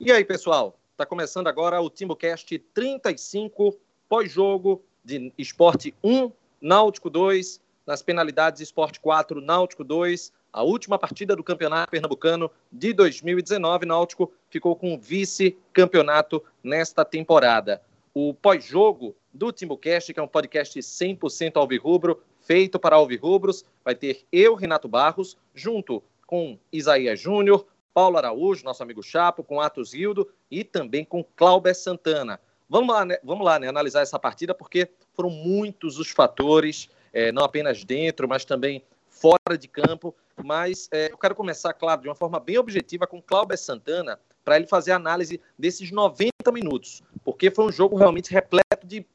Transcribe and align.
E 0.00 0.10
aí, 0.10 0.24
pessoal? 0.24 0.76
Está 0.90 1.06
começando 1.06 1.46
agora 1.46 1.80
o 1.80 1.88
TimbuCast 1.88 2.58
35, 2.74 3.78
pós-jogo 4.08 4.82
de 5.04 5.32
Esporte 5.38 5.94
1, 6.02 6.32
Náutico 6.60 7.08
2, 7.08 7.60
nas 7.86 8.02
penalidades 8.02 8.60
Esporte 8.60 8.98
4, 8.98 9.40
Náutico 9.40 9.84
2. 9.84 10.32
A 10.52 10.64
última 10.64 10.98
partida 10.98 11.36
do 11.36 11.44
Campeonato 11.44 11.92
Pernambucano 11.92 12.50
de 12.72 12.92
2019, 12.92 13.86
Náutico 13.86 14.32
ficou 14.50 14.74
com 14.74 14.98
vice-campeonato 14.98 16.42
nesta 16.62 17.04
temporada. 17.04 17.80
O 18.12 18.34
pós-jogo 18.34 19.14
do 19.32 19.52
TimbuCast, 19.52 20.12
que 20.12 20.18
é 20.18 20.22
um 20.22 20.28
podcast 20.28 20.76
100% 20.78 21.56
alvirrubro, 21.56 22.20
feito 22.40 22.80
para 22.80 22.96
alvirrubros, 22.96 23.64
vai 23.84 23.94
ter 23.94 24.24
eu, 24.32 24.56
Renato 24.56 24.88
Barros, 24.88 25.36
junto 25.54 26.02
com 26.26 26.58
Isaías 26.72 27.20
Júnior, 27.20 27.64
Paulo 27.94 28.18
Araújo, 28.18 28.64
nosso 28.64 28.82
amigo 28.82 29.02
Chapo, 29.04 29.44
com 29.44 29.60
Atos 29.60 29.94
Hildo 29.94 30.28
e 30.50 30.64
também 30.64 31.04
com 31.04 31.22
Cláudio 31.22 31.72
Santana. 31.72 32.40
Vamos 32.68 32.92
lá, 32.92 33.04
né, 33.04 33.18
vamos 33.22 33.44
lá 33.44 33.56
né, 33.58 33.68
analisar 33.68 34.02
essa 34.02 34.18
partida, 34.18 34.52
porque 34.52 34.90
foram 35.12 35.30
muitos 35.30 36.00
os 36.00 36.10
fatores, 36.10 36.90
é, 37.12 37.30
não 37.30 37.44
apenas 37.44 37.84
dentro, 37.84 38.28
mas 38.28 38.44
também 38.44 38.82
fora 39.08 39.56
de 39.56 39.68
campo. 39.68 40.12
Mas 40.42 40.88
é, 40.90 41.12
eu 41.12 41.16
quero 41.16 41.36
começar, 41.36 41.72
claro, 41.72 42.02
de 42.02 42.08
uma 42.08 42.16
forma 42.16 42.40
bem 42.40 42.58
objetiva 42.58 43.06
com 43.06 43.22
Cláudio 43.22 43.56
Santana, 43.56 44.18
para 44.44 44.56
ele 44.56 44.66
fazer 44.66 44.90
a 44.90 44.96
análise 44.96 45.40
desses 45.56 45.90
90 45.92 46.32
minutos, 46.52 47.00
porque 47.24 47.50
foi 47.50 47.64
um 47.64 47.72
jogo 47.72 47.96
realmente 47.96 48.32
repleto 48.32 48.84
de 48.84 49.06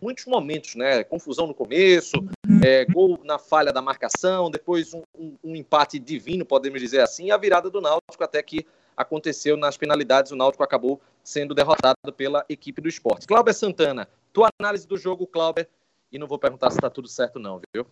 muitos 0.00 0.26
momentos, 0.26 0.74
né? 0.74 1.02
Confusão 1.02 1.46
no 1.46 1.54
começo, 1.54 2.16
é, 2.64 2.84
gol 2.86 3.20
na 3.24 3.38
falha 3.38 3.72
da 3.72 3.82
marcação, 3.82 4.50
depois 4.50 4.94
um, 4.94 5.02
um, 5.18 5.36
um, 5.44 5.56
empate 5.56 5.98
divino, 5.98 6.44
podemos 6.44 6.80
dizer 6.80 7.00
assim, 7.00 7.26
e 7.26 7.30
a 7.30 7.36
virada 7.36 7.68
do 7.68 7.80
Náutico 7.80 8.24
até 8.24 8.42
que 8.42 8.66
aconteceu 8.96 9.56
nas 9.56 9.76
penalidades, 9.76 10.32
o 10.32 10.36
Náutico 10.36 10.64
acabou 10.64 11.00
sendo 11.22 11.54
derrotado 11.54 12.12
pela 12.16 12.44
equipe 12.48 12.80
do 12.80 12.88
esporte. 12.88 13.26
Cláudio 13.26 13.52
Santana, 13.52 14.08
tua 14.32 14.48
análise 14.58 14.86
do 14.86 14.96
jogo, 14.96 15.26
Cláudio, 15.26 15.66
e 16.10 16.18
não 16.18 16.26
vou 16.26 16.38
perguntar 16.38 16.70
se 16.70 16.78
está 16.78 16.88
tudo 16.88 17.06
certo 17.06 17.38
não, 17.38 17.60
viu? 17.74 17.86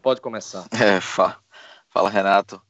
Pode 0.00 0.20
começar. 0.20 0.66
É, 0.72 1.00
fala, 1.00 1.36
fala 1.90 2.08
Renato. 2.08 2.62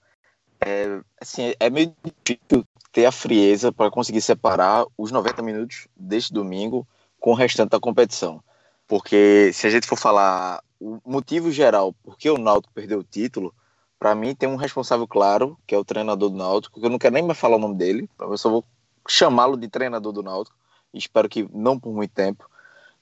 É, 0.64 1.00
assim, 1.20 1.52
é 1.60 1.70
meio 1.70 1.94
difícil 2.24 2.64
ter 2.90 3.04
a 3.04 3.12
frieza 3.12 3.70
para 3.70 3.90
conseguir 3.90 4.22
separar 4.22 4.86
os 4.96 5.12
90 5.12 5.42
minutos 5.42 5.86
deste 5.94 6.32
domingo 6.32 6.88
com 7.20 7.30
o 7.30 7.34
restante 7.34 7.70
da 7.70 7.78
competição. 7.78 8.42
Porque 8.86 9.50
se 9.52 9.66
a 9.66 9.70
gente 9.70 9.86
for 9.86 9.98
falar 9.98 10.62
o 10.80 11.00
motivo 11.04 11.50
geral 11.50 11.92
por 11.92 12.16
que 12.16 12.30
o 12.30 12.38
Náutico 12.38 12.72
perdeu 12.72 13.00
o 13.00 13.04
título, 13.04 13.54
para 13.98 14.14
mim 14.14 14.34
tem 14.34 14.48
um 14.48 14.56
responsável 14.56 15.06
claro, 15.06 15.58
que 15.66 15.74
é 15.74 15.78
o 15.78 15.84
treinador 15.84 16.30
do 16.30 16.36
Náutico, 16.36 16.80
que 16.80 16.86
eu 16.86 16.90
não 16.90 16.98
quero 16.98 17.14
nem 17.14 17.22
mais 17.22 17.38
falar 17.38 17.56
o 17.56 17.60
nome 17.60 17.74
dele, 17.74 18.08
eu 18.20 18.38
só 18.38 18.48
vou 18.48 18.64
chamá-lo 19.08 19.56
de 19.56 19.68
treinador 19.68 20.12
do 20.12 20.22
Náutico, 20.22 20.56
espero 20.94 21.28
que 21.28 21.48
não 21.52 21.78
por 21.78 21.92
muito 21.92 22.12
tempo, 22.12 22.48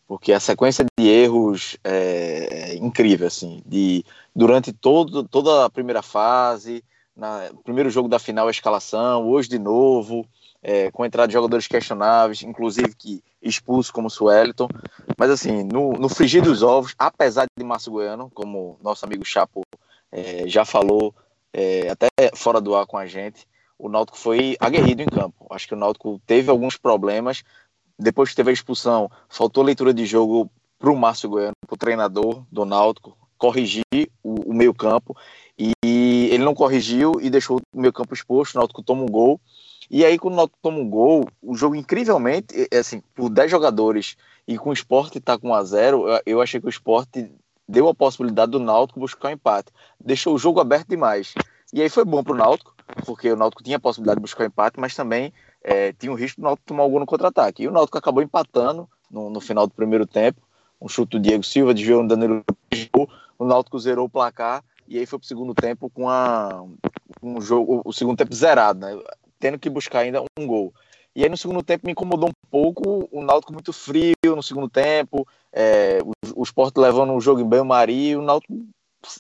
porque 0.07 0.33
a 0.33 0.41
sequência 0.41 0.87
de 0.99 1.07
erros 1.07 1.77
é, 1.85 2.71
é 2.71 2.77
incrível, 2.77 3.27
assim, 3.27 3.63
de, 3.67 4.05
durante 4.35 4.73
todo, 4.73 5.25
toda 5.25 5.65
a 5.65 5.71
primeira 5.71 6.01
fase, 6.01 6.83
na 7.15 7.51
primeiro 7.65 7.91
jogo 7.91 8.09
da 8.09 8.19
final 8.19 8.47
a 8.47 8.51
escalação, 8.51 9.29
hoje 9.29 9.49
de 9.49 9.59
novo, 9.59 10.27
é, 10.69 10.91
com 10.91 11.05
a 11.05 11.07
entrada 11.07 11.29
de 11.29 11.35
jogadores 11.35 11.69
questionáveis, 11.69 12.43
inclusive 12.43 12.93
que 12.97 13.23
expulso 13.41 13.93
como 13.93 14.09
o 14.09 14.11
Sueliton. 14.11 14.67
Mas 15.17 15.31
assim, 15.31 15.63
no, 15.63 15.93
no 15.93 16.09
frigir 16.09 16.43
dos 16.43 16.61
ovos, 16.61 16.93
apesar 16.99 17.47
de 17.57 17.65
Márcio 17.65 17.93
Goiano, 17.93 18.29
como 18.35 18.77
nosso 18.83 19.07
amigo 19.07 19.25
Chapo 19.25 19.63
é, 20.11 20.49
já 20.49 20.65
falou, 20.65 21.15
é, 21.53 21.89
até 21.89 22.09
fora 22.35 22.61
do 22.61 22.75
ar 22.75 22.85
com 22.85 22.99
a 22.99 23.07
gente, 23.07 23.47
o 23.79 23.89
Náutico 23.89 24.19
foi 24.19 24.57
aguerrido 24.59 25.03
em 25.03 25.07
campo. 25.07 25.47
Acho 25.51 25.69
que 25.69 25.75
o 25.75 25.77
Náutico 25.77 26.21
teve 26.27 26.51
alguns 26.51 26.77
problemas. 26.77 27.45
Depois 27.97 28.31
que 28.31 28.37
teve 28.37 28.51
a 28.51 28.53
expulsão, 28.53 29.09
faltou 29.29 29.63
leitura 29.63 29.95
de 29.95 30.05
jogo 30.05 30.51
para 30.81 30.91
o 30.91 30.97
Márcio 30.97 31.31
Goiano, 31.31 31.55
para 31.65 31.75
o 31.75 31.79
treinador 31.79 32.45
do 32.51 32.65
Náutico, 32.65 33.17
corrigir 33.39 33.85
o, 34.21 34.51
o 34.51 34.53
meio 34.53 34.75
campo. 34.75 35.17
E 35.57 36.29
ele 36.33 36.43
não 36.43 36.57
corrigiu 36.57 37.21
e 37.21 37.31
deixou 37.31 37.61
o 37.73 37.81
meio 37.81 37.93
campo 37.93 38.13
exposto. 38.13 38.57
O 38.57 38.59
Náutico 38.59 38.83
toma 38.83 39.05
um 39.05 39.09
gol 39.09 39.41
e 39.91 40.05
aí, 40.05 40.19
quando 40.19 40.35
o 40.35 40.37
Náutico 40.37 40.59
toma 40.61 40.79
um 40.79 40.89
gol, 40.89 41.29
o 41.43 41.55
jogo 41.55 41.75
incrivelmente, 41.75 42.69
assim, 42.73 43.03
por 43.15 43.31
10 43.31 43.51
jogadores 43.51 44.17
e 44.47 44.59
com 44.59 44.71
o 44.71 44.73
esporte 44.73 45.21
tá 45.21 45.39
com 45.39 45.51
1 45.51 45.55
a 45.55 45.65
0 45.65 46.05
eu 46.25 46.41
achei 46.41 46.61
que 46.61 46.67
o 46.67 46.71
esporte 46.71 47.31
deu 47.69 47.89
a 47.89 47.95
possibilidade 47.95 48.53
do 48.53 48.61
Náutico 48.61 49.01
buscar 49.01 49.29
um 49.29 49.33
empate. 49.33 49.73
Deixou 49.99 50.35
o 50.35 50.39
jogo 50.39 50.61
aberto 50.61 50.89
demais. 50.89 51.35
E 51.73 51.83
aí 51.83 51.89
foi 51.89 52.05
bom 52.05 52.23
pro 52.23 52.35
Náutico, 52.35 52.75
porque 53.05 53.31
o 53.31 53.37
Náutico 53.37 53.63
tinha 53.63 53.77
a 53.77 53.81
possibilidade 53.81 54.19
de 54.19 54.23
buscar 54.23 54.45
um 54.45 54.47
empate, 54.47 54.79
mas 54.79 54.95
também 54.95 55.33
é, 55.63 55.93
tinha 55.93 56.13
o 56.13 56.15
risco 56.15 56.41
do 56.41 56.45
Náutico 56.45 56.67
tomar 56.67 56.85
um 56.85 56.91
gol 56.91 57.01
no 57.01 57.07
contra-ataque. 57.07 57.63
E 57.65 57.69
o 57.69 57.73
Náutico 57.73 57.99
acabou 57.99 58.23
empatando 58.23 58.89
no, 59.11 59.31
no, 59.31 59.41
final 59.41 59.67
do 59.67 59.75
primeiro 59.75 60.07
tempo. 60.07 60.41
Um 60.81 60.89
chute 60.89 61.13
do 61.13 61.21
Diego 61.21 61.43
Silva, 61.43 61.75
desviou 61.75 62.03
no 62.03 62.09
Danilo 62.09 62.45
o 63.39 63.45
Náutico 63.45 63.79
zerou 63.79 64.07
o 64.07 64.11
placar 64.11 64.65
e 64.89 64.99
aí 64.99 65.07
foi 65.07 65.19
pro 65.19 65.29
segundo 65.29 65.55
tempo 65.55 65.91
com 65.91 66.09
a, 66.09 66.65
um 67.23 67.41
jogo, 67.41 67.83
o 67.85 67.93
segundo 67.93 68.17
tempo 68.17 68.35
zerado, 68.35 68.81
né? 68.81 68.99
Tendo 69.39 69.59
que 69.59 69.71
buscar 69.71 70.01
ainda 70.01 70.23
um 70.39 70.47
gol. 70.47 70.73
E 71.15 71.23
aí 71.23 71.31
no 71.31 71.37
segundo 71.37 71.63
tempo 71.63 71.87
me 71.87 71.93
incomodou 71.93 72.29
um 72.29 72.49
pouco 72.51 73.09
o 73.11 73.23
Náutico 73.23 73.53
muito 73.53 73.73
frio 73.73 74.15
no 74.25 74.43
segundo 74.43 74.69
tempo, 74.69 75.27
é, 75.53 75.99
o, 76.03 76.41
o 76.41 76.43
Sport 76.43 76.77
levando 76.77 77.15
o 77.15 77.21
jogo 77.21 77.41
em 77.41 77.49
banho-maria 77.49 78.13
e 78.13 78.17
o 78.17 78.23
Náutico 78.23 78.55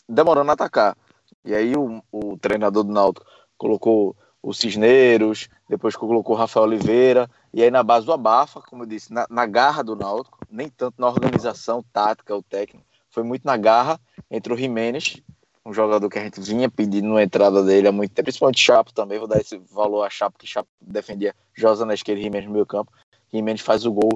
demorando 0.08 0.50
a 0.50 0.54
atacar. 0.54 0.96
E 1.44 1.54
aí 1.54 1.74
o, 1.74 2.02
o 2.12 2.36
treinador 2.36 2.84
do 2.84 2.92
Náutico 2.92 3.26
colocou 3.56 4.14
o 4.42 4.52
Cisneiros, 4.52 5.48
depois 5.68 5.96
colocou 5.96 6.36
o 6.36 6.38
Rafael 6.38 6.66
Oliveira, 6.66 7.28
e 7.52 7.62
aí 7.62 7.70
na 7.70 7.82
base 7.82 8.06
do 8.06 8.12
abafa, 8.12 8.60
como 8.60 8.82
eu 8.82 8.86
disse, 8.86 9.12
na, 9.12 9.26
na 9.30 9.46
garra 9.46 9.82
do 9.82 9.96
Náutico, 9.96 10.38
nem 10.50 10.68
tanto 10.68 11.00
na 11.00 11.08
organização 11.08 11.82
tática, 11.92 12.36
o 12.36 12.42
técnico, 12.42 12.86
foi 13.10 13.22
muito 13.22 13.44
na 13.44 13.56
garra 13.56 13.98
entre 14.30 14.52
o 14.52 14.56
Jimenez 14.56 15.22
um 15.66 15.72
jogador 15.72 16.08
que 16.08 16.18
a 16.18 16.22
gente 16.22 16.40
vinha 16.40 16.70
pedindo 16.70 17.08
uma 17.08 17.22
entrada 17.22 17.62
dele 17.64 17.88
há 17.88 17.92
muito 17.92 18.12
tempo, 18.12 18.26
principalmente 18.26 18.60
Chapo 18.60 18.92
também, 18.92 19.18
vou 19.18 19.26
dar 19.26 19.40
esse 19.40 19.58
valor 19.72 20.04
a 20.04 20.10
Chapo, 20.10 20.38
que 20.38 20.46
Chapo 20.46 20.68
defendia 20.80 21.34
Josa 21.52 21.84
na 21.84 21.92
esquerda 21.92 22.20
e 22.20 22.22
Jimenez 22.22 22.46
no 22.46 22.52
meio 22.52 22.64
campo. 22.64 22.92
Jimenez 23.32 23.60
faz 23.60 23.84
o 23.84 23.90
gol 23.90 24.10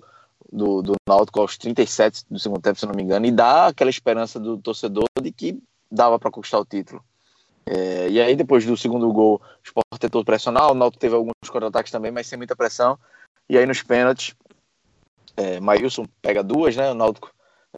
do, 0.53 0.81
do 0.81 0.95
Náutico 1.09 1.41
aos 1.41 1.59
37 1.59 2.25
do 2.31 2.39
segundo 2.39 2.63
tempo, 2.63 2.79
se 2.79 2.87
não 2.87 2.95
me 2.95 3.03
engano, 3.03 3.27
e 3.27 3.33
dá 3.33 3.67
aquela 3.67 3.91
esperança 3.91 4.39
do 4.39 4.59
torcedor 4.59 5.07
de 5.21 5.33
que 5.33 5.61
dava 5.91 6.21
para 6.21 6.31
conquistar 6.31 6.61
o 6.61 6.65
título. 6.65 7.03
É, 7.67 8.09
e 8.09 8.21
aí, 8.21 8.37
depois 8.37 8.65
do 8.65 8.77
segundo 8.77 9.13
gol, 9.13 9.41
o 9.43 9.65
Sport 9.65 10.01
tentou 10.01 10.25
pressionar, 10.25 10.71
o 10.71 10.75
Náutico 10.75 11.01
teve 11.01 11.17
alguns 11.17 11.33
contra-ataques 11.49 11.91
também, 11.91 12.13
mas 12.13 12.29
sem 12.29 12.39
muita 12.39 12.55
pressão. 12.55 12.97
E 13.49 13.59
aí, 13.59 13.67
nos 13.67 13.83
pênaltis, 13.83 14.35
é, 15.37 15.59
Maílson 15.59 16.07
pega 16.23 16.45
duas, 16.45 16.77
né? 16.77 16.93
O 16.93 16.95
Náutico 16.95 17.33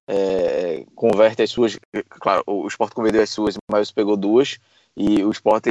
é, 0.07 0.85
converte 0.95 1.43
as 1.43 1.51
suas. 1.51 1.79
Claro, 2.09 2.43
o 2.47 2.67
Sport 2.69 2.93
converteu 2.93 3.23
as 3.23 3.31
suas, 3.31 3.57
mas 3.71 3.91
pegou 3.91 4.17
duas. 4.17 4.59
E 4.97 5.25
o 5.25 5.31
Sport 5.31 5.69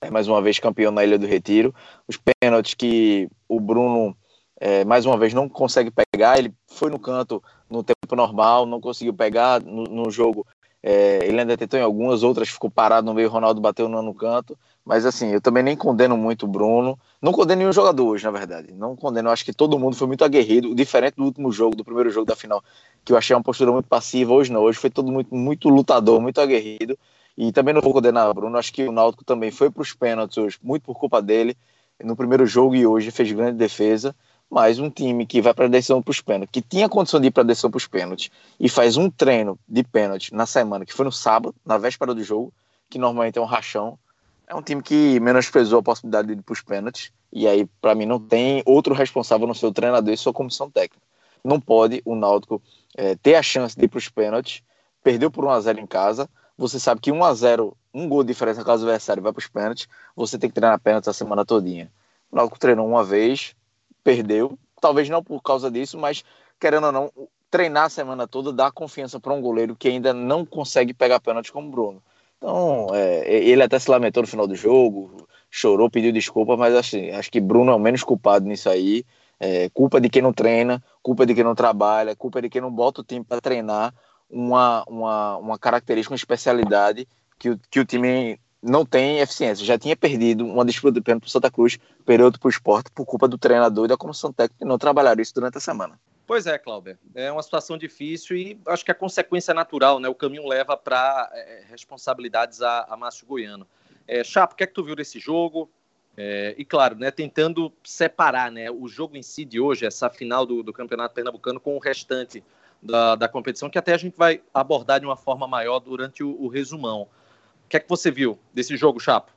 é 0.00 0.10
mais 0.10 0.28
uma 0.28 0.40
vez 0.42 0.58
campeão 0.58 0.92
na 0.92 1.04
Ilha 1.04 1.18
do 1.18 1.26
Retiro. 1.26 1.74
Os 2.06 2.16
pênaltis 2.16 2.74
que 2.74 3.28
o 3.48 3.60
Bruno 3.60 4.16
é, 4.58 4.84
mais 4.84 5.04
uma 5.06 5.18
vez 5.18 5.34
não 5.34 5.48
consegue 5.48 5.90
pegar. 5.90 6.38
Ele 6.38 6.52
foi 6.66 6.90
no 6.90 6.98
canto 6.98 7.42
no 7.68 7.82
tempo 7.82 8.14
normal, 8.14 8.66
não 8.66 8.80
conseguiu 8.80 9.14
pegar 9.14 9.60
no, 9.60 9.84
no 9.84 10.10
jogo. 10.10 10.46
É, 10.82 11.26
ele 11.26 11.40
ainda 11.40 11.56
tentou 11.56 11.78
em 11.78 11.82
algumas, 11.82 12.22
outras 12.22 12.48
ficou 12.48 12.70
parado 12.70 13.06
no 13.06 13.14
meio. 13.14 13.28
Ronaldo 13.28 13.60
bateu 13.60 13.88
no, 13.88 14.02
no 14.02 14.14
canto. 14.14 14.58
Mas 14.86 15.04
assim, 15.04 15.30
eu 15.30 15.40
também 15.40 15.64
nem 15.64 15.76
condeno 15.76 16.16
muito 16.16 16.44
o 16.44 16.48
Bruno. 16.48 16.96
Não 17.20 17.32
condeno 17.32 17.58
nenhum 17.58 17.72
jogador 17.72 18.06
hoje, 18.06 18.24
na 18.24 18.30
verdade. 18.30 18.72
Não 18.72 18.94
condeno. 18.94 19.28
Eu 19.28 19.32
acho 19.32 19.44
que 19.44 19.52
todo 19.52 19.76
mundo 19.80 19.96
foi 19.96 20.06
muito 20.06 20.24
aguerrido. 20.24 20.72
Diferente 20.76 21.16
do 21.16 21.24
último 21.24 21.50
jogo, 21.50 21.74
do 21.74 21.84
primeiro 21.84 22.08
jogo 22.08 22.24
da 22.24 22.36
final, 22.36 22.62
que 23.04 23.12
eu 23.12 23.16
achei 23.16 23.34
uma 23.34 23.42
postura 23.42 23.72
muito 23.72 23.88
passiva. 23.88 24.32
Hoje 24.32 24.52
não. 24.52 24.62
Hoje 24.62 24.78
foi 24.78 24.88
todo 24.88 25.10
muito, 25.10 25.34
muito 25.34 25.68
lutador, 25.68 26.20
muito 26.20 26.40
aguerrido. 26.40 26.96
E 27.36 27.50
também 27.50 27.74
não 27.74 27.80
vou 27.80 27.92
condenar 27.92 28.30
o 28.30 28.34
Bruno. 28.34 28.56
Acho 28.56 28.72
que 28.72 28.84
o 28.84 28.92
Náutico 28.92 29.24
também 29.24 29.50
foi 29.50 29.70
para 29.70 29.82
os 29.82 29.92
pênaltis 29.92 30.38
hoje, 30.38 30.56
muito 30.62 30.84
por 30.84 30.94
culpa 30.94 31.20
dele. 31.20 31.56
No 32.04 32.14
primeiro 32.14 32.46
jogo 32.46 32.76
e 32.76 32.86
hoje 32.86 33.10
fez 33.10 33.32
grande 33.32 33.58
defesa. 33.58 34.14
Mas 34.48 34.78
um 34.78 34.88
time 34.88 35.26
que 35.26 35.42
vai 35.42 35.52
para 35.52 35.64
a 35.64 35.68
decisão 35.68 36.00
para 36.00 36.12
os 36.12 36.20
pênaltis, 36.20 36.52
que 36.52 36.62
tinha 36.62 36.88
condição 36.88 37.18
de 37.18 37.26
ir 37.26 37.30
para 37.32 37.42
a 37.42 37.46
decisão 37.46 37.68
para 37.68 37.78
os 37.78 37.88
pênaltis, 37.88 38.30
e 38.60 38.68
faz 38.68 38.96
um 38.96 39.10
treino 39.10 39.58
de 39.68 39.82
pênalti 39.82 40.32
na 40.32 40.46
semana, 40.46 40.86
que 40.86 40.92
foi 40.92 41.04
no 41.04 41.10
sábado, 41.10 41.52
na 41.64 41.76
véspera 41.76 42.14
do 42.14 42.22
jogo, 42.22 42.52
que 42.88 42.96
normalmente 42.96 43.36
é 43.36 43.42
um 43.42 43.44
rachão 43.44 43.98
é 44.46 44.54
um 44.54 44.62
time 44.62 44.82
que 44.82 45.18
menosprezou 45.20 45.80
a 45.80 45.82
possibilidade 45.82 46.28
de 46.28 46.34
ir 46.34 46.42
para 46.42 46.52
os 46.52 46.62
pênaltis. 46.62 47.10
E 47.32 47.46
aí, 47.46 47.66
para 47.80 47.94
mim, 47.94 48.06
não 48.06 48.20
tem 48.20 48.62
outro 48.64 48.94
responsável 48.94 49.46
no 49.46 49.54
seu 49.54 49.72
treinador 49.72 50.12
e 50.12 50.16
sua 50.16 50.32
comissão 50.32 50.70
técnica. 50.70 51.04
Não 51.44 51.60
pode 51.60 52.00
o 52.04 52.14
Náutico 52.14 52.62
é, 52.96 53.16
ter 53.16 53.34
a 53.34 53.42
chance 53.42 53.76
de 53.76 53.84
ir 53.84 53.88
para 53.88 53.98
os 53.98 54.08
pênaltis, 54.08 54.62
perdeu 55.02 55.30
por 55.30 55.44
1x0 55.44 55.78
em 55.78 55.86
casa. 55.86 56.28
Você 56.56 56.78
sabe 56.78 57.00
que 57.00 57.12
1x0, 57.12 57.74
um 57.92 58.08
gol 58.08 58.22
de 58.22 58.28
diferença 58.28 58.64
caso 58.64 58.84
o 58.84 58.88
adversário 58.88 59.22
vai 59.22 59.32
para 59.32 59.40
os 59.40 59.48
pênaltis, 59.48 59.88
você 60.14 60.38
tem 60.38 60.48
que 60.48 60.54
treinar 60.54 60.78
pênaltis 60.80 61.08
a 61.08 61.12
semana 61.12 61.44
todinha. 61.44 61.90
O 62.30 62.36
Náutico 62.36 62.58
treinou 62.58 62.86
uma 62.86 63.04
vez, 63.04 63.54
perdeu, 64.02 64.58
talvez 64.80 65.08
não 65.08 65.22
por 65.22 65.42
causa 65.42 65.70
disso, 65.70 65.98
mas 65.98 66.24
querendo 66.58 66.86
ou 66.86 66.92
não, 66.92 67.12
treinar 67.50 67.84
a 67.84 67.88
semana 67.88 68.26
toda 68.26 68.52
dá 68.52 68.70
confiança 68.70 69.20
para 69.20 69.32
um 69.32 69.40
goleiro 69.40 69.76
que 69.76 69.88
ainda 69.88 70.12
não 70.12 70.44
consegue 70.44 70.94
pegar 70.94 71.20
pênalti 71.20 71.52
como 71.52 71.68
o 71.68 71.70
Bruno. 71.70 72.02
Então, 72.38 72.88
é, 72.94 73.32
ele 73.32 73.62
até 73.62 73.78
se 73.78 73.90
lamentou 73.90 74.22
no 74.22 74.28
final 74.28 74.46
do 74.46 74.54
jogo, 74.54 75.26
chorou, 75.50 75.90
pediu 75.90 76.12
desculpa, 76.12 76.56
mas 76.56 76.74
assim, 76.74 77.10
acho 77.10 77.30
que 77.30 77.40
Bruno 77.40 77.72
é 77.72 77.74
o 77.74 77.78
menos 77.78 78.02
culpado 78.02 78.46
nisso 78.46 78.68
aí. 78.68 79.04
É, 79.38 79.68
culpa 79.70 80.00
de 80.00 80.08
quem 80.08 80.22
não 80.22 80.32
treina, 80.32 80.82
culpa 81.02 81.26
de 81.26 81.34
quem 81.34 81.44
não 81.44 81.54
trabalha, 81.54 82.16
culpa 82.16 82.40
de 82.40 82.48
quem 82.48 82.60
não 82.60 82.70
bota 82.70 83.02
o 83.02 83.04
time 83.04 83.24
para 83.24 83.40
treinar 83.40 83.94
uma, 84.30 84.84
uma, 84.88 85.36
uma 85.36 85.58
característica, 85.58 86.12
uma 86.12 86.16
especialidade 86.16 87.06
que 87.38 87.50
o, 87.50 87.60
que 87.70 87.80
o 87.80 87.84
time 87.84 88.40
não 88.62 88.84
tem 88.84 89.18
eficiência. 89.20 89.64
Já 89.64 89.78
tinha 89.78 89.96
perdido 89.96 90.44
uma 90.44 90.64
disputa 90.64 90.94
de 90.94 91.00
pênalti 91.00 91.24
para 91.24 91.30
Santa 91.30 91.50
Cruz, 91.50 91.78
perdeu 92.04 92.32
para 92.32 92.46
o 92.46 92.50
esporte 92.50 92.90
por 92.94 93.04
culpa 93.04 93.28
do 93.28 93.38
treinador 93.38 93.84
e 93.84 93.88
da 93.88 93.96
comissão 93.96 94.32
técnica 94.32 94.58
que 94.58 94.64
não 94.64 94.78
trabalharam 94.78 95.20
isso 95.20 95.34
durante 95.34 95.58
a 95.58 95.60
semana. 95.60 95.98
Pois 96.26 96.46
é, 96.46 96.58
Cláudio. 96.58 96.98
É 97.14 97.30
uma 97.30 97.42
situação 97.42 97.78
difícil 97.78 98.36
e 98.36 98.60
acho 98.66 98.84
que 98.84 98.90
a 98.90 98.94
consequência 98.94 99.52
é 99.52 99.54
natural, 99.54 100.00
né? 100.00 100.08
O 100.08 100.14
caminho 100.14 100.46
leva 100.46 100.76
para 100.76 101.30
é, 101.32 101.62
responsabilidades 101.70 102.60
a, 102.62 102.84
a 102.88 102.96
Márcio 102.96 103.26
Goiano. 103.26 103.66
É, 104.08 104.24
Chapo, 104.24 104.54
o 104.54 104.56
que 104.56 104.64
é 104.64 104.66
que 104.66 104.74
tu 104.74 104.82
viu 104.82 104.96
desse 104.96 105.20
jogo? 105.20 105.70
É, 106.16 106.54
e 106.56 106.64
claro, 106.64 106.96
né, 106.96 107.10
tentando 107.10 107.70
separar 107.84 108.50
né, 108.50 108.70
o 108.70 108.88
jogo 108.88 109.16
em 109.16 109.22
si 109.22 109.44
de 109.44 109.60
hoje, 109.60 109.84
essa 109.84 110.08
final 110.08 110.46
do, 110.46 110.62
do 110.62 110.72
Campeonato 110.72 111.14
Pernambucano, 111.14 111.60
com 111.60 111.76
o 111.76 111.78
restante 111.78 112.42
da, 112.82 113.14
da, 113.14 113.28
competição, 113.28 113.68
que 113.68 113.78
até 113.78 113.92
a 113.92 113.98
gente 113.98 114.16
vai 114.16 114.40
abordar 114.54 114.98
de 114.98 115.04
uma 115.04 115.16
forma 115.16 115.46
maior 115.46 115.78
durante 115.78 116.24
o, 116.24 116.30
o 116.40 116.48
resumão. 116.48 117.02
O 117.02 117.68
que 117.68 117.76
é 117.76 117.80
que 117.80 117.88
você 117.88 118.10
viu 118.10 118.38
desse 118.54 118.76
jogo, 118.76 118.98
Chapo? 118.98 119.30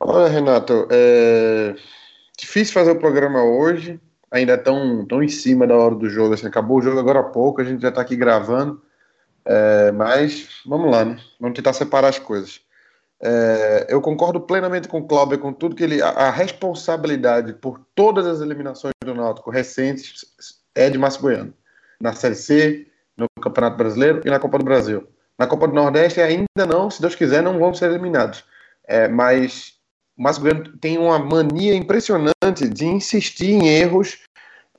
Olha, 0.00 0.28
Renato, 0.28 0.88
é 0.90 1.74
difícil 2.38 2.72
fazer 2.72 2.92
o 2.92 2.98
programa 2.98 3.42
hoje, 3.42 4.00
ainda 4.30 4.58
tão, 4.58 5.04
tão 5.06 5.22
em 5.22 5.28
cima 5.28 5.66
da 5.66 5.76
hora 5.76 5.94
do 5.94 6.08
jogo. 6.08 6.34
Assim, 6.34 6.46
acabou 6.46 6.78
o 6.78 6.82
jogo 6.82 6.98
agora 6.98 7.20
há 7.20 7.24
pouco, 7.24 7.60
a 7.60 7.64
gente 7.64 7.82
já 7.82 7.88
está 7.88 8.00
aqui 8.00 8.16
gravando, 8.16 8.82
é, 9.44 9.92
mas 9.92 10.62
vamos 10.66 10.90
lá, 10.90 11.04
né? 11.04 11.18
Vamos 11.40 11.56
tentar 11.56 11.72
separar 11.72 12.08
as 12.08 12.18
coisas. 12.18 12.60
É, 13.20 13.86
eu 13.88 14.00
concordo 14.00 14.40
plenamente 14.40 14.88
com 14.88 14.98
o 14.98 15.06
Cláudio, 15.06 15.38
com 15.38 15.52
tudo 15.52 15.74
que 15.74 15.84
ele. 15.84 16.02
A, 16.02 16.08
a, 16.08 16.30
responsabilidade 16.30 17.54
por 17.54 17.80
todas 17.94 18.26
as 18.26 18.40
eliminações 18.40 18.92
do 19.02 19.14
Náutico 19.14 19.50
recentes 19.50 20.26
é 20.74 20.90
de 20.90 20.98
Márcio 20.98 21.22
Goiano. 21.22 21.54
Na 22.00 22.12
Série 22.12 22.34
C, 22.34 22.86
no 23.16 23.26
Campeonato 23.40 23.76
Brasileiro 23.78 24.20
e 24.24 24.30
na 24.30 24.38
Copa 24.38 24.58
do 24.58 24.64
Brasil. 24.64 25.08
Na 25.38 25.46
Copa 25.46 25.66
do 25.66 25.74
Nordeste 25.74 26.20
ainda 26.20 26.66
não, 26.68 26.90
se 26.90 27.00
Deus 27.00 27.14
quiser, 27.14 27.42
não 27.42 27.58
vão 27.58 27.72
ser 27.72 27.90
eliminados. 27.90 28.44
É, 28.86 29.08
mas 29.08 29.75
o 30.16 30.22
Márcio 30.22 30.44
tem 30.78 30.98
uma 30.98 31.18
mania 31.18 31.74
impressionante 31.74 32.68
de 32.68 32.86
insistir 32.86 33.50
em 33.50 33.68
erros. 33.68 34.18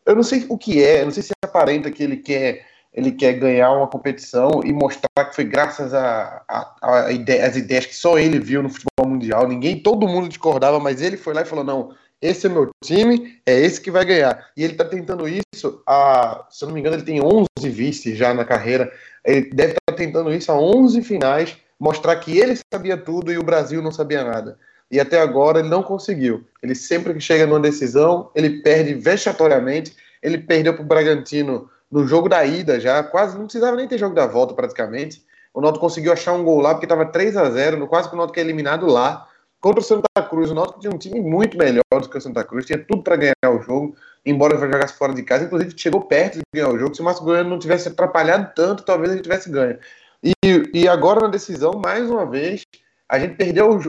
Eu 0.05 0.15
não 0.15 0.23
sei 0.23 0.45
o 0.49 0.57
que 0.57 0.83
é, 0.83 1.03
não 1.03 1.11
sei 1.11 1.23
se 1.23 1.31
aparenta 1.43 1.91
que 1.91 2.03
ele 2.03 2.17
quer 2.17 2.65
ele 2.93 3.11
quer 3.11 3.33
ganhar 3.33 3.71
uma 3.73 3.87
competição 3.87 4.61
e 4.65 4.73
mostrar 4.73 5.25
que 5.25 5.35
foi 5.35 5.43
graças 5.43 5.93
a, 5.93 6.41
a, 6.47 6.75
a 6.81 6.99
as 7.09 7.55
ideias 7.55 7.85
que 7.85 7.95
só 7.95 8.17
ele 8.17 8.39
viu 8.39 8.63
no 8.63 8.69
futebol 8.69 9.07
mundial. 9.07 9.47
Ninguém, 9.47 9.79
todo 9.79 10.07
mundo 10.07 10.27
discordava, 10.27 10.79
mas 10.79 10.99
ele 10.99 11.15
foi 11.15 11.35
lá 11.35 11.41
e 11.41 11.45
falou: 11.45 11.63
não, 11.63 11.93
esse 12.19 12.47
é 12.47 12.49
meu 12.49 12.71
time, 12.83 13.39
é 13.45 13.59
esse 13.59 13.79
que 13.79 13.91
vai 13.91 14.03
ganhar. 14.03 14.47
E 14.57 14.63
ele 14.63 14.73
está 14.73 14.83
tentando 14.83 15.27
isso, 15.27 15.83
a, 15.85 16.47
se 16.49 16.63
eu 16.63 16.67
não 16.67 16.73
me 16.73 16.79
engano, 16.79 16.95
ele 16.95 17.03
tem 17.03 17.21
11 17.21 17.45
vices 17.69 18.17
já 18.17 18.33
na 18.33 18.43
carreira. 18.43 18.91
Ele 19.23 19.49
deve 19.51 19.73
estar 19.73 19.91
tá 19.91 19.93
tentando 19.93 20.33
isso 20.33 20.51
a 20.51 20.59
11 20.59 21.01
finais, 21.03 21.55
mostrar 21.79 22.15
que 22.15 22.35
ele 22.39 22.57
sabia 22.73 22.97
tudo 22.97 23.31
e 23.31 23.37
o 23.37 23.43
Brasil 23.43 23.79
não 23.79 23.91
sabia 23.91 24.23
nada. 24.23 24.57
E 24.89 24.99
até 24.99 25.19
agora 25.19 25.59
ele 25.59 25.69
não 25.69 25.83
conseguiu. 25.83 26.45
Ele 26.63 26.73
sempre 26.73 27.13
que 27.13 27.19
chega 27.19 27.45
numa 27.45 27.59
decisão, 27.59 28.31
ele 28.33 28.61
perde 28.61 28.93
vexatoriamente. 28.93 29.95
Ele 30.21 30.37
perdeu 30.37 30.73
para 30.73 30.83
o 30.83 30.85
Bragantino 30.85 31.69
no 31.91 32.05
jogo 32.05 32.27
da 32.27 32.45
ida 32.45 32.79
já, 32.79 33.01
quase 33.03 33.37
não 33.37 33.45
precisava 33.45 33.77
nem 33.77 33.87
ter 33.87 33.97
jogo 33.97 34.15
da 34.15 34.27
volta 34.27 34.53
praticamente. 34.53 35.25
O 35.53 35.61
Náutico 35.61 35.85
conseguiu 35.85 36.13
achar 36.13 36.33
um 36.33 36.43
gol 36.43 36.59
lá 36.59 36.73
porque 36.73 36.85
estava 36.85 37.05
3 37.05 37.35
a 37.35 37.49
0 37.49 37.87
quase 37.87 38.09
que 38.09 38.15
o 38.15 38.17
Náutico 38.17 38.39
é 38.39 38.43
eliminado 38.43 38.85
lá. 38.85 39.27
Contra 39.59 39.79
o 39.79 39.83
Santa 39.83 40.07
Cruz, 40.29 40.51
o 40.51 40.53
Náutico 40.53 40.79
tinha 40.79 40.93
um 40.93 40.97
time 40.97 41.19
muito 41.19 41.57
melhor 41.57 41.81
do 41.91 42.07
que 42.07 42.17
o 42.17 42.21
Santa 42.21 42.43
Cruz, 42.43 42.65
tinha 42.65 42.77
tudo 42.77 43.01
para 43.01 43.15
ganhar 43.15 43.33
o 43.49 43.59
jogo, 43.61 43.95
embora 44.23 44.57
jogasse 44.57 44.93
fora 44.93 45.13
de 45.13 45.23
casa, 45.23 45.45
inclusive 45.45 45.73
chegou 45.75 46.01
perto 46.01 46.35
de 46.35 46.43
ganhar 46.53 46.69
o 46.69 46.77
jogo. 46.77 46.93
Se 46.93 47.01
o 47.01 47.03
Márcio 47.03 47.23
Goiano 47.23 47.49
não 47.49 47.57
tivesse 47.57 47.87
atrapalhado 47.87 48.51
tanto, 48.55 48.83
talvez 48.83 49.11
gente 49.11 49.23
tivesse 49.23 49.49
ganho. 49.49 49.79
E, 50.23 50.33
e 50.73 50.87
agora 50.87 51.21
na 51.21 51.27
decisão, 51.27 51.73
mais 51.73 52.07
uma 52.07 52.25
vez, 52.25 52.63
a 53.09 53.19
gente 53.19 53.35
perdeu. 53.35 53.79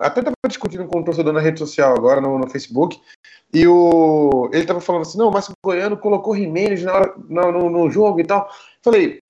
Até 0.00 0.20
estava 0.20 0.36
discutindo 0.46 0.86
com 0.86 0.98
o 0.98 1.00
um 1.00 1.04
torcedor 1.04 1.32
na 1.32 1.40
rede 1.40 1.58
social 1.58 1.96
agora, 1.96 2.20
no, 2.20 2.38
no 2.38 2.48
Facebook, 2.48 3.00
e 3.52 3.66
o, 3.66 4.48
ele 4.52 4.62
estava 4.62 4.80
falando 4.80 5.02
assim: 5.02 5.18
não, 5.18 5.28
o 5.28 5.32
Márcio 5.32 5.52
Goiano 5.64 5.96
colocou 5.96 6.36
Jimenez 6.36 6.82
na 6.82 7.14
no, 7.28 7.52
no, 7.52 7.70
no, 7.70 7.90
jogo 7.90 8.20
e 8.20 8.24
tal. 8.24 8.48
Falei, 8.82 9.20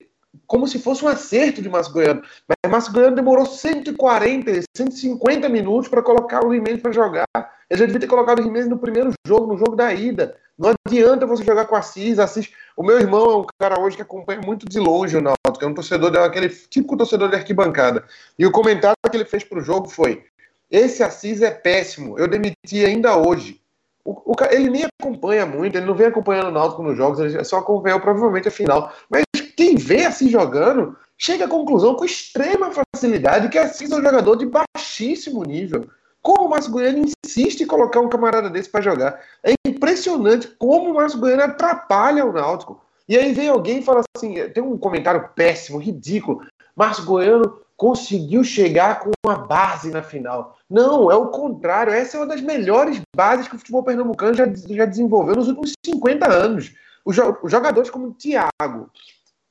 como 0.45 0.67
se 0.67 0.79
fosse 0.79 1.03
um 1.03 1.07
acerto 1.07 1.61
de 1.61 1.69
Márcio 1.69 1.93
Goiano. 1.93 2.21
Mas 2.47 2.71
Márcio 2.71 2.93
Goiano 2.93 3.15
demorou 3.15 3.45
140, 3.45 4.61
150 4.75 5.49
minutos 5.49 5.89
para 5.89 6.03
colocar 6.03 6.45
o 6.45 6.53
Jimenez 6.53 6.81
para 6.81 6.91
jogar. 6.91 7.25
Ele 7.69 7.79
já 7.79 7.85
devia 7.85 8.01
ter 8.01 8.07
colocado 8.07 8.39
o 8.39 8.43
Jimenez 8.43 8.67
no 8.67 8.77
primeiro 8.77 9.11
jogo, 9.25 9.47
no 9.47 9.57
jogo 9.57 9.75
da 9.75 9.93
ida. 9.93 10.37
Não 10.59 10.73
adianta 10.85 11.25
você 11.25 11.41
jogar 11.45 11.65
com 11.67 11.75
Assis, 11.77 12.19
Assis. 12.19 12.51
O 12.75 12.83
meu 12.83 12.99
irmão 12.99 13.31
é 13.31 13.37
um 13.37 13.45
cara 13.57 13.79
hoje 13.79 13.95
que 13.95 14.01
acompanha 14.01 14.41
muito 14.41 14.67
de 14.67 14.77
longe 14.77 15.15
o 15.15 15.21
Náutico, 15.21 15.63
é 15.63 15.67
um 15.67 15.73
torcedor, 15.73 16.13
aquele 16.17 16.49
típico 16.49 16.97
torcedor 16.97 17.29
de 17.29 17.37
arquibancada. 17.37 18.03
E 18.37 18.45
o 18.45 18.51
comentário 18.51 18.97
que 19.09 19.15
ele 19.15 19.23
fez 19.23 19.45
para 19.45 19.59
o 19.59 19.63
jogo 19.63 19.87
foi: 19.87 20.25
esse 20.69 21.01
Assis 21.01 21.41
é 21.41 21.49
péssimo, 21.49 22.19
eu 22.19 22.27
demiti 22.27 22.83
ainda 22.85 23.15
hoje. 23.15 23.61
O, 24.03 24.33
o, 24.33 24.35
ele 24.51 24.69
nem 24.69 24.85
acompanha 25.01 25.45
muito, 25.45 25.77
ele 25.77 25.85
não 25.85 25.95
vem 25.95 26.07
acompanhando 26.07 26.47
o 26.47 26.51
Náutico 26.51 26.83
nos 26.83 26.97
jogos, 26.97 27.19
ele 27.19 27.41
só 27.45 27.59
acompanhou 27.59 28.01
provavelmente 28.01 28.49
a 28.49 28.51
final. 28.51 28.93
Mas 29.09 29.23
quem 29.55 29.77
vê 29.77 30.05
Assis 30.05 30.29
jogando 30.29 30.97
chega 31.17 31.45
à 31.45 31.49
conclusão 31.49 31.95
com 31.95 32.03
extrema 32.03 32.69
facilidade 32.71 33.47
que 33.47 33.57
Assis 33.57 33.89
é 33.89 33.95
um 33.95 34.03
jogador 34.03 34.35
de 34.35 34.45
baixíssimo 34.45 35.41
nível. 35.43 35.87
Como 36.21 36.45
o 36.45 36.49
Márcio 36.49 36.71
Goiano 36.71 37.05
insiste 37.25 37.61
em 37.61 37.67
colocar 37.67 37.99
um 37.99 38.09
camarada 38.09 38.49
desse 38.49 38.69
para 38.69 38.81
jogar. 38.81 39.19
É 39.43 39.53
impressionante 39.65 40.47
como 40.59 40.91
o 40.91 40.95
Márcio 40.95 41.19
Goiano 41.19 41.43
atrapalha 41.43 42.25
o 42.25 42.33
Náutico. 42.33 42.81
E 43.07 43.17
aí 43.17 43.33
vem 43.33 43.49
alguém 43.49 43.79
e 43.79 43.83
fala 43.83 44.01
assim: 44.15 44.35
tem 44.49 44.61
um 44.61 44.77
comentário 44.77 45.29
péssimo, 45.35 45.79
ridículo. 45.79 46.45
Márcio 46.75 47.05
Goiano 47.05 47.59
conseguiu 47.75 48.43
chegar 48.43 48.99
com 48.99 49.11
uma 49.25 49.35
base 49.35 49.89
na 49.89 50.03
final. 50.03 50.57
Não, 50.69 51.09
é 51.09 51.15
o 51.15 51.27
contrário. 51.27 51.93
Essa 51.93 52.17
é 52.17 52.19
uma 52.19 52.27
das 52.27 52.41
melhores 52.41 53.01
bases 53.15 53.47
que 53.47 53.55
o 53.55 53.57
futebol 53.57 53.83
pernambucano 53.83 54.35
já, 54.35 54.45
já 54.45 54.85
desenvolveu 54.85 55.35
nos 55.35 55.47
últimos 55.47 55.73
50 55.85 56.29
anos. 56.29 56.73
Os, 57.05 57.15
jogadores 57.15 57.89
como 57.89 58.13
Thiago, 58.13 58.91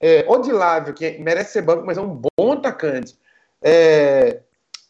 é, 0.00 0.24
Odilávio, 0.28 0.94
que 0.94 1.18
merece 1.18 1.52
ser 1.52 1.62
banco, 1.62 1.84
mas 1.84 1.98
é 1.98 2.00
um 2.00 2.22
bom 2.36 2.52
atacante, 2.52 3.16
é, 3.62 4.40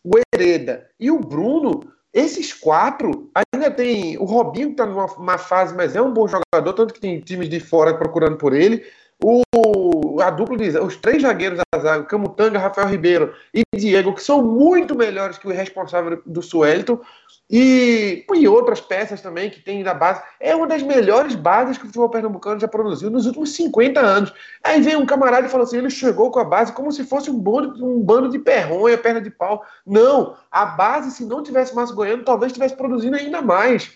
o 0.04 0.10
Hereda 0.34 0.88
e 0.98 1.10
o 1.10 1.18
Bruno, 1.18 1.80
esses 2.12 2.52
quatro, 2.52 3.30
ainda 3.52 3.70
tem 3.70 4.16
o 4.18 4.24
Robinho, 4.24 4.68
que 4.68 4.80
está 4.80 4.86
numa 4.86 5.38
fase, 5.38 5.74
mas 5.74 5.94
é 5.94 6.02
um 6.02 6.12
bom 6.12 6.26
jogador, 6.26 6.72
tanto 6.72 6.94
que 6.94 7.00
tem 7.00 7.20
times 7.20 7.48
de 7.48 7.60
fora 7.60 7.96
procurando 7.96 8.36
por 8.36 8.54
ele. 8.54 8.84
O, 9.22 10.20
a 10.22 10.30
dupla 10.30 10.56
de, 10.56 10.78
os 10.78 10.96
três 10.96 11.22
zagueiros 11.22 11.58
da 11.58 11.80
zaga, 11.80 12.04
Camutanga, 12.04 12.58
Rafael 12.58 12.88
Ribeiro 12.88 13.34
e 13.52 13.62
Diego, 13.76 14.14
que 14.14 14.22
são 14.22 14.44
muito 14.44 14.96
melhores 14.96 15.38
que 15.38 15.48
o 15.48 15.52
responsável 15.52 16.22
do 16.24 16.40
Suelton. 16.40 17.00
E, 17.50 18.26
e 18.34 18.46
outras 18.46 18.78
peças 18.78 19.22
também 19.22 19.48
que 19.48 19.60
tem 19.60 19.82
da 19.82 19.94
base. 19.94 20.22
É 20.38 20.54
uma 20.54 20.66
das 20.66 20.82
melhores 20.82 21.34
bases 21.34 21.78
que 21.78 21.84
o 21.84 21.86
futebol 21.86 22.10
pernambucano 22.10 22.60
já 22.60 22.68
produziu 22.68 23.08
nos 23.08 23.24
últimos 23.24 23.54
50 23.54 23.98
anos. 23.98 24.34
Aí 24.62 24.82
vem 24.82 24.96
um 24.96 25.06
camarada 25.06 25.46
e 25.46 25.50
fala 25.50 25.64
assim: 25.64 25.78
ele 25.78 25.88
chegou 25.88 26.30
com 26.30 26.40
a 26.40 26.44
base 26.44 26.72
como 26.72 26.92
se 26.92 27.04
fosse 27.04 27.30
um 27.30 27.38
bando, 27.38 27.84
um 27.84 28.00
bando 28.00 28.28
de 28.28 28.38
perronha, 28.38 28.98
perna 28.98 29.20
de 29.20 29.30
pau. 29.30 29.64
Não, 29.86 30.36
a 30.50 30.66
base, 30.66 31.10
se 31.10 31.24
não 31.24 31.42
tivesse 31.42 31.74
Márcio 31.74 31.96
Goiano, 31.96 32.22
talvez 32.22 32.52
estivesse 32.52 32.76
produzindo 32.76 33.16
ainda 33.16 33.40
mais. 33.40 33.92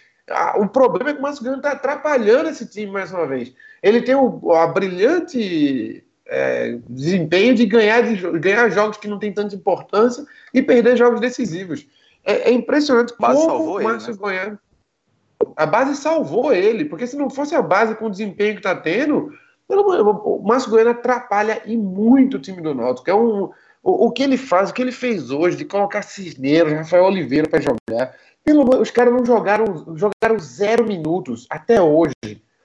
O 0.57 0.67
problema 0.69 1.11
é 1.11 1.13
que 1.13 1.19
o 1.19 1.23
Márcio 1.23 1.43
Goiano 1.43 1.59
está 1.59 1.73
atrapalhando 1.73 2.49
esse 2.49 2.67
time 2.67 2.91
mais 2.91 3.13
uma 3.13 3.27
vez. 3.27 3.53
Ele 3.83 4.01
tem 4.01 4.15
o, 4.15 4.53
a 4.53 4.67
brilhante 4.69 6.03
é, 6.27 6.79
desempenho 6.89 7.55
de 7.55 7.67
ganhar, 7.67 8.01
de 8.03 8.17
ganhar 8.39 8.71
jogos 8.71 8.97
que 8.97 9.09
não 9.09 9.19
tem 9.19 9.33
tanta 9.33 9.55
importância 9.55 10.25
e 10.55 10.63
perder 10.63 10.97
jogos 10.97 11.21
decisivos. 11.21 11.87
É, 12.25 12.51
é 12.51 12.53
impressionante 12.53 13.15
como 13.17 13.79
o 13.79 13.83
Márcio 13.83 14.13
né? 14.13 14.19
Goiano. 14.19 14.59
A 15.57 15.67
base 15.67 15.97
salvou 15.97 16.53
ele, 16.53 16.85
porque 16.85 17.07
se 17.07 17.17
não 17.17 17.29
fosse 17.29 17.55
a 17.55 17.63
base 17.63 17.97
com 17.97 18.07
o 18.07 18.11
desempenho 18.11 18.55
que 18.55 18.61
está 18.61 18.77
tendo, 18.77 19.33
o 19.69 20.43
Márcio 20.43 20.71
Goiano 20.71 20.91
atrapalha 20.91 21.63
e 21.65 21.77
muito 21.77 22.37
o 22.37 22.41
time 22.41 22.61
do 22.61 22.75
Náutico. 22.75 23.11
É 23.11 23.15
um, 23.15 23.51
o, 23.83 24.07
o, 24.07 24.11
que 24.11 24.23
ele 24.23 24.37
faz, 24.37 24.71
o 24.71 24.75
que 24.75 24.83
ele 24.83 24.93
fez 24.93 25.31
hoje, 25.31 25.57
de 25.57 25.65
colocar 25.65 26.03
Cisneiro, 26.03 26.75
Rafael 26.75 27.05
Oliveira 27.05 27.49
para 27.49 27.61
jogar. 27.61 28.15
Pelo, 28.45 28.81
os 28.81 28.91
caras 28.91 29.13
não 29.13 29.25
jogaram, 29.25 29.97
jogaram 29.97 30.39
zero 30.39 30.87
minutos 30.87 31.47
até 31.51 31.81
hoje. 31.81 32.15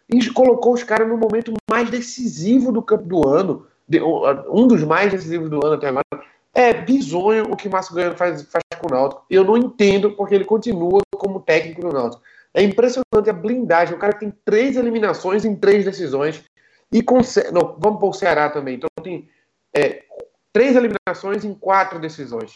E 0.10 0.30
colocou 0.30 0.74
os 0.74 0.84
caras 0.84 1.08
no 1.08 1.18
momento 1.18 1.54
mais 1.70 1.90
decisivo 1.90 2.72
do 2.72 2.82
campo 2.82 3.04
do 3.04 3.28
ano, 3.28 3.66
um 4.50 4.68
dos 4.68 4.84
mais 4.84 5.12
decisivos 5.12 5.50
do 5.50 5.66
ano 5.66 5.76
até 5.76 5.88
agora. 5.88 6.06
É 6.58 6.74
bizonho 6.74 7.52
o 7.52 7.56
que 7.56 7.70
Márcio 7.70 7.94
Goiano 7.94 8.18
faz, 8.18 8.42
faz 8.42 8.64
com 8.80 8.88
o 8.88 8.90
Náutico. 8.90 9.24
Eu 9.30 9.44
não 9.44 9.56
entendo 9.56 10.16
porque 10.16 10.34
ele 10.34 10.44
continua 10.44 11.02
como 11.16 11.40
técnico 11.40 11.82
do 11.82 11.94
Náutico. 11.94 12.24
É 12.52 12.64
impressionante 12.64 13.30
a 13.30 13.34
blindagem. 13.34 13.94
O 13.94 14.00
cara 14.00 14.18
tem 14.18 14.34
três 14.44 14.76
eliminações 14.76 15.46
em 15.46 15.56
três 15.56 15.86
decisões. 15.86 16.44
E 16.92 17.04
consegue. 17.04 17.52
Não, 17.52 17.76
vamos 17.78 18.00
para 18.00 18.10
o 18.10 18.14
Ceará 18.14 18.50
também. 18.50 18.74
Então 18.74 18.90
tem 19.04 19.30
é, 19.72 20.02
três 20.52 20.76
eliminações 20.76 21.46
em 21.46 21.54
quatro 21.54 22.00
decisões. 22.00 22.56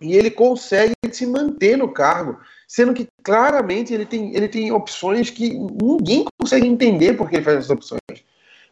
E 0.00 0.14
ele 0.14 0.30
consegue 0.30 0.94
se 1.10 1.26
manter 1.26 1.76
no 1.76 1.92
cargo, 1.92 2.38
sendo 2.68 2.94
que 2.94 3.08
claramente 3.24 3.92
ele 3.92 4.06
tem, 4.06 4.32
ele 4.32 4.46
tem 4.46 4.70
opções 4.70 5.28
que 5.28 5.58
ninguém 5.82 6.24
consegue 6.40 6.68
entender 6.68 7.14
porque 7.14 7.34
ele 7.34 7.44
faz 7.44 7.56
essas 7.56 7.70
opções. 7.70 8.24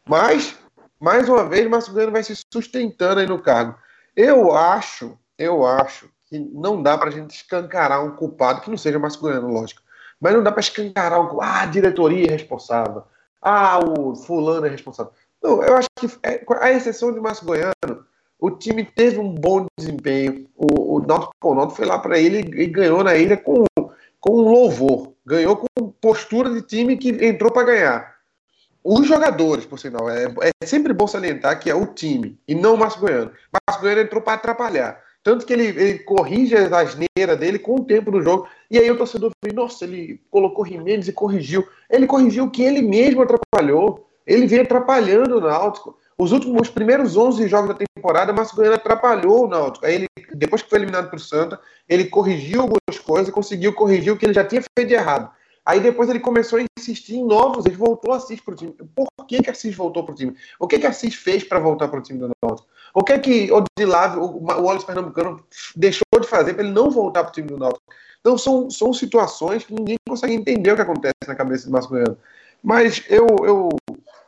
Mas, 0.09 0.57
mais 1.01 1.29
uma 1.29 1.49
vez, 1.49 1.69
Márcio 1.69 1.93
Goiano 1.93 2.13
vai 2.13 2.23
se 2.23 2.37
sustentando 2.53 3.19
aí 3.19 3.27
no 3.27 3.43
cargo. 3.43 3.75
Eu 4.17 4.55
acho, 4.55 5.19
eu 5.39 5.67
acho 5.67 6.09
que 6.29 6.39
não 6.39 6.83
dá 6.83 6.97
para 6.97 7.09
a 7.09 7.13
gente 7.13 7.35
escancarar 7.35 8.05
um 8.05 8.17
culpado 8.17 8.61
que 8.61 8.71
não 8.71 8.77
seja 8.77 8.99
Márcio 8.99 9.21
Goiano, 9.21 9.49
lógico. 9.49 9.83
Mas 10.21 10.35
não 10.35 10.43
dá 10.43 10.53
para 10.53 10.61
escancarar 10.61 11.21
um 11.21 11.41
ah, 11.41 11.63
a 11.63 11.67
diretoria 11.67 12.27
é 12.27 12.31
responsável, 12.31 13.03
ah, 13.41 13.81
o 13.81 14.15
fulano 14.15 14.67
é 14.67 14.71
responsável. 14.71 15.13
Não, 15.43 15.63
eu 15.63 15.77
acho 15.77 15.89
que, 15.99 16.07
é, 16.23 16.45
a 16.61 16.71
exceção 16.71 17.13
de 17.13 17.21
Márcio 17.21 17.45
Goiano, 17.45 18.07
o 18.39 18.51
time 18.51 18.85
teve 18.85 19.19
um 19.19 19.35
bom 19.35 19.67
desempenho. 19.77 20.49
O, 20.57 20.97
o 20.97 21.07
Náutico, 21.07 21.71
foi 21.71 21.87
lá 21.87 21.99
para 21.99 22.19
ele 22.19 22.39
e 22.39 22.67
ganhou 22.67 23.03
na 23.03 23.17
ilha 23.17 23.37
com, 23.37 23.65
com 24.21 24.33
um 24.33 24.49
louvor. 24.49 25.13
Ganhou 25.27 25.57
com 25.57 25.89
postura 26.01 26.51
de 26.51 26.63
time 26.63 26.97
que 26.97 27.11
entrou 27.25 27.53
para 27.53 27.67
ganhar. 27.67 28.17
Os 28.85 29.07
jogadores, 29.07 29.65
por 29.65 29.79
sinal, 29.79 30.11
é, 30.11 30.25
é 30.25 30.67
sempre 30.67 30.93
bom 30.93 31.07
salientar 31.07 31.61
que 31.61 31.71
é 31.71 31.75
o 31.75 31.87
time 31.87 32.39
e 32.49 32.55
não 32.55 32.75
o 32.75 32.79
Márcio 32.79 33.01
Goiano. 33.01 33.31
Márcio 33.53 33.83
Goiano 33.83 34.01
entrou 34.01 34.21
para 34.21 34.35
atrapalhar. 34.35 35.01
Tanto 35.23 35.47
que 35.47 35.53
ele, 35.53 35.67
ele 35.67 35.99
corrige 36.01 36.57
as 36.57 36.73
asneiras 36.73 37.39
dele 37.39 37.59
com 37.59 37.77
o 37.77 37.85
tempo 37.85 38.11
do 38.11 38.21
jogo. 38.21 38.49
E 38.69 38.79
aí 38.79 38.91
o 38.91 38.99
torcedor 38.99 39.31
fala, 39.41 39.55
nossa, 39.55 39.85
ele 39.85 40.21
colocou 40.29 40.67
Jimenez 40.67 41.07
e 41.07 41.13
corrigiu. 41.13 41.65
Ele 41.89 42.09
corrigiu 42.09 42.45
o 42.45 42.51
que 42.51 42.63
ele 42.63 42.83
mesmo 42.83 43.23
atrapalhou. 43.23 44.09
Ele 44.27 44.47
vem 44.49 44.61
atrapalhando 44.61 45.39
o 45.39 45.41
Náutico. 45.41 45.97
Os 46.19 46.33
últimos, 46.33 46.63
os 46.63 46.71
primeiros 46.71 47.17
11 47.17 47.47
jogos 47.47 47.69
da 47.69 47.87
temporada, 47.97 48.33
Márcio 48.33 48.57
Goiano 48.57 48.75
atrapalhou 48.75 49.45
o 49.45 49.49
Náutico. 49.49 49.87
Aí 49.87 49.95
ele, 49.95 50.09
depois 50.35 50.61
que 50.61 50.69
foi 50.69 50.81
eliminado 50.81 51.09
para 51.09 51.17
o 51.17 51.21
Santa, 51.21 51.61
ele 51.89 52.07
corrigiu 52.07 52.63
algumas 52.63 52.99
coisas 53.05 53.33
conseguiu 53.33 53.73
corrigir 53.73 54.13
o 54.13 54.17
que 54.17 54.27
ele 54.27 54.35
já 54.35 54.45
tinha 54.45 54.63
feito 54.77 54.89
de 54.89 54.95
errado. 54.95 55.31
Aí 55.65 55.81
depois 55.81 56.09
ele 56.09 56.19
começou 56.19 56.59
a 56.59 56.65
insistir 56.79 57.17
em 57.17 57.25
novos, 57.25 57.65
ele 57.67 57.77
voltou 57.77 58.13
a 58.13 58.17
Assis 58.17 58.41
para 58.41 58.55
o 58.55 58.57
time. 58.57 58.73
Por 58.95 59.27
que, 59.27 59.43
que 59.43 59.51
Assis 59.51 59.75
voltou 59.75 60.05
para 60.05 60.13
o 60.13 60.17
time? 60.17 60.37
O 60.59 60.67
que, 60.67 60.79
que 60.79 60.87
Assis 60.87 61.15
fez 61.15 61.45
para 61.45 61.61
voltar 61.61 61.89
para 61.89 62.01
o 62.01 62.03
time 62.03 62.19
do 62.19 62.31
Náutico? 62.43 62.69
O 62.93 63.03
que 63.03 63.19
que 63.19 63.53
o 63.53 63.65
Odilávio, 63.79 64.23
o 64.23 64.45
Wallace 64.45 64.85
Pernambucano, 64.85 65.43
deixou 65.77 66.03
de 66.21 66.27
fazer 66.27 66.55
para 66.55 66.65
ele 66.65 66.73
não 66.73 66.91
voltar 66.91 67.23
para 67.23 67.31
o 67.31 67.33
time 67.33 67.49
do 67.49 67.59
Náutico? 67.59 67.83
Então 68.21 68.37
são, 68.37 68.71
são 68.71 68.93
situações 68.93 69.65
que 69.65 69.73
ninguém 69.73 69.97
consegue 70.09 70.35
entender 70.35 70.73
o 70.73 70.77
que 70.77 70.83
acontece 70.83 71.15
na 71.27 71.35
cabeça 71.35 71.67
do 71.67 71.73
Masculino. 71.73 72.17
Mas 72.63 73.05
eu, 73.09 73.27
eu 73.45 73.69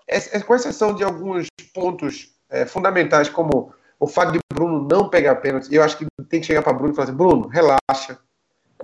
é, 0.08 0.36
é, 0.36 0.40
com 0.40 0.54
exceção 0.54 0.94
de 0.94 1.02
alguns 1.02 1.48
pontos 1.72 2.32
é, 2.50 2.66
fundamentais, 2.66 3.28
como 3.28 3.72
o 3.98 4.06
fato 4.06 4.32
de 4.32 4.38
Bruno 4.52 4.86
não 4.88 5.08
pegar 5.08 5.36
pênalti, 5.36 5.72
eu 5.72 5.82
acho 5.82 5.96
que 5.96 6.06
tem 6.28 6.40
que 6.40 6.46
chegar 6.46 6.62
para 6.62 6.72
Bruno 6.72 6.92
e 6.92 6.96
falar 6.96 7.08
assim, 7.08 7.16
Bruno, 7.16 7.48
relaxa. 7.48 8.18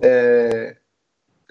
É, 0.01 0.77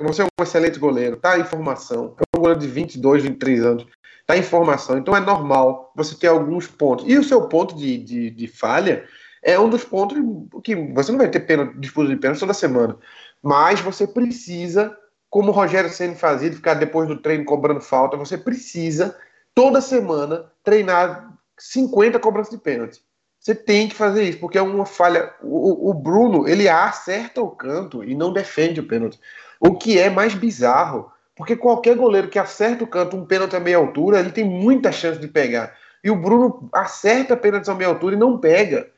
você 0.08 0.22
é 0.22 0.26
um 0.26 0.44
excelente 0.44 0.80
goleiro, 0.80 1.18
tá 1.18 1.38
em 1.38 1.44
formação. 1.44 2.16
É 2.18 2.38
um 2.38 2.42
goleiro 2.42 2.60
de 2.60 2.68
22, 2.68 3.24
23 3.24 3.66
anos 3.66 3.86
está 4.30 4.38
em 4.38 4.44
formação. 4.44 4.98
Então 4.98 5.16
é 5.16 5.20
normal 5.20 5.92
você 5.96 6.16
ter 6.16 6.28
alguns 6.28 6.68
pontos. 6.68 7.06
E 7.08 7.18
o 7.18 7.24
seu 7.24 7.48
ponto 7.48 7.76
de, 7.76 7.98
de, 7.98 8.30
de 8.30 8.48
falha 8.48 9.06
é 9.42 9.60
um 9.60 9.68
dos 9.68 9.84
pontos 9.84 10.18
que 10.64 10.76
você 10.76 11.12
não 11.12 11.18
vai 11.18 11.30
ter 11.30 11.40
pena, 11.40 11.74
disputa 11.76 12.10
de 12.10 12.16
pênalti 12.16 12.40
toda 12.40 12.54
semana. 12.54 12.96
Mas 13.42 13.80
você 13.80 14.06
precisa, 14.06 14.96
como 15.30 15.50
o 15.50 15.54
Rogério 15.54 15.90
Senna 15.90 16.16
fazia, 16.16 16.50
de 16.50 16.58
ficar 16.58 16.76
depois 16.76 17.08
do 17.08 17.20
treino 17.20 17.44
cobrando 17.44 17.82
falta, 17.82 18.18
você 18.18 18.38
precisa 18.38 19.18
toda 19.56 19.82
semana 19.82 20.52
treinar 20.64 21.34
50 21.58 22.20
cobranças 22.20 22.52
de 22.52 22.60
pênalti. 22.60 23.02
Você 23.40 23.56
tem 23.56 23.88
que 23.88 23.96
fazer 23.96 24.24
isso, 24.24 24.40
porque 24.40 24.58
é 24.58 24.62
uma 24.62 24.86
falha. 24.86 25.34
O, 25.42 25.90
o 25.90 25.94
Bruno, 25.94 26.48
ele 26.48 26.68
acerta 26.68 27.42
o 27.42 27.50
canto 27.50 28.04
e 28.04 28.14
não 28.14 28.34
defende 28.34 28.82
o 28.82 28.88
pênalti. 28.88 29.18
O 29.60 29.76
que 29.76 30.00
é 30.00 30.10
mais 30.10 30.34
bizarro 30.34 31.12
porque 31.40 31.56
qualquer 31.56 31.96
goleiro 31.96 32.28
que 32.28 32.38
acerta 32.38 32.84
o 32.84 32.88
canto, 32.88 33.16
um 33.16 33.26
pênalti 33.26 33.56
a 33.56 33.62
meia 33.62 33.78
altura, 33.78 34.20
ele 34.20 34.30
tem 34.30 34.44
muita 34.44 34.92
chance 34.92 35.18
de 35.18 35.28
pegar. 35.30 35.74
E 36.04 36.12
o 36.12 36.16
Bruno 36.18 36.70
acerta 36.74 37.38
pênaltis 37.38 37.70
a 37.70 37.74
meia 37.74 37.88
altura 37.88 38.18
e 38.18 38.20
não 38.20 38.38
pega. 38.38 38.90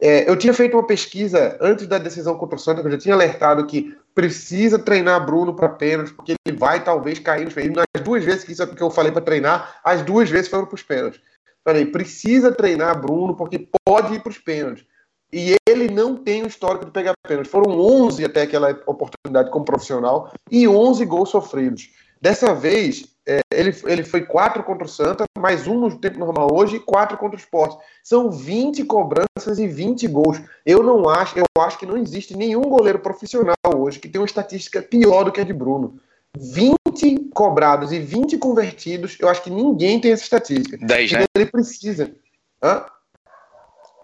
É, 0.00 0.28
eu 0.28 0.36
tinha 0.36 0.52
feito 0.52 0.76
uma 0.76 0.84
pesquisa 0.84 1.56
antes 1.60 1.86
da 1.86 1.96
decisão 1.96 2.36
contra 2.36 2.56
o 2.56 2.58
Santa, 2.58 2.80
que 2.80 2.88
eu 2.88 2.90
já 2.90 2.98
tinha 2.98 3.14
alertado 3.14 3.68
que 3.68 3.96
precisa 4.16 4.80
treinar 4.80 5.24
Bruno 5.24 5.54
para 5.54 5.68
pênaltis, 5.68 6.12
porque 6.12 6.34
ele 6.44 6.58
vai 6.58 6.82
talvez 6.82 7.20
cair 7.20 7.44
nos 7.44 7.54
pênaltis. 7.54 7.84
Nas 7.94 8.02
duas 8.02 8.24
vezes 8.24 8.42
que 8.42 8.50
isso 8.50 8.64
é 8.64 8.66
que 8.66 8.82
eu 8.82 8.90
falei 8.90 9.12
para 9.12 9.22
treinar, 9.22 9.78
as 9.84 10.02
duas 10.02 10.28
vezes 10.28 10.48
foram 10.48 10.66
para 10.66 10.74
os 10.74 10.82
pênaltis. 10.82 11.20
Falei, 11.64 11.86
precisa 11.86 12.50
treinar 12.50 13.00
Bruno, 13.00 13.36
porque 13.36 13.68
pode 13.86 14.12
ir 14.12 14.20
para 14.20 14.30
os 14.30 14.38
pênaltis. 14.38 14.84
E 15.32 15.54
ele 15.68 15.88
não 15.88 16.16
tem 16.16 16.42
o 16.42 16.46
histórico 16.46 16.84
de 16.84 16.90
pegar 16.90 17.14
pênalti. 17.26 17.48
Foram 17.48 17.78
11 17.78 18.24
até 18.24 18.42
aquela 18.42 18.70
oportunidade 18.86 19.50
como 19.50 19.64
profissional 19.64 20.32
e 20.50 20.66
11 20.66 21.04
gols 21.04 21.30
sofridos. 21.30 21.90
Dessa 22.20 22.52
vez, 22.52 23.06
é, 23.26 23.40
ele, 23.52 23.74
ele 23.84 24.02
foi 24.02 24.22
4 24.22 24.62
contra 24.64 24.84
o 24.84 24.88
Santa, 24.88 25.24
mais 25.38 25.66
um 25.66 25.78
no 25.78 25.98
tempo 25.98 26.18
normal 26.18 26.48
hoje 26.52 26.76
e 26.76 26.80
4 26.80 27.16
contra 27.16 27.36
o 27.36 27.40
Sport. 27.40 27.80
São 28.02 28.30
20 28.30 28.84
cobranças 28.84 29.58
e 29.58 29.66
20 29.66 30.08
gols. 30.08 30.40
Eu 30.66 30.82
não 30.82 31.08
acho, 31.08 31.38
eu 31.38 31.44
acho 31.62 31.78
que 31.78 31.86
não 31.86 31.96
existe 31.96 32.36
nenhum 32.36 32.62
goleiro 32.62 32.98
profissional 32.98 33.54
hoje 33.76 34.00
que 34.00 34.08
tem 34.08 34.20
uma 34.20 34.26
estatística 34.26 34.82
pior 34.82 35.24
do 35.24 35.32
que 35.32 35.40
a 35.40 35.44
de 35.44 35.52
Bruno. 35.52 35.98
20 36.36 37.30
cobrados 37.34 37.92
e 37.92 37.98
20 37.98 38.36
convertidos, 38.38 39.16
eu 39.18 39.28
acho 39.28 39.42
que 39.42 39.50
ninguém 39.50 40.00
tem 40.00 40.12
essa 40.12 40.22
estatística. 40.22 40.76
10, 40.76 41.12
né? 41.12 41.24
Ele 41.34 41.46
precisa. 41.46 42.14
Hã? 42.62 42.84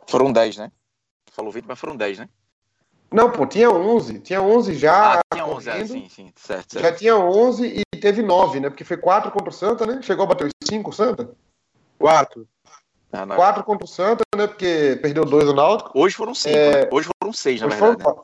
Foram 0.07 0.33
10, 0.33 0.57
né? 0.57 0.73
Falou 1.37 1.53
20, 1.53 1.65
mas 1.67 1.79
foram 1.79 1.97
10, 1.97 2.19
né? 2.19 2.29
Não, 3.13 3.31
pô, 3.31 3.47
tinha 3.47 3.71
11. 3.71 4.19
Tinha 4.21 4.43
11 4.43 4.75
já. 4.75 5.21
Ah, 5.21 5.23
tinha 5.33 5.47
11, 5.47 5.71
é, 5.71 5.87
sim, 5.87 6.09
sim, 6.09 6.33
certo, 6.35 6.73
certo. 6.73 6.83
Já 6.83 6.93
tinha 6.93 7.17
11 7.17 7.85
e 7.93 7.97
teve 7.99 8.23
9, 8.23 8.61
né? 8.61 8.69
Porque 8.69 8.85
foi 8.85 8.97
4 8.97 9.31
contra 9.31 9.51
o 9.51 9.53
Santa, 9.53 9.87
né? 9.87 10.01
Chegou 10.03 10.25
a 10.25 10.29
bater 10.29 10.47
os 10.47 10.53
5 10.69 10.91
o 10.91 10.93
Santa? 10.93 11.31
4. 11.99 12.49
Ah, 13.13 13.27
4 13.27 13.65
contra 13.65 13.85
o 13.85 13.89
Santa, 13.89 14.25
né? 14.35 14.47
Porque 14.47 14.99
perdeu 15.01 15.25
2 15.25 15.45
no 15.47 15.55
Náutico. 15.55 15.93
Hoje 15.95 16.17
foram 16.17 16.35
5, 16.35 16.57
é... 16.57 16.83
né? 16.83 16.89
Hoje 16.91 17.09
foram 17.21 17.33
6, 17.33 17.61
na 17.61 17.69
verdade. 17.69 18.03
Foram... 18.03 18.17
Né? 18.17 18.23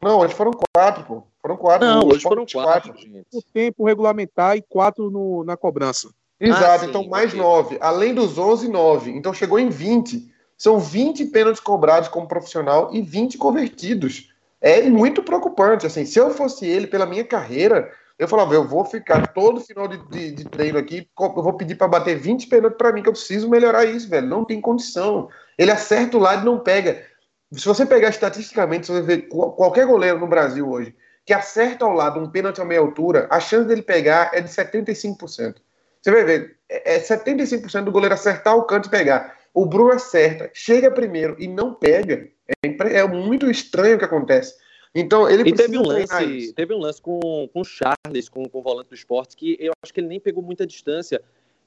Não, 0.00 0.18
hoje 0.18 0.34
foram 0.34 0.52
4, 0.74 1.04
pô. 1.04 1.22
Foram 1.40 1.56
4. 1.56 1.86
Não, 1.86 2.06
hoje 2.06 2.22
foram 2.22 2.44
4. 2.46 2.94
O 3.32 3.42
tempo 3.42 3.86
regulamentar 3.86 4.56
e 4.56 4.62
4 4.62 5.44
na 5.44 5.56
cobrança. 5.56 6.10
Exato, 6.40 6.84
ah, 6.84 6.88
então 6.88 7.08
mais 7.08 7.34
9. 7.34 7.78
Além 7.80 8.14
dos 8.14 8.38
11, 8.38 8.68
9. 8.68 9.10
Então 9.10 9.34
chegou 9.34 9.58
em 9.58 9.68
20. 9.68 10.32
São 10.58 10.78
20 10.78 11.26
pênaltis 11.26 11.60
cobrados 11.60 12.08
como 12.08 12.26
profissional 12.26 12.90
e 12.92 13.00
20 13.00 13.38
convertidos. 13.38 14.34
É 14.60 14.82
muito 14.82 15.22
preocupante. 15.22 15.86
Assim, 15.86 16.04
se 16.04 16.18
eu 16.18 16.30
fosse 16.30 16.66
ele, 16.66 16.88
pela 16.88 17.06
minha 17.06 17.24
carreira, 17.24 17.90
eu 18.18 18.26
falava, 18.26 18.52
eu 18.54 18.66
vou 18.66 18.84
ficar 18.84 19.28
todo 19.28 19.60
final 19.60 19.86
de, 19.86 19.96
de, 20.08 20.32
de 20.32 20.44
treino 20.44 20.76
aqui, 20.76 21.08
eu 21.18 21.42
vou 21.42 21.52
pedir 21.52 21.76
para 21.76 21.86
bater 21.86 22.18
20 22.18 22.48
pênaltis 22.48 22.76
para 22.76 22.92
mim, 22.92 23.02
que 23.02 23.08
eu 23.08 23.12
preciso 23.12 23.48
melhorar 23.48 23.84
isso, 23.84 24.10
velho. 24.10 24.26
Não 24.26 24.44
tem 24.44 24.60
condição. 24.60 25.28
Ele 25.56 25.70
acerta 25.70 26.16
o 26.16 26.20
lado 26.20 26.42
e 26.42 26.44
não 26.44 26.58
pega. 26.58 27.06
Se 27.52 27.64
você 27.64 27.86
pegar 27.86 28.08
estatisticamente, 28.08 28.88
você 28.88 29.00
ver 29.00 29.28
qualquer 29.28 29.86
goleiro 29.86 30.18
no 30.18 30.26
Brasil 30.26 30.68
hoje 30.68 30.94
que 31.28 31.34
acerta 31.34 31.84
ao 31.84 31.92
lado 31.92 32.18
um 32.18 32.30
pênalti 32.30 32.58
a 32.58 32.64
meia 32.64 32.80
altura, 32.80 33.26
a 33.28 33.38
chance 33.38 33.68
dele 33.68 33.82
pegar 33.82 34.30
é 34.32 34.40
de 34.40 34.48
75%. 34.48 35.56
Você 36.00 36.10
vai 36.10 36.24
ver, 36.24 36.56
é 36.70 36.98
75% 36.98 37.84
do 37.84 37.92
goleiro 37.92 38.14
acertar 38.14 38.56
o 38.56 38.62
canto 38.62 38.86
e 38.86 38.90
pegar. 38.90 39.36
O 39.58 39.66
Bruno 39.66 39.90
acerta, 39.90 40.48
chega 40.54 40.88
primeiro 40.88 41.34
e 41.36 41.48
não 41.48 41.74
pega. 41.74 42.30
É, 42.64 43.00
é 43.00 43.08
muito 43.08 43.50
estranho 43.50 43.96
o 43.96 43.98
que 43.98 44.04
acontece. 44.04 44.54
Então, 44.94 45.28
ele 45.28 45.48
e 45.48 45.52
teve 45.52 45.76
um 45.76 45.82
lance, 45.82 46.52
teve 46.52 46.72
um 46.72 46.78
lance 46.78 47.02
com, 47.02 47.50
com 47.52 47.60
o 47.60 47.64
Charles, 47.64 48.28
com, 48.28 48.48
com 48.48 48.58
o 48.60 48.62
volante 48.62 48.90
do 48.90 48.94
esporte, 48.94 49.36
que 49.36 49.56
eu 49.58 49.72
acho 49.82 49.92
que 49.92 49.98
ele 49.98 50.06
nem 50.06 50.20
pegou 50.20 50.44
muita 50.44 50.64
distância. 50.64 51.20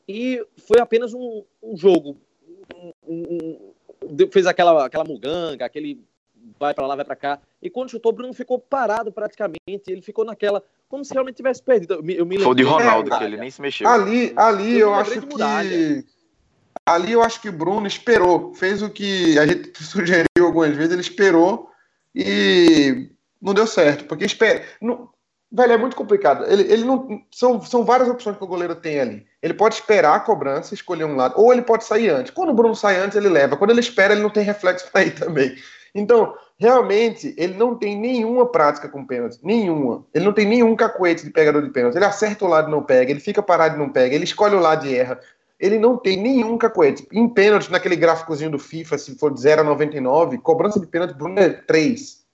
E 0.07 0.41
foi 0.65 0.79
apenas 0.79 1.13
um, 1.13 1.43
um 1.61 1.75
jogo. 1.75 2.15
Um, 2.73 2.93
um, 3.05 3.73
fez 4.31 4.45
aquela, 4.45 4.85
aquela 4.85 5.03
muganga, 5.03 5.65
aquele 5.65 6.01
vai 6.57 6.73
para 6.73 6.87
lá, 6.87 6.95
vai 6.95 7.03
para 7.03 7.17
cá. 7.17 7.41
E 7.61 7.69
quando 7.69 7.91
chutou, 7.91 8.13
o 8.13 8.15
Bruno 8.15 8.33
ficou 8.33 8.57
parado 8.57 9.11
praticamente. 9.11 9.89
Ele 9.89 10.01
ficou 10.01 10.23
naquela, 10.23 10.63
como 10.87 11.03
se 11.03 11.11
realmente 11.11 11.35
tivesse 11.35 11.61
perdido. 11.61 11.95
Eu 11.95 12.03
me, 12.03 12.15
eu 12.15 12.25
me 12.25 12.39
Foi 12.39 12.53
o 12.53 12.55
de 12.55 12.63
Ronaldo, 12.63 13.13
é, 13.13 13.17
que 13.17 13.23
ele 13.25 13.35
nem 13.35 13.51
se 13.51 13.61
mexeu. 13.61 13.85
Ali, 13.85 14.31
ali 14.37 14.79
eu, 14.79 14.87
eu 14.87 14.93
acho 14.93 15.19
que 15.19 16.05
ali 16.85 17.11
eu 17.13 17.21
acho 17.21 17.41
que 17.41 17.49
o 17.49 17.53
Bruno 17.53 17.87
esperou, 17.87 18.53
fez 18.53 18.81
o 18.81 18.89
que 18.89 19.37
a 19.37 19.45
gente 19.45 19.71
sugeriu 19.83 20.45
algumas 20.45 20.75
vezes, 20.75 20.91
ele 20.91 21.01
esperou 21.01 21.69
e 22.13 23.09
não 23.41 23.53
deu 23.53 23.65
certo, 23.65 24.05
porque 24.05 24.25
espera. 24.25 24.63
Não, 24.81 25.09
velho, 25.51 25.73
é 25.73 25.77
muito 25.77 25.95
complicado. 25.95 26.45
Ele, 26.45 26.63
ele 26.71 26.83
não. 26.83 27.21
São, 27.31 27.61
são 27.61 27.83
várias 27.83 28.09
opções 28.09 28.37
que 28.37 28.43
o 28.43 28.47
goleiro 28.47 28.75
tem 28.75 28.99
ali. 28.99 29.25
Ele 29.41 29.53
pode 29.53 29.75
esperar 29.75 30.15
a 30.15 30.19
cobrança, 30.19 30.73
escolher 30.73 31.05
um 31.05 31.15
lado, 31.15 31.35
ou 31.37 31.51
ele 31.51 31.61
pode 31.61 31.85
sair 31.85 32.09
antes. 32.09 32.31
Quando 32.31 32.49
o 32.49 32.53
Bruno 32.53 32.75
sai 32.75 32.99
antes, 32.99 33.17
ele 33.17 33.29
leva. 33.29 33.57
Quando 33.57 33.71
ele 33.71 33.79
espera, 33.79 34.13
ele 34.13 34.21
não 34.21 34.29
tem 34.29 34.43
reflexo 34.43 34.89
para 34.91 35.03
ir 35.03 35.15
também. 35.15 35.55
Então, 35.93 36.33
realmente, 36.57 37.33
ele 37.37 37.53
não 37.55 37.75
tem 37.75 37.99
nenhuma 37.99 38.45
prática 38.45 38.87
com 38.87 39.05
pênalti. 39.05 39.39
Nenhuma. 39.43 40.05
Ele 40.13 40.23
não 40.23 40.33
tem 40.33 40.47
nenhum 40.47 40.75
cacuete 40.75 41.25
de 41.25 41.31
pegador 41.31 41.61
de 41.61 41.69
pênalti. 41.69 41.95
Ele 41.95 42.05
acerta 42.05 42.45
o 42.45 42.47
lado 42.47 42.69
e 42.69 42.71
não 42.71 42.83
pega, 42.83 43.11
ele 43.11 43.19
fica 43.19 43.41
parado 43.41 43.75
e 43.75 43.79
não 43.79 43.89
pega, 43.89 44.15
ele 44.15 44.23
escolhe 44.23 44.55
o 44.55 44.59
lado 44.59 44.85
e 44.85 44.95
erra 44.95 45.19
ele 45.61 45.77
não 45.77 45.95
tem 45.95 46.17
nenhum 46.17 46.57
cacoete. 46.57 47.07
Em 47.11 47.29
pênalti, 47.29 47.71
naquele 47.71 47.95
gráficozinho 47.95 48.49
do 48.49 48.57
FIFA, 48.57 48.97
se 48.97 49.15
for 49.15 49.31
de 49.31 49.39
0 49.39 49.61
a 49.61 49.63
99, 49.63 50.39
cobrança 50.39 50.79
de 50.79 50.87
pênalti, 50.87 51.13
Bruno 51.13 51.39
é 51.39 51.49
3. 51.49 52.25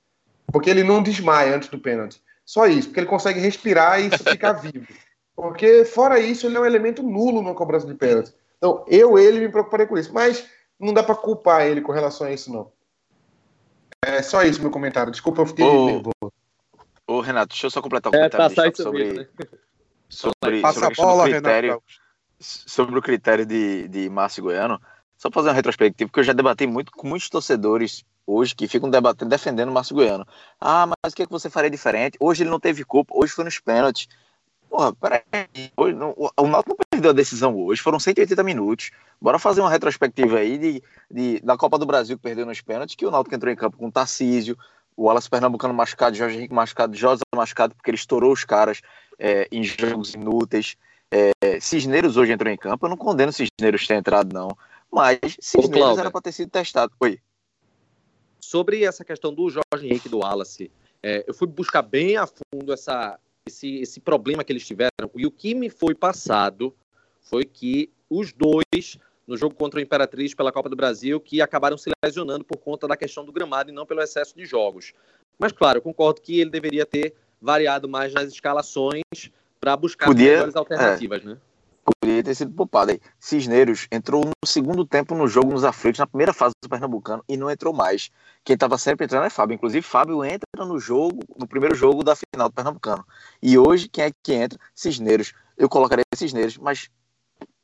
Porque 0.51 0.69
ele 0.69 0.81
não 0.81 1.03
desmaia 1.03 1.53
antes 1.53 1.67
do 1.67 1.77
pênalti. 1.77 2.21
Só 2.45 2.65
isso, 2.65 2.87
porque 2.87 3.01
ele 3.01 3.07
consegue 3.07 3.41
respirar 3.41 3.99
e 3.99 4.07
isso 4.07 4.23
ficar 4.23 4.53
vivo. 4.63 4.87
Porque, 5.35 5.83
fora 5.83 6.17
isso, 6.17 6.47
ele 6.47 6.55
é 6.55 6.59
um 6.61 6.65
elemento 6.65 7.03
nulo 7.03 7.41
na 7.41 7.53
cobrança 7.53 7.85
de 7.85 7.93
pênalti. 7.93 8.33
Então, 8.57 8.85
eu, 8.87 9.19
ele, 9.19 9.41
me 9.41 9.49
preocuparei 9.49 9.85
com 9.85 9.97
isso. 9.97 10.13
Mas 10.13 10.47
não 10.79 10.93
dá 10.93 11.03
para 11.03 11.13
culpar 11.13 11.67
ele 11.67 11.81
com 11.81 11.91
relação 11.91 12.25
a 12.25 12.31
isso, 12.31 12.51
não. 12.51 12.71
É 14.05 14.21
só 14.21 14.41
isso 14.41 14.61
meu 14.61 14.71
comentário. 14.71 15.11
Desculpa, 15.11 15.41
eu 15.41 15.45
fiquei 15.45 15.65
Ô, 15.65 15.85
nervoso. 15.85 16.33
Ô, 17.05 17.19
Renato, 17.19 17.49
deixa 17.49 17.67
eu 17.67 17.71
só 17.71 17.81
completar 17.81 18.11
o 18.11 18.15
É, 18.15 18.29
comentário 18.29 18.71
isso 18.71 18.83
sobre, 18.83 19.03
mesmo, 19.03 19.19
né? 19.19 19.27
sobre, 20.07 20.61
Passa 20.61 20.75
sobre 20.75 20.85
a 20.85 20.87
a 20.87 20.89
questão 20.91 21.05
bola, 21.05 21.23
do 21.25 21.29
critério, 21.31 21.69
Renato. 21.69 22.06
Sobre 22.39 22.97
o 22.97 23.01
critério 23.01 23.45
de, 23.45 23.87
de 23.87 24.09
Márcio 24.09 24.43
Goiano, 24.43 24.79
só 25.17 25.31
fazer 25.31 25.49
uma 25.49 25.55
retrospectiva, 25.55 26.07
porque 26.07 26.19
eu 26.19 26.23
já 26.23 26.33
debati 26.33 26.67
muito 26.67 26.91
com 26.91 27.07
muitos 27.07 27.29
torcedores 27.29 28.05
hoje 28.25 28.53
que 28.53 28.67
ficam 28.67 28.89
debatendo, 28.89 29.29
defendendo 29.29 29.69
o 29.69 29.71
Márcio 29.71 29.95
Goiano. 29.95 30.25
Ah, 30.59 30.85
mas 30.85 31.13
o 31.13 31.15
que, 31.15 31.23
é 31.23 31.25
que 31.25 31.31
você 31.31 31.49
faria 31.49 31.69
diferente? 31.69 32.17
Hoje 32.19 32.43
ele 32.43 32.49
não 32.49 32.59
teve 32.59 32.83
culpa, 32.83 33.13
hoje 33.15 33.33
foi 33.33 33.45
nos 33.45 33.59
pênaltis. 33.59 34.07
Porra, 34.69 34.93
peraí. 34.93 35.21
Hoje, 35.77 35.95
não, 35.95 36.13
o 36.17 36.47
Náutico 36.47 36.75
não 36.77 36.85
perdeu 36.89 37.11
a 37.11 37.13
decisão 37.13 37.55
hoje, 37.55 37.81
foram 37.81 37.99
180 37.99 38.43
minutos. 38.43 38.91
Bora 39.19 39.39
fazer 39.39 39.61
uma 39.61 39.69
retrospectiva 39.69 40.39
aí 40.39 40.57
de, 40.57 40.83
de, 41.09 41.39
da 41.39 41.57
Copa 41.57 41.79
do 41.79 41.85
Brasil 41.85 42.17
que 42.17 42.23
perdeu 42.23 42.45
nos 42.45 42.61
pênaltis, 42.61 42.95
que 42.95 43.05
o 43.05 43.11
Náutico 43.11 43.33
entrou 43.33 43.51
em 43.51 43.55
campo 43.55 43.77
com 43.77 43.87
o 43.87 43.91
Tarcísio, 43.91 44.57
o 44.95 45.05
Wallace 45.05 45.29
Pernambucano 45.29 45.73
machucado, 45.73 46.15
Jorge 46.15 46.37
Henrique 46.37 46.53
machucado, 46.53 46.95
Josa 46.95 47.21
machucado, 47.33 47.73
porque 47.75 47.89
ele 47.89 47.97
estourou 47.97 48.33
os 48.33 48.43
caras 48.43 48.81
é, 49.17 49.47
em 49.51 49.63
jogos 49.63 50.13
inúteis. 50.13 50.75
É, 51.11 51.59
Cisneiros 51.59 52.17
hoje 52.17 52.31
entrou 52.31 52.51
em 52.51 52.57
campo. 52.57 52.85
Eu 52.85 52.89
não 52.89 52.97
condeno 52.97 53.31
Cisneiros 53.31 53.87
ter 53.87 53.95
entrado, 53.95 54.33
não. 54.33 54.49
Mas 54.91 55.19
Cisneiros 55.39 55.97
era 55.97 56.11
para 56.11 56.21
ter 56.21 56.31
sido 56.31 56.49
testado. 56.49 56.93
Oi. 56.99 57.19
Sobre 58.39 58.83
essa 58.83 59.03
questão 59.03 59.33
do 59.33 59.49
Jorge 59.49 59.85
Henrique 59.85 60.07
e 60.07 60.11
do 60.11 60.19
Wallace, 60.19 60.71
é, 61.01 61.23
eu 61.27 61.33
fui 61.33 61.47
buscar 61.47 61.81
bem 61.81 62.17
a 62.17 62.27
fundo 62.27 62.71
essa, 62.71 63.19
esse, 63.45 63.79
esse 63.79 63.99
problema 63.99 64.43
que 64.43 64.51
eles 64.51 64.65
tiveram. 64.65 65.09
E 65.15 65.25
o 65.25 65.31
que 65.31 65.53
me 65.53 65.69
foi 65.69 65.93
passado 65.93 66.73
foi 67.21 67.43
que 67.43 67.91
os 68.09 68.31
dois, 68.31 68.97
no 69.25 69.35
jogo 69.35 69.55
contra 69.55 69.79
o 69.79 69.83
Imperatriz 69.83 70.33
pela 70.33 70.51
Copa 70.51 70.69
do 70.69 70.75
Brasil, 70.75 71.19
que 71.19 71.41
acabaram 71.41 71.77
se 71.77 71.89
lesionando 72.03 72.45
por 72.45 72.57
conta 72.57 72.87
da 72.87 72.95
questão 72.95 73.25
do 73.25 73.31
gramado 73.31 73.69
e 73.69 73.73
não 73.73 73.85
pelo 73.85 74.01
excesso 74.01 74.35
de 74.35 74.45
jogos. 74.45 74.93
Mas, 75.37 75.51
claro, 75.51 75.79
eu 75.79 75.81
concordo 75.81 76.21
que 76.21 76.39
ele 76.39 76.49
deveria 76.49 76.85
ter 76.85 77.13
variado 77.41 77.87
mais 77.87 78.13
nas 78.13 78.31
escalações 78.31 79.03
para 79.59 79.75
buscar 79.75 80.05
Podia, 80.05 80.31
melhores 80.31 80.55
alternativas, 80.55 81.23
né? 81.23 81.37
Poderia 82.01 82.21
ter 82.21 82.35
sido 82.35 82.51
poupado 82.51 82.91
aí. 82.91 82.99
Cisneiros 83.17 83.87
entrou 83.89 84.25
no 84.25 84.47
segundo 84.47 84.85
tempo 84.85 85.15
no 85.15 85.27
jogo 85.27 85.53
nos 85.53 85.63
aflitos, 85.63 85.99
na 85.99 86.07
primeira 86.07 86.33
fase 86.33 86.53
do 86.61 86.67
Pernambucano, 86.67 87.23
e 87.29 87.37
não 87.37 87.49
entrou 87.49 87.73
mais. 87.73 88.11
Quem 88.43 88.55
estava 88.55 88.77
sempre 88.77 89.05
entrando 89.05 89.25
é 89.25 89.29
Fábio. 89.29 89.55
Inclusive, 89.55 89.81
Fábio 89.81 90.23
entra 90.25 90.65
no 90.65 90.79
jogo, 90.79 91.19
no 91.37 91.47
primeiro 91.47 91.75
jogo 91.75 92.03
da 92.03 92.13
final 92.15 92.49
do 92.49 92.53
Pernambucano. 92.53 93.05
E 93.41 93.57
hoje, 93.57 93.87
quem 93.87 94.03
é 94.03 94.11
que 94.21 94.33
entra? 94.33 94.59
Cisneiros. 94.75 95.33
Eu 95.57 95.69
colocaria 95.69 96.03
Cisneiros, 96.13 96.57
mas 96.57 96.89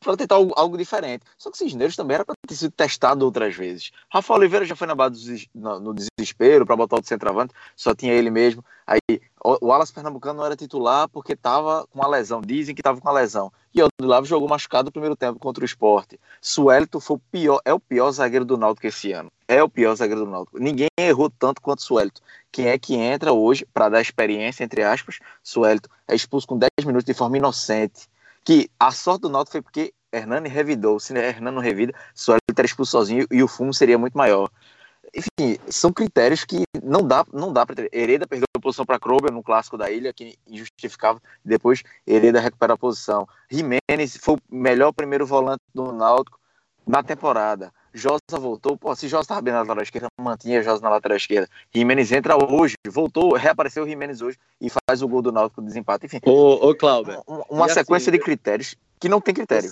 para 0.03 0.18
tentar 0.18 0.36
algo, 0.36 0.77
diferente. 0.77 1.24
Só 1.38 1.50
que 1.50 1.58
Cisneiros 1.58 1.96
também 1.96 2.15
era 2.15 2.25
para 2.25 2.36
ter 2.48 2.56
sido 2.56 2.72
testado 2.72 3.25
outras 3.25 3.56
vezes. 3.56 3.92
Rafa 4.12 4.34
Oliveira 4.34 4.65
já 4.65 4.75
foi 4.75 4.86
na 4.86 4.94
base 4.94 5.50
no, 5.56 5.94
desespero 5.94 6.65
para 6.65 6.75
botar 6.75 7.00
o 7.00 7.03
centroavante, 7.03 7.53
só 7.75 7.96
tinha 7.96 8.13
ele 8.13 8.30
mesmo. 8.30 8.63
Aí 8.86 9.00
o 9.44 9.68
Wallace 9.68 9.94
Pernambucano 9.94 10.39
não 10.39 10.46
era 10.46 10.56
titular 10.56 11.08
porque 11.08 11.34
estava 11.34 11.88
com 11.88 12.00
uma 12.00 12.08
lesão. 12.08 12.42
Dizem 12.42 12.75
que 12.75 12.82
estava 12.82 13.00
com 13.00 13.08
uma 13.08 13.13
lesão. 13.13 13.51
E 13.74 13.82
o 13.82 13.88
Lavo 14.01 14.27
jogou 14.27 14.48
machucado 14.48 14.88
no 14.88 14.92
primeiro 14.92 15.15
tempo 15.15 15.39
contra 15.39 15.63
o 15.63 15.65
esporte. 15.65 16.20
Suelito 16.42 17.00
foi 17.00 17.15
o 17.15 17.22
pior, 17.32 17.62
é 17.65 17.74
o 17.74 17.80
pior 17.80 18.12
zagueiro 18.12 18.46
do 18.46 18.58
Náutico 18.58 18.88
esse 18.88 19.12
ano. 19.13 19.32
É 19.48 19.63
o 19.63 19.70
pior 19.70 19.96
zagueiro 19.96 20.25
do 20.25 20.32
Náutico. 20.32 20.60
Ninguém 20.60 20.89
errou 20.98 21.30
tanto 21.30 21.62
quanto 21.62 21.82
Suelito. 21.82 22.22
Quem 22.51 22.68
é 22.68 22.77
que 22.77 22.96
entra 22.96 23.34
hoje 23.34 23.65
para 23.74 23.89
dar 23.89 24.01
experiência, 24.01 24.63
entre 24.63 24.84
aspas? 24.84 25.20
Suelito. 25.42 25.89
É 26.08 26.13
expulso 26.13 26.46
com 26.46 26.58
10 26.58 26.70
minutos 26.86 27.06
de 27.06 27.13
forma 27.13 27.38
inocente. 27.38 28.08
Que 28.44 28.70
a 28.80 28.92
sorte 28.92 29.22
do 29.22 29.30
Náutico 29.30 29.54
foi 29.54 29.62
porque 29.62 29.94
Hernani 30.12 30.50
revidou. 30.50 31.00
Se 31.00 31.13
Hernani 31.13 31.56
não 31.56 31.62
revida, 31.62 31.94
Suelito 32.13 32.41
era 32.58 32.65
expulso 32.65 32.91
sozinho 32.91 33.26
e 33.32 33.41
o 33.41 33.48
fumo 33.48 33.74
seria 33.74 33.98
muito 33.98 34.17
maior. 34.17 34.50
Enfim, 35.15 35.60
são 35.70 35.94
critérios 35.94 36.44
que 36.44 36.63
não 36.84 37.06
dá, 37.06 37.24
não 37.32 37.54
dá 37.54 37.65
para 37.65 37.76
ter. 37.76 37.89
Hereda 37.94 38.26
perdeu 38.26 38.48
a 38.58 38.60
posição 38.60 38.86
para 38.86 39.00
Krober 39.00 39.32
no 39.32 39.44
clássico 39.44 39.78
da 39.78 39.91
ilha, 39.91 40.12
que 40.12 40.36
injustificava. 40.48 41.22
Depois, 41.46 41.84
Hereda 42.06 42.39
recupera 42.39 42.74
a 42.74 42.78
posição. 42.78 43.28
Jimenez 43.50 44.17
foi 44.17 44.36
o 44.36 44.39
melhor 44.50 44.91
primeiro 44.91 45.26
volante 45.26 45.62
do 45.74 45.91
Náutico 45.91 46.39
na 46.86 47.04
temporada. 47.04 47.72
Josa 47.93 48.19
voltou. 48.32 48.75
Pô, 48.75 48.95
se 48.95 49.08
Josa 49.08 49.23
estava 49.23 49.41
bem 49.41 49.53
na 49.53 49.62
lateral 49.62 49.84
esquerda, 49.84 50.08
mantinha 50.19 50.63
Josa 50.63 50.82
na 50.82 50.89
lateral 50.89 51.15
esquerda. 51.15 51.47
Jimenez 51.73 52.12
entra 52.12 52.36
hoje, 52.36 52.75
voltou, 52.88 53.34
reapareceu 53.34 53.84
o 53.84 53.88
Jimenez 53.88 54.21
hoje 54.21 54.38
e 54.60 54.69
faz 54.69 55.01
o 55.01 55.08
gol 55.08 55.21
do 55.21 55.32
Náutico 55.32 55.62
de 55.62 55.67
desempate. 55.67 56.06
Enfim, 56.08 56.19
Ô, 56.25 56.69
ô 56.69 56.75
Cláudio, 56.75 57.21
uma, 57.27 57.45
uma 57.49 57.67
E 57.67 57.71
assim, 57.71 57.79
sequência 57.79 58.12
de 58.12 58.19
critérios 58.19 58.75
que 58.99 59.08
não 59.08 59.21
tem 59.21 59.34
critério. 59.34 59.71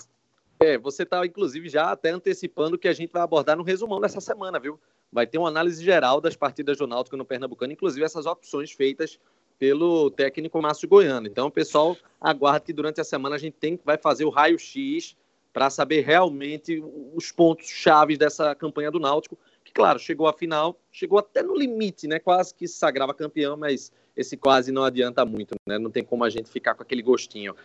É, 0.59 0.77
você 0.77 1.01
está, 1.01 1.25
inclusive, 1.25 1.67
já 1.67 1.91
até 1.91 2.11
antecipando 2.11 2.75
o 2.75 2.77
que 2.77 2.87
a 2.87 2.93
gente 2.93 3.11
vai 3.11 3.23
abordar 3.23 3.57
no 3.57 3.63
resumão 3.63 3.99
dessa 3.99 4.21
semana, 4.21 4.59
viu? 4.59 4.79
Vai 5.11 5.25
ter 5.25 5.39
uma 5.39 5.47
análise 5.47 5.83
geral 5.83 6.21
das 6.21 6.35
partidas 6.35 6.77
do 6.77 6.85
Náutico 6.85 7.17
no 7.17 7.25
Pernambucano, 7.25 7.73
inclusive 7.73 8.05
essas 8.05 8.27
opções 8.27 8.71
feitas 8.71 9.19
pelo 9.57 10.11
técnico 10.11 10.61
Márcio 10.61 10.87
Goiano. 10.87 11.27
Então, 11.27 11.47
o 11.47 11.51
pessoal 11.51 11.97
aguarda 12.19 12.59
que 12.59 12.73
durante 12.73 13.01
a 13.01 13.03
semana 13.03 13.35
a 13.35 13.39
gente 13.39 13.57
tem, 13.59 13.79
vai 13.83 13.97
fazer 13.97 14.25
o 14.25 14.29
raio-x 14.29 15.15
para 15.53 15.69
saber 15.69 16.01
realmente 16.01 16.81
os 17.13 17.31
pontos 17.31 17.67
chaves 17.67 18.17
dessa 18.17 18.55
campanha 18.55 18.89
do 18.89 18.99
Náutico, 18.99 19.37
que, 19.63 19.71
claro, 19.71 19.99
chegou 19.99 20.27
à 20.27 20.33
final, 20.33 20.79
chegou 20.91 21.19
até 21.19 21.43
no 21.43 21.55
limite, 21.55 22.07
né? 22.07 22.19
Quase 22.19 22.53
que 22.53 22.67
se 22.67 22.75
sagrava 22.77 23.13
campeão, 23.13 23.57
mas 23.57 23.91
esse 24.15 24.37
quase 24.37 24.71
não 24.71 24.83
adianta 24.83 25.25
muito, 25.25 25.55
né? 25.67 25.77
Não 25.77 25.91
tem 25.91 26.03
como 26.03 26.23
a 26.23 26.29
gente 26.29 26.49
ficar 26.49 26.73
com 26.73 26.83
aquele 26.83 27.01
gostinho. 27.01 27.55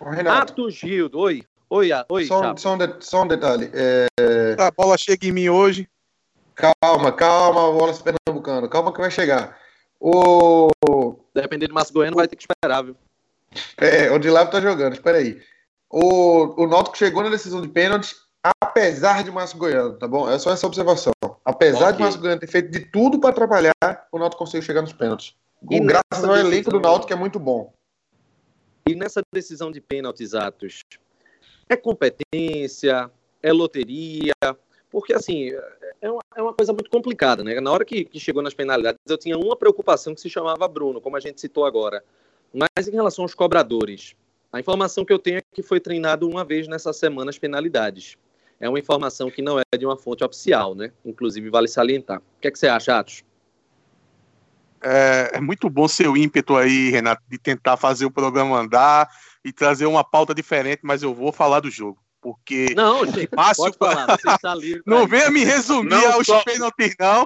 Ô, 0.00 0.10
Renato, 0.10 0.52
Atos 0.52 0.74
Gildo, 0.74 1.18
oi. 1.18 1.42
Oi, 1.68 1.90
a- 1.90 2.06
oi, 2.08 2.26
só, 2.26 2.52
um- 2.52 2.56
só 2.56 2.74
um 2.74 2.78
de- 2.78 3.04
só 3.04 3.22
um 3.24 3.26
detalhe. 3.26 3.70
É, 3.74 4.06
A 4.56 4.70
bola 4.70 4.96
chega 4.96 5.26
em 5.26 5.32
mim 5.32 5.48
hoje. 5.48 5.88
calma, 6.54 7.10
calma, 7.12 7.68
Wallace 7.70 8.02
Pernambucano. 8.02 8.68
Calma 8.68 8.92
que 8.92 9.00
vai 9.00 9.10
chegar. 9.10 9.58
O, 9.98 10.68
Depender 11.34 11.66
do 11.66 11.74
Márcio 11.74 11.92
Goiano, 11.92 12.16
vai 12.16 12.28
ter 12.28 12.36
que 12.36 12.44
esperar, 12.44 12.82
viu? 12.82 12.96
é, 13.78 14.10
o 14.10 14.18
de 14.18 14.30
Lavo 14.30 14.50
tá 14.50 14.60
jogando, 14.60 14.92
espera 14.92 15.18
aí. 15.18 15.40
O, 15.90 16.62
o 16.62 16.66
Náutico 16.66 16.96
chegou 16.98 17.22
na 17.22 17.30
decisão 17.30 17.60
de 17.60 17.68
pênalti, 17.68 18.14
apesar 18.60 19.22
de 19.22 19.30
Márcio 19.30 19.58
Goiano, 19.58 19.98
tá 19.98 20.06
bom? 20.08 20.28
É 20.28 20.38
só 20.38 20.50
essa 20.50 20.66
observação. 20.66 21.12
Apesar 21.44 21.90
de 21.92 21.94
Ok. 21.94 22.00
Márcio 22.04 22.20
Goiano 22.20 22.40
ter 22.40 22.46
feito 22.48 22.70
de 22.70 22.80
tudo 22.80 23.20
para 23.20 23.30
atrapalhar, 23.30 23.74
o 24.10 24.18
Náutico 24.18 24.44
conseguiu 24.44 24.62
chegar 24.62 24.82
nos 24.82 24.92
pênaltis. 24.92 25.34
E 25.70 25.80
graças 25.80 26.24
ao 26.24 26.36
elenco 26.36 26.50
decisão- 26.50 26.72
do 26.72 26.80
Náutico, 26.80 27.06
que 27.06 27.12
é 27.12 27.16
muito 27.16 27.38
bom. 27.38 27.72
E 28.88 28.94
nessa 28.94 29.20
decisão 29.32 29.70
de 29.72 29.80
pênaltis, 29.80 30.34
Atos, 30.34 30.82
é 31.68 31.76
competência, 31.76 33.10
é 33.42 33.52
loteria, 33.52 34.32
porque 34.90 35.12
assim, 35.12 35.50
é 36.00 36.10
uma, 36.10 36.20
é 36.36 36.42
uma 36.42 36.52
coisa 36.54 36.72
muito 36.72 36.88
complicada, 36.90 37.42
né? 37.42 37.60
Na 37.60 37.72
hora 37.72 37.84
que, 37.84 38.04
que 38.04 38.20
chegou 38.20 38.42
nas 38.42 38.54
penalidades, 38.54 39.00
eu 39.08 39.18
tinha 39.18 39.36
uma 39.36 39.56
preocupação 39.56 40.14
que 40.14 40.20
se 40.20 40.30
chamava 40.30 40.68
Bruno, 40.68 41.00
como 41.00 41.16
a 41.16 41.20
gente 41.20 41.40
citou 41.40 41.64
agora. 41.64 42.04
Mas 42.54 42.86
em 42.86 42.92
relação 42.92 43.24
aos 43.24 43.34
cobradores, 43.34 44.14
a 44.52 44.60
informação 44.60 45.04
que 45.04 45.12
eu 45.12 45.18
tenho 45.18 45.38
é 45.38 45.42
que 45.52 45.62
foi 45.62 45.80
treinado 45.80 46.28
uma 46.28 46.44
vez 46.44 46.66
nessa 46.68 46.92
semana 46.92 47.30
as 47.30 47.38
penalidades. 47.38 48.16
É 48.58 48.68
uma 48.68 48.78
informação 48.78 49.30
que 49.30 49.42
não 49.42 49.58
é 49.60 49.62
de 49.76 49.84
uma 49.84 49.96
fonte 49.96 50.24
oficial, 50.24 50.74
né? 50.74 50.90
Inclusive, 51.04 51.50
vale 51.50 51.68
salientar. 51.68 52.18
O 52.18 52.40
que, 52.40 52.48
é 52.48 52.50
que 52.50 52.58
você 52.58 52.66
acha, 52.68 52.98
Atos? 52.98 53.22
É, 54.82 55.32
é 55.34 55.40
muito 55.40 55.68
bom 55.68 55.88
seu 55.88 56.16
ímpeto 56.16 56.56
aí, 56.56 56.90
Renato, 56.90 57.22
de 57.28 57.38
tentar 57.38 57.76
fazer 57.76 58.04
o 58.06 58.10
programa 58.10 58.58
andar 58.58 59.08
e 59.44 59.52
trazer 59.52 59.86
uma 59.86 60.04
pauta 60.04 60.34
diferente, 60.34 60.80
mas 60.82 61.02
eu 61.02 61.14
vou 61.14 61.32
falar 61.32 61.60
do 61.60 61.70
jogo. 61.70 61.98
Porque 62.20 62.72
Não, 62.74 63.04
gente, 63.06 63.28
Márcio- 63.34 63.64
pode 63.64 63.76
falar, 63.78 64.06
você 64.18 64.28
está 64.30 64.54
livre. 64.54 64.82
não 64.86 65.06
venha 65.06 65.30
me 65.30 65.44
resumir 65.44 65.90
Não 65.90 66.12
aos 66.14 66.26
só- 66.26 66.42
pênaltis, 66.42 66.94
não. 66.98 67.24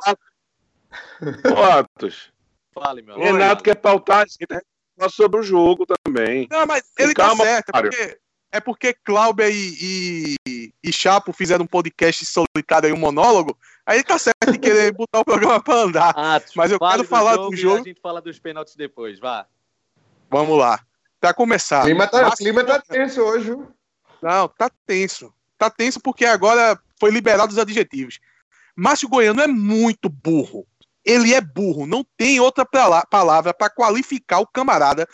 Ô, 1.56 1.62
Atos, 1.64 2.32
Fale, 2.72 3.02
meu 3.02 3.14
amor. 3.14 3.24
Renato 3.26 3.62
quer 3.64 3.74
pautar 3.76 4.18
a 4.22 4.26
gente 4.26 4.46
falar 5.00 5.10
sobre 5.10 5.40
o 5.40 5.42
jogo 5.42 5.86
também. 6.04 6.46
Não, 6.50 6.66
mas 6.66 6.82
ele 6.98 7.14
Calma, 7.14 7.44
tá 7.44 7.50
certo. 7.50 7.68
É 7.70 7.72
Mário. 7.72 7.90
porque, 7.90 8.18
é 8.52 8.60
porque 8.60 8.94
Cláudia 9.04 9.48
e, 9.48 10.36
e, 10.46 10.72
e 10.84 10.92
Chapo 10.92 11.32
fizeram 11.32 11.64
um 11.64 11.68
podcast 11.68 12.24
solitário 12.26 12.88
aí, 12.88 12.92
um 12.92 12.98
monólogo. 12.98 13.56
Aí 13.86 13.96
ele 13.98 14.04
tá 14.04 14.18
certo 14.18 14.52
de 14.52 14.58
querer 14.58 14.92
botar 14.94 15.20
o 15.20 15.24
programa 15.24 15.60
pra 15.62 15.74
andar. 15.74 16.10
Atos, 16.10 16.54
Mas 16.54 16.70
eu 16.70 16.78
quero 16.78 17.04
falar 17.04 17.36
do 17.36 17.52
e 17.54 17.56
jogo. 17.56 17.82
A 17.82 17.88
gente 17.88 18.00
fala 18.00 18.20
dos 18.20 18.38
pênaltis 18.38 18.76
depois, 18.76 19.18
vá. 19.18 19.46
Vamos 20.30 20.58
lá. 20.58 20.80
Pra 21.20 21.34
começar. 21.34 21.80
O 21.80 21.84
clima 21.84 22.06
tá, 22.06 22.18
o 22.18 22.22
Márcio- 22.22 22.38
clima 22.44 22.64
tá 22.64 22.80
tenso 22.80 23.20
hoje, 23.20 23.44
viu? 23.46 23.68
Não, 24.22 24.48
tá 24.48 24.70
tenso. 24.86 25.32
Tá 25.58 25.68
tenso 25.68 26.00
porque 26.00 26.24
agora 26.24 26.78
foi 26.98 27.10
liberado 27.10 27.52
os 27.52 27.58
adjetivos. 27.58 28.18
Márcio 28.76 29.08
Goiano 29.08 29.42
é 29.42 29.46
muito 29.46 30.08
burro. 30.08 30.66
Ele 31.04 31.34
é 31.34 31.40
burro. 31.40 31.86
Não 31.86 32.04
tem 32.16 32.40
outra 32.40 32.64
pala- 32.64 33.06
palavra 33.06 33.54
para 33.54 33.70
qualificar 33.70 34.40
o 34.40 34.46
camarada 34.46 35.06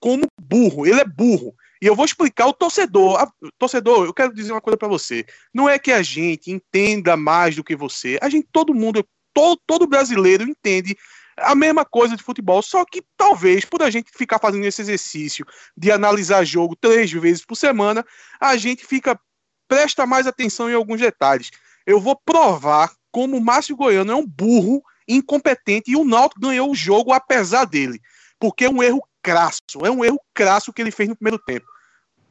como 0.00 0.24
burro. 0.40 0.86
Ele 0.86 1.00
é 1.00 1.04
burro. 1.04 1.54
E 1.80 1.86
eu 1.86 1.96
vou 1.96 2.04
explicar 2.04 2.46
o 2.46 2.52
torcedor. 2.52 3.20
Ah, 3.20 3.30
torcedor, 3.58 4.04
eu 4.06 4.14
quero 4.14 4.32
dizer 4.34 4.52
uma 4.52 4.60
coisa 4.60 4.76
para 4.76 4.88
você. 4.88 5.24
Não 5.52 5.68
é 5.68 5.78
que 5.78 5.92
a 5.92 6.02
gente 6.02 6.50
entenda 6.50 7.16
mais 7.16 7.56
do 7.56 7.64
que 7.64 7.74
você. 7.74 8.18
A 8.22 8.28
gente, 8.28 8.46
todo 8.52 8.74
mundo, 8.74 9.04
todo, 9.34 9.60
todo 9.66 9.86
brasileiro 9.86 10.44
entende 10.44 10.96
A 11.38 11.54
mesma 11.54 11.84
coisa 11.84 12.16
de 12.16 12.22
futebol, 12.22 12.62
só 12.62 12.84
que 12.84 13.02
talvez 13.16 13.64
por 13.64 13.82
a 13.82 13.90
gente 13.90 14.10
ficar 14.12 14.38
fazendo 14.38 14.66
esse 14.66 14.82
exercício 14.82 15.46
de 15.76 15.90
analisar 15.90 16.44
jogo 16.44 16.76
três 16.76 17.10
vezes 17.10 17.44
por 17.44 17.56
semana, 17.56 18.04
a 18.38 18.56
gente 18.56 18.84
fica 18.84 19.18
presta 19.66 20.06
mais 20.06 20.26
atenção 20.26 20.68
em 20.70 20.74
alguns 20.74 21.00
detalhes. 21.00 21.50
Eu 21.86 21.98
vou 22.00 22.14
provar 22.22 22.92
como 23.10 23.36
o 23.38 23.40
Márcio 23.40 23.74
Goiano 23.76 24.12
é 24.12 24.14
um 24.14 24.26
burro 24.26 24.82
incompetente 25.08 25.90
e 25.90 25.96
o 25.96 26.04
Náutico 26.04 26.40
ganhou 26.40 26.70
o 26.70 26.74
jogo 26.74 27.12
apesar 27.12 27.64
dele, 27.64 28.00
porque 28.38 28.64
é 28.64 28.70
um 28.70 28.82
erro 28.82 29.02
crasso, 29.22 29.84
é 29.84 29.90
um 29.90 30.04
erro 30.04 30.20
crasso 30.34 30.72
que 30.72 30.82
ele 30.82 30.90
fez 30.90 31.08
no 31.08 31.16
primeiro 31.16 31.38
tempo. 31.38 31.66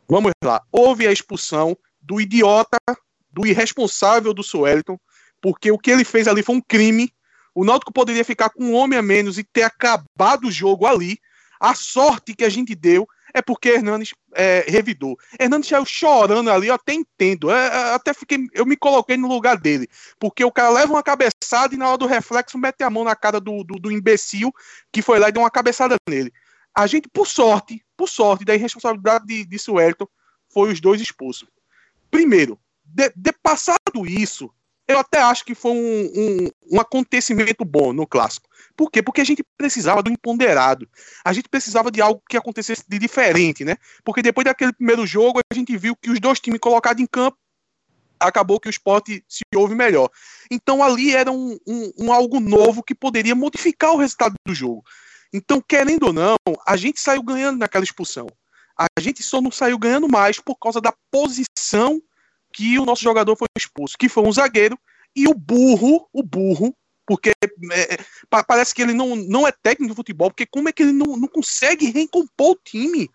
Vamos 0.07 0.31
lá, 0.43 0.62
houve 0.71 1.07
a 1.07 1.12
expulsão 1.12 1.77
do 2.01 2.19
idiota, 2.19 2.77
do 3.31 3.45
irresponsável 3.45 4.34
do 4.34 4.43
Sueliton, 4.43 4.97
porque 5.41 5.71
o 5.71 5.77
que 5.77 5.91
ele 5.91 6.03
fez 6.03 6.27
ali 6.27 6.43
foi 6.43 6.55
um 6.55 6.62
crime. 6.62 7.13
O 7.55 7.63
Náutico 7.63 7.93
poderia 7.93 8.23
ficar 8.23 8.49
com 8.49 8.63
um 8.63 8.73
homem 8.73 8.97
a 8.97 9.01
menos 9.01 9.38
e 9.38 9.43
ter 9.43 9.63
acabado 9.63 10.45
o 10.45 10.51
jogo 10.51 10.86
ali. 10.86 11.17
A 11.60 11.75
sorte 11.75 12.36
que 12.36 12.43
a 12.43 12.49
gente 12.49 12.75
deu 12.75 13.07
é 13.34 13.41
porque 13.41 13.70
Hernandes 13.70 14.13
é, 14.36 14.65
revidou. 14.67 15.17
Hernandes 15.39 15.70
saiu 15.70 15.86
chorando 15.86 16.50
ali, 16.50 16.67
eu 16.67 16.76
até 16.76 16.94
entendo. 16.94 17.52
É, 17.52 17.67
é, 17.67 17.94
até 17.94 18.13
fiquei, 18.13 18.48
eu 18.54 18.65
me 18.65 18.76
coloquei 18.76 19.17
no 19.17 19.28
lugar 19.28 19.58
dele. 19.58 19.88
Porque 20.20 20.44
o 20.44 20.52
cara 20.52 20.70
leva 20.70 20.94
uma 20.94 21.04
cabeçada 21.04 21.74
e 21.74 21.78
na 21.78 21.88
hora 21.88 21.98
do 21.98 22.06
reflexo 22.06 22.58
mete 22.58 22.84
a 22.84 22.89
mão 22.89 23.04
na 23.04 23.15
cara 23.15 23.39
do, 23.39 23.63
do, 23.63 23.80
do 23.80 23.91
imbecil 23.91 24.52
que 24.91 25.02
foi 25.02 25.20
lá 25.20 25.30
e 25.30 25.32
deu 25.32 25.41
uma 25.41 25.52
cabeçada 25.52 25.96
nele. 26.10 26.32
A 26.74 26.88
gente, 26.88 27.10
por 27.10 27.28
sorte, 27.28 27.84
por 27.98 28.08
sorte, 28.08 28.46
da 28.46 28.56
irresponsabilidade 28.56 29.26
de, 29.26 29.46
de 29.46 29.60
Suelton, 29.60 30.08
foi 30.50 30.72
os 30.72 30.80
dois 30.80 31.02
expulsos. 31.02 31.48
Primeiro, 32.10 32.60
de, 32.84 33.12
de 33.15 33.32
passado 33.44 34.06
isso, 34.06 34.50
eu 34.88 35.00
até 35.00 35.20
acho 35.20 35.46
que 35.46 35.56
foi 35.56 35.72
um, 35.72 36.12
um, 36.15 36.48
um, 36.74 36.80
acontecimento 36.80 37.63
bom 37.63 37.94
no 37.94 38.06
clássico. 38.06 38.50
Por 38.76 38.91
quê? 38.91 39.02
Porque 39.02 39.22
a 39.22 39.24
gente 39.24 39.44
precisava 39.58 40.04
do 40.04 40.12
imponderado. 40.12 40.88
A 41.24 41.34
gente 41.34 41.48
precisava 41.48 41.91
de 41.91 42.02
algo 42.02 42.22
que 42.28 42.38
acontecesse 42.38 42.84
de 42.88 43.00
diferente, 43.00 43.63
né? 43.63 43.78
Porque 44.04 44.22
depois 44.22 44.46
daquele 44.46 44.74
primeiro 44.74 45.06
jogo, 45.06 45.39
a 45.39 45.54
gente 45.56 45.76
viu 45.78 45.96
que 45.96 46.10
os 46.10 46.20
dois 46.20 46.39
times 46.39 46.60
colocados 46.60 47.02
em 47.02 47.08
campo 47.08 47.38
acabou 48.20 48.60
que 48.60 48.67
o 48.67 48.70
esporte 48.70 49.24
se 49.28 49.41
ouve 49.56 49.76
melhor. 49.76 50.10
Então 50.50 50.84
ali 50.84 51.15
era 51.15 51.32
um, 51.32 51.58
um, 51.98 52.12
algo 52.12 52.39
novo 52.39 52.84
que 52.84 52.94
poderia 52.94 53.36
modificar 53.36 53.91
o 53.94 53.98
resultado 53.98 54.36
do 54.46 54.54
jogo. 54.54 54.84
Então, 55.34 55.62
querendo 55.62 56.08
ou 56.08 56.13
não, 56.13 56.36
a 56.67 56.76
gente 56.76 57.00
saiu 57.00 57.24
ganhando 57.24 57.58
naquela 57.58 57.84
expulsão. 57.84 58.28
A 58.78 59.00
gente 59.00 59.24
só 59.24 59.39
não 59.39 59.52
saiu 59.52 59.78
ganhando 59.78 60.10
mais 60.10 60.39
por 60.39 60.56
causa 60.56 60.82
da 60.82 60.94
posição 61.10 62.02
que 62.54 62.78
o 62.80 62.86
nosso 62.86 63.04
jogador 63.04 63.36
foi 63.36 63.48
expulso, 63.58 63.98
que 63.98 64.10
foi 64.10 64.24
um 64.24 64.32
zagueiro, 64.32 64.78
e 65.16 65.28
o 65.28 65.34
burro, 65.34 66.08
o 66.14 66.24
burro, 66.24 66.76
porque 67.06 67.32
é, 67.74 67.98
parece 68.48 68.74
que 68.74 68.82
ele 68.82 68.94
não, 68.94 69.16
não 69.16 69.48
é 69.48 69.52
técnico 69.52 69.92
de 69.94 69.96
futebol, 69.96 70.30
porque 70.30 70.46
como 70.46 70.70
é 70.70 70.72
que 70.72 70.84
ele 70.84 70.94
não, 70.94 71.18
não 71.18 71.28
consegue 71.28 71.92
recompor 71.92 72.52
o 72.52 72.60
time? 72.64 73.10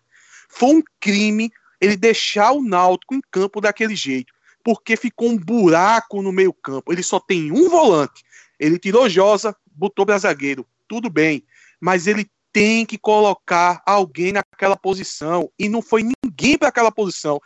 Foi 0.49 0.75
um 0.75 0.83
crime 0.99 1.51
ele 1.79 1.95
deixar 1.95 2.51
o 2.51 2.61
Náutico 2.61 3.15
em 3.15 3.21
campo 3.31 3.61
daquele 3.61 3.95
jeito, 3.95 4.33
porque 4.63 4.95
ficou 4.95 5.29
um 5.29 5.37
buraco 5.37 6.21
no 6.21 6.31
meio 6.31 6.53
campo. 6.53 6.91
Ele 6.91 7.03
só 7.03 7.19
tem 7.19 7.51
um 7.51 7.69
volante. 7.69 8.23
Ele 8.59 8.79
tirou 8.79 9.09
Josa, 9.09 9.55
botou 9.71 10.05
para 10.05 10.17
zagueiro, 10.17 10.65
tudo 10.87 11.09
bem, 11.09 11.43
mas 11.79 12.07
ele 12.07 12.29
tem 12.57 12.87
que 12.87 12.97
colocar 12.97 13.83
alguém 13.85 14.31
naquela 14.31 14.75
posição 14.75 15.47
e 15.59 15.69
não 15.69 15.79
foi 15.79 16.01
ninguém 16.01 16.57
para 16.57 16.69
aquela 16.69 16.91
posição. 16.91 17.39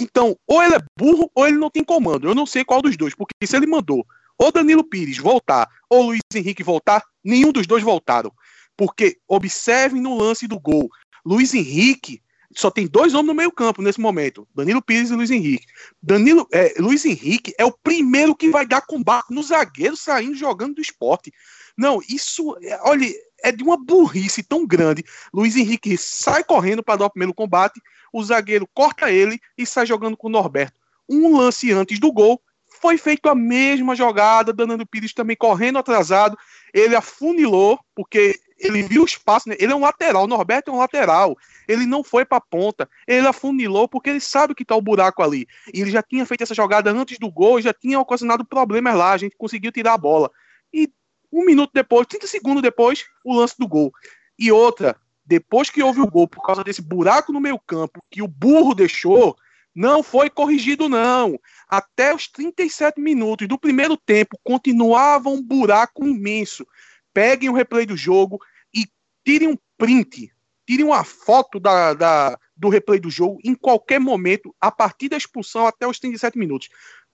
Então, 0.00 0.34
ou 0.46 0.62
ele 0.62 0.76
é 0.76 0.78
burro 0.98 1.30
ou 1.34 1.46
ele 1.46 1.58
não 1.58 1.68
tem 1.68 1.84
comando. 1.84 2.26
Eu 2.26 2.34
não 2.34 2.46
sei 2.46 2.64
qual 2.64 2.80
dos 2.80 2.96
dois, 2.96 3.14
porque 3.14 3.34
se 3.44 3.54
ele 3.54 3.66
mandou 3.66 4.06
ou 4.38 4.50
Danilo 4.50 4.82
Pires 4.82 5.18
voltar 5.18 5.68
ou 5.90 6.04
Luiz 6.04 6.20
Henrique 6.34 6.62
voltar, 6.62 7.02
nenhum 7.22 7.52
dos 7.52 7.66
dois 7.66 7.82
voltaram. 7.82 8.32
Porque 8.78 9.18
observem 9.28 10.00
no 10.00 10.16
lance 10.16 10.46
do 10.46 10.58
gol, 10.58 10.88
Luiz 11.22 11.52
Henrique 11.52 12.22
só 12.56 12.70
tem 12.70 12.86
dois 12.86 13.12
homens 13.12 13.26
no 13.26 13.34
meio-campo 13.34 13.82
nesse 13.82 14.00
momento: 14.00 14.48
Danilo 14.54 14.80
Pires 14.80 15.10
e 15.10 15.14
Luiz 15.14 15.30
Henrique. 15.30 15.66
Danilo, 16.02 16.48
é, 16.50 16.74
Luiz 16.78 17.04
Henrique 17.04 17.52
é 17.58 17.64
o 17.66 17.72
primeiro 17.72 18.34
que 18.34 18.48
vai 18.48 18.66
dar 18.66 18.80
combate 18.80 19.34
no 19.34 19.42
zagueiro 19.42 19.98
saindo 19.98 20.34
jogando 20.34 20.76
do 20.76 20.80
esporte. 20.80 21.30
Não, 21.76 22.00
isso, 22.08 22.56
é, 22.62 22.80
olha, 22.84 23.06
é 23.46 23.52
de 23.52 23.62
uma 23.62 23.76
burrice 23.76 24.42
tão 24.42 24.66
grande. 24.66 25.04
Luiz 25.32 25.54
Henrique 25.54 25.96
sai 25.96 26.42
correndo 26.42 26.82
para 26.82 26.96
dar 26.96 27.06
o 27.06 27.10
primeiro 27.10 27.32
combate, 27.32 27.80
o 28.12 28.20
zagueiro 28.24 28.68
corta 28.74 29.08
ele 29.08 29.38
e 29.56 29.64
sai 29.64 29.86
jogando 29.86 30.16
com 30.16 30.26
o 30.26 30.30
Norberto. 30.30 30.80
Um 31.08 31.36
lance 31.36 31.70
antes 31.70 32.00
do 32.00 32.10
gol, 32.10 32.42
foi 32.80 32.98
feito 32.98 33.28
a 33.28 33.36
mesma 33.36 33.94
jogada, 33.94 34.52
Danilo 34.52 34.84
Pires 34.84 35.14
também 35.14 35.36
correndo 35.36 35.78
atrasado, 35.78 36.36
ele 36.74 36.96
afunilou, 36.96 37.78
porque 37.94 38.34
ele 38.58 38.82
viu 38.82 39.02
o 39.02 39.06
espaço, 39.06 39.48
né? 39.48 39.54
ele 39.60 39.72
é 39.72 39.76
um 39.76 39.80
lateral, 39.80 40.24
o 40.24 40.26
Norberto 40.26 40.72
é 40.72 40.74
um 40.74 40.78
lateral, 40.78 41.36
ele 41.68 41.86
não 41.86 42.02
foi 42.02 42.24
para 42.24 42.38
a 42.38 42.40
ponta, 42.40 42.88
ele 43.06 43.28
afunilou 43.28 43.88
porque 43.88 44.10
ele 44.10 44.20
sabe 44.20 44.56
que 44.56 44.64
está 44.64 44.74
o 44.74 44.82
buraco 44.82 45.22
ali, 45.22 45.46
e 45.72 45.82
ele 45.82 45.90
já 45.92 46.02
tinha 46.02 46.26
feito 46.26 46.42
essa 46.42 46.54
jogada 46.54 46.90
antes 46.90 47.16
do 47.16 47.30
gol, 47.30 47.60
já 47.60 47.72
tinha 47.72 48.00
ocasionado 48.00 48.44
problemas 48.44 48.96
lá, 48.96 49.12
a 49.12 49.18
gente 49.18 49.36
conseguiu 49.36 49.70
tirar 49.70 49.92
a 49.92 49.98
bola, 49.98 50.30
e 50.72 50.90
um 51.36 51.44
minuto 51.44 51.70
depois, 51.74 52.06
30 52.06 52.26
segundos 52.26 52.62
depois, 52.62 53.04
o 53.24 53.36
lance 53.36 53.54
do 53.58 53.68
gol. 53.68 53.92
E 54.38 54.50
outra, 54.50 54.96
depois 55.24 55.68
que 55.68 55.82
houve 55.82 56.00
o 56.00 56.10
gol, 56.10 56.26
por 56.26 56.42
causa 56.42 56.64
desse 56.64 56.80
buraco 56.80 57.32
no 57.32 57.40
meio 57.40 57.58
campo 57.58 58.02
que 58.10 58.22
o 58.22 58.28
burro 58.28 58.74
deixou, 58.74 59.36
não 59.74 60.02
foi 60.02 60.30
corrigido, 60.30 60.88
não. 60.88 61.38
Até 61.68 62.14
os 62.14 62.26
37 62.28 62.98
minutos 62.98 63.46
do 63.46 63.58
primeiro 63.58 63.96
tempo, 63.96 64.38
continuava 64.42 65.28
um 65.28 65.42
buraco 65.42 66.06
imenso. 66.06 66.66
Peguem 67.12 67.50
o 67.50 67.54
replay 67.54 67.84
do 67.84 67.96
jogo 67.96 68.40
e 68.74 68.86
tirem 69.22 69.48
um 69.48 69.58
print, 69.76 70.32
tirem 70.66 70.86
uma 70.86 71.04
foto 71.04 71.60
da, 71.60 71.92
da, 71.92 72.38
do 72.56 72.70
replay 72.70 72.98
do 72.98 73.10
jogo 73.10 73.38
em 73.44 73.54
qualquer 73.54 74.00
momento, 74.00 74.54
a 74.58 74.70
partir 74.70 75.10
da 75.10 75.16
expulsão 75.18 75.66
até 75.66 75.86
os 75.86 75.98
37 75.98 76.38
minutos. 76.38 76.70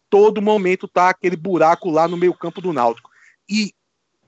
Todo 0.08 0.42
momento 0.42 0.86
tá 0.86 1.08
aquele 1.08 1.36
buraco 1.36 1.90
lá 1.90 2.06
no 2.06 2.16
meio 2.16 2.34
campo 2.34 2.60
do 2.60 2.72
Náutico. 2.72 3.10
E 3.48 3.72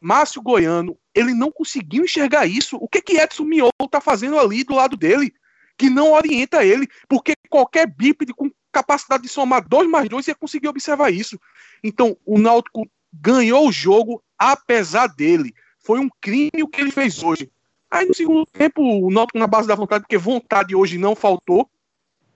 Márcio 0.04 0.42
Goiano, 0.42 0.98
ele 1.14 1.32
não 1.32 1.50
conseguiu 1.50 2.04
enxergar 2.04 2.44
isso. 2.44 2.76
O 2.76 2.86
que 2.86 3.00
que 3.00 3.16
Edson 3.16 3.44
Miolo 3.44 3.70
tá 3.90 4.02
fazendo 4.02 4.38
ali 4.38 4.62
do 4.62 4.74
lado 4.74 4.98
dele? 4.98 5.32
Que 5.78 5.88
não 5.88 6.12
orienta 6.12 6.62
ele, 6.62 6.86
porque 7.08 7.32
qualquer 7.48 7.86
bípede 7.86 8.34
com 8.34 8.50
capacidade 8.70 9.22
de 9.22 9.30
somar 9.30 9.66
dois 9.66 9.88
mais 9.88 10.06
dois 10.06 10.28
ia 10.28 10.34
conseguir 10.34 10.68
observar 10.68 11.10
isso. 11.10 11.40
Então, 11.82 12.18
o 12.26 12.38
Náutico 12.38 12.86
ganhou 13.10 13.66
o 13.66 13.72
jogo 13.72 14.22
apesar 14.38 15.06
dele. 15.06 15.54
Foi 15.78 15.98
um 15.98 16.10
crime 16.20 16.62
o 16.62 16.68
que 16.68 16.82
ele 16.82 16.90
fez 16.90 17.22
hoje. 17.22 17.50
Aí 17.90 18.04
no 18.04 18.14
segundo 18.14 18.44
tempo, 18.44 18.82
o 18.82 19.10
Náutico 19.10 19.38
na 19.38 19.46
base 19.46 19.66
da 19.66 19.74
vontade, 19.74 20.02
porque 20.02 20.18
vontade 20.18 20.76
hoje 20.76 20.98
não 20.98 21.16
faltou, 21.16 21.70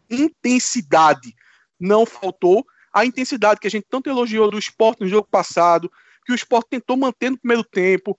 intensidade 0.08 1.34
não 1.78 2.06
faltou. 2.06 2.66
A 2.94 3.04
intensidade 3.04 3.60
que 3.60 3.66
a 3.66 3.70
gente 3.70 3.86
tanto 3.90 4.08
elogiou 4.08 4.50
do 4.50 4.58
esporte 4.58 5.02
no 5.02 5.06
jogo 5.06 5.28
passado, 5.30 5.92
que 6.28 6.32
o 6.32 6.34
Sport 6.34 6.66
tentou 6.68 6.94
manter 6.94 7.30
no 7.30 7.38
primeiro 7.38 7.64
tempo. 7.64 8.18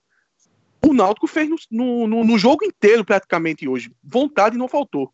O 0.84 0.92
Náutico 0.92 1.28
fez 1.28 1.48
no, 1.70 2.08
no, 2.08 2.24
no 2.24 2.38
jogo 2.38 2.64
inteiro, 2.64 3.04
praticamente, 3.04 3.68
hoje. 3.68 3.92
Vontade 4.02 4.58
não 4.58 4.66
faltou. 4.66 5.12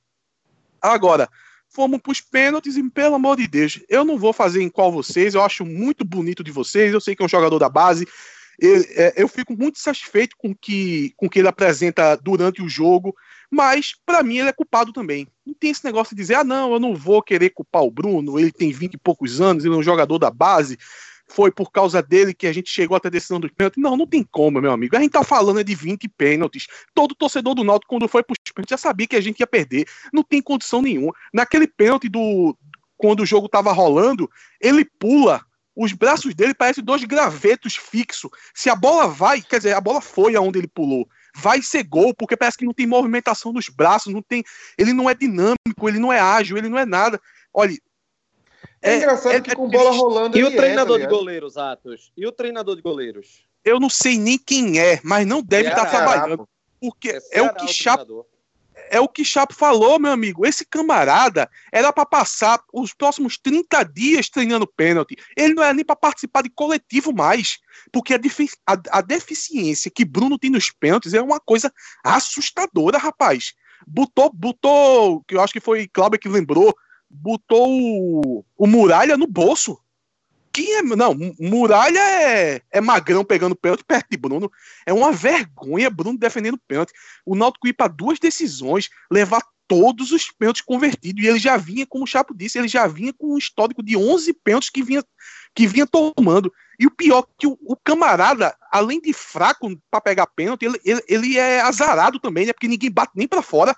Agora, 0.80 1.28
fomos 1.68 2.00
para 2.00 2.12
os 2.12 2.22
pênaltis 2.22 2.78
e, 2.78 2.90
pelo 2.90 3.16
amor 3.16 3.36
de 3.36 3.46
Deus, 3.46 3.80
eu 3.90 4.02
não 4.02 4.16
vou 4.16 4.32
fazer 4.32 4.62
em 4.62 4.70
qual 4.70 4.90
vocês, 4.90 5.34
eu 5.34 5.42
acho 5.42 5.62
muito 5.66 6.06
bonito 6.06 6.42
de 6.42 6.50
vocês, 6.50 6.90
eu 6.90 7.00
sei 7.00 7.14
que 7.14 7.22
é 7.22 7.26
um 7.26 7.28
jogador 7.28 7.58
da 7.58 7.68
base, 7.68 8.08
eu, 8.58 8.82
é, 8.94 9.12
eu 9.16 9.28
fico 9.28 9.54
muito 9.54 9.78
satisfeito 9.78 10.34
com 10.38 10.54
que, 10.54 11.12
com 11.18 11.28
que 11.28 11.38
ele 11.38 11.48
apresenta 11.48 12.16
durante 12.16 12.62
o 12.62 12.68
jogo, 12.68 13.14
mas 13.50 13.94
para 14.06 14.22
mim 14.22 14.38
ele 14.38 14.48
é 14.48 14.52
culpado 14.52 14.90
também. 14.90 15.28
Não 15.44 15.52
tem 15.52 15.70
esse 15.70 15.84
negócio 15.84 16.16
de 16.16 16.22
dizer, 16.22 16.36
ah, 16.36 16.44
não, 16.44 16.72
eu 16.72 16.80
não 16.80 16.94
vou 16.94 17.20
querer 17.20 17.50
culpar 17.50 17.82
o 17.82 17.90
Bruno, 17.90 18.38
ele 18.38 18.52
tem 18.52 18.72
20 18.72 18.94
e 18.94 18.98
poucos 18.98 19.38
anos, 19.38 19.64
ele 19.64 19.74
é 19.74 19.76
um 19.76 19.82
jogador 19.82 20.18
da 20.18 20.30
base, 20.30 20.78
foi 21.28 21.50
por 21.50 21.70
causa 21.70 22.02
dele 22.02 22.32
que 22.32 22.46
a 22.46 22.52
gente 22.52 22.70
chegou 22.70 22.96
até 22.96 23.08
a 23.08 23.10
decisão 23.10 23.40
dos 23.40 23.50
pênaltis. 23.50 23.82
Não, 23.82 23.96
não 23.96 24.06
tem 24.06 24.22
como, 24.22 24.60
meu 24.60 24.72
amigo. 24.72 24.96
A 24.96 25.00
gente 25.00 25.12
tá 25.12 25.24
falando 25.24 25.62
de 25.62 25.74
20 25.74 26.08
pênaltis. 26.08 26.66
Todo 26.94 27.14
torcedor 27.14 27.54
do 27.54 27.64
Náutico, 27.64 27.94
quando 27.94 28.08
foi 28.08 28.22
pros 28.22 28.38
pênaltis, 28.54 28.70
já 28.70 28.76
sabia 28.76 29.06
que 29.06 29.16
a 29.16 29.20
gente 29.20 29.40
ia 29.40 29.46
perder. 29.46 29.86
Não 30.12 30.22
tem 30.22 30.40
condição 30.40 30.80
nenhuma. 30.80 31.12
Naquele 31.32 31.66
pênalti 31.66 32.08
do. 32.08 32.56
Quando 32.96 33.20
o 33.20 33.26
jogo 33.26 33.48
tava 33.48 33.72
rolando, 33.72 34.30
ele 34.60 34.84
pula. 34.84 35.44
Os 35.74 35.92
braços 35.92 36.34
dele 36.34 36.54
parecem 36.54 36.82
dois 36.82 37.04
gravetos 37.04 37.76
fixos. 37.76 38.30
Se 38.54 38.70
a 38.70 38.74
bola 38.74 39.06
vai, 39.06 39.42
quer 39.42 39.58
dizer, 39.58 39.74
a 39.74 39.80
bola 39.80 40.00
foi 40.00 40.34
aonde 40.34 40.58
ele 40.58 40.68
pulou 40.68 41.06
vai 41.38 41.60
ser 41.60 41.82
gol, 41.82 42.14
porque 42.14 42.36
parece 42.36 42.56
que 42.56 42.64
não 42.64 42.72
tem 42.72 42.86
movimentação 42.86 43.52
dos 43.52 43.68
braços, 43.68 44.12
não 44.12 44.22
tem, 44.22 44.42
ele 44.78 44.94
não 44.94 45.08
é 45.08 45.14
dinâmico, 45.14 45.86
ele 45.86 45.98
não 45.98 46.10
é 46.10 46.18
ágil, 46.18 46.56
ele 46.56 46.68
não 46.68 46.78
é 46.78 46.86
nada. 46.86 47.20
Olha, 47.52 47.76
é, 48.82 48.92
é 48.92 48.96
engraçado 48.96 49.34
é, 49.34 49.40
que 49.40 49.54
com 49.54 49.68
bola 49.68 49.90
rolando. 49.90 50.38
E 50.38 50.44
o 50.44 50.50
treinador 50.50 50.98
é, 50.98 51.02
tá 51.02 51.06
de 51.06 51.14
goleiros, 51.14 51.56
Atos? 51.56 52.12
E 52.16 52.26
o 52.26 52.32
treinador 52.32 52.76
de 52.76 52.82
goleiros? 52.82 53.44
Eu 53.64 53.80
não 53.80 53.90
sei 53.90 54.18
nem 54.18 54.38
quem 54.38 54.78
é, 54.78 55.00
mas 55.02 55.26
não 55.26 55.42
deve 55.42 55.68
estar 55.68 55.86
tá 55.86 55.90
trabalhando. 55.90 56.48
Porque 56.80 57.10
é, 57.10 57.20
é 57.32 57.42
o 57.42 57.54
que 57.54 57.68
chapa. 57.68 58.06
é 58.90 59.00
o 59.00 59.08
que 59.08 59.24
Chapo 59.24 59.54
falou, 59.54 59.98
meu 59.98 60.12
amigo. 60.12 60.46
Esse 60.46 60.64
camarada 60.64 61.50
era 61.72 61.92
para 61.92 62.06
passar 62.06 62.62
os 62.72 62.92
próximos 62.92 63.36
30 63.38 63.82
dias 63.84 64.28
treinando 64.28 64.66
pênalti. 64.66 65.16
Ele 65.36 65.54
não 65.54 65.62
era 65.62 65.74
nem 65.74 65.84
para 65.84 65.96
participar 65.96 66.42
de 66.42 66.50
coletivo 66.50 67.12
mais. 67.12 67.58
Porque 67.92 68.14
a, 68.14 68.20
a, 68.66 68.98
a, 68.98 69.00
deficiência 69.00 69.90
que 69.90 70.04
Bruno 70.04 70.38
tem 70.38 70.50
nos 70.50 70.70
pênaltis 70.70 71.14
é 71.14 71.20
uma 71.20 71.40
coisa 71.40 71.72
assustadora, 72.04 72.98
rapaz. 72.98 73.52
Botou, 73.86 74.30
botou, 74.32 75.22
que 75.26 75.34
eu 75.34 75.40
acho 75.40 75.52
que 75.52 75.60
foi 75.60 75.88
Cláudio 75.88 76.18
que 76.18 76.28
lembrou, 76.28 76.74
botou 77.08 77.68
o, 77.68 78.44
o 78.56 78.66
Muralha 78.66 79.16
no 79.16 79.26
bolso. 79.26 79.78
Quem 80.52 80.76
é. 80.76 80.82
Não, 80.82 81.14
Muralha 81.38 81.98
é, 81.98 82.62
é 82.70 82.80
magrão 82.80 83.24
pegando 83.24 83.54
pênalti 83.54 83.84
perto 83.84 84.06
de 84.10 84.16
Bruno. 84.16 84.50
É 84.86 84.92
uma 84.92 85.12
vergonha 85.12 85.90
Bruno 85.90 86.18
defendendo 86.18 86.58
pênalti. 86.66 86.92
O 87.24 87.34
Náutico 87.34 87.68
ir 87.68 87.74
para 87.74 87.88
duas 87.88 88.18
decisões, 88.18 88.88
levar 89.10 89.42
todos 89.68 90.12
os 90.12 90.30
pênaltis 90.30 90.62
convertidos. 90.62 91.22
E 91.22 91.26
ele 91.26 91.38
já 91.38 91.56
vinha, 91.56 91.86
como 91.86 92.04
o 92.04 92.06
Chapo 92.06 92.34
disse, 92.34 92.58
ele 92.58 92.68
já 92.68 92.86
vinha 92.86 93.12
com 93.12 93.34
um 93.34 93.38
histórico 93.38 93.82
de 93.82 93.96
11 93.96 94.32
pênaltis 94.32 94.70
que 94.70 94.82
vinha, 94.82 95.04
que 95.54 95.66
vinha 95.66 95.86
tomando. 95.86 96.52
E 96.78 96.86
o 96.86 96.90
pior 96.90 97.26
que 97.38 97.46
o, 97.46 97.58
o 97.62 97.76
camarada, 97.76 98.56
além 98.70 99.00
de 99.00 99.12
fraco 99.12 99.68
para 99.90 100.00
pegar 100.00 100.26
pênalti, 100.26 100.64
ele, 100.64 100.80
ele, 100.84 101.02
ele, 101.08 101.38
é 101.38 101.60
azarado 101.60 102.18
também, 102.18 102.46
né? 102.46 102.52
Porque 102.52 102.68
ninguém 102.68 102.90
bate 102.90 103.12
nem 103.14 103.26
para 103.26 103.42
fora. 103.42 103.76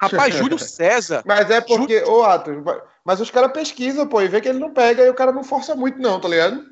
Rapaz, 0.00 0.32
Júlio 0.34 0.58
César. 0.58 1.22
Mas 1.26 1.50
é 1.50 1.60
porque, 1.60 2.02
ô 2.04 2.22
Atos, 2.24 2.56
mas 3.04 3.20
os 3.20 3.30
caras 3.30 3.52
pesquisam, 3.52 4.06
pô, 4.06 4.22
e 4.22 4.28
vê 4.28 4.40
que 4.40 4.48
ele 4.48 4.58
não 4.58 4.72
pega 4.72 5.04
e 5.04 5.10
o 5.10 5.14
cara 5.14 5.30
não 5.30 5.44
força 5.44 5.74
muito, 5.76 5.98
não, 5.98 6.18
tá 6.18 6.28
ligado? 6.28 6.64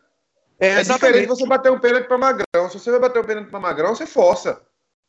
É, 0.58 0.80
é 0.80 0.82
diferente 0.82 1.26
você 1.26 1.46
bater 1.46 1.70
um 1.70 1.78
pênalti 1.78 2.08
pra 2.08 2.18
Magrão. 2.18 2.68
Se 2.68 2.78
você 2.78 2.90
vai 2.90 3.00
bater 3.00 3.20
um 3.20 3.24
pênalti 3.24 3.50
pra 3.50 3.60
Magrão, 3.60 3.94
você 3.94 4.06
força. 4.06 4.60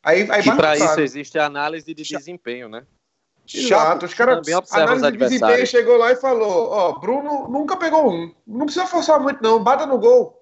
Aí, 0.02 0.28
aí 0.30 0.42
que 0.42 0.54
pra 0.54 0.76
isso 0.76 1.00
existe 1.00 1.38
a 1.38 1.46
análise 1.46 1.92
de 1.92 2.04
desempenho, 2.04 2.68
né? 2.68 2.86
Exato, 3.52 4.06
os 4.06 4.14
caras. 4.14 4.46
Análise 4.70 5.10
de 5.10 5.18
desempenho 5.18 5.66
chegou 5.66 5.96
lá 5.96 6.12
e 6.12 6.16
falou: 6.16 6.70
Ó, 6.70 6.98
Bruno 7.00 7.48
nunca 7.48 7.76
pegou 7.76 8.10
um. 8.10 8.32
Não 8.46 8.64
precisa 8.66 8.86
forçar 8.86 9.18
muito, 9.18 9.42
não. 9.42 9.62
Bata 9.62 9.84
no 9.86 9.98
gol. 9.98 10.40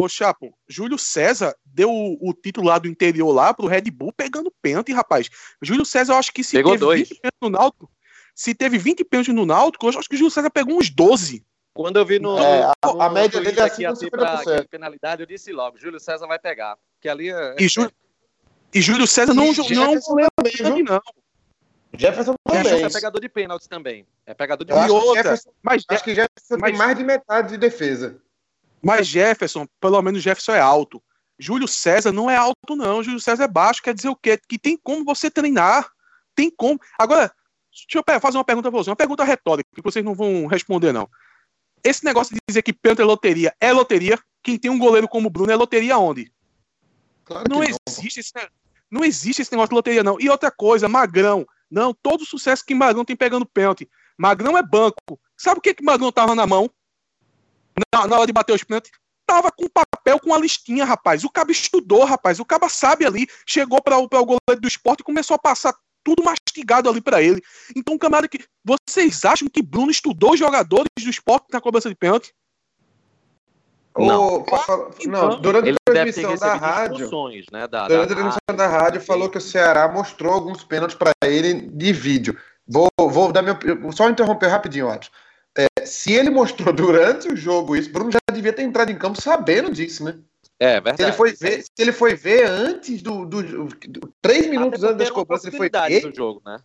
Ô, 0.00 0.08
Chapo, 0.08 0.54
Júlio 0.68 0.98
César 0.98 1.54
deu 1.72 1.90
o, 1.90 2.30
o 2.30 2.34
título 2.34 2.68
lá 2.68 2.78
do 2.78 2.88
interior 2.88 3.32
lá 3.32 3.52
pro 3.54 3.66
Red 3.66 3.90
Bull 3.90 4.12
pegando 4.12 4.52
pênalti, 4.62 4.92
rapaz. 4.92 5.28
Júlio 5.60 5.84
César, 5.84 6.12
eu 6.12 6.18
acho 6.18 6.32
que 6.32 6.44
se 6.44 6.56
Pegou 6.56 6.72
teve 6.72 6.80
dois. 6.80 7.08
20 7.08 7.20
no 7.40 7.50
Náutico, 7.50 7.90
se 8.34 8.54
teve 8.54 8.78
20 8.78 9.04
pênaltis 9.04 9.34
no 9.34 9.46
Náutico, 9.46 9.86
eu 9.86 9.98
acho 9.98 10.08
que 10.08 10.14
o 10.14 10.18
Júlio 10.18 10.30
César 10.30 10.50
pegou 10.50 10.78
uns 10.78 10.90
12. 10.90 11.44
Quando 11.74 11.98
eu 11.98 12.04
vi 12.04 12.18
no. 12.18 12.38
É, 12.38 12.64
a, 12.64 13.06
a, 13.06 13.10
média 13.10 13.40
dele 13.40 13.58
é 13.58 13.86
assim, 13.86 14.10
pra 14.10 14.42
penalidade, 14.68 15.22
eu 15.22 15.26
disse 15.26 15.52
logo: 15.52 15.78
Júlio 15.78 15.98
César 15.98 16.26
vai 16.26 16.38
pegar. 16.38 16.76
Porque 16.94 17.08
ali 17.08 17.30
é. 17.30 17.56
E, 17.58 17.66
Jú, 17.66 17.90
e 18.74 18.80
Júlio 18.80 19.06
César 19.06 19.32
não, 19.32 19.46
não, 19.46 19.52
não, 19.52 20.00
também, 20.36 20.82
não. 20.82 21.00
Jefferson 21.96 22.34
também. 22.44 22.64
Jefferson 22.64 22.86
é 22.86 22.90
pegador 22.90 23.20
de 23.20 23.28
pênaltis 23.28 23.66
também. 23.66 24.06
É 24.26 24.34
pegador 24.34 24.66
de 24.66 24.72
pênaltis. 24.72 25.46
Mas 25.62 25.82
acho 25.88 26.04
que 26.04 26.14
Jefferson 26.14 26.56
mas, 26.58 26.70
tem 26.70 26.78
mais 26.78 26.96
de 26.96 27.04
metade 27.04 27.48
de 27.50 27.58
defesa. 27.58 28.20
Mas 28.82 29.06
Jefferson, 29.06 29.66
pelo 29.80 30.00
menos 30.02 30.22
Jefferson 30.22 30.52
é 30.52 30.60
alto. 30.60 31.02
Júlio 31.42 31.66
César 31.66 32.12
não 32.12 32.30
é 32.30 32.36
alto, 32.36 32.76
não. 32.76 33.02
Júlio 33.02 33.18
César 33.18 33.44
é 33.44 33.48
baixo. 33.48 33.82
Quer 33.82 33.94
dizer 33.94 34.08
o 34.08 34.16
quê? 34.16 34.38
Que 34.48 34.58
tem 34.58 34.76
como 34.76 35.04
você 35.04 35.28
treinar. 35.28 35.90
Tem 36.34 36.50
como. 36.50 36.78
Agora, 36.96 37.32
deixa 37.70 37.98
eu 37.98 38.20
fazer 38.20 38.38
uma 38.38 38.44
pergunta 38.44 38.70
pra 38.70 38.78
você. 38.78 38.90
Uma 38.90 38.96
pergunta 38.96 39.24
retórica, 39.24 39.68
que 39.74 39.82
vocês 39.82 40.04
não 40.04 40.14
vão 40.14 40.46
responder, 40.46 40.92
não. 40.92 41.08
Esse 41.82 42.04
negócio 42.04 42.32
de 42.32 42.40
dizer 42.48 42.62
que 42.62 42.72
pênalti 42.72 43.00
é 43.00 43.04
loteria 43.04 43.56
é 43.60 43.72
loteria. 43.72 44.18
Quem 44.40 44.56
tem 44.56 44.70
um 44.70 44.78
goleiro 44.78 45.08
como 45.08 45.26
o 45.26 45.30
Bruno 45.30 45.52
é 45.52 45.56
loteria 45.56 45.98
onde? 45.98 46.32
Claro 47.24 47.44
não, 47.48 47.62
existe 47.62 48.20
esse, 48.20 48.32
não 48.90 49.04
existe 49.04 49.42
esse 49.42 49.50
negócio 49.50 49.70
de 49.70 49.74
loteria, 49.74 50.02
não. 50.02 50.20
E 50.20 50.30
outra 50.30 50.50
coisa, 50.50 50.88
Magrão. 50.88 51.44
Não, 51.68 51.92
todo 51.92 52.22
o 52.22 52.26
sucesso 52.26 52.64
que 52.64 52.74
Magrão 52.74 53.04
tem 53.04 53.16
pegando 53.16 53.46
pênalti. 53.46 53.88
Magrão 54.16 54.56
é 54.56 54.62
banco. 54.62 55.18
Sabe 55.36 55.58
o 55.58 55.60
que, 55.60 55.74
que 55.74 55.82
Magrão 55.82 56.12
tava 56.12 56.34
na 56.34 56.46
mão? 56.46 56.70
na, 57.92 58.06
na 58.06 58.16
hora 58.16 58.26
de 58.26 58.32
bater 58.32 58.52
os 58.52 58.64
pênaltis, 58.64 58.92
tava 59.32 59.50
com 59.50 59.66
papel, 59.66 60.20
com 60.20 60.34
a 60.34 60.38
listinha, 60.38 60.84
rapaz. 60.84 61.24
O 61.24 61.30
cabo 61.30 61.50
estudou, 61.50 62.04
rapaz. 62.04 62.38
O 62.38 62.44
cabo 62.44 62.68
sabe 62.68 63.06
ali. 63.06 63.26
Chegou 63.46 63.82
para 63.82 63.96
o 63.96 64.06
goleiro 64.06 64.60
do 64.60 64.68
esporte 64.68 65.00
e 65.00 65.04
começou 65.04 65.34
a 65.34 65.38
passar 65.38 65.74
tudo 66.04 66.22
mastigado 66.22 66.90
ali 66.90 67.00
para 67.00 67.22
ele. 67.22 67.40
Então, 67.74 67.96
camarada, 67.96 68.28
que 68.28 68.44
vocês 68.62 69.24
acham 69.24 69.48
que 69.48 69.62
Bruno 69.62 69.90
estudou 69.90 70.32
os 70.32 70.38
jogadores 70.38 70.88
do 71.02 71.08
esporte 71.08 71.46
na 71.50 71.60
cobrança 71.60 71.88
de 71.88 71.94
pênalti? 71.94 72.34
Não. 73.96 74.38
O, 74.38 75.06
não, 75.06 75.40
durante 75.40 75.70
a 75.70 75.74
transmissão 75.84 76.34
da 76.36 76.54
rádio, 76.54 77.08
né, 77.52 77.68
da, 77.68 77.88
durante 77.88 78.08
da 78.08 78.14
a 78.14 78.16
transmissão 78.16 78.40
rádio, 78.48 78.56
da 78.56 78.68
rádio, 78.68 79.00
falou 79.00 79.30
que 79.30 79.38
o 79.38 79.40
Ceará 79.40 79.88
mostrou 79.88 80.32
alguns 80.32 80.64
pênaltis 80.64 80.96
para 80.96 81.12
ele 81.24 81.54
de 81.54 81.92
vídeo. 81.92 82.38
Vou, 82.66 82.88
vou 82.98 83.32
dar 83.32 83.42
meu, 83.42 83.56
só 83.92 84.08
interromper 84.08 84.48
rapidinho, 84.48 84.88
Atos 84.88 85.10
é, 85.56 85.84
se 85.84 86.12
ele 86.12 86.30
mostrou 86.30 86.72
durante 86.74 87.28
o 87.28 87.36
jogo 87.36 87.76
isso, 87.76 87.92
Bruno 87.92 88.10
já 88.10 88.18
devia 88.32 88.52
ter 88.52 88.62
entrado 88.62 88.90
em 88.90 88.98
campo 88.98 89.20
sabendo 89.20 89.70
disso, 89.70 90.04
né? 90.04 90.18
É, 90.58 90.80
verdade. 90.80 90.96
Se 90.96 91.02
ele 91.02 91.12
foi 91.12 91.32
ver, 91.32 91.62
se 91.62 91.70
ele 91.78 91.92
foi 91.92 92.14
ver 92.14 92.46
antes 92.46 93.02
do, 93.02 93.26
do, 93.26 93.42
do 93.42 94.14
três 94.20 94.46
minutos 94.46 94.82
antes 94.84 94.96
das 94.96 95.10
cobranças, 95.10 95.46
ele 95.46 95.56
foi 95.56 95.68
ver. 95.68 96.02
Do 96.02 96.14
jogo, 96.14 96.40
né? 96.44 96.58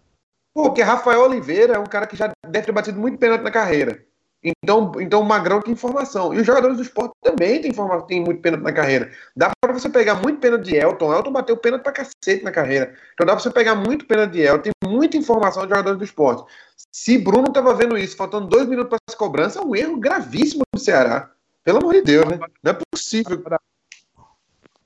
Porque 0.53 0.81
Rafael 0.81 1.21
Oliveira 1.21 1.75
é 1.75 1.79
um 1.79 1.85
cara 1.85 2.07
que 2.07 2.15
já 2.15 2.31
deve 2.47 2.65
ter 2.65 2.71
batido 2.71 2.99
muito 2.99 3.17
pênalti 3.17 3.41
na 3.41 3.51
carreira. 3.51 4.03
Então, 4.43 4.91
então 4.99 5.21
o 5.21 5.25
Magrão 5.25 5.61
tem 5.61 5.73
informação. 5.73 6.33
E 6.33 6.39
os 6.39 6.45
jogadores 6.45 6.77
do 6.77 6.83
esporte 6.83 7.13
também 7.21 7.59
têm, 7.59 7.71
informa 7.71 8.01
têm 8.03 8.21
muito 8.21 8.41
pênalti 8.41 8.63
na 8.63 8.71
carreira. 8.71 9.11
Dá 9.35 9.51
para 9.59 9.73
você 9.73 9.89
pegar 9.89 10.15
muito 10.15 10.39
pênalti 10.39 10.65
de 10.65 10.75
Elton. 10.75 11.13
Elton 11.13 11.31
bateu 11.31 11.57
pênalti 11.57 11.83
pra 11.83 11.91
cacete 11.91 12.43
na 12.43 12.51
carreira. 12.51 12.93
Então 13.13 13.25
dá 13.25 13.33
pra 13.33 13.41
você 13.41 13.49
pegar 13.49 13.75
muito 13.75 14.05
pênalti 14.05 14.33
de 14.33 14.41
Elton. 14.41 14.61
Tem 14.61 14.89
muita 14.89 15.17
informação 15.17 15.63
de 15.63 15.69
jogadores 15.69 15.97
do 15.97 16.05
esporte. 16.05 16.43
Se 16.91 17.17
Bruno 17.17 17.51
tava 17.51 17.73
vendo 17.73 17.97
isso, 17.97 18.15
faltando 18.15 18.47
dois 18.47 18.67
minutos 18.67 18.89
para 18.89 18.99
essa 19.07 19.17
cobrança, 19.17 19.59
é 19.59 19.61
um 19.63 19.75
erro 19.75 19.97
gravíssimo 19.97 20.63
do 20.73 20.79
Ceará. 20.79 21.31
Pelo 21.63 21.79
amor 21.79 21.93
de 21.95 22.01
Deus, 22.03 22.25
né? 22.25 22.39
Não 22.63 22.71
é 22.71 22.77
possível. 22.91 23.43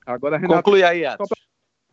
Agora, 0.04 0.36
Renato, 0.36 0.62
Conclui 0.64 0.82
aí, 0.82 1.04
Atos. 1.04 1.28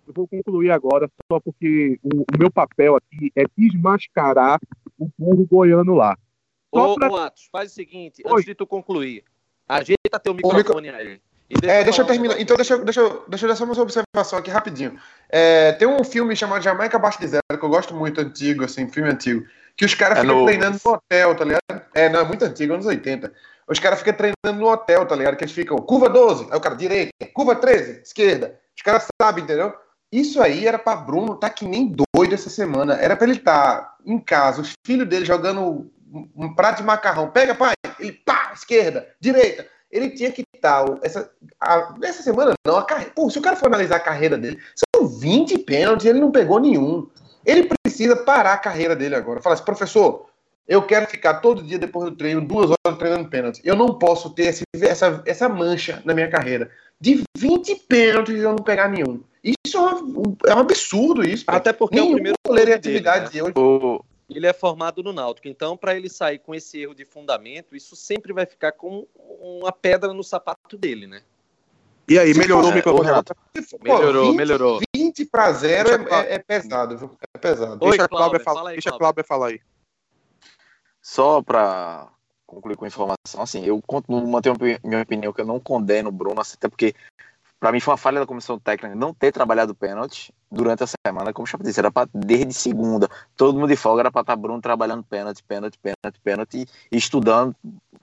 Eu 0.07 0.13
vou 0.13 0.27
concluir 0.27 0.71
agora, 0.71 1.07
só 1.31 1.39
porque 1.39 1.99
o, 2.01 2.21
o 2.21 2.37
meu 2.39 2.49
papel 2.49 2.95
aqui 2.95 3.31
é 3.35 3.43
desmascarar 3.55 4.59
o 4.97 5.07
burro 5.15 5.45
goiano 5.45 5.93
lá. 5.93 6.17
Ô, 6.71 6.95
pra... 6.95 7.09
ô 7.09 7.17
Atos, 7.17 7.49
faz 7.51 7.71
o 7.71 7.75
seguinte, 7.75 8.21
Oi. 8.25 8.31
antes 8.31 8.45
de 8.45 8.55
tu 8.55 8.67
concluir, 8.67 9.23
ajeita 9.67 10.19
teu 10.21 10.33
microfone 10.33 10.91
micro... 10.91 10.97
aí. 10.97 11.21
Deixa 11.49 11.75
é, 11.75 11.83
deixa 11.83 12.01
eu 12.03 12.05
terminar. 12.05 12.39
Então, 12.39 12.55
deixa, 12.55 12.77
deixa, 12.77 12.99
eu, 12.99 13.25
deixa 13.27 13.45
eu 13.45 13.49
dar 13.49 13.55
só 13.55 13.63
uma 13.63 13.81
observação 13.81 14.37
aqui 14.37 14.51
rapidinho. 14.51 14.99
É, 15.27 15.71
tem 15.71 15.87
um 15.87 16.03
filme 16.03 16.35
chamado 16.35 16.61
Jamaica 16.61 16.97
Abaixo 16.97 17.19
de 17.19 17.27
Zero, 17.27 17.41
que 17.49 17.63
eu 17.63 17.69
gosto 17.69 17.95
muito, 17.95 18.21
antigo, 18.21 18.63
assim, 18.63 18.87
filme 18.87 19.09
antigo, 19.09 19.43
que 19.75 19.83
os 19.83 19.95
caras 19.95 20.19
é 20.19 20.21
ficam 20.21 20.41
no... 20.41 20.45
treinando 20.45 20.79
no 20.83 20.91
hotel, 20.91 21.35
tá 21.35 21.43
ligado? 21.43 21.81
É, 21.95 22.07
não, 22.07 22.19
é 22.19 22.23
muito 22.23 22.45
antigo, 22.45 22.73
anos 22.73 22.85
80. 22.85 23.33
Os 23.67 23.79
caras 23.79 23.97
ficam 23.97 24.13
treinando 24.13 24.63
no 24.63 24.71
hotel, 24.71 25.07
tá 25.07 25.15
ligado? 25.15 25.37
Que 25.37 25.43
eles 25.43 25.53
ficam, 25.53 25.77
curva 25.77 26.07
12, 26.07 26.47
aí 26.51 26.57
o 26.57 26.61
cara, 26.61 26.75
direita, 26.75 27.11
curva 27.33 27.55
13, 27.55 28.01
esquerda. 28.03 28.59
Os 28.77 28.83
caras 28.83 29.07
sabem, 29.19 29.43
entendeu? 29.43 29.73
Isso 30.11 30.41
aí 30.41 30.67
era 30.67 30.77
pra 30.79 30.95
Bruno 30.95 31.35
tá 31.35 31.49
que 31.49 31.67
nem 31.67 31.95
doido 32.15 32.33
essa 32.33 32.49
semana. 32.49 32.93
Era 32.93 33.15
pra 33.15 33.27
ele 33.27 33.37
estar 33.37 33.81
tá 33.81 33.95
em 34.05 34.19
casa, 34.19 34.61
os 34.61 34.73
filhos 34.83 35.07
dele 35.07 35.25
jogando 35.25 35.91
um 36.35 36.53
prato 36.53 36.77
de 36.77 36.83
macarrão. 36.83 37.29
Pega, 37.29 37.55
pai. 37.55 37.73
Ele, 37.99 38.13
pá, 38.13 38.51
esquerda, 38.53 39.07
direita. 39.19 39.65
Ele 39.91 40.11
tinha 40.11 40.31
que 40.31 40.43
estar. 40.53 40.85
Essa, 41.01 41.31
a, 41.59 41.95
essa 42.03 42.21
semana, 42.21 42.53
não. 42.65 42.77
A 42.77 42.83
carreira, 42.83 43.11
pô, 43.15 43.29
se 43.29 43.39
o 43.39 43.41
cara 43.41 43.55
for 43.55 43.67
analisar 43.67 43.97
a 43.97 44.01
carreira 44.01 44.37
dele, 44.37 44.59
são 44.75 45.07
20 45.07 45.59
pênaltis, 45.59 46.05
ele 46.05 46.19
não 46.19 46.31
pegou 46.31 46.59
nenhum. 46.59 47.07
Ele 47.45 47.69
precisa 47.83 48.15
parar 48.15 48.53
a 48.53 48.57
carreira 48.57 48.95
dele 48.95 49.15
agora. 49.15 49.41
Fala 49.41 49.55
assim, 49.55 49.63
professor, 49.63 50.27
eu 50.67 50.83
quero 50.83 51.07
ficar 51.07 51.35
todo 51.35 51.63
dia 51.63 51.79
depois 51.79 52.11
do 52.11 52.15
treino, 52.15 52.41
duas 52.41 52.69
horas 52.69 52.99
treinando 52.99 53.29
pênalti. 53.29 53.61
Eu 53.63 53.75
não 53.75 53.97
posso 53.97 54.29
ter 54.31 54.47
esse, 54.47 54.63
essa, 54.81 55.23
essa 55.25 55.49
mancha 55.49 56.01
na 56.05 56.13
minha 56.13 56.29
carreira. 56.29 56.69
De 57.01 57.23
20 57.37 57.75
pênaltis 57.87 58.35
eu 58.35 58.51
não 58.51 58.63
pegar 58.63 58.89
nenhum. 58.89 59.23
Isso 59.43 59.77
é 59.77 59.79
um, 59.79 60.37
é 60.45 60.53
um 60.53 60.59
absurdo, 60.59 61.23
isso. 61.23 61.45
Até 61.47 61.73
porque 61.73 61.95
Nenhum 61.95 62.09
é 62.09 62.11
o 62.11 62.15
primeiro 62.15 62.37
goleiro 62.45 62.71
em 62.71 62.73
atividade 62.73 63.31
dele, 63.31 63.45
né? 63.45 63.51
de 63.53 63.59
hoje 63.59 63.99
ele 64.29 64.47
é 64.47 64.53
formado 64.53 65.01
no 65.01 65.11
Náutico. 65.11 65.47
Então, 65.47 65.75
para 65.75 65.95
ele 65.95 66.09
sair 66.09 66.39
com 66.39 66.53
esse 66.53 66.79
erro 66.79 66.93
de 66.93 67.05
fundamento, 67.05 67.75
isso 67.75 67.95
sempre 67.95 68.31
vai 68.31 68.45
ficar 68.45 68.71
com 68.71 69.07
uma 69.15 69.71
pedra 69.71 70.13
no 70.13 70.23
sapato 70.23 70.77
dele, 70.77 71.07
né? 71.07 71.23
E 72.07 72.17
aí, 72.17 72.33
melhorou 72.33 72.71
o 72.71 72.73
microfone, 72.73 73.05
Renato? 73.05 73.35
Melhorou, 73.81 74.31
20, 74.31 74.37
melhorou. 74.37 74.79
20 74.95 75.25
para 75.25 75.51
0 75.51 75.89
é, 76.09 76.35
é, 76.35 76.39
pesado, 76.39 76.97
viu? 76.97 77.17
É 77.33 77.37
pesado. 77.37 77.85
Oi, 77.85 77.91
deixa 77.91 78.05
a 78.05 78.07
Cláudia 78.07 78.39
falar, 78.39 78.69
aí, 78.69 78.75
deixa 78.75 78.91
Cláudia 78.91 79.23
falar 79.23 79.47
aí. 79.49 79.61
Só 81.01 81.41
para 81.41 82.07
concluir 82.47 82.75
com 82.75 82.87
informação, 82.87 83.41
assim, 83.41 83.63
eu 83.63 83.79
continuo 83.85 84.27
mantendo 84.27 84.59
minha 84.83 85.01
opinião 85.03 85.31
que 85.31 85.41
eu 85.41 85.45
não 85.45 85.59
condeno 85.59 86.09
o 86.09 86.11
Bruno, 86.11 86.41
até 86.41 86.67
porque 86.67 86.95
para 87.59 87.71
mim 87.71 87.79
foi 87.79 87.91
uma 87.91 87.97
falha 87.97 88.19
da 88.19 88.25
comissão 88.25 88.57
técnica 88.57 88.95
não 88.95 89.13
ter 89.13 89.31
trabalhado 89.31 89.75
pênalti 89.75 90.33
durante 90.49 90.83
a 90.83 90.87
semana, 90.87 91.33
como 91.33 91.43
o 91.43 91.47
Chapo 91.47 91.63
disse, 91.63 91.79
era 91.79 91.91
para 91.91 92.09
desde 92.13 92.53
segunda, 92.53 93.09
todo 93.35 93.59
mundo 93.59 93.67
de 93.67 93.75
folga 93.75 94.01
era 94.03 94.11
para 94.11 94.21
estar 94.21 94.35
tá 94.35 94.41
Bruno 94.41 94.61
trabalhando 94.61 95.03
pênalti, 95.03 95.43
pênalti, 95.43 95.77
pênalti, 95.77 96.19
pênalti 96.23 96.65
e 96.91 96.97
estudando 96.97 97.55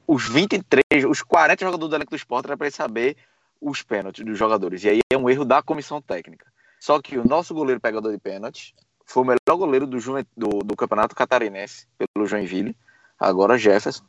os 0.07 0.29
23, 0.29 1.05
os 1.09 1.23
40 1.23 1.64
jogadores 1.64 1.90
do 1.90 1.97
elenco 1.97 2.11
do 2.11 2.16
esporte 2.16 2.47
era 2.47 2.57
para 2.57 2.66
ele 2.66 2.75
saber 2.75 3.16
os 3.61 3.83
pênaltis 3.83 4.25
dos 4.25 4.38
jogadores. 4.38 4.85
E 4.85 4.88
aí 4.90 5.01
é 5.11 5.16
um 5.16 5.29
erro 5.29 5.45
da 5.45 5.62
comissão 5.62 6.01
técnica. 6.01 6.47
Só 6.79 7.01
que 7.01 7.19
o 7.19 7.27
nosso 7.27 7.55
goleiro 7.55 7.81
pegador 7.81 8.12
de 8.12 8.19
pênalti 8.19 8.75
foi 9.05 9.23
o 9.23 9.27
melhor 9.27 9.57
goleiro 9.57 9.87
do, 9.87 9.99
do, 10.37 10.59
do 10.59 10.77
Campeonato 10.77 11.14
Catarinense, 11.14 11.87
pelo 11.99 12.27
Joinville. 12.27 12.77
Agora 13.19 13.57
Jefferson. 13.57 14.05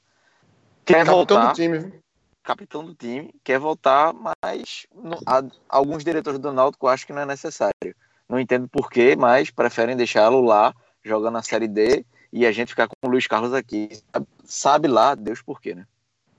Quer 0.86 1.06
Capitão 1.06 1.16
voltar. 1.16 1.48
do 1.48 1.54
time, 1.54 1.80
viu? 1.80 2.07
Capitão 2.48 2.86
do 2.86 2.96
time, 2.96 3.30
quer 3.44 3.60
voltar, 3.60 4.14
mas 4.14 4.88
no- 4.96 5.20
a- 5.26 5.44
alguns 5.68 6.02
diretores 6.02 6.40
do 6.40 6.54
Náutico 6.54 6.88
acham 6.88 7.06
que 7.06 7.12
não 7.12 7.24
é 7.24 7.26
necessário. 7.26 7.94
Não 8.30 8.40
entendo 8.40 8.70
por 8.70 8.90
quê, 8.90 9.18
mas 9.18 9.52
preferem 9.52 9.98
deixá-lo 9.98 10.40
lá, 10.40 10.74
jogando 11.04 11.34
na 11.34 11.44
Série 11.44 11.68
D, 11.68 12.06
e 12.32 12.46
a 12.46 12.52
gente 12.54 12.70
ficar 12.70 12.88
com 12.88 12.96
o 13.06 13.10
Luiz 13.10 13.28
Carlos 13.28 13.54
aqui. 13.54 13.90
Sabe, 14.14 14.28
sabe 14.46 14.88
lá, 14.88 15.14
Deus 15.14 15.42
por 15.42 15.60
quê, 15.60 15.76
né? 15.76 15.86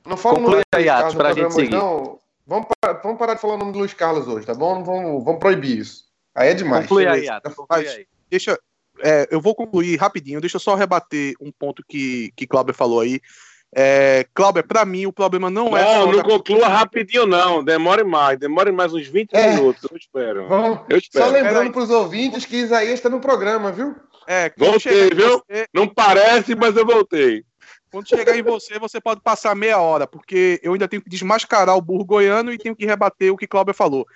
Não 0.06 0.16
fala 0.16 0.36
o 0.36 0.38
Conclui 0.38 0.54
nome 0.56 0.64
do 0.72 0.76
aí, 0.78 0.84
Luiz 0.84 0.94
Atos, 0.94 1.14
pra 1.14 1.32
gente 1.34 1.52
seguir. 1.52 1.70
não. 1.76 2.18
Vamos, 2.46 2.68
pa- 2.80 2.92
vamos 2.94 3.18
parar 3.18 3.34
de 3.34 3.40
falar 3.42 3.54
o 3.54 3.58
nome 3.58 3.72
do 3.72 3.78
Luiz 3.80 3.92
Carlos 3.92 4.26
hoje, 4.26 4.46
tá 4.46 4.54
bom? 4.54 4.82
Vamos, 4.82 5.22
vamos 5.22 5.38
proibir 5.38 5.76
isso. 5.78 6.04
Aí 6.34 6.48
é 6.48 6.54
demais. 6.54 6.84
Conclui 6.86 7.06
aí. 7.06 7.28
Atos. 7.28 7.54
Conclui 7.54 7.86
aí. 7.86 8.06
Deixa, 8.30 8.58
é, 9.00 9.28
eu 9.30 9.40
vou 9.42 9.54
concluir 9.54 9.96
rapidinho, 9.96 10.40
deixa 10.40 10.56
eu 10.56 10.60
só 10.60 10.74
rebater 10.74 11.34
um 11.38 11.52
ponto 11.52 11.82
que, 11.86 12.32
que 12.34 12.46
Cláudio 12.46 12.72
falou 12.72 13.00
aí. 13.00 13.20
É, 13.74 14.26
Cláudio, 14.34 14.64
pra 14.66 14.84
mim 14.84 15.04
o 15.06 15.12
problema 15.12 15.50
não, 15.50 15.76
é 15.76 15.82
Não, 15.84 15.92
só 16.04 16.06
não 16.12 16.16
da- 16.18 16.24
conclua 16.24 16.68
rapidinho, 16.68 17.26
não. 17.26 17.62
Demore 17.62 18.02
mais. 18.02 18.38
Demore 18.38 18.72
mais 18.72 18.94
uns 18.94 19.06
20 19.06 19.30
É. 19.34 19.54
minutos. 19.54 19.82
Eu 19.90 19.96
espero. 19.96 20.48
Vamos, 20.48 20.78
Eu 20.88 20.96
só 20.96 20.96
espero. 20.98 21.30
lembrando 21.30 21.54
Peraí. 21.56 21.72
pros 21.72 21.90
ouvintes 21.90 22.46
que 22.46 22.56
Isaías 22.56 22.94
está 22.94 23.08
no 23.10 23.20
programa, 23.20 23.70
viu? 23.70 23.94
É, 24.26 24.52
Voltei, 24.56 25.10
viu? 25.10 25.42
você, 25.50 25.66
Não 25.72 25.86
parece, 25.86 26.54
mas 26.54 26.76
eu 26.76 26.84
voltei. 26.86 27.44
quando 27.90 28.08
chegar 28.08 28.36
em 28.36 28.42
você, 28.42 28.78
você 28.78 29.00
pode 29.00 29.20
passar 29.22 29.54
meia 29.54 29.78
hora, 29.78 30.06
porque 30.06 30.60
eu 30.62 30.72
ainda 30.74 30.86
tenho 30.88 31.00
que 31.02 31.08
desmascarar 31.08 31.76
o 31.76 31.80
burro 31.80 32.04
goiano 32.04 32.52
e 32.52 32.58
tenho 32.58 32.76
que 32.76 32.84
rebater 32.86 33.32
o 33.32 33.36
que 33.36 33.46
Cláudio 33.46 33.72
falou. 33.74 34.06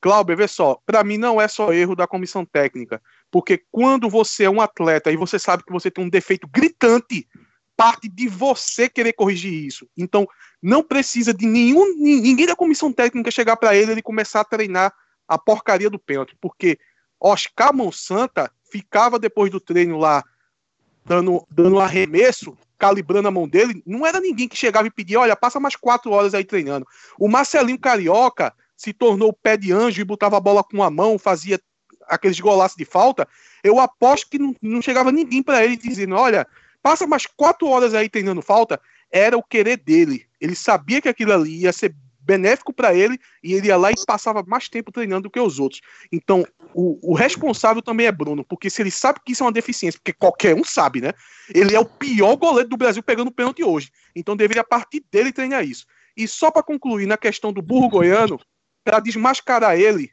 Cláudio, 0.00 0.36
vê 0.36 0.46
só, 0.48 0.78
pra 0.86 1.02
mim 1.04 1.18
não 1.18 1.40
é 1.40 1.48
só 1.48 1.72
erro 1.72 1.94
da 1.96 2.06
comissão 2.06 2.44
técnica, 2.44 3.02
porque 3.30 3.60
quando 3.70 4.08
você 4.08 4.44
é 4.44 4.50
um 4.50 4.60
atleta 4.60 5.10
e 5.10 5.16
você 5.16 5.38
sabe 5.38 5.62
que 5.64 5.72
você 5.72 5.90
tem 5.90 6.04
um 6.04 6.08
defeito 6.08 6.46
gritante, 6.48 7.26
parte 7.78 8.08
de 8.08 8.26
você 8.26 8.88
querer 8.88 9.12
corrigir 9.12 9.52
isso. 9.52 9.88
Então, 9.96 10.26
não 10.60 10.82
precisa 10.82 11.32
de 11.32 11.46
nenhum 11.46 11.96
ni- 11.96 12.20
ninguém 12.20 12.44
da 12.44 12.56
comissão 12.56 12.92
técnica 12.92 13.30
chegar 13.30 13.56
pra 13.56 13.76
ele 13.76 13.92
e 13.92 14.02
começar 14.02 14.40
a 14.40 14.44
treinar 14.44 14.92
a 15.28 15.38
porcaria 15.38 15.88
do 15.88 15.96
pênalti, 15.96 16.36
porque 16.40 16.76
Oscar 17.20 17.72
Monsanta 17.72 18.50
ficava 18.68 19.16
depois 19.16 19.52
do 19.52 19.60
treino 19.60 19.96
lá 19.96 20.24
dando, 21.04 21.46
dando 21.48 21.78
arremesso, 21.78 22.58
calibrando 22.76 23.28
a 23.28 23.30
mão 23.30 23.48
dele, 23.48 23.80
não 23.86 24.04
era 24.04 24.20
ninguém 24.20 24.48
que 24.48 24.56
chegava 24.56 24.88
e 24.88 24.90
pedia, 24.90 25.20
olha, 25.20 25.36
passa 25.36 25.60
mais 25.60 25.76
quatro 25.76 26.10
horas 26.10 26.34
aí 26.34 26.44
treinando. 26.44 26.84
O 27.16 27.28
Marcelinho 27.28 27.78
Carioca 27.78 28.52
se 28.76 28.92
tornou 28.92 29.32
pé 29.32 29.56
de 29.56 29.70
anjo 29.72 30.00
e 30.00 30.04
botava 30.04 30.36
a 30.36 30.40
bola 30.40 30.64
com 30.64 30.82
a 30.82 30.90
mão, 30.90 31.16
fazia 31.16 31.60
aqueles 32.08 32.40
golaços 32.40 32.76
de 32.76 32.84
falta. 32.84 33.28
Eu 33.62 33.78
aposto 33.78 34.28
que 34.28 34.38
não, 34.38 34.52
não 34.60 34.82
chegava 34.82 35.12
ninguém 35.12 35.44
para 35.44 35.64
ele 35.64 35.76
dizendo, 35.76 36.16
olha, 36.16 36.44
passa 36.88 37.06
mais 37.06 37.26
quatro 37.26 37.68
horas 37.68 37.92
aí 37.92 38.08
treinando 38.08 38.40
falta. 38.40 38.80
Era 39.12 39.36
o 39.36 39.42
querer 39.42 39.76
dele. 39.76 40.24
Ele 40.40 40.54
sabia 40.54 41.02
que 41.02 41.08
aquilo 41.08 41.34
ali 41.34 41.64
ia 41.64 41.72
ser 41.72 41.94
benéfico 42.18 42.72
para 42.72 42.94
ele 42.94 43.18
e 43.42 43.52
ele 43.52 43.68
ia 43.68 43.76
lá 43.76 43.90
e 43.90 43.94
passava 44.06 44.42
mais 44.46 44.70
tempo 44.70 44.90
treinando 44.90 45.24
do 45.24 45.30
que 45.30 45.38
os 45.38 45.58
outros. 45.58 45.82
Então, 46.10 46.46
o, 46.74 47.12
o 47.12 47.14
responsável 47.14 47.82
também 47.82 48.06
é 48.06 48.12
Bruno, 48.12 48.42
porque 48.42 48.70
se 48.70 48.80
ele 48.80 48.90
sabe 48.90 49.20
que 49.22 49.32
isso 49.32 49.42
é 49.42 49.46
uma 49.46 49.52
deficiência, 49.52 50.00
porque 50.00 50.14
qualquer 50.14 50.54
um 50.54 50.64
sabe, 50.64 51.02
né? 51.02 51.12
Ele 51.54 51.74
é 51.76 51.80
o 51.80 51.84
pior 51.84 52.36
goleiro 52.36 52.70
do 52.70 52.76
Brasil 52.76 53.02
pegando 53.02 53.30
pênalti 53.30 53.62
hoje. 53.62 53.90
Então 54.16 54.34
deveria 54.34 54.64
partir 54.64 55.04
dele 55.12 55.30
treinar 55.30 55.64
isso. 55.64 55.84
E 56.16 56.26
só 56.26 56.50
para 56.50 56.62
concluir 56.62 57.06
na 57.06 57.18
questão 57.18 57.52
do 57.52 57.60
burro 57.60 57.88
goiano, 57.88 58.40
para 58.82 58.98
desmascarar 58.98 59.78
ele, 59.78 60.10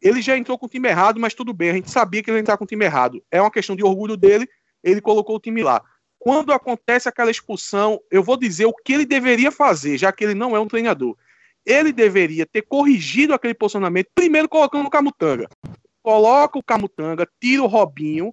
ele 0.00 0.22
já 0.22 0.36
entrou 0.36 0.56
com 0.56 0.66
o 0.66 0.68
time 0.68 0.88
errado, 0.88 1.18
mas 1.18 1.34
tudo 1.34 1.52
bem, 1.52 1.70
a 1.70 1.74
gente 1.74 1.90
sabia 1.90 2.22
que 2.22 2.30
ele 2.30 2.38
ia 2.38 2.42
entrar 2.42 2.56
com 2.56 2.64
o 2.64 2.66
time 2.66 2.84
errado. 2.84 3.22
É 3.28 3.40
uma 3.40 3.50
questão 3.50 3.74
de 3.74 3.84
orgulho 3.84 4.16
dele, 4.16 4.48
ele 4.82 5.00
colocou 5.00 5.36
o 5.36 5.40
time 5.40 5.62
lá. 5.62 5.82
Quando 6.24 6.52
acontece 6.52 7.08
aquela 7.08 7.32
expulsão, 7.32 8.00
eu 8.08 8.22
vou 8.22 8.36
dizer 8.36 8.64
o 8.64 8.72
que 8.72 8.92
ele 8.92 9.04
deveria 9.04 9.50
fazer, 9.50 9.98
já 9.98 10.12
que 10.12 10.22
ele 10.22 10.34
não 10.34 10.54
é 10.54 10.60
um 10.60 10.68
treinador. 10.68 11.16
Ele 11.66 11.92
deveria 11.92 12.46
ter 12.46 12.62
corrigido 12.62 13.34
aquele 13.34 13.54
posicionamento, 13.54 14.06
primeiro 14.14 14.48
colocando 14.48 14.86
o 14.86 14.90
Camutanga. 14.90 15.48
Coloca 16.00 16.56
o 16.56 16.62
Camutanga, 16.62 17.28
tira 17.40 17.64
o 17.64 17.66
Robinho 17.66 18.32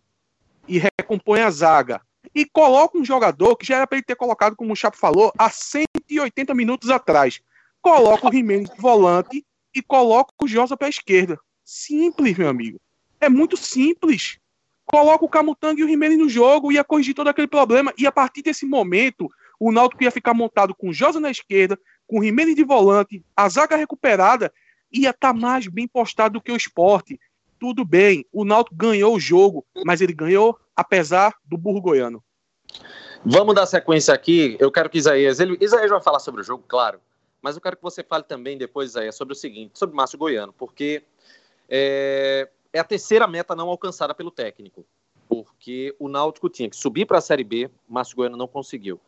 e 0.68 0.78
recompõe 0.78 1.42
a 1.42 1.50
zaga. 1.50 2.00
E 2.36 2.46
coloca 2.46 2.96
um 2.96 3.04
jogador 3.04 3.56
que 3.56 3.66
já 3.66 3.78
era 3.78 3.88
para 3.88 3.98
ele 3.98 4.06
ter 4.06 4.16
colocado, 4.16 4.56
como 4.56 4.74
o 4.74 4.76
Chapo 4.76 4.96
falou, 4.96 5.34
há 5.36 5.50
180 5.50 6.54
minutos 6.54 6.92
atrás. 6.92 7.42
Coloca 7.82 8.30
o 8.30 8.32
Jimenez 8.32 8.70
de 8.70 8.80
volante 8.80 9.44
e 9.74 9.82
coloca 9.82 10.32
o 10.40 10.48
Josa 10.48 10.78
para 10.78 10.86
a 10.86 10.92
esquerda. 10.92 11.40
Simples, 11.66 12.38
meu 12.38 12.50
amigo. 12.50 12.80
É 13.20 13.28
muito 13.28 13.58
simples. 13.58 14.38
Coloca 14.92 15.24
o 15.24 15.30
Camutanga 15.30 15.80
e 15.80 15.84
o 15.84 15.88
Jimenez 15.88 16.18
no 16.18 16.28
jogo, 16.28 16.72
ia 16.72 16.84
corrigir 16.84 17.14
todo 17.14 17.28
aquele 17.28 17.48
problema. 17.48 17.94
E 17.98 18.08
a 18.08 18.12
partir 18.12 18.42
desse 18.42 18.66
momento, 18.66 19.30
o 19.60 19.72
Náutico 19.72 20.04
ia 20.04 20.12
ficar 20.12 20.34
montado 20.34 20.74
com 20.74 20.90
o 20.90 20.94
Josa 20.94 21.20
na 21.20 21.30
esquerda, 21.30 21.78
com 22.08 22.20
o 22.20 22.24
Jimenez 22.24 22.56
de 22.56 22.64
volante, 22.64 23.24
a 23.36 23.48
zaga 23.48 23.76
recuperada, 23.76 24.52
ia 24.92 25.12
estar 25.12 25.34
mais 25.34 25.68
bem 25.68 25.88
postado 25.88 26.34
do 26.34 26.42
que 26.42 26.52
o 26.52 26.56
esporte. 26.56 27.20
Tudo 27.60 27.86
bem, 27.86 28.26
o 28.32 28.44
Náutico 28.44 28.76
ganhou 28.76 29.16
o 29.16 29.20
jogo, 29.20 29.66
mas 29.86 30.02
ele 30.02 30.14
ganhou 30.14 30.58
apesar 30.76 31.36
do 31.46 31.58
burro 31.58 31.82
goiano. 31.82 32.24
Vamos 33.24 33.54
dar 33.54 33.66
sequência 33.66 34.14
aqui. 34.14 34.56
Eu 34.60 34.72
quero 34.72 34.90
que 34.90 34.98
Isaías. 34.98 35.40
Ele, 35.40 35.58
Isaías 35.60 35.92
vai 35.92 36.02
falar 36.02 36.20
sobre 36.20 36.42
o 36.42 36.44
jogo, 36.44 36.64
claro. 36.68 37.00
Mas 37.42 37.56
eu 37.56 37.62
quero 37.62 37.76
que 37.76 37.84
você 37.84 38.04
fale 38.04 38.24
também 38.24 38.58
depois, 38.58 38.92
Isaías, 38.92 39.16
sobre 39.16 39.34
o 39.34 39.36
seguinte, 39.36 39.78
sobre 39.78 39.96
Márcio 39.96 40.18
Goiano, 40.18 40.54
porque 40.54 41.04
é, 41.70 42.50
é 42.72 42.80
a 42.80 42.84
terceira 42.84 43.28
meta 43.28 43.56
não 43.56 43.70
alcançada 43.70 44.14
pelo 44.14 44.32
técnico. 44.32 44.86
Porque 45.28 45.96
o 46.00 46.08
Náutico 46.08 46.50
tinha 46.50 46.70
que 46.70 46.76
subir 46.76 47.06
para 47.06 47.20
a 47.20 47.22
Série 47.22 47.44
B, 47.44 47.70
Márcio 47.88 48.16
Goiano 48.16 48.38
não 48.38 48.48
conseguiu. 48.48 49.00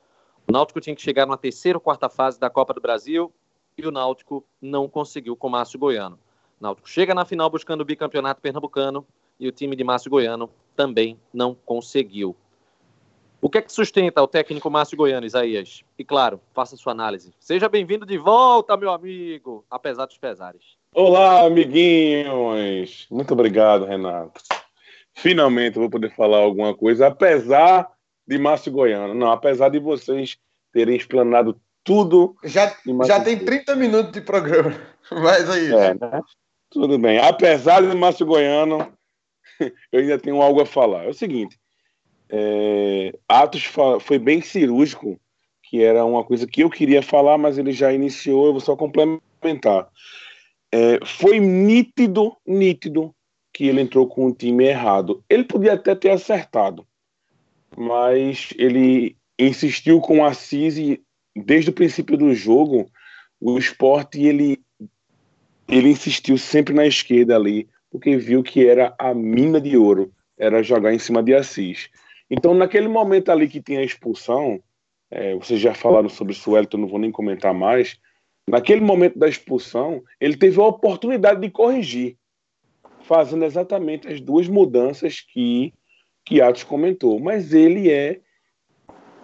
O 0.48 0.52
Náutico 0.52 0.82
tinha 0.82 0.96
que 0.96 1.02
chegar 1.02 1.26
na 1.26 1.38
terceira 1.38 1.78
ou 1.78 1.82
quarta 1.82 2.10
fase 2.10 2.40
da 2.40 2.50
Copa 2.50 2.74
do 2.74 2.82
Brasil 2.82 3.34
e 3.78 3.86
o 3.88 3.92
Náutico 3.92 4.46
não 4.62 4.88
conseguiu 4.88 5.36
com 5.36 5.50
Márcio 5.50 5.80
Goiano. 5.80 6.20
O 6.60 6.64
Náutico 6.64 6.90
chega 6.90 7.16
na 7.16 7.26
final 7.26 7.50
buscando 7.50 7.82
o 7.82 7.86
bicampeonato 7.86 8.42
pernambucano 8.42 9.06
e 9.40 9.48
o 9.48 9.52
time 9.52 9.76
de 9.76 9.84
Márcio 9.84 10.12
Goiano 10.12 10.50
também 10.76 11.20
não 11.34 11.56
conseguiu. 11.56 12.36
O 13.42 13.50
que 13.50 13.58
é 13.58 13.62
que 13.62 13.74
sustenta 13.74 14.22
o 14.22 14.28
técnico 14.28 14.70
Márcio 14.70 14.96
Goiano, 14.96 15.26
Isaías? 15.26 15.84
E 15.98 16.06
claro, 16.06 16.40
faça 16.54 16.78
sua 16.78 16.92
análise. 16.92 17.34
Seja 17.40 17.68
bem-vindo 17.68 18.06
de 18.06 18.18
volta, 18.18 18.78
meu 18.78 18.92
amigo, 18.92 19.66
apesar 19.68 20.06
dos 20.06 20.20
pesares. 20.20 20.78
Olá, 20.94 21.46
amiguinhos. 21.46 23.08
Muito 23.10 23.32
obrigado, 23.32 23.86
Renato. 23.86 24.42
Finalmente 25.14 25.78
eu 25.78 25.84
vou 25.84 25.90
poder 25.90 26.14
falar 26.14 26.40
alguma 26.40 26.76
coisa, 26.76 27.08
apesar 27.08 27.90
de 28.28 28.38
Márcio 28.38 28.74
Goiano. 28.74 29.14
Não, 29.14 29.32
apesar 29.32 29.70
de 29.70 29.80
vocês 29.80 30.38
terem 30.74 30.98
explanado 30.98 31.58
tudo. 31.82 32.36
Já, 32.44 32.76
já 33.06 33.22
tem 33.22 33.36
Goiano. 33.38 33.46
30 33.46 33.76
minutos 33.78 34.12
de 34.12 34.20
programa. 34.20 34.76
Mas 35.10 35.50
aí. 35.50 35.74
É, 35.74 35.94
né? 35.94 36.22
Tudo 36.70 37.00
bem. 37.00 37.20
Apesar 37.20 37.82
de 37.82 37.96
Márcio 37.96 38.26
Goiano, 38.26 38.92
eu 39.94 40.02
ainda 40.02 40.20
tenho 40.20 40.42
algo 40.42 40.60
a 40.60 40.66
falar. 40.66 41.06
É 41.06 41.10
o 41.10 41.14
seguinte: 41.14 41.58
é, 42.30 43.18
Atos 43.30 43.64
foi 44.02 44.20
bem 44.20 44.42
cirúrgico, 44.42 45.18
que 45.64 45.82
era 45.82 46.04
uma 46.04 46.26
coisa 46.26 46.46
que 46.46 46.64
eu 46.64 46.70
queria 46.70 47.02
falar, 47.02 47.38
mas 47.38 47.58
ele 47.58 47.72
já 47.72 47.94
iniciou, 47.94 48.48
eu 48.48 48.52
vou 48.52 48.62
só 48.62 48.76
complementar. 48.76 49.88
É, 50.72 51.06
foi 51.06 51.40
nítido, 51.40 52.36
nítido, 52.46 53.14
que 53.54 53.66
ele 53.68 53.82
entrou 53.82 54.08
com 54.08 54.28
o 54.28 54.34
time 54.34 54.66
errado. 54.66 55.24
Ele 55.30 55.44
podia 55.44 55.74
até 55.74 55.94
ter 55.94 56.10
acertado, 56.10 56.88
mas 57.76 58.54
ele 58.58 59.18
insistiu 59.38 60.00
com 60.00 60.20
o 60.20 60.26
Assis 60.26 60.78
e 60.78 61.02
desde 61.36 61.70
o 61.70 61.74
princípio 61.74 62.18
do 62.18 62.34
jogo, 62.34 62.90
o 63.40 63.58
esporte 63.58 64.24
ele 64.24 64.60
ele 65.68 65.90
insistiu 65.90 66.38
sempre 66.38 66.74
na 66.74 66.86
esquerda 66.86 67.36
ali, 67.36 67.68
porque 67.90 68.18
viu 68.18 68.44
que 68.44 68.68
era 68.68 68.94
a 69.00 69.14
mina 69.14 69.60
de 69.60 69.78
ouro, 69.78 70.12
era 70.38 70.62
jogar 70.62 70.94
em 70.94 71.00
cima 71.00 71.24
de 71.24 71.34
Assis. 71.34 71.90
Então, 72.30 72.54
naquele 72.54 72.90
momento 72.90 73.32
ali 73.32 73.48
que 73.48 73.62
tinha 73.62 73.80
a 73.80 73.84
expulsão, 73.84 74.62
é, 75.10 75.34
vocês 75.36 75.62
já 75.62 75.74
falaram 75.74 76.10
sobre 76.10 76.34
o 76.34 76.36
Suelton, 76.36 76.78
não 76.78 76.88
vou 76.88 77.00
nem 77.00 77.12
comentar 77.12 77.54
mais. 77.54 77.98
Naquele 78.48 78.82
momento 78.82 79.18
da 79.18 79.30
expulsão, 79.30 80.04
ele 80.20 80.36
teve 80.36 80.60
a 80.60 80.66
oportunidade 80.66 81.40
de 81.42 81.50
corrigir, 81.50 82.18
fazendo 83.04 83.46
exatamente 83.46 84.08
as 84.08 84.20
duas 84.20 84.48
mudanças 84.48 85.22
que, 85.22 85.74
que 86.26 86.42
Atos 86.42 86.64
comentou. 86.64 87.20
Mas 87.20 87.54
ele 87.54 87.90
é, 87.92 88.20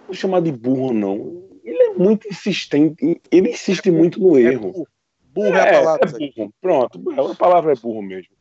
vou 0.06 0.14
chamar 0.14 0.40
de 0.40 0.52
burro, 0.52 0.92
não. 0.92 1.48
Ele 1.64 1.82
é 1.82 1.94
muito 1.94 2.28
insistente, 2.28 3.20
ele 3.30 3.50
insiste 3.50 3.90
muito 3.90 4.20
no 4.20 4.38
É 4.38 4.42
erro. 4.42 4.72
burro. 4.72 4.88
Burro 5.34 5.56
é, 5.56 5.60
a 5.60 5.72
palavra. 5.80 6.08
É 6.08 6.18
burro. 6.18 6.54
Pronto, 6.60 7.10
a 7.32 7.34
palavra 7.34 7.72
é 7.72 7.76
burro 7.76 8.02
mesmo. 8.02 8.32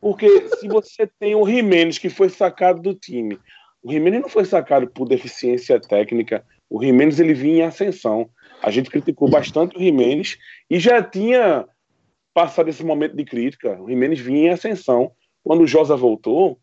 Porque 0.00 0.48
se 0.56 0.68
você 0.68 1.08
tem 1.18 1.34
o 1.34 1.46
Jimenez 1.46 1.98
que 1.98 2.08
foi 2.08 2.28
sacado 2.28 2.80
do 2.80 2.94
time, 2.94 3.38
o 3.82 3.90
Jimenez 3.90 4.22
não 4.22 4.28
foi 4.28 4.44
sacado 4.44 4.88
por 4.88 5.08
deficiência 5.08 5.80
técnica, 5.80 6.44
o 6.68 6.82
Jimenez 6.82 7.18
ele 7.18 7.34
vinha 7.34 7.64
em 7.64 7.66
ascensão. 7.66 8.28
A 8.62 8.70
gente 8.70 8.90
criticou 8.90 9.28
bastante 9.28 9.76
o 9.76 9.80
Jimenez 9.80 10.38
e 10.68 10.78
já 10.78 11.02
tinha 11.02 11.66
passado 12.34 12.68
esse 12.68 12.84
momento 12.84 13.16
de 13.16 13.24
crítica. 13.24 13.80
O 13.80 13.88
Jimenez 13.88 14.20
vinha 14.20 14.48
em 14.48 14.50
ascensão. 14.50 15.12
Quando 15.42 15.62
o 15.62 15.66
Josa 15.66 15.96
voltou, 15.96 16.58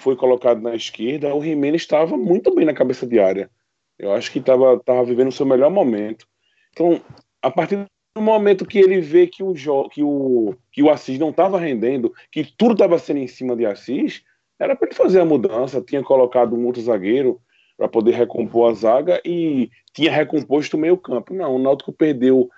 foi 0.00 0.16
colocado 0.16 0.60
na 0.60 0.74
esquerda, 0.74 1.34
o 1.34 1.42
Jimenez 1.42 1.82
estava 1.82 2.16
muito 2.16 2.54
bem 2.54 2.64
na 2.64 2.74
cabeça 2.74 3.06
de 3.06 3.18
área. 3.18 3.50
Eu 3.98 4.12
acho 4.12 4.30
que 4.32 4.38
estava 4.38 4.78
tava 4.80 5.04
vivendo 5.04 5.28
o 5.28 5.32
seu 5.32 5.44
melhor 5.44 5.70
momento. 5.70 6.26
Então, 6.72 7.00
a 7.42 7.50
partir 7.50 7.84
do 8.14 8.22
momento 8.22 8.66
que 8.66 8.78
ele 8.78 9.00
vê 9.00 9.26
que 9.26 9.42
o, 9.42 9.52
que 9.88 10.02
o, 10.02 10.54
que 10.72 10.82
o 10.82 10.90
Assis 10.90 11.18
não 11.18 11.30
estava 11.30 11.58
rendendo, 11.58 12.12
que 12.30 12.44
tudo 12.56 12.72
estava 12.72 12.98
sendo 12.98 13.18
em 13.18 13.26
cima 13.26 13.54
de 13.54 13.66
Assis, 13.66 14.22
era 14.58 14.74
para 14.74 14.88
ele 14.88 14.96
fazer 14.96 15.20
a 15.20 15.24
mudança. 15.24 15.82
Tinha 15.82 16.02
colocado 16.02 16.56
um 16.56 16.66
outro 16.66 16.80
zagueiro 16.82 17.40
para 17.80 17.88
poder 17.88 18.10
recompor 18.10 18.70
a 18.70 18.74
zaga 18.74 19.22
e 19.24 19.70
tinha 19.94 20.12
recomposto 20.12 20.76
o 20.76 20.80
meio-campo. 20.80 21.32
Não, 21.32 21.56
o 21.56 21.58
Náutico 21.58 21.90
perdeu 21.90 22.50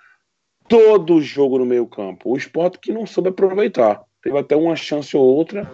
todo 0.68 1.14
o 1.14 1.22
jogo 1.22 1.60
no 1.60 1.64
meio-campo. 1.64 2.30
O 2.32 2.36
esporte 2.36 2.80
que 2.80 2.90
não 2.90 3.06
soube 3.06 3.28
aproveitar. 3.28 4.02
Teve 4.20 4.36
até 4.36 4.56
uma 4.56 4.74
chance 4.74 5.16
ou 5.16 5.22
outra 5.22 5.72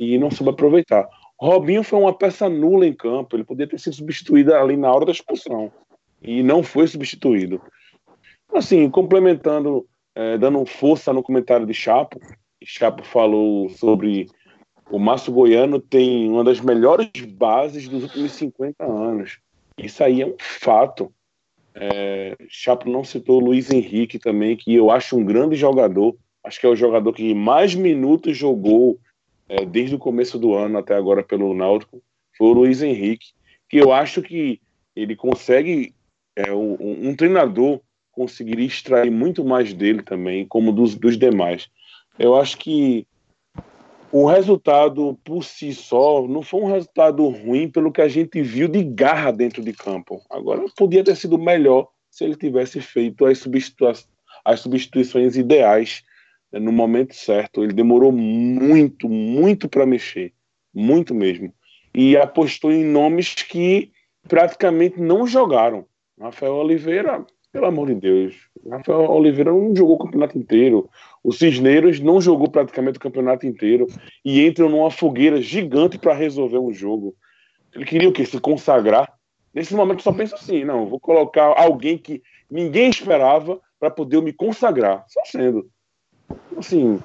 e 0.00 0.16
não 0.16 0.30
soube 0.30 0.50
aproveitar. 0.50 1.06
Robinho 1.38 1.82
foi 1.82 1.98
uma 1.98 2.16
peça 2.16 2.48
nula 2.48 2.86
em 2.86 2.94
campo. 2.94 3.36
Ele 3.36 3.44
poderia 3.44 3.68
ter 3.70 3.78
sido 3.78 3.96
substituído 3.96 4.54
ali 4.54 4.78
na 4.78 4.90
hora 4.90 5.04
da 5.04 5.12
expulsão 5.12 5.70
e 6.22 6.42
não 6.42 6.62
foi 6.62 6.86
substituído. 6.86 7.60
Assim, 8.54 8.88
complementando, 8.88 9.86
é, 10.14 10.38
dando 10.38 10.64
força 10.64 11.12
no 11.12 11.22
comentário 11.22 11.66
de 11.66 11.74
Chapo, 11.74 12.18
Chapo 12.64 13.04
falou 13.04 13.68
sobre 13.68 14.26
o 14.90 14.98
Márcio 14.98 15.32
Goiano 15.32 15.80
tem 15.80 16.28
uma 16.28 16.44
das 16.44 16.60
melhores 16.60 17.10
bases 17.26 17.88
dos 17.88 18.04
últimos 18.04 18.32
50 18.32 18.84
anos. 18.84 19.38
Isso 19.76 20.02
aí 20.02 20.22
é 20.22 20.26
um 20.26 20.36
fato. 20.38 21.12
É, 21.74 22.36
Chapo 22.48 22.88
não 22.88 23.04
citou 23.04 23.40
o 23.40 23.44
Luiz 23.44 23.70
Henrique 23.70 24.18
também, 24.18 24.56
que 24.56 24.74
eu 24.74 24.90
acho 24.90 25.16
um 25.16 25.24
grande 25.24 25.56
jogador. 25.56 26.16
Acho 26.42 26.60
que 26.60 26.66
é 26.66 26.68
o 26.68 26.76
jogador 26.76 27.12
que 27.12 27.34
mais 27.34 27.74
minutos 27.74 28.36
jogou 28.36 28.98
é, 29.48 29.64
desde 29.64 29.94
o 29.94 29.98
começo 29.98 30.38
do 30.38 30.54
ano 30.54 30.78
até 30.78 30.94
agora 30.94 31.22
pelo 31.22 31.54
Náutico. 31.54 32.00
Foi 32.38 32.48
o 32.48 32.52
Luiz 32.52 32.82
Henrique, 32.82 33.32
que 33.68 33.76
eu 33.76 33.92
acho 33.92 34.22
que 34.22 34.60
ele 34.94 35.16
consegue, 35.16 35.94
é, 36.34 36.52
um, 36.52 37.08
um 37.08 37.16
treinador 37.16 37.80
conseguiria 38.12 38.66
extrair 38.66 39.10
muito 39.10 39.44
mais 39.44 39.74
dele 39.74 40.02
também, 40.02 40.46
como 40.46 40.72
dos, 40.72 40.94
dos 40.94 41.18
demais. 41.18 41.68
Eu 42.18 42.34
acho 42.34 42.56
que 42.56 43.06
o 44.18 44.24
resultado 44.24 45.18
por 45.22 45.44
si 45.44 45.74
só 45.74 46.26
não 46.26 46.40
foi 46.40 46.62
um 46.62 46.72
resultado 46.72 47.28
ruim 47.28 47.68
pelo 47.68 47.92
que 47.92 48.00
a 48.00 48.08
gente 48.08 48.40
viu 48.40 48.66
de 48.66 48.82
garra 48.82 49.30
dentro 49.30 49.62
de 49.62 49.74
campo. 49.74 50.22
Agora, 50.30 50.64
podia 50.74 51.04
ter 51.04 51.14
sido 51.14 51.36
melhor 51.36 51.88
se 52.10 52.24
ele 52.24 52.34
tivesse 52.34 52.80
feito 52.80 53.26
as, 53.26 54.08
as 54.42 54.60
substituições 54.60 55.36
ideais 55.36 56.02
né, 56.50 56.58
no 56.58 56.72
momento 56.72 57.14
certo. 57.14 57.62
Ele 57.62 57.74
demorou 57.74 58.10
muito, 58.10 59.06
muito 59.06 59.68
para 59.68 59.84
mexer, 59.84 60.32
muito 60.72 61.14
mesmo. 61.14 61.52
E 61.94 62.16
apostou 62.16 62.72
em 62.72 62.84
nomes 62.84 63.34
que 63.34 63.92
praticamente 64.26 64.98
não 64.98 65.26
jogaram. 65.26 65.84
Rafael 66.18 66.54
Oliveira 66.54 67.26
pelo 67.56 67.66
amor 67.66 67.86
de 67.86 67.94
Deus. 67.94 68.34
Rafael 68.70 69.10
Oliveira 69.10 69.50
não 69.50 69.74
jogou 69.74 69.96
o 69.96 69.98
campeonato 69.98 70.36
inteiro. 70.36 70.90
O 71.26 71.32
Cisneiros 71.32 71.98
não 71.98 72.20
jogou 72.20 72.48
praticamente 72.48 72.98
o 72.98 73.00
campeonato 73.00 73.48
inteiro. 73.48 73.88
E 74.24 74.46
entra 74.46 74.68
numa 74.68 74.92
fogueira 74.92 75.42
gigante 75.42 75.98
para 75.98 76.14
resolver 76.14 76.58
um 76.58 76.72
jogo. 76.72 77.16
Ele 77.74 77.84
queria 77.84 78.08
o 78.08 78.12
quê? 78.12 78.24
Se 78.24 78.38
consagrar. 78.38 79.12
Nesse 79.52 79.74
momento 79.74 80.04
só 80.04 80.12
pensa 80.12 80.36
assim: 80.36 80.62
não, 80.62 80.86
vou 80.86 81.00
colocar 81.00 81.52
alguém 81.60 81.98
que 81.98 82.22
ninguém 82.48 82.88
esperava 82.88 83.60
para 83.80 83.90
poder 83.90 84.22
me 84.22 84.32
consagrar. 84.32 85.04
Só 85.08 85.20
sendo. 85.24 85.68
Assim, 86.56 87.00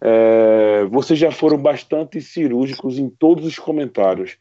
é, 0.00 0.84
vocês 0.86 1.18
já 1.18 1.30
foram 1.30 1.58
bastante 1.58 2.22
cirúrgicos 2.22 2.98
em 2.98 3.10
todos 3.10 3.44
os 3.44 3.58
comentários. 3.58 4.38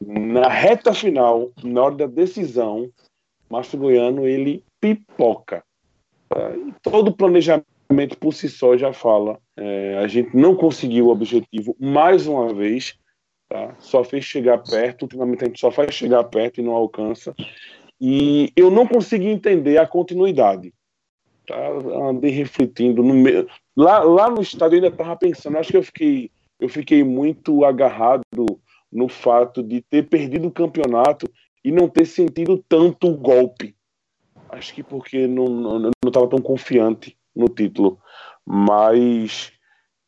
Na 0.00 0.48
reta 0.48 0.94
final, 0.94 1.50
na 1.62 1.82
hora 1.82 1.94
da 1.94 2.06
decisão, 2.06 2.88
Márcio 3.50 3.78
Goiano 3.78 4.26
ele 4.26 4.64
pipoca. 4.80 5.62
Tá? 6.30 6.52
Todo 6.82 7.08
o 7.08 7.14
planejamento 7.92 8.18
por 8.18 8.32
si 8.32 8.48
só 8.48 8.76
já 8.76 8.92
fala. 8.92 9.38
É, 9.56 9.98
a 9.98 10.08
gente 10.08 10.36
não 10.36 10.56
conseguiu 10.56 11.06
o 11.06 11.10
objetivo 11.10 11.76
mais 11.78 12.26
uma 12.26 12.52
vez, 12.52 12.94
tá? 13.48 13.74
só 13.78 14.02
fez 14.02 14.24
chegar 14.24 14.58
perto. 14.58 15.02
Ultimamente 15.02 15.44
a 15.44 15.46
gente 15.46 15.60
só 15.60 15.70
faz 15.70 15.94
chegar 15.94 16.24
perto 16.24 16.60
e 16.60 16.64
não 16.64 16.72
alcança. 16.72 17.34
E 18.00 18.50
eu 18.56 18.70
não 18.70 18.86
consegui 18.86 19.28
entender 19.28 19.78
a 19.78 19.86
continuidade. 19.86 20.72
Tá? 21.46 21.68
Andei 22.08 22.30
refletindo. 22.30 23.02
No 23.02 23.14
me... 23.14 23.46
lá, 23.76 24.00
lá 24.00 24.30
no 24.30 24.42
estádio 24.42 24.76
eu 24.76 24.84
ainda 24.84 24.94
estava 24.94 25.16
pensando, 25.16 25.58
acho 25.58 25.70
que 25.70 25.76
eu 25.76 25.82
fiquei, 25.82 26.30
eu 26.58 26.68
fiquei 26.68 27.04
muito 27.04 27.64
agarrado 27.64 28.22
no 28.90 29.08
fato 29.08 29.62
de 29.62 29.80
ter 29.82 30.08
perdido 30.08 30.48
o 30.48 30.52
campeonato 30.52 31.30
e 31.64 31.70
não 31.70 31.88
ter 31.88 32.06
sentido 32.06 32.62
tanto 32.68 33.08
o 33.08 33.16
golpe. 33.16 33.74
Acho 34.48 34.74
que 34.74 34.82
porque 34.82 35.26
não 35.26 35.90
estava 36.04 36.28
tão 36.28 36.38
confiante 36.38 37.16
no 37.34 37.48
título. 37.48 37.98
Mas 38.46 39.52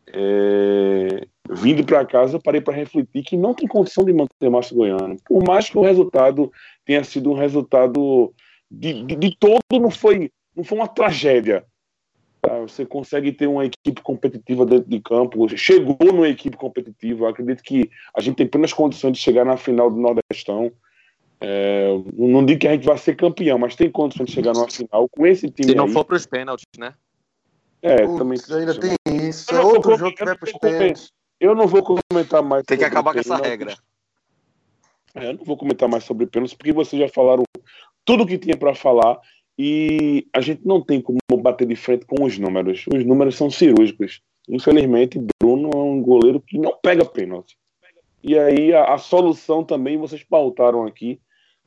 é, 0.08 1.26
vindo 1.50 1.84
para 1.84 2.04
casa, 2.04 2.36
eu 2.36 2.42
parei 2.42 2.60
para 2.60 2.74
refletir 2.74 3.22
que 3.22 3.36
não 3.36 3.54
tem 3.54 3.66
condição 3.66 4.04
de 4.04 4.12
manter 4.12 4.50
Márcio 4.50 4.76
Goiano. 4.76 5.16
Por 5.26 5.44
mais 5.46 5.68
que 5.68 5.78
o 5.78 5.82
resultado 5.82 6.52
tenha 6.84 7.02
sido 7.02 7.30
um 7.30 7.34
resultado 7.34 8.32
de, 8.70 9.02
de, 9.02 9.16
de 9.16 9.36
todo, 9.36 9.60
não 9.72 9.90
foi, 9.90 10.30
não 10.56 10.64
foi 10.64 10.78
uma 10.78 10.88
tragédia. 10.88 11.64
Tá? 12.40 12.60
Você 12.60 12.84
consegue 12.84 13.32
ter 13.32 13.46
uma 13.46 13.64
equipe 13.64 14.02
competitiva 14.02 14.66
dentro 14.66 14.88
de 14.88 15.00
campo. 15.00 15.48
Chegou 15.56 15.96
numa 16.00 16.28
equipe 16.28 16.56
competitiva. 16.56 17.30
Acredito 17.30 17.62
que 17.62 17.90
a 18.14 18.20
gente 18.20 18.36
tem 18.36 18.46
plenas 18.46 18.72
condições 18.72 19.12
de 19.12 19.18
chegar 19.18 19.44
na 19.44 19.56
final 19.56 19.90
do 19.90 19.96
Nordestão. 19.96 20.70
É, 21.40 21.88
não 22.16 22.44
digo 22.44 22.60
que 22.60 22.68
a 22.68 22.72
gente 22.72 22.86
vai 22.86 22.96
ser 22.96 23.16
campeão, 23.16 23.58
mas 23.58 23.74
tem 23.74 23.90
condições 23.90 24.26
de 24.26 24.32
chegar 24.32 24.52
numa 24.52 24.70
final 24.70 25.08
com 25.08 25.26
esse 25.26 25.50
time. 25.50 25.70
Se 25.70 25.74
não 25.74 25.86
aí. 25.86 25.92
for 25.92 26.04
para 26.04 26.16
os 26.16 26.26
pênaltis, 26.26 26.66
né? 26.78 26.94
É, 27.86 28.06
Putz, 28.06 28.16
também. 28.18 28.38
ainda 28.60 28.80
tem 28.80 28.96
isso. 29.28 29.54
É 29.54 29.60
outro 29.60 29.92
com- 29.92 29.98
jogo 29.98 30.16
que 30.16 30.24
vai 30.24 30.34
para 30.36 30.46
os 30.46 30.58
pênaltis. 30.58 31.12
Eu 31.38 31.54
não 31.54 31.66
vou 31.66 31.82
comentar 31.82 32.42
mais. 32.42 32.64
Tem 32.64 32.78
que 32.78 32.84
acabar 32.84 33.12
com 33.12 33.18
essa 33.20 33.36
regra. 33.36 33.76
É, 35.14 35.28
eu 35.28 35.34
não 35.34 35.44
vou 35.44 35.56
comentar 35.56 35.86
mais 35.88 36.04
sobre 36.04 36.26
pênaltis, 36.26 36.56
porque 36.56 36.72
vocês 36.72 37.00
já 37.00 37.08
falaram 37.10 37.44
tudo 38.04 38.26
que 38.26 38.38
tinha 38.38 38.56
para 38.56 38.74
falar 38.74 39.18
e 39.58 40.26
a 40.34 40.40
gente 40.40 40.66
não 40.66 40.80
tem 40.80 41.00
como 41.00 41.18
bater 41.42 41.66
de 41.68 41.76
frente 41.76 42.06
com 42.06 42.24
os 42.24 42.38
números. 42.38 42.86
Os 42.92 43.04
números 43.04 43.36
são 43.36 43.50
cirúrgicos. 43.50 44.22
Infelizmente, 44.48 45.20
Bruno 45.40 45.70
é 45.74 45.76
um 45.76 46.00
goleiro 46.00 46.40
que 46.40 46.56
não 46.58 46.74
pega 46.82 47.04
pênalti. 47.04 47.56
E 48.22 48.38
aí 48.38 48.72
a, 48.72 48.94
a 48.94 48.98
solução 48.98 49.62
também 49.62 49.98
vocês 49.98 50.24
pautaram 50.24 50.86
aqui, 50.86 51.20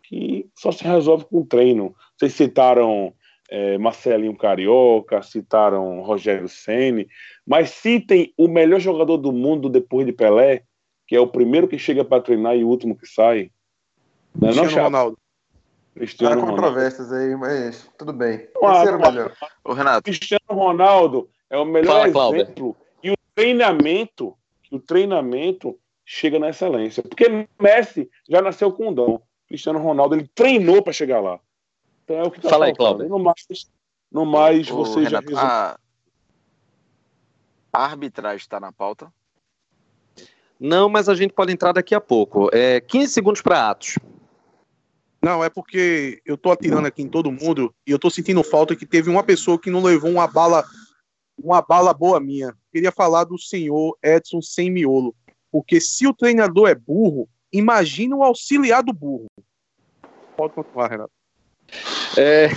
que 0.04 0.50
só 0.56 0.72
se 0.72 0.84
resolve 0.84 1.26
com 1.26 1.46
treino. 1.46 1.96
Vocês 2.18 2.34
citaram 2.34 3.14
é, 3.50 3.78
Marcelinho 3.78 4.36
Carioca, 4.36 5.22
citaram 5.22 6.02
Rogério 6.02 6.50
Ceni, 6.50 7.08
mas 7.46 7.70
citem 7.70 8.34
o 8.38 8.48
melhor 8.48 8.80
jogador 8.80 9.18
do 9.18 9.32
mundo 9.32 9.70
depois 9.70 10.06
de 10.06 10.12
Pelé, 10.12 10.64
que 11.08 11.16
é 11.16 11.20
o 11.20 11.28
primeiro 11.28 11.68
que 11.68 11.80
chega 11.80 12.04
para 12.04 12.22
treinar 12.22 12.56
e 12.58 12.64
o 12.64 12.68
último 12.68 12.98
que 12.98 13.08
sai. 13.08 13.52
Não 14.36 14.50
é 14.50 14.56
não? 14.56 14.66
Ronaldo. 14.66 15.18
Há 15.18 16.00
Cristiano 16.00 16.42
Ronaldo. 16.42 16.62
controvérsias 16.62 17.12
aí, 17.12 17.36
mas 17.36 17.90
tudo 17.98 18.14
bem. 18.14 18.48
Há, 18.62 18.74
Terceiro 18.74 19.06
há. 19.06 19.12
melhor. 19.12 19.34
Ô, 19.64 19.74
Renato, 19.74 20.04
Cristiano 20.04 20.46
Ronaldo 20.50 21.30
é 21.50 21.58
o 21.58 21.66
melhor 21.66 22.12
Fala, 22.12 22.38
exemplo. 22.38 22.76
E 23.02 23.10
o 23.10 23.16
treinamento, 23.34 24.36
o 24.72 24.80
treinamento 24.80 25.76
chega 26.06 26.38
na 26.38 26.50
excelência. 26.50 27.02
Porque 27.02 27.48
Messi 27.60 28.10
já 28.30 28.42
nasceu 28.42 28.72
com 28.72 28.90
um 28.90 28.94
dom. 28.94 29.20
Cristiano 29.48 29.80
Ronaldo 29.80 30.16
ele 30.16 30.30
treinou 30.36 30.84
para 30.84 30.94
chegar 30.94 31.20
lá. 31.20 31.40
Então 32.08 32.20
é 32.20 32.24
o 32.24 32.32
que 32.32 32.40
tá 32.40 32.48
Fala 32.48 32.68
aí. 32.68 32.74
Cláudio. 32.74 33.10
No 33.10 33.20
mais, 33.20 33.46
no 34.10 34.26
mais 34.26 34.72
ô, 34.72 34.78
você 34.78 35.04
já 35.04 35.20
Renato 35.20 35.28
resolveu. 35.28 35.50
a... 35.50 35.80
a 37.74 37.84
arbitragem 37.84 38.38
está 38.38 38.62
na 38.62 38.72
pauta? 38.72 39.12
Não, 40.58 40.88
mas 40.88 41.10
a 41.10 41.16
gente 41.16 41.34
pode 41.34 41.52
entrar 41.52 41.74
daqui 41.74 41.94
a 41.94 42.00
pouco. 42.00 42.50
É, 42.54 42.80
15 42.80 43.12
segundos 43.12 43.42
para 43.42 43.70
Atos. 43.70 44.00
Não, 45.22 45.44
é 45.44 45.50
porque 45.50 46.22
eu 46.26 46.38
tô 46.38 46.50
atirando 46.50 46.88
aqui 46.88 47.02
em 47.02 47.10
todo 47.10 47.30
mundo 47.30 47.76
e 47.86 47.92
eu 47.92 48.00
tô 48.00 48.10
sentindo 48.10 48.42
falta 48.42 48.76
que 48.76 48.86
teve 48.86 49.10
uma 49.10 49.24
pessoa 49.24 49.60
que 49.60 49.70
não 49.70 49.84
levou 49.84 50.10
uma 50.10 50.28
bala, 50.28 50.64
uma 51.38 51.62
bala 51.62 51.94
boa 51.94 52.22
minha. 52.22 52.56
Queria 52.72 52.92
falar 52.92 53.26
do 53.26 53.38
senhor 53.38 53.98
Edson 54.02 54.42
sem 54.42 54.72
miolo. 54.72 55.14
Porque 55.52 55.82
se 55.82 56.08
o 56.08 56.14
treinador 56.14 56.70
é 56.70 56.76
burro, 56.76 57.28
imagina 57.52 58.16
o 58.16 58.24
auxiliar 58.24 58.82
do 58.82 58.94
burro. 58.94 59.28
Pode 60.38 60.54
continuar, 60.54 60.90
Renato. 60.90 61.12
É, 62.16 62.48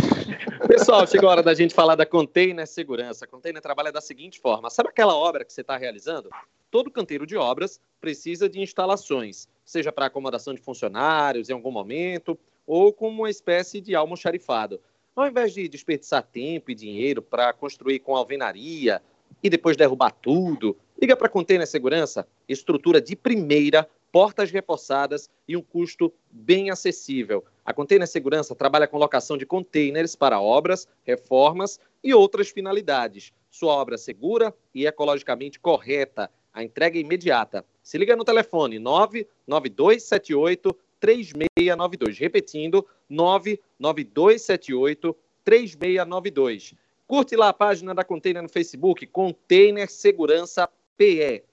Pessoal, 0.67 1.07
chegou 1.07 1.29
a 1.29 1.33
hora 1.33 1.43
da 1.43 1.55
gente 1.55 1.75
falar 1.75 1.95
da 1.97 2.07
Container 2.07 2.67
Segurança. 2.67 3.25
A 3.25 3.29
Container 3.29 3.61
trabalha 3.61 3.91
da 3.91 4.01
seguinte 4.01 4.39
forma: 4.39 4.71
sabe 4.71 4.91
aquela 4.91 5.17
obra 5.17 5.45
que 5.45 5.53
você 5.53 5.63
está 5.63 5.77
realizando? 5.77 6.29
Todo 6.71 6.91
canteiro 6.91 7.27
de 7.27 7.37
obras 7.37 7.81
precisa 8.01 8.49
de 8.49 8.61
instalações, 8.61 9.49
seja 9.65 9.91
para 9.91 10.07
acomodação 10.07 10.55
de 10.55 10.61
funcionários 10.61 11.51
em 11.51 11.53
algum 11.53 11.73
momento, 11.73 12.39
ou 12.67 12.93
como 12.93 13.23
uma 13.23 13.31
espécie 13.31 13.81
de 13.81 13.95
almoxarifado. 13.95 14.81
Ao 15.17 15.27
invés 15.27 15.53
de 15.53 15.69
desperdiçar 15.69 16.23
tempo 16.23 16.71
e 16.71 16.75
dinheiro 16.75 17.21
para 17.21 17.53
construir 17.53 17.99
com 17.99 18.15
alvenaria 18.15 19.03
e 19.43 19.51
depois 19.51 19.77
derrubar 19.77 20.13
tudo, 20.13 20.77
liga 21.01 21.17
para 21.17 21.27
a 21.27 21.31
Container 21.31 21.67
Segurança, 21.67 22.29
estrutura 22.49 23.01
de 23.01 23.17
primeira 23.17 23.89
portas 24.13 24.51
reforçadas 24.51 25.31
e 25.47 25.57
um 25.57 25.63
custo 25.63 26.13
bem 26.31 26.71
acessível. 26.71 27.45
A 27.71 27.73
Container 27.73 28.07
Segurança 28.09 28.53
trabalha 28.53 28.89
com 28.89 28.99
locação 28.99 29.39
de 29.39 29.47
containers 29.47 30.17
para 30.17 30.41
obras, 30.41 30.89
reformas 31.05 31.79
e 32.03 32.13
outras 32.13 32.51
finalidades. 32.51 33.33
Sua 33.49 33.75
obra 33.75 33.97
segura 33.97 34.53
e 34.75 34.89
ecologicamente 34.89 35.61
correta. 35.61 36.29
A 36.53 36.65
entrega 36.65 36.99
é 36.99 37.01
imediata. 37.01 37.65
Se 37.81 37.97
liga 37.97 38.17
no 38.17 38.25
telefone 38.25 38.81
99278 38.81 40.77
3692. 40.99 42.19
Repetindo, 42.19 42.85
99278 43.09 45.17
3692. 45.45 46.75
Curte 47.07 47.37
lá 47.37 47.51
a 47.51 47.55
página 47.55 47.95
da 47.95 48.03
Container 48.03 48.43
no 48.43 48.49
Facebook, 48.49 49.07
Container 49.07 49.89
Segurança 49.89 50.69
PE. 50.99 51.45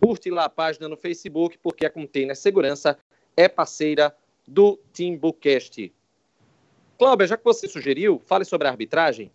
Curte 0.00 0.30
lá 0.30 0.44
a 0.44 0.48
página 0.48 0.88
no 0.88 0.96
Facebook, 0.96 1.58
porque 1.58 1.84
a 1.84 1.90
Container 1.90 2.36
Segurança 2.36 2.96
é 3.36 3.48
parceira 3.48 4.16
do 4.46 4.78
Timbucast. 4.92 5.92
Cláudia, 6.98 7.26
já 7.26 7.36
que 7.36 7.44
você 7.44 7.68
sugeriu, 7.68 8.20
fale 8.26 8.44
sobre 8.44 8.68
a 8.68 8.70
arbitragem. 8.70 9.30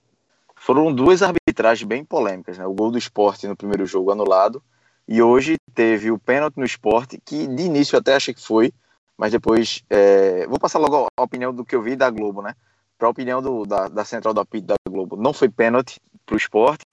Foram 0.55 0.93
duas 0.93 1.21
arbitragens 1.21 1.87
bem 1.87 2.03
polêmicas, 2.03 2.57
né? 2.57 2.65
O 2.65 2.73
gol 2.73 2.91
do 2.91 2.97
esporte 2.97 3.47
no 3.47 3.55
primeiro 3.55 3.85
jogo 3.85 4.11
anulado 4.11 4.61
e 5.07 5.21
hoje 5.21 5.57
teve 5.73 6.11
o 6.11 6.19
pênalti 6.19 6.57
no 6.57 6.65
esporte, 6.65 7.19
que 7.25 7.47
de 7.47 7.63
início 7.63 7.95
eu 7.95 7.99
até 7.99 8.15
achei 8.15 8.33
que 8.33 8.45
foi, 8.45 8.71
mas 9.17 9.31
depois. 9.31 9.83
É... 9.89 10.45
Vou 10.47 10.59
passar 10.59 10.77
logo 10.77 11.07
a 11.17 11.23
opinião 11.23 11.53
do 11.53 11.65
que 11.65 11.75
eu 11.75 11.81
vi 11.81 11.95
da 11.95 12.09
Globo, 12.09 12.41
né? 12.41 12.53
Para 12.97 13.07
a 13.07 13.11
opinião 13.11 13.41
do, 13.41 13.65
da, 13.65 13.87
da 13.87 14.05
central 14.05 14.37
apito 14.37 14.67
da 14.67 14.75
Globo. 14.87 15.15
Não 15.15 15.33
foi 15.33 15.49
pênalti 15.49 15.99
para 16.25 16.35
o 16.35 16.37
esporte. 16.37 16.83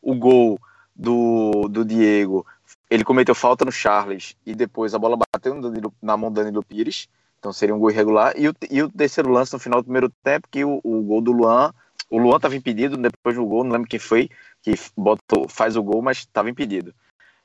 O 0.00 0.14
gol 0.14 0.58
do, 0.94 1.68
do 1.68 1.84
Diego, 1.84 2.46
ele 2.88 3.04
cometeu 3.04 3.34
falta 3.34 3.64
no 3.64 3.72
Charles 3.72 4.34
e 4.46 4.54
depois 4.54 4.94
a 4.94 4.98
bola 4.98 5.18
bateu 5.34 5.54
na 6.00 6.16
mão 6.16 6.30
do 6.30 6.36
Danilo 6.36 6.64
Pires. 6.64 7.08
Então 7.46 7.52
seria 7.52 7.74
um 7.76 7.78
gol 7.78 7.92
irregular. 7.92 8.34
E 8.36 8.48
o, 8.48 8.54
e 8.68 8.82
o 8.82 8.90
terceiro 8.90 9.30
lance 9.30 9.52
no 9.52 9.60
final 9.60 9.80
do 9.80 9.84
primeiro 9.84 10.10
tempo, 10.24 10.48
que 10.50 10.64
o, 10.64 10.80
o 10.82 11.00
gol 11.02 11.20
do 11.20 11.30
Luan. 11.30 11.72
O 12.10 12.18
Luan 12.18 12.36
estava 12.36 12.56
impedido 12.56 12.96
depois 12.96 13.36
do 13.36 13.46
gol, 13.46 13.62
não 13.62 13.72
lembro 13.72 13.88
quem 13.88 13.98
foi 14.00 14.28
que 14.62 14.74
botou, 14.96 15.48
faz 15.48 15.76
o 15.76 15.82
gol, 15.82 16.02
mas 16.02 16.18
estava 16.18 16.50
impedido. 16.50 16.92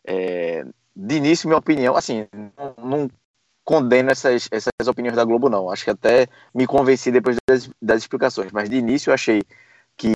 É, 0.04 0.66
de 0.96 1.16
início, 1.16 1.48
minha 1.48 1.58
opinião, 1.58 1.96
assim, 1.96 2.28
não, 2.58 2.76
não 2.84 3.10
condeno 3.64 4.12
essas, 4.12 4.48
essas 4.52 4.88
opiniões 4.88 5.16
da 5.16 5.24
Globo, 5.24 5.50
não. 5.50 5.70
Acho 5.70 5.84
que 5.84 5.92
até 5.92 6.28
me 6.54 6.66
convenci 6.66 7.12
depois 7.12 7.38
das, 7.48 7.70
das 7.82 8.02
explicações, 8.02 8.52
mas 8.52 8.70
de 8.70 8.78
início 8.78 9.10
eu 9.10 9.14
achei 9.14 9.44
que 9.98 10.14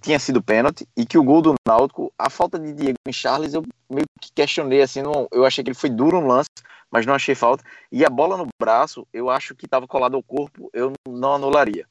tinha 0.00 0.18
sido 0.18 0.42
pênalti 0.42 0.86
e 0.96 1.06
que 1.06 1.18
o 1.18 1.22
gol 1.22 1.40
do 1.40 1.54
Náutico, 1.66 2.12
a 2.18 2.28
falta 2.28 2.58
de 2.58 2.72
Diego 2.72 2.98
em 3.06 3.12
Charles, 3.12 3.54
eu 3.54 3.62
meio 3.88 4.06
que 4.20 4.32
questionei 4.32 4.82
assim, 4.82 5.02
não, 5.02 5.28
eu 5.30 5.44
achei 5.44 5.62
que 5.62 5.70
ele 5.70 5.78
foi 5.78 5.90
duro 5.90 6.20
no 6.20 6.26
lance, 6.26 6.50
mas 6.90 7.06
não 7.06 7.14
achei 7.14 7.34
falta. 7.34 7.64
E 7.90 8.04
a 8.04 8.10
bola 8.10 8.36
no 8.36 8.46
braço, 8.60 9.06
eu 9.12 9.30
acho 9.30 9.54
que 9.54 9.66
estava 9.66 9.86
colado 9.86 10.16
ao 10.16 10.22
corpo, 10.22 10.70
eu 10.72 10.92
não 11.06 11.34
anularia. 11.34 11.86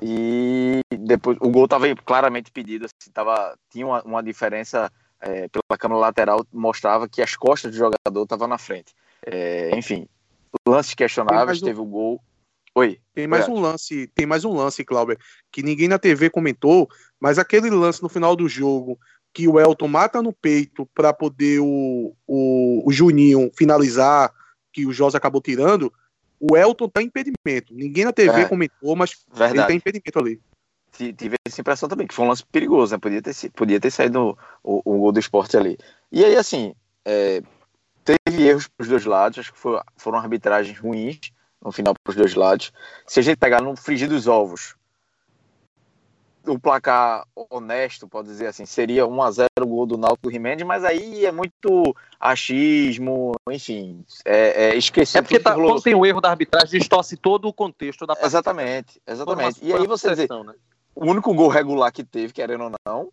E 0.00 0.80
depois 0.90 1.36
o 1.40 1.50
gol 1.50 1.64
estava 1.64 1.86
claramente 1.96 2.52
pedido, 2.52 2.86
assim, 2.86 3.10
tava, 3.12 3.56
tinha 3.70 3.86
uma, 3.86 4.02
uma 4.02 4.22
diferença 4.22 4.90
é, 5.20 5.48
pela 5.48 5.78
câmera 5.78 6.00
lateral, 6.00 6.46
mostrava 6.52 7.08
que 7.08 7.20
as 7.20 7.34
costas 7.34 7.72
do 7.72 7.76
jogador 7.76 8.22
estavam 8.22 8.46
na 8.46 8.58
frente. 8.58 8.94
É, 9.26 9.76
enfim, 9.76 10.06
lances 10.66 10.94
questionáveis, 10.94 11.60
teve 11.60 11.80
o 11.80 11.84
gol. 11.84 12.22
Oi. 12.74 13.00
Tem 13.12 13.26
mais 13.26 13.48
um 13.48 13.58
lance, 13.58 14.06
tem 14.14 14.24
mais 14.24 14.44
um 14.44 14.54
lance, 14.54 14.84
Clauber, 14.84 15.18
que 15.50 15.64
ninguém 15.64 15.88
na 15.88 15.98
TV 15.98 16.30
comentou, 16.30 16.88
mas 17.18 17.36
aquele 17.36 17.70
lance 17.70 18.00
no 18.00 18.08
final 18.08 18.36
do 18.36 18.48
jogo 18.48 18.96
que 19.32 19.46
o 19.46 19.58
Elton 19.60 19.88
mata 19.88 20.22
no 20.22 20.32
peito 20.32 20.86
para 20.94 21.12
poder 21.12 21.60
o, 21.60 22.14
o, 22.26 22.82
o, 22.84 22.92
Juninho 22.92 23.50
finalizar, 23.56 24.32
que 24.72 24.86
o 24.86 24.92
José 24.92 25.16
acabou 25.16 25.40
tirando, 25.40 25.92
o 26.40 26.56
Elton 26.56 26.88
tá 26.88 27.02
impedimento. 27.02 27.74
Ninguém 27.74 28.04
na 28.04 28.12
TV 28.12 28.42
é, 28.42 28.44
comentou, 28.46 28.96
mas 28.96 29.24
verdade. 29.32 29.58
ele 29.58 29.66
tá 29.66 29.72
impedimento 29.74 30.18
ali. 30.18 30.40
Tive 30.90 31.36
essa 31.46 31.60
impressão 31.60 31.88
também, 31.88 32.06
que 32.06 32.14
foi 32.14 32.24
um 32.24 32.28
lance 32.28 32.44
perigoso, 32.46 32.92
né? 32.92 32.98
Podia 32.98 33.22
ter, 33.22 33.34
podia 33.52 33.78
ter 33.78 33.90
saído 33.90 34.36
o, 34.64 34.82
o 34.84 34.98
gol 34.98 35.12
do 35.12 35.20
esporte 35.20 35.56
ali. 35.56 35.78
E 36.10 36.24
aí, 36.24 36.34
assim, 36.34 36.74
é, 37.04 37.42
teve 38.04 38.42
erros 38.42 38.66
para 38.66 38.82
os 38.82 38.88
dois 38.88 39.04
lados, 39.04 39.38
acho 39.38 39.52
que 39.52 39.58
foi, 39.58 39.80
foram 39.96 40.18
arbitragens 40.18 40.78
ruins, 40.78 41.20
no 41.62 41.70
final 41.70 41.94
para 41.94 42.10
os 42.10 42.16
dois 42.16 42.34
lados. 42.34 42.72
Se 43.06 43.20
a 43.20 43.22
gente 43.22 43.36
pegar 43.36 43.60
no 43.60 43.76
frigir 43.76 44.08
dos 44.08 44.26
ovos, 44.26 44.74
o 46.48 46.58
placar 46.58 47.24
honesto, 47.34 48.08
pode 48.08 48.28
dizer 48.28 48.46
assim, 48.46 48.66
seria 48.66 49.06
1 49.06 49.22
a 49.22 49.30
0 49.30 49.48
o 49.60 49.66
gol 49.66 49.86
do 49.86 49.98
Náutico 49.98 50.28
Rimendes, 50.28 50.66
mas 50.66 50.84
aí 50.84 51.24
é 51.24 51.32
muito 51.32 51.94
achismo, 52.18 53.32
enfim, 53.50 54.04
é, 54.24 54.70
é 54.70 54.76
esquecer. 54.76 55.18
É 55.18 55.22
porque 55.22 55.38
tá, 55.38 55.54
quando 55.54 55.82
tem 55.82 55.94
o 55.94 56.04
erro 56.04 56.20
da 56.20 56.30
arbitragem, 56.30 56.78
distorce 56.78 57.16
todo 57.16 57.48
o 57.48 57.52
contexto 57.52 58.06
da 58.06 58.14
partida. 58.14 58.26
Exatamente, 58.26 59.00
exatamente. 59.06 59.58
E 59.62 59.72
aí 59.72 59.86
você 59.86 60.10
dizer, 60.10 60.28
né? 60.28 60.54
o 60.94 61.06
único 61.06 61.32
gol 61.34 61.48
regular 61.48 61.92
que 61.92 62.04
teve, 62.04 62.32
querendo 62.32 62.64
ou 62.64 62.72
não, 62.86 63.08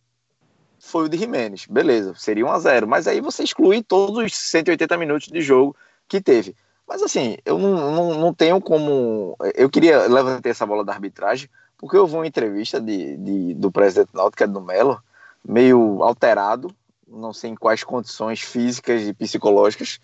foi 0.79 1.05
o 1.05 1.09
de 1.09 1.17
Jimenez. 1.17 1.65
Beleza, 1.67 2.13
seria 2.15 2.45
1 2.45 2.51
a 2.51 2.59
0 2.59 2.87
mas 2.87 3.07
aí 3.07 3.21
você 3.21 3.43
exclui 3.43 3.81
todos 3.81 4.17
os 4.17 4.35
180 4.35 4.97
minutos 4.97 5.27
de 5.27 5.41
jogo 5.41 5.75
que 6.07 6.21
teve. 6.21 6.55
Mas 6.87 7.01
assim, 7.01 7.37
eu 7.43 7.57
não, 7.57 7.91
não, 7.91 8.19
não 8.19 8.33
tenho 8.33 8.61
como. 8.61 9.35
Eu 9.55 9.69
queria 9.69 10.05
levantar 10.07 10.49
essa 10.49 10.65
bola 10.65 10.85
da 10.85 10.93
arbitragem, 10.93 11.49
porque 11.85 12.03
vi 12.03 12.15
uma 12.15 12.25
entrevista 12.25 12.81
de, 12.81 13.15
de, 13.15 13.53
do 13.53 13.71
presidente 13.71 14.09
Náutico, 14.11 14.47
do 14.47 14.59
Melo, 14.59 14.99
meio 15.47 16.01
alterado, 16.01 16.75
não 17.07 17.31
sei 17.31 17.51
em 17.51 17.55
quais 17.55 17.83
condições 17.83 18.41
físicas 18.41 19.03
e 19.03 19.13
psicológicas, 19.13 19.99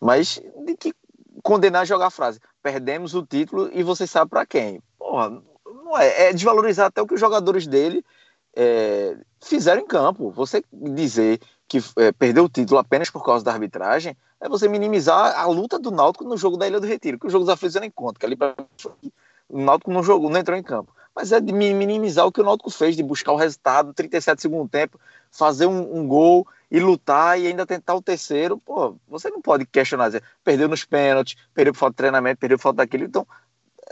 mas 0.00 0.42
de 0.66 0.76
que 0.76 0.92
condenar 1.40 1.86
jogar 1.86 2.08
a 2.08 2.10
frase. 2.10 2.40
Perdemos 2.60 3.14
o 3.14 3.24
título 3.24 3.70
e 3.72 3.84
você 3.84 4.08
sabe 4.08 4.28
para 4.28 4.44
quem. 4.44 4.82
Porra, 4.98 5.40
não 5.64 5.96
é, 5.96 6.30
é 6.30 6.32
desvalorizar 6.32 6.86
até 6.86 7.00
o 7.00 7.06
que 7.06 7.14
os 7.14 7.20
jogadores 7.20 7.64
dele 7.64 8.04
é, 8.56 9.16
fizeram 9.40 9.82
em 9.82 9.86
campo. 9.86 10.32
Você 10.32 10.64
dizer 10.72 11.40
que 11.68 11.78
é, 11.96 12.10
perdeu 12.10 12.42
o 12.42 12.48
título 12.48 12.80
apenas 12.80 13.08
por 13.08 13.24
causa 13.24 13.44
da 13.44 13.52
arbitragem 13.52 14.16
é 14.40 14.48
você 14.48 14.66
minimizar 14.68 15.38
a 15.38 15.46
luta 15.46 15.78
do 15.78 15.92
Náutico 15.92 16.24
no 16.24 16.36
jogo 16.36 16.56
da 16.56 16.66
Ilha 16.66 16.80
do 16.80 16.88
Retiro, 16.88 17.20
que 17.20 17.28
o 17.28 17.30
jogo 17.30 17.44
dos 17.44 17.52
aflitos 17.54 17.76
eu 17.76 17.82
nem 17.82 17.90
conta, 17.90 18.18
que 18.18 18.26
ali 18.26 18.34
pra... 18.34 18.52
o 19.48 19.60
Náutico 19.60 19.92
não 19.92 20.02
jogou, 20.02 20.28
não 20.28 20.40
entrou 20.40 20.58
em 20.58 20.62
campo. 20.62 20.92
Mas 21.14 21.32
é 21.32 21.40
de 21.40 21.52
minimizar 21.52 22.26
o 22.26 22.32
que 22.32 22.40
o 22.40 22.44
Náutico 22.44 22.70
fez, 22.70 22.96
de 22.96 23.02
buscar 23.02 23.32
o 23.32 23.36
resultado, 23.36 23.92
37 23.92 24.40
segundo 24.40 24.68
tempo, 24.68 24.98
fazer 25.30 25.66
um, 25.66 25.98
um, 25.98 26.06
gol 26.06 26.46
e 26.70 26.78
lutar 26.78 27.38
e 27.38 27.46
ainda 27.46 27.66
tentar 27.66 27.94
o 27.94 28.02
terceiro. 28.02 28.58
Pô, 28.58 28.96
você 29.08 29.28
não 29.28 29.40
pode 29.40 29.66
questionar, 29.66 30.06
dizer, 30.06 30.22
perdeu 30.44 30.68
nos 30.68 30.84
pênaltis, 30.84 31.36
perdeu 31.52 31.72
por 31.72 31.80
falta 31.80 31.92
de 31.92 31.96
treinamento, 31.96 32.38
perdeu 32.38 32.58
por 32.58 32.62
falta 32.62 32.76
daquilo. 32.78 33.04
Então, 33.04 33.26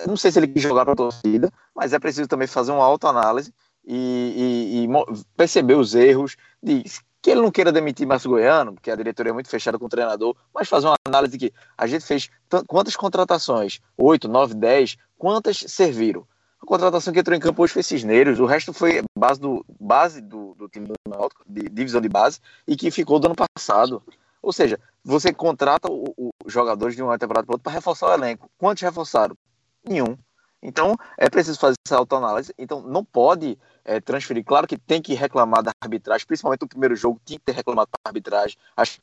não 0.07 0.17
sei 0.17 0.31
se 0.31 0.39
ele 0.39 0.49
quis 0.49 0.63
jogar 0.63 0.85
para 0.85 0.93
a 0.95 0.97
torcida, 0.97 1.53
mas 1.75 1.93
é 1.93 1.99
preciso 1.99 2.29
também 2.29 2.47
fazer 2.47 2.73
uma 2.73 2.85
autoanálise 2.85 3.53
e, 3.85 4.85
e, 4.85 4.85
e 4.85 5.25
perceber 5.37 5.75
os 5.75 5.95
erros, 5.95 6.37
de 6.63 6.85
que 7.21 7.31
ele 7.31 7.41
não 7.41 7.51
queira 7.51 7.73
demitir 7.73 8.07
Márcio 8.07 8.31
Goiano, 8.31 8.75
porque 8.75 8.91
a 8.91 8.97
diretoria 8.97 9.31
é 9.31 9.33
muito 9.33 9.49
fechada 9.49 9.79
com 9.79 9.87
o 9.87 9.89
treinador, 9.89 10.37
mas 10.55 10.69
fazer 10.69 10.87
uma 10.87 10.95
análise 11.05 11.37
que 11.37 11.53
a 11.77 11.87
gente 11.87 12.05
fez 12.05 12.31
quantas 12.67 12.95
contratações? 12.95 13.81
Oito, 13.97 14.29
nove, 14.29 14.55
dez, 14.55 14.97
quantas 15.17 15.59
serviram? 15.67 16.27
A 16.61 16.67
contratação 16.67 17.13
que 17.13 17.21
entrou 17.21 17.37
em 17.37 17.41
campo 17.41 17.63
hoje 17.63 17.73
foi 17.73 17.83
Cisneiros, 17.83 18.41
o 18.41 18.47
resto 18.47 18.73
foi 18.73 19.03
base 19.17 19.41
do, 19.41 19.65
base 19.81 20.21
do, 20.21 20.55
do 20.55 20.69
time 20.69 20.87
do 20.87 20.95
Náutico, 21.09 21.43
de 21.47 21.69
divisão 21.69 22.01
de 22.01 22.09
base, 22.09 22.41
e 22.67 22.77
que 22.77 22.91
ficou 22.91 23.19
do 23.19 23.27
ano 23.27 23.37
passado. 23.37 24.03
Ou 24.43 24.53
seja, 24.53 24.79
você 25.05 25.33
contrata 25.33 25.89
os 25.91 26.53
jogadores 26.53 26.97
de 26.97 27.03
uma 27.03 27.19
temporada 27.19 27.47
para 27.47 27.55
outra 27.55 27.65
para 27.65 27.73
reforçar 27.73 28.09
o 28.09 28.15
elenco. 28.15 28.51
Quantos 28.59 28.83
reforçaram? 28.83 29.37
Nenhum. 29.85 30.17
Então, 30.61 30.97
é 31.17 31.31
preciso 31.31 31.59
fazer 31.59 31.77
essa 31.87 31.97
autoanálise. 31.97 32.53
Então, 32.59 32.81
não 32.83 33.05
pode 33.05 33.57
é, 33.85 34.01
transferir. 34.01 34.45
Claro 34.45 34.67
que 34.67 34.77
tem 34.77 35.01
que 35.01 35.15
reclamar 35.15 35.63
da 35.63 35.71
arbitragem, 35.81 36.27
principalmente 36.27 36.63
no 36.63 36.69
primeiro 36.69 36.97
jogo, 36.97 37.21
tinha 37.25 37.39
que 37.39 37.45
ter 37.45 37.53
reclamado 37.53 37.89
da 37.93 38.09
arbitragem. 38.09 38.57
Acho 38.77 38.99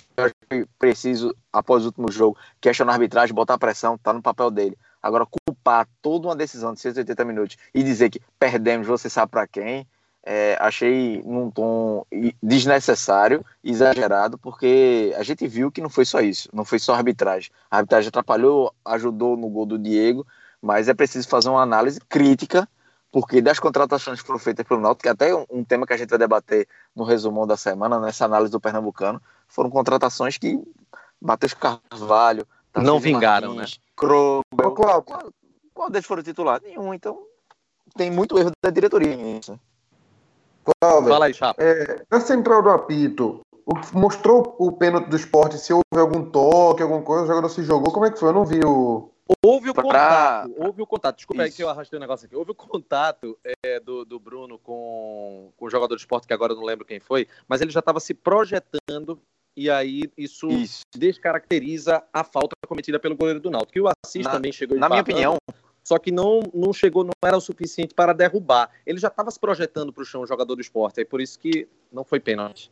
que 0.49 0.67
preciso, 0.77 1.35
após 1.51 1.83
o 1.83 1.87
último 1.87 2.11
jogo, 2.11 2.37
questionar 2.59 2.91
a 2.91 2.95
arbitragem, 2.95 3.33
botar 3.33 3.57
pressão, 3.57 3.97
tá 3.97 4.11
no 4.11 4.21
papel 4.21 4.51
dele. 4.51 4.77
Agora, 5.05 5.23
culpar 5.23 5.87
toda 6.01 6.27
uma 6.27 6.35
decisão 6.35 6.73
de 6.73 6.79
180 6.79 7.23
minutos 7.25 7.57
e 7.75 7.83
dizer 7.83 8.09
que 8.09 8.19
perdemos, 8.39 8.87
você 8.87 9.07
sabe 9.07 9.29
para 9.29 9.45
quem, 9.45 9.87
é, 10.23 10.57
achei 10.59 11.21
num 11.23 11.51
tom 11.51 12.03
desnecessário, 12.41 13.45
exagerado, 13.63 14.35
porque 14.35 15.13
a 15.15 15.21
gente 15.21 15.47
viu 15.47 15.71
que 15.71 15.79
não 15.79 15.91
foi 15.91 16.05
só 16.05 16.21
isso, 16.21 16.49
não 16.51 16.65
foi 16.65 16.79
só 16.79 16.95
a 16.95 16.97
arbitragem. 16.97 17.51
A 17.69 17.77
arbitragem 17.77 18.07
atrapalhou, 18.07 18.73
ajudou 18.83 19.37
no 19.37 19.47
gol 19.47 19.67
do 19.67 19.77
Diego, 19.77 20.25
mas 20.59 20.89
é 20.89 20.93
preciso 20.95 21.27
fazer 21.27 21.49
uma 21.49 21.61
análise 21.61 21.99
crítica, 22.09 22.67
porque 23.11 23.43
das 23.43 23.59
contratações 23.59 24.19
que 24.19 24.25
foram 24.25 24.39
feitas 24.39 24.65
pelo 24.65 24.81
Náutico, 24.81 25.03
que 25.03 25.09
até 25.09 25.35
um 25.51 25.63
tema 25.63 25.85
que 25.85 25.93
a 25.93 25.97
gente 25.97 26.09
vai 26.09 26.17
debater 26.17 26.67
no 26.95 27.03
resumão 27.03 27.45
da 27.45 27.55
semana, 27.55 27.99
nessa 27.99 28.25
análise 28.25 28.51
do 28.51 28.59
Pernambucano, 28.59 29.21
foram 29.47 29.69
contratações 29.69 30.35
que 30.39 30.59
Matheus 31.21 31.53
Carvalho, 31.53 32.47
não 32.81 32.99
vingaram, 32.99 33.55
Martins, 33.55 33.77
né? 33.77 33.83
Krobel, 33.95 34.71
qual, 34.75 35.03
qual, 35.03 35.31
qual 35.73 35.89
deles 35.89 36.05
foram 36.05 36.23
titular? 36.23 36.61
Nenhum, 36.61 36.93
então 36.93 37.23
tem 37.95 38.09
muito 38.11 38.37
erro 38.37 38.51
da 38.63 38.69
diretoria 38.69 39.15
nisso. 39.15 39.59
Cláudio, 40.81 41.09
Fala 41.09 41.25
aí, 41.27 41.33
Chapa. 41.33 41.61
É, 41.63 42.03
na 42.09 42.19
central 42.19 42.61
do 42.63 42.69
apito, 42.69 43.41
mostrou 43.93 44.55
o 44.59 44.71
pênalti 44.71 45.07
do 45.09 45.15
esporte, 45.15 45.57
se 45.57 45.71
houve 45.71 45.83
algum 45.97 46.29
toque, 46.29 46.81
alguma 46.81 47.01
coisa, 47.01 47.23
o 47.23 47.27
jogador 47.27 47.49
se 47.49 47.63
jogou, 47.63 47.91
como 47.93 48.05
é 48.05 48.11
que 48.11 48.19
foi? 48.19 48.29
Eu 48.29 48.33
não 48.33 48.45
vi 48.45 48.59
o. 48.65 49.11
Houve 49.43 49.71
o 49.71 49.73
Pra- 49.73 49.83
contato, 49.83 50.53
houve 50.57 50.81
o 50.83 50.87
contato. 50.87 51.15
Desculpa 51.15 51.41
aí 51.41 51.47
Isso. 51.49 51.57
que 51.57 51.63
eu 51.63 51.69
arrastei 51.69 51.97
o 51.97 51.99
negócio 51.99 52.27
aqui. 52.27 52.35
Houve 52.35 52.51
o 52.51 52.55
contato 52.55 53.35
é, 53.63 53.79
do, 53.79 54.05
do 54.05 54.19
Bruno 54.19 54.59
com, 54.59 55.51
com 55.57 55.65
o 55.65 55.69
jogador 55.69 55.95
de 55.95 56.01
esporte, 56.01 56.27
que 56.27 56.33
agora 56.33 56.53
eu 56.53 56.57
não 56.57 56.63
lembro 56.63 56.85
quem 56.85 56.99
foi, 56.99 57.27
mas 57.47 57.59
ele 57.59 57.71
já 57.71 57.79
estava 57.79 57.99
se 57.99 58.13
projetando 58.13 59.19
e 59.55 59.69
aí 59.69 60.03
isso, 60.17 60.47
Isso. 60.49 60.81
descaracteriza 60.95 62.03
a 62.11 62.23
falta 62.23 62.55
cometida 62.67 62.99
pelo 62.99 63.15
goleiro 63.15 63.39
do 63.39 63.49
Náutico. 63.49 63.77
E 63.77 63.81
o 63.81 63.87
Assis 63.87 64.25
Na- 64.25 64.31
também 64.31 64.51
chegou 64.51 64.77
Na 64.77 64.89
minha 64.89 65.01
opinião, 65.01 65.37
só 65.83 65.97
que 65.97 66.11
não, 66.11 66.41
não 66.53 66.73
chegou, 66.73 67.03
não 67.03 67.13
era 67.23 67.37
o 67.37 67.41
suficiente 67.41 67.93
para 67.93 68.13
derrubar. 68.13 68.69
Ele 68.85 68.97
já 68.97 69.07
estava 69.07 69.31
se 69.31 69.39
projetando 69.39 69.93
para 69.93 70.01
o 70.01 70.05
chão, 70.05 70.21
o 70.21 70.27
jogador 70.27 70.55
do 70.55 70.61
esporte, 70.61 70.99
aí 70.99 71.05
por 71.05 71.21
isso 71.21 71.39
que 71.39 71.67
não 71.91 72.03
foi 72.03 72.19
pênalti. 72.19 72.69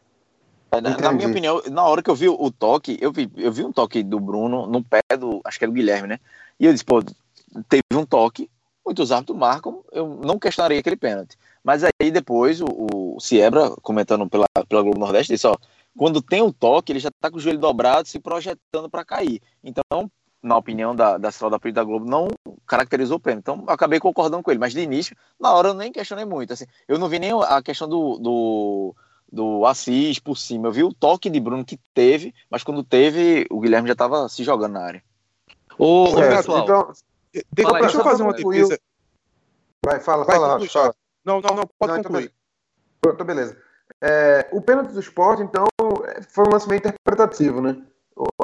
na, 0.74 0.98
na 0.98 1.12
minha 1.14 1.30
opinião, 1.30 1.62
na 1.72 1.84
hora 1.84 2.02
que 2.04 2.10
eu 2.10 2.16
vi 2.16 2.28
o 2.28 2.52
toque, 2.52 2.98
eu 3.00 3.12
vi, 3.12 3.32
eu 3.38 3.52
vi 3.52 3.64
um 3.64 3.72
toque 3.72 4.04
do 4.04 4.20
Bruno 4.20 4.68
no 4.68 4.84
pé 4.84 5.02
do. 5.18 5.40
Acho 5.46 5.60
que 5.60 5.66
era 5.66 5.72
o 5.72 5.74
Guilherme, 5.74 6.08
né? 6.08 6.20
E 6.60 6.66
eu 6.66 6.72
disse, 6.74 6.84
pô, 6.84 7.02
teve 7.70 7.84
um 7.94 8.06
toque, 8.06 8.50
muitos 8.86 9.12
árbitros 9.12 9.38
marcam, 9.38 9.84
eu 9.92 10.20
não 10.24 10.38
questionaria 10.38 10.80
aquele 10.80 10.98
pênalti. 10.98 11.38
Mas 11.64 11.84
aí 11.84 12.12
depois 12.12 12.60
o, 12.60 12.66
o 13.16 13.20
Siebra, 13.22 13.70
comentando 13.82 14.28
pela, 14.28 14.46
pela 14.68 14.82
Globo 14.82 15.00
Nordeste, 15.00 15.32
disse, 15.34 15.48
ó, 15.48 15.56
quando 15.98 16.22
tem 16.22 16.41
o 16.41 16.52
toque, 16.52 16.91
ele 16.91 17.00
já 17.00 17.10
tá 17.20 17.30
com 17.30 17.38
o 17.38 17.39
joelho 17.39 17.60
dobrado, 17.60 18.08
se 18.08 18.20
projetando 18.20 18.89
para 18.89 19.06
cair. 19.06 19.41
Então, 19.64 20.10
na 20.41 20.58
opinião 20.58 20.96
da, 20.96 21.18
da 21.18 21.32
Central 21.32 21.52
da 21.52 21.60
Polícia 21.60 21.76
da 21.76 21.84
Globo, 21.84 22.06
não 22.06 22.28
caracterizou 22.68 23.18
o 23.18 23.20
pênalti. 23.20 23.41
Então, 23.44 23.64
eu 23.68 23.74
acabei 23.74 24.00
concordando 24.00 24.44
com 24.44 24.52
ele. 24.52 24.60
Mas 24.60 24.74
de 24.74 24.82
início, 24.82 25.16
na 25.39 25.54
hora 25.54 25.70
eu 25.70 25.74
nem 25.74 25.91
questionei 25.91 26.26
muito. 26.26 26.54
Assim, 26.54 26.66
eu 26.88 26.98
não 27.00 27.08
vi 27.08 27.20
nem 27.20 27.32
a 27.32 27.62
questão 27.62 27.88
do, 27.88 28.18
do, 28.18 28.96
do 29.32 29.66
Assis 29.66 30.20
por 30.20 30.38
cima. 30.38 30.68
Eu 30.68 30.72
vi 30.72 30.84
o 30.84 30.94
toque 30.94 31.30
de 31.30 31.39
Bruno 31.39 31.64
que 31.64 31.80
teve, 31.94 32.34
mas 32.50 32.64
quando 32.64 32.84
teve, 32.84 33.46
o 33.50 33.60
Guilherme 33.60 33.88
já 33.88 33.94
estava 33.94 34.28
se 34.28 34.44
jogando 34.44 34.74
na 34.74 34.82
área. 34.82 35.04
Ô, 35.78 36.14
ô, 36.14 36.20
É, 36.20 36.38
pessoal, 36.38 36.64
então, 36.64 36.94
De- 37.34 37.64
Fala 37.64 37.78
aí, 37.78 37.82
deixa 37.84 37.98
eu 37.98 38.04
fazer 38.04 38.24
uma 38.24 38.34
defesa. 38.34 38.80
vai, 39.84 40.00
fala, 40.00 40.24
Vai, 40.24 40.36
fala, 40.36 40.50
conclui, 40.52 40.70
fala. 40.70 40.96
Não, 41.26 41.41
não, 41.41 41.56
não, 41.56 41.64
pode 41.80 41.91
Não, 41.91 42.00
então 42.00 42.12
concluir. 42.12 42.32
Então, 43.06 43.26
beleza. 43.26 43.58
É, 44.06 44.47
o 44.51 44.62
pênalti 44.62 44.91
do 44.91 44.99
esporte, 44.99 45.41
então, 45.41 45.66
é, 46.06 46.22
foi 46.24 46.45
um 46.45 46.51
lance 46.51 46.68
meio 46.68 46.80
interpretativo, 46.80 47.62
né? 47.62 47.78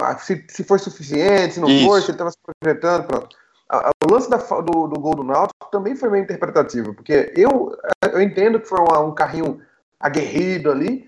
A- 0.02 0.18
Se, 0.18 0.46
se 0.50 0.64
foi 0.64 0.80
suficiente, 0.80 1.56
se 1.56 1.60
não 1.60 1.68
Isso. 1.70 1.86
foi, 1.86 2.00
se 2.02 2.08
ele 2.08 2.14
estava 2.14 2.32
se 2.32 2.38
projetando, 2.62 3.06
pronto. 3.06 3.36
A- 3.68 3.90
a- 3.90 3.92
o 4.08 4.12
lance 4.14 4.30
da 4.30 4.38
do, 4.38 4.88
do 4.88 5.00
gol 5.00 5.16
do 5.16 5.24
Náutico 5.24 5.70
também 5.70 5.98
foi 5.98 6.10
meio 6.10 6.24
interpretativo, 6.24 6.94
porque 6.96 7.34
eu, 7.36 7.76
eu 8.12 8.22
entendo 8.22 8.60
que 8.62 8.68
foi 8.68 8.80
uma- 8.80 9.02
um 9.02 9.14
carrinho 9.14 9.62
aguerrido 10.00 10.72
ali, 10.72 11.06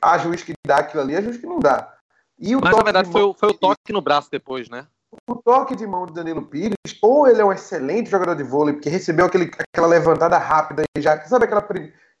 há 0.00 0.16
juiz 0.16 0.42
que 0.42 0.54
dá 0.66 0.78
aquilo 0.78 1.02
ali, 1.02 1.14
há 1.14 1.20
juiz 1.20 1.36
que 1.36 1.46
não 1.46 1.60
dá. 1.60 1.92
E 2.38 2.56
o 2.56 2.60
mas 2.62 2.74
na 2.74 2.82
verdade 2.82 3.06
de 3.08 3.12
foi, 3.12 3.22
o- 3.22 3.34
foi 3.34 3.50
o 3.50 3.54
toque 3.54 3.92
no 3.92 4.00
braço 4.00 4.30
depois, 4.30 4.70
né? 4.70 4.86
o 5.28 5.36
toque 5.36 5.76
de 5.76 5.86
mão 5.86 6.06
de 6.06 6.14
Danilo 6.14 6.42
Pires, 6.42 6.74
ou 7.02 7.28
ele 7.28 7.40
é 7.40 7.44
um 7.44 7.52
excelente 7.52 8.10
jogador 8.10 8.34
de 8.34 8.42
vôlei, 8.42 8.74
porque 8.74 8.88
recebeu 8.88 9.26
aquele, 9.26 9.50
aquela 9.74 9.86
levantada 9.86 10.38
rápida 10.38 10.82
e 10.96 11.00
já. 11.02 11.22
Sabe 11.26 11.44
aquela. 11.44 11.62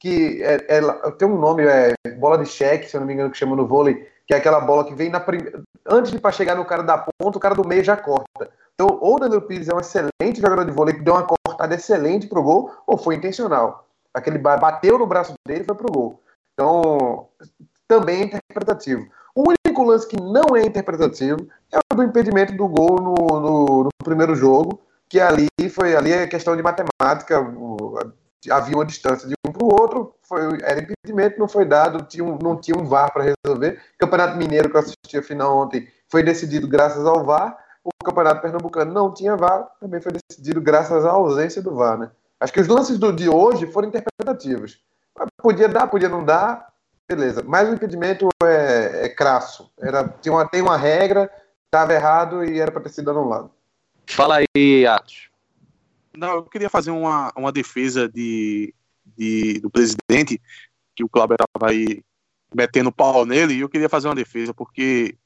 Que 0.02 0.42
é, 0.42 0.78
é- 0.78 1.10
tem 1.12 1.28
um 1.28 1.38
nome, 1.38 1.62
é 1.64 1.94
bola 2.18 2.36
de 2.36 2.46
cheque, 2.46 2.88
se 2.90 2.96
eu 2.96 3.00
não 3.00 3.06
me 3.06 3.14
engano, 3.14 3.30
que 3.30 3.38
chama 3.38 3.54
no 3.54 3.68
vôlei, 3.68 4.04
que 4.26 4.34
é 4.34 4.36
aquela 4.36 4.60
bola 4.60 4.84
que 4.84 4.92
vem 4.96 5.08
na 5.08 5.20
prim... 5.20 5.38
Antes 5.88 6.10
de 6.10 6.18
para 6.18 6.32
chegar 6.32 6.56
no 6.56 6.64
cara 6.64 6.82
da 6.82 6.98
ponta, 6.98 7.38
o 7.38 7.40
cara 7.40 7.54
do 7.54 7.66
meio 7.66 7.84
já 7.84 7.96
corta. 7.96 8.50
Então, 8.74 8.98
ou 9.00 9.14
o 9.14 9.18
Danilo 9.20 9.42
Pires 9.42 9.68
é 9.68 9.74
um 9.74 9.78
excelente 9.78 10.40
jogador 10.40 10.64
de 10.64 10.72
vôlei 10.72 10.94
que 10.94 11.02
deu 11.02 11.14
uma 11.14 11.24
cortada 11.24 11.76
excelente 11.76 12.26
pro 12.26 12.42
gol, 12.42 12.72
ou 12.84 12.98
foi 12.98 13.14
intencional. 13.14 13.86
Aquele 14.12 14.38
ba- 14.38 14.56
bateu 14.56 14.98
no 14.98 15.06
braço 15.06 15.34
dele 15.46 15.60
e 15.60 15.64
foi 15.64 15.76
pro 15.76 15.92
gol. 15.92 16.20
Então, 16.52 17.28
também 17.86 18.22
é 18.22 18.24
interpretativo. 18.24 19.06
O 19.36 19.44
único 19.50 19.84
lance 19.84 20.08
que 20.08 20.16
não 20.20 20.56
é 20.56 20.62
interpretativo 20.66 21.46
é 21.72 21.78
o 21.78 21.96
do 21.96 22.02
impedimento 22.02 22.52
do 22.56 22.66
gol 22.66 22.96
no, 23.00 23.14
no- 23.40 23.84
no 23.84 23.90
primeiro 24.02 24.34
jogo, 24.34 24.80
que 25.08 25.20
ali 25.20 25.46
foi 25.70 25.94
ali 25.94 26.12
é 26.12 26.26
questão 26.26 26.56
de 26.56 26.62
matemática, 26.62 27.38
havia 28.50 28.74
uma 28.76 28.84
distância 28.84 29.28
de 29.28 29.34
outro, 29.80 30.14
foi, 30.22 30.58
era 30.62 30.80
impedimento, 30.80 31.38
não 31.38 31.48
foi 31.48 31.64
dado, 31.64 32.04
tinha 32.04 32.24
um- 32.24 32.38
não 32.40 32.56
tinha 32.56 32.76
um 32.76 32.84
VAR 32.84 33.12
para 33.12 33.34
resolver. 33.44 33.80
O 33.94 33.98
Campeonato 33.98 34.36
Mineiro, 34.36 34.70
que 34.70 34.76
eu 34.76 34.80
assisti 34.80 35.16
a 35.18 35.22
final 35.22 35.56
ontem, 35.56 35.88
foi 36.10 36.22
decidido 36.22 36.68
graças 36.68 37.04
ao 37.06 37.24
VAR. 37.24 37.56
O 37.84 37.90
Campeonato 38.04 38.40
Pernambucano 38.40 38.92
não 38.92 39.12
tinha 39.12 39.36
VAR, 39.36 39.68
também 39.80 40.00
foi 40.00 40.12
decidido 40.12 40.60
graças 40.60 41.04
à 41.04 41.10
ausência 41.10 41.60
do 41.60 41.74
VAR. 41.74 41.98
Né? 41.98 42.10
Acho 42.40 42.52
que 42.52 42.60
os 42.60 42.68
lances 42.68 42.98
do, 42.98 43.12
de 43.12 43.28
hoje 43.28 43.66
foram 43.66 43.88
interpretativos. 43.88 44.80
Podia 45.38 45.68
dar, 45.68 45.86
podia 45.88 46.08
não 46.08 46.24
dar, 46.24 46.72
beleza. 47.08 47.42
Mas 47.46 47.68
o 47.68 47.74
impedimento 47.74 48.28
é, 48.42 49.06
é 49.06 49.08
crasso. 49.08 49.70
Era, 49.78 50.08
tinha 50.20 50.32
uma, 50.32 50.48
tem 50.48 50.62
uma 50.62 50.76
regra, 50.76 51.30
estava 51.66 51.92
errado 51.92 52.44
e 52.44 52.58
era 52.58 52.70
para 52.70 52.82
ter 52.82 52.90
sido 52.90 53.10
anulado. 53.10 53.50
Fala 54.06 54.38
aí, 54.56 54.86
Atos. 54.86 55.30
Não, 56.14 56.34
eu 56.34 56.42
queria 56.42 56.68
fazer 56.68 56.90
uma, 56.90 57.32
uma 57.36 57.50
defesa 57.50 58.08
de, 58.08 58.74
de- 59.16 59.60
do 59.60 59.70
presidente, 59.70 60.40
que 60.94 61.04
o 61.04 61.08
Cláudio 61.08 61.34
estava 61.34 61.72
aí 61.72 62.02
metendo 62.54 62.92
pau 62.92 63.24
nele, 63.24 63.54
e 63.54 63.60
eu 63.60 63.68
queria 63.68 63.88
fazer 63.88 64.08
uma 64.08 64.14
defesa, 64.14 64.52
porque 64.52 65.16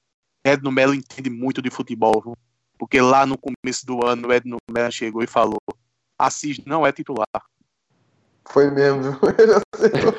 Edno 0.44 0.70
Melo 0.70 0.94
entende 0.94 1.28
muito 1.28 1.60
de 1.60 1.70
futebol, 1.70 2.22
viu? 2.22 2.36
porque 2.78 3.00
lá 3.00 3.26
no 3.26 3.36
começo 3.38 3.86
do 3.86 4.04
ano 4.06 4.28
o 4.28 4.32
Edno 4.32 4.58
Melo 4.70 4.92
chegou 4.92 5.22
e 5.22 5.26
falou: 5.26 5.58
Assis 6.18 6.64
não 6.64 6.86
é 6.86 6.92
titular. 6.92 7.26
Foi 8.48 8.70
mesmo, 8.70 9.02
viu? 9.02 9.12
Acertou. 9.72 10.14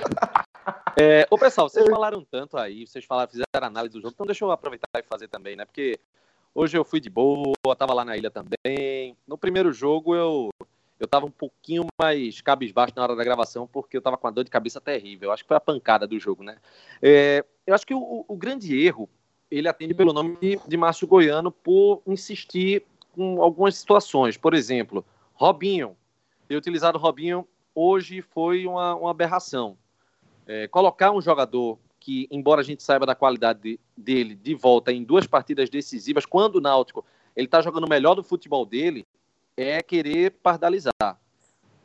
É, 0.99 1.27
ô, 1.29 1.37
pessoal, 1.37 1.69
vocês 1.69 1.87
falaram 1.87 2.25
tanto 2.29 2.57
aí, 2.57 2.85
vocês 2.85 3.05
falaram, 3.05 3.29
fizeram 3.29 3.47
análise 3.67 3.93
do 3.93 4.01
jogo, 4.01 4.13
então 4.13 4.25
deixa 4.25 4.43
eu 4.43 4.51
aproveitar 4.51 4.87
e 4.97 5.03
fazer 5.03 5.27
também, 5.27 5.55
né? 5.55 5.63
Porque 5.63 5.99
hoje 6.53 6.77
eu 6.77 6.83
fui 6.83 6.99
de 6.99 7.09
boa, 7.09 7.53
tava 7.77 7.93
lá 7.93 8.03
na 8.03 8.17
ilha 8.17 8.31
também. 8.31 9.15
No 9.27 9.37
primeiro 9.37 9.71
jogo 9.71 10.15
eu 10.15 10.49
eu 10.99 11.07
tava 11.07 11.25
um 11.25 11.31
pouquinho 11.31 11.85
mais 11.99 12.41
cabisbaixo 12.41 12.93
na 12.95 13.03
hora 13.03 13.15
da 13.15 13.23
gravação, 13.23 13.67
porque 13.67 13.97
eu 13.97 14.01
tava 14.01 14.17
com 14.17 14.27
uma 14.27 14.33
dor 14.33 14.43
de 14.43 14.49
cabeça 14.49 14.81
terrível. 14.81 15.31
Acho 15.31 15.43
que 15.43 15.47
foi 15.47 15.57
a 15.57 15.61
pancada 15.61 16.07
do 16.07 16.19
jogo, 16.19 16.43
né? 16.43 16.57
É, 17.01 17.45
eu 17.65 17.75
acho 17.75 17.85
que 17.85 17.93
o, 17.93 18.25
o 18.27 18.35
grande 18.35 18.79
erro, 18.79 19.09
ele 19.49 19.67
atende 19.67 19.93
pelo 19.93 20.11
nome 20.13 20.37
de, 20.41 20.59
de 20.67 20.77
Márcio 20.77 21.07
Goiano 21.07 21.51
por 21.51 22.01
insistir 22.05 22.83
com 23.13 23.41
algumas 23.41 23.75
situações. 23.75 24.37
Por 24.37 24.53
exemplo, 24.53 25.05
Robinho. 25.33 25.95
Ter 26.47 26.55
utilizado 26.55 26.97
Robinho 26.97 27.47
hoje 27.75 28.21
foi 28.21 28.65
uma, 28.65 28.95
uma 28.95 29.11
aberração. 29.11 29.77
É, 30.47 30.67
colocar 30.67 31.11
um 31.11 31.21
jogador 31.21 31.77
que, 31.99 32.27
embora 32.31 32.61
a 32.61 32.63
gente 32.63 32.81
saiba 32.81 33.05
da 33.05 33.13
qualidade 33.13 33.59
de- 33.61 33.79
dele, 33.95 34.33
de 34.33 34.55
volta 34.55 34.93
em 34.93 35.03
duas 35.03 35.27
partidas 35.27 35.69
decisivas, 35.69 36.25
quando 36.25 36.55
o 36.55 36.61
Náutico 36.61 37.05
ele 37.35 37.45
está 37.45 37.61
jogando 37.61 37.87
melhor 37.87 38.15
do 38.15 38.23
futebol 38.23 38.65
dele, 38.65 39.05
é 39.57 39.81
querer 39.81 40.31
pardalizar. 40.31 41.19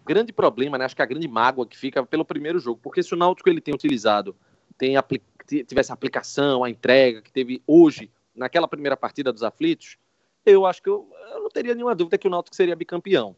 Grande 0.04 0.32
problema, 0.32 0.76
né? 0.76 0.84
Acho 0.84 0.94
que 0.94 1.02
a 1.02 1.06
grande 1.06 1.26
mágoa 1.26 1.66
que 1.66 1.76
fica 1.76 2.04
pelo 2.04 2.24
primeiro 2.24 2.58
jogo, 2.58 2.78
porque 2.82 3.02
se 3.02 3.14
o 3.14 3.16
Náutico 3.16 3.48
ele 3.48 3.60
tem 3.60 3.72
utilizado, 3.72 4.36
tem 4.76 4.96
apli- 4.96 5.22
tivesse 5.46 5.90
a 5.90 5.94
aplicação, 5.94 6.62
a 6.62 6.70
entrega 6.70 7.22
que 7.22 7.32
teve 7.32 7.62
hoje 7.66 8.10
naquela 8.34 8.68
primeira 8.68 8.96
partida 8.96 9.32
dos 9.32 9.42
aflitos, 9.42 9.96
eu 10.44 10.66
acho 10.66 10.82
que 10.82 10.88
eu, 10.88 11.08
eu 11.32 11.40
não 11.40 11.48
teria 11.48 11.74
nenhuma 11.74 11.94
dúvida 11.94 12.18
que 12.18 12.26
o 12.26 12.30
Náutico 12.30 12.56
seria 12.56 12.76
bicampeão. 12.76 13.34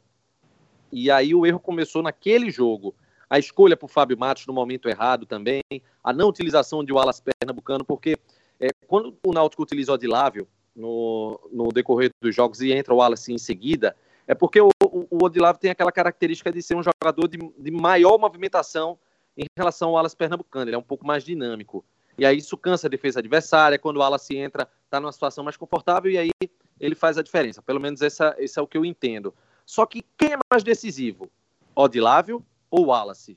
E 0.90 1.10
aí 1.10 1.34
o 1.34 1.44
erro 1.44 1.60
começou 1.60 2.02
naquele 2.02 2.50
jogo 2.50 2.94
a 3.28 3.38
escolha 3.38 3.76
por 3.76 3.88
Fábio 3.88 4.18
Matos 4.18 4.46
no 4.46 4.52
momento 4.52 4.88
errado 4.88 5.26
também, 5.26 5.62
a 6.02 6.12
não 6.12 6.28
utilização 6.28 6.84
de 6.84 6.92
Wallace 6.92 7.22
Pernambucano, 7.22 7.84
porque 7.84 8.16
é, 8.60 8.68
quando 8.86 9.16
o 9.26 9.32
Náutico 9.32 9.62
utiliza 9.62 9.92
o 9.92 9.94
Odilável 9.94 10.46
no, 10.74 11.40
no 11.52 11.68
decorrer 11.68 12.10
dos 12.22 12.34
jogos 12.34 12.60
e 12.60 12.72
entra 12.72 12.94
o 12.94 12.98
Wallace 12.98 13.32
em 13.32 13.38
seguida, 13.38 13.96
é 14.26 14.34
porque 14.34 14.60
o, 14.60 14.68
o, 14.82 15.06
o 15.10 15.54
tem 15.58 15.70
aquela 15.70 15.92
característica 15.92 16.50
de 16.50 16.62
ser 16.62 16.76
um 16.76 16.82
jogador 16.82 17.28
de, 17.28 17.38
de 17.38 17.70
maior 17.70 18.18
movimentação 18.18 18.98
em 19.36 19.44
relação 19.56 19.88
ao 19.88 19.94
Wallace 19.94 20.16
Pernambucano, 20.16 20.68
ele 20.68 20.76
é 20.76 20.78
um 20.78 20.82
pouco 20.82 21.06
mais 21.06 21.24
dinâmico. 21.24 21.84
E 22.16 22.24
aí 22.24 22.38
isso 22.38 22.56
cansa 22.56 22.86
a 22.86 22.90
defesa 22.90 23.18
adversária, 23.18 23.78
quando 23.78 23.96
o 23.96 24.00
Wallace 24.00 24.36
entra, 24.36 24.68
está 24.84 25.00
numa 25.00 25.12
situação 25.12 25.42
mais 25.42 25.56
confortável 25.56 26.10
e 26.10 26.16
aí 26.16 26.30
ele 26.78 26.94
faz 26.94 27.18
a 27.18 27.22
diferença. 27.22 27.60
Pelo 27.60 27.80
menos 27.80 28.00
essa, 28.00 28.34
esse 28.38 28.58
é 28.58 28.62
o 28.62 28.66
que 28.66 28.78
eu 28.78 28.84
entendo. 28.84 29.34
Só 29.66 29.84
que 29.84 30.04
quem 30.16 30.34
é 30.34 30.38
mais 30.50 30.62
decisivo? 30.62 31.28
Odilável 31.74 32.42
ou 32.70 32.86
Wallace? 32.86 33.36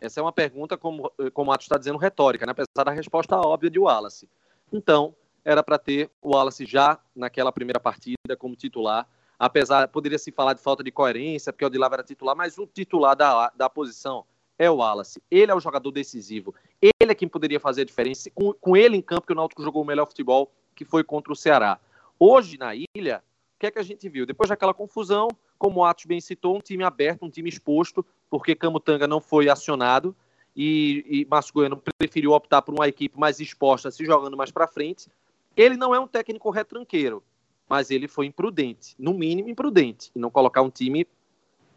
Essa 0.00 0.20
é 0.20 0.22
uma 0.22 0.32
pergunta, 0.32 0.76
como, 0.76 1.10
como 1.32 1.50
o 1.50 1.52
Atos 1.52 1.64
está 1.64 1.76
dizendo, 1.76 1.98
retórica, 1.98 2.46
né? 2.46 2.52
apesar 2.52 2.84
da 2.84 2.92
resposta 2.92 3.36
óbvia 3.36 3.68
de 3.68 3.80
Wallace. 3.80 4.28
Então, 4.72 5.14
era 5.44 5.62
para 5.62 5.78
ter 5.78 6.10
o 6.22 6.36
Wallace 6.36 6.64
já 6.64 7.00
naquela 7.16 7.50
primeira 7.50 7.80
partida 7.80 8.36
como 8.38 8.54
titular, 8.54 9.08
apesar, 9.38 9.88
poderia 9.88 10.18
se 10.18 10.32
falar 10.32 10.54
de 10.54 10.60
falta 10.60 10.82
de 10.82 10.90
coerência, 10.90 11.52
porque 11.52 11.64
o 11.64 11.68
Odilável 11.68 11.94
era 11.94 12.02
titular, 12.02 12.34
mas 12.34 12.58
o 12.58 12.66
titular 12.66 13.14
da, 13.14 13.50
da 13.56 13.70
posição 13.70 14.24
é 14.58 14.68
o 14.68 14.76
Wallace. 14.76 15.22
Ele 15.30 15.52
é 15.52 15.54
o 15.54 15.60
jogador 15.60 15.90
decisivo. 15.92 16.54
Ele 16.82 17.12
é 17.12 17.14
quem 17.14 17.28
poderia 17.28 17.60
fazer 17.60 17.82
a 17.82 17.84
diferença. 17.84 18.28
Com, 18.34 18.52
com 18.52 18.76
ele 18.76 18.96
em 18.96 19.02
campo, 19.02 19.26
que 19.26 19.32
o 19.32 19.36
Náutico 19.36 19.62
jogou 19.62 19.82
o 19.82 19.86
melhor 19.86 20.06
futebol, 20.06 20.50
que 20.74 20.84
foi 20.84 21.04
contra 21.04 21.32
o 21.32 21.36
Ceará. 21.36 21.78
Hoje, 22.18 22.58
na 22.58 22.72
ilha, 22.74 23.22
o 23.56 23.60
que 23.60 23.66
é 23.66 23.70
que 23.70 23.78
a 23.78 23.82
gente 23.82 24.08
viu? 24.08 24.26
Depois 24.26 24.48
daquela 24.48 24.74
confusão, 24.74 25.28
como 25.56 25.80
o 25.80 25.84
Atos 25.84 26.06
bem 26.06 26.20
citou, 26.20 26.56
um 26.56 26.60
time 26.60 26.82
aberto, 26.82 27.24
um 27.24 27.30
time 27.30 27.48
exposto, 27.48 28.04
porque 28.28 28.54
Camutanga 28.54 29.06
não 29.06 29.20
foi 29.20 29.48
acionado. 29.48 30.14
e, 30.56 31.04
e 31.08 31.26
Márcio 31.30 31.54
Goiano 31.54 31.80
preferiu 31.98 32.32
optar 32.32 32.62
por 32.62 32.74
uma 32.74 32.88
equipe 32.88 33.16
mais 33.16 33.38
exposta, 33.38 33.92
se 33.92 34.04
jogando 34.04 34.36
mais 34.36 34.50
para 34.50 34.66
frente. 34.66 35.08
Ele 35.56 35.76
não 35.76 35.94
é 35.94 36.00
um 36.00 36.06
técnico 36.08 36.50
retranqueiro, 36.50 37.22
mas 37.68 37.90
ele 37.90 38.08
foi 38.08 38.26
imprudente, 38.26 38.94
no 38.98 39.12
mínimo 39.12 39.48
imprudente, 39.48 40.10
e 40.14 40.18
não 40.18 40.30
colocar 40.30 40.62
um 40.62 40.70
time 40.70 41.06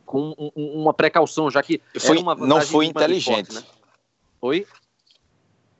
com 0.06 0.34
um, 0.38 0.52
um, 0.56 0.82
uma 0.82 0.94
precaução, 0.94 1.50
já 1.50 1.62
que 1.62 1.82
foi, 2.00 2.22
não 2.24 2.62
foi 2.62 2.86
inteligente. 2.86 3.52
Esporte, 3.52 3.68
né? 3.68 3.82
Oi? 4.42 4.68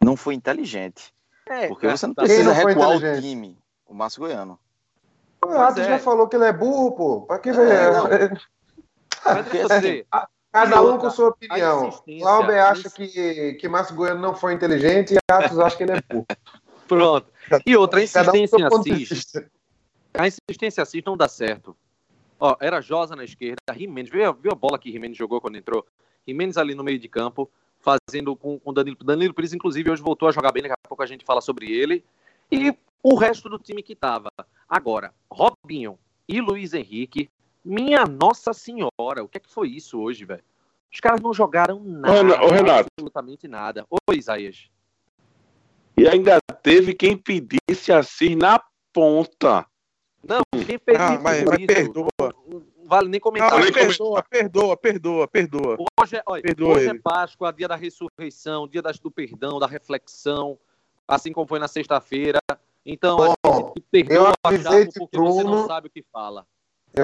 Não 0.04 0.16
foi 0.16 0.36
inteligente. 0.36 1.14
É, 1.48 1.68
porque 1.68 1.88
você 1.88 2.08
não 2.08 2.16
Quem 2.16 2.26
precisa 2.26 2.54
recuar 2.54 2.98
o 2.98 3.22
time, 3.22 3.58
o 3.86 3.94
Márcio 3.94 4.22
Goiano. 4.22 4.60
O 5.44 5.50
Renato 5.50 5.82
é. 5.82 5.86
já 5.86 6.00
falou 6.00 6.28
que 6.28 6.36
ele 6.36 6.46
é 6.46 6.54
burro, 6.54 6.92
pô. 6.92 7.22
Pra 7.22 7.40
que. 7.40 7.50
É, 7.50 7.54
Porque, 9.22 9.60
vou 9.60 9.68
dizer, 9.68 10.08
Cada 10.52 10.82
um 10.82 10.98
com 10.98 11.10
sua 11.10 11.30
opinião. 11.30 11.88
insistência- 11.88 12.26
Glauber 12.26 12.60
acha 12.60 12.90
que, 12.90 13.54
que 13.54 13.70
Márcio 13.70 13.96
Goiano 13.96 14.20
não 14.22 14.36
foi 14.36 14.54
inteligente 14.54 15.14
e 15.14 15.18
Atos 15.32 15.58
acha 15.60 15.78
que 15.78 15.84
ele 15.84 15.94
é 15.94 16.02
burro. 16.10 16.26
pronto. 16.88 17.28
E 17.66 17.76
outra, 17.78 18.04
a 18.04 18.08
Cada 18.08 18.32
um 18.34 18.48
com 18.48 18.84
A 20.14 20.28
insistência 20.28 20.82
assim 20.84 21.02
não 21.06 21.16
dá 21.16 21.28
certo. 21.28 21.76
Ó, 22.40 22.56
era 22.60 22.82
Josa 22.82 23.16
na 23.16 23.24
esquerda, 23.24 23.62
Jimenez, 23.76 24.10
viu, 24.10 24.30
a- 24.30 24.32
viu 24.32 24.52
a 24.52 24.56
bola 24.56 24.80
que 24.80 24.92
Jimenez 24.92 25.18
jogou 25.18 25.40
quando 25.40 25.58
entrou? 25.58 25.86
Jimenez 26.28 26.58
ali 26.58 26.74
no 26.76 26.84
meio 26.84 27.00
de 27.00 27.08
campo, 27.08 27.50
fazendo 27.80 28.36
com 28.36 28.60
o 28.64 28.74
Danilo. 28.74 28.98
Danilo 29.04 29.34
Pires, 29.34 29.54
inclusive, 29.54 29.90
hoje 29.92 30.02
voltou 30.02 30.28
a 30.28 30.32
jogar 30.32 30.52
bem, 30.52 30.64
daqui 30.64 30.74
a 30.74 30.88
pouco 30.88 31.04
a 31.04 31.06
gente 31.08 31.24
fala 31.26 31.42
sobre 31.42 31.72
ele. 31.72 32.04
E 32.52 32.76
o 33.04 33.16
resto 33.16 33.48
do 33.50 33.58
time 33.58 33.82
que 33.82 33.96
tava. 33.96 34.30
Agora, 34.68 35.14
Robinho 35.32 35.98
e 36.28 36.42
Luiz 36.42 36.74
Henrique, 36.74 37.30
minha 37.64 38.06
Nossa 38.06 38.54
Senhora, 38.54 39.24
o 39.24 39.28
que 39.28 39.38
é 39.38 39.40
que 39.40 39.50
foi 39.50 39.70
isso 39.70 40.00
hoje, 40.00 40.26
velho? 40.26 40.44
Os 40.92 41.00
caras 41.00 41.22
não 41.22 41.34
jogaram 41.34 41.80
nada. 41.80 42.44
Ô, 42.44 42.48
Renato. 42.50 42.90
Absolutamente 42.98 43.48
nada. 43.48 43.86
Oi, 43.90 44.18
Isaías. 44.18 44.70
E 45.98 46.08
ainda 46.08 46.40
teve 46.62 46.94
quem 46.94 47.16
pedisse 47.18 47.94
assim 47.94 48.36
na 48.36 48.62
ponta. 48.92 49.66
Não, 50.24 50.42
quem 50.66 50.78
pediu 50.78 51.02
Ah, 51.02 51.20
mas, 51.22 51.44
mas 51.44 51.66
perdoa. 51.66 52.08
Não 52.48 52.64
vale 52.86 53.08
nem 53.10 53.20
Não, 53.20 53.22
comentar. 53.22 53.60
nem 53.60 53.72
perdoa, 53.72 54.24
perdoa, 54.24 54.78
perdoa, 54.78 55.28
perdoa. 55.28 55.78
Hoje, 56.00 56.16
é, 56.18 56.24
olha, 56.26 56.42
Perdoa 56.44 56.76
hoje 56.76 56.90
é. 56.90 56.94
Páscoa, 57.00 57.52
dia 57.52 57.68
da 57.68 57.76
ressurreição, 57.76 58.68
dia 58.68 58.82
das- 58.82 59.00
do 59.00 59.10
perdão, 59.10 59.58
da 59.60 59.66
reflexão, 59.68 60.58
assim 61.08 61.32
como 61.32 61.48
foi 61.48 61.60
na 61.60 61.68
sexta-feira. 61.68 62.40
Então, 62.86 63.18
Bom, 63.44 63.74
perdoa 63.92 64.16
eu 64.18 64.32
o 64.32 64.34
avisei 64.44 64.88
de 64.88 65.00
porque 65.00 65.18
você 65.18 65.44
não 65.44 65.52
Bruno. 65.52 65.68
sabe 65.68 65.88
o 65.88 65.90
que 65.92 66.04
fala. 66.12 66.46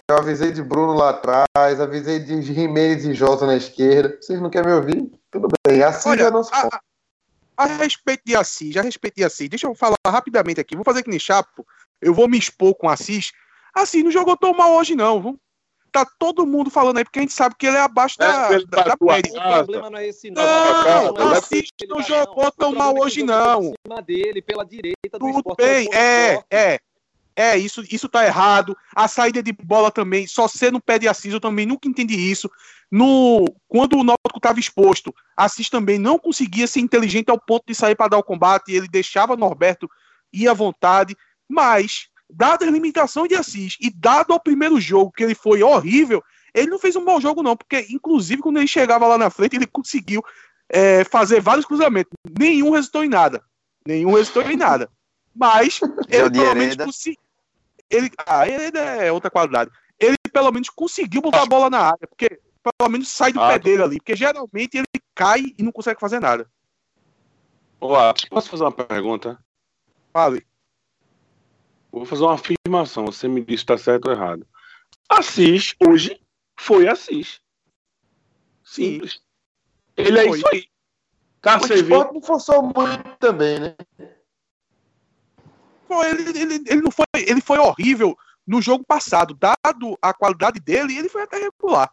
Eu 0.09 0.18
avisei 0.18 0.51
de 0.51 0.61
Bruno 0.61 0.93
lá 0.93 1.11
atrás, 1.11 1.80
avisei 1.80 2.20
de 2.20 2.41
Jimenez 2.41 3.05
e 3.05 3.13
Jota 3.13 3.45
na 3.45 3.55
esquerda. 3.55 4.18
Vocês 4.22 4.39
não 4.41 4.49
querem 4.49 4.70
me 4.70 4.76
ouvir? 4.76 5.11
Tudo 5.32 5.47
bem. 5.65 5.82
Assim 5.82 6.09
Olha, 6.09 6.24
é 6.24 6.32
nosso 6.32 6.53
a, 6.53 6.61
ponto. 6.63 6.76
a- 6.76 6.82
a 7.57 7.65
respeito 7.65 8.22
de 8.26 8.36
Assis, 8.36 8.76
a 8.76 8.82
respeito 8.82 9.15
de 9.15 9.24
Assis, 9.24 9.47
deixa 9.47 9.65
eu 9.65 9.74
falar 9.74 9.95
rapidamente 10.05 10.59
aqui. 10.59 10.76
Vou 10.76 10.84
fazer 10.84 11.03
que 11.03 11.09
nem 11.09 11.18
Chapo. 11.18 11.65
Eu 12.02 12.14
vou 12.14 12.28
me 12.28 12.38
expor 12.38 12.76
com 12.76 12.89
Assis. 12.89 13.32
Assis 13.74 14.04
não 14.04 14.12
jogou 14.12 14.36
tão 14.38 14.54
mal 14.54 14.74
hoje, 14.76 14.95
não. 14.95 15.22
viu? 15.22 15.39
Tá 15.91 16.06
todo 16.20 16.45
mundo 16.45 16.70
falando 16.70 16.98
aí, 16.98 17.04
porque 17.04 17.20
a 17.20 17.22
gente 17.22 17.34
sabe 17.34 17.56
que 17.58 17.66
ele 17.66 17.78
é 17.78 17.82
abaixo 17.82 18.18
da, 18.18 18.52
É, 18.52 18.56
ele 18.56 18.66
da, 18.66 18.84
da 18.84 18.89
bateu 18.89 19.10
a 19.10 19.14
média. 19.14 19.32
O 19.32 19.54
problema 19.54 19.89
não 19.89 19.98
é 19.98 20.08
esse, 20.08 20.30
não. 20.30 20.43
Não, 20.43 20.84
Casa, 20.84 21.12
Não 21.12 21.34
é 21.34 21.38
Assis 21.38 21.70
não 21.88 21.98
tá, 21.98 22.04
jogou 22.04 22.45
O 22.45 22.52
tão 22.52 22.72
mal 22.74 22.98
é 22.98 23.00
hoje, 23.02 23.22
jogou 23.22 23.36
não. 23.36 23.74
Cima 23.86 24.02
dele, 24.02 24.41
pela 24.41 24.66
direita 24.66 25.14
do 25.14 25.20
Tudo 25.20 25.38
esporte. 25.38 25.64
bem, 25.64 25.89
é, 25.93 26.43
é. 26.52 26.80
É, 27.39 27.56
isso, 27.56 27.84
isso 27.91 28.10
tá 28.10 28.26
errado. 28.26 28.76
A 28.95 29.08
saída 29.08 29.43
de 29.43 29.54
bola 29.54 29.91
também, 29.91 30.26
só 30.26 30.48
ser 30.48 30.72
no 30.72 30.82
pé 30.82 30.98
de 30.98 31.08
Assis, 31.08 31.32
eu 31.32 31.39
também 31.39 31.68
nunca 31.68 31.88
entendi 31.88 32.16
isso. 32.16 32.50
No, 32.91 33.45
quando 33.68 33.95
o 33.98 34.04
Náutico 34.04 34.38
estava 34.38 34.60
exposto, 34.60 35.14
Assis 35.36 35.70
também 35.70 36.00
não 36.00 36.18
conseguia 36.18 36.66
ser 36.66 36.80
inteligente 36.80 37.30
ao 37.30 37.39
ponto 37.39 37.64
de 37.68 37.76
sair 37.76 37.95
para 37.95 38.10
dar 38.10 38.18
o 38.18 38.24
combate, 38.24 38.74
ele 38.74 38.88
deixava 38.88 39.38
Norberto 39.38 39.88
ir 40.34 40.48
à 40.48 40.54
vontade, 40.54 41.16
mas, 41.50 42.08
dada 42.30 42.66
a 42.66 42.70
limitação 42.70 43.28
de 43.28 43.36
Assis 43.36 43.78
e 43.80 43.89
dado 43.89 44.34
ao 44.34 44.39
primeiro 44.39 44.80
jogo, 44.80 45.12
que 45.12 45.24
ele 45.24 45.36
foi 45.36 45.64
horrível, 45.64 46.24
ele 46.54 46.70
não 46.70 46.80
fez 46.80 46.95
um 46.95 47.04
mau 47.04 47.22
jogo 47.22 47.43
não, 47.43 47.56
porque 47.56 47.86
inclusive 47.89 48.41
quando 48.41 48.58
ele 48.58 48.68
chegava 48.68 49.08
lá 49.08 49.18
na 49.18 49.30
frente, 49.30 49.56
ele 49.56 49.68
conseguiu 49.68 50.24
é, 50.70 51.04
fazer 51.04 51.39
vários 51.41 51.66
cruzamentos. 51.66 52.12
Nenhum 52.38 52.72
resultou 52.72 53.04
em 53.04 53.10
nada. 53.10 53.43
Nenhum 53.86 54.14
resultou 54.14 54.43
em 54.43 54.58
nada. 54.58 54.89
Mas 55.36 55.80
ele 56.10 56.30
pelo 56.32 56.56
menos 56.56 56.76
conseguiu. 56.76 57.22
Ele, 57.89 58.12
ah, 58.26 58.48
ele 58.48 58.78
é 58.78 59.12
outra 59.12 59.30
qualidade. 59.30 59.72
Ele 60.00 60.18
pelo 60.32 60.52
menos 60.52 60.70
conseguiu 60.70 61.22
botar 61.22 61.43
a 61.43 61.45
bola 61.45 61.70
na 61.70 61.80
área, 61.80 62.08
porque 62.08 62.39
pelo 62.78 62.91
menos 62.91 63.08
sai 63.08 63.32
do 63.32 63.39
Ah, 63.41 63.50
pé 63.50 63.60
tô- 63.60 63.64
dele 63.66 63.84
ali, 63.84 63.98
porque 63.98 64.16
geralmente 64.16 64.78
ele 64.78 64.88
cai 65.16 65.54
e 65.58 65.64
não 65.64 65.72
consegue 65.72 66.00
fazer 66.00 66.20
nada. 66.20 66.50
Atos, 67.82 68.26
posso 68.26 68.50
fazer 68.50 68.64
uma 68.64 68.72
pergunta? 68.72 69.39
Fale. 70.12 70.45
Vou 71.98 72.06
fazer 72.06 72.24
uma 72.24 72.36
afirmação. 72.36 73.06
Você 73.06 73.28
me 73.28 73.41
diz 73.41 73.60
se 73.60 73.64
está 73.64 73.78
certo 73.78 74.08
ou 74.08 74.12
errado. 74.12 74.45
Assis, 75.10 75.76
hoje, 75.80 76.20
foi 76.60 76.88
Assis. 76.88 77.39
Simples. 78.64 79.22
Ele 79.95 80.20
é 80.20 80.28
Foi. 80.28 80.38
isso 80.38 80.48
aí. 80.48 80.66
Tá 81.41 81.60
O 81.62 81.74
esporte 81.74 82.14
não 82.14 82.22
forçou 82.22 82.62
muito 82.62 83.18
também, 83.20 83.60
né? 83.60 83.76
Pô, 85.88 86.04
ele, 86.04 86.24
ele, 86.38 86.56
ele 86.68 86.82
não 86.82 86.91
foi, 86.91 87.06
ele 87.16 87.39
foi 87.39 87.58
horrível 87.58 88.18
no 88.45 88.62
jogo 88.62 88.84
passado. 88.86 89.34
Dado 89.34 89.98
a 90.02 90.14
qualidade 90.14 90.60
dele, 90.60 90.98
ele 90.98 91.08
foi 91.08 91.22
até 91.24 91.38
regular. 91.38 91.89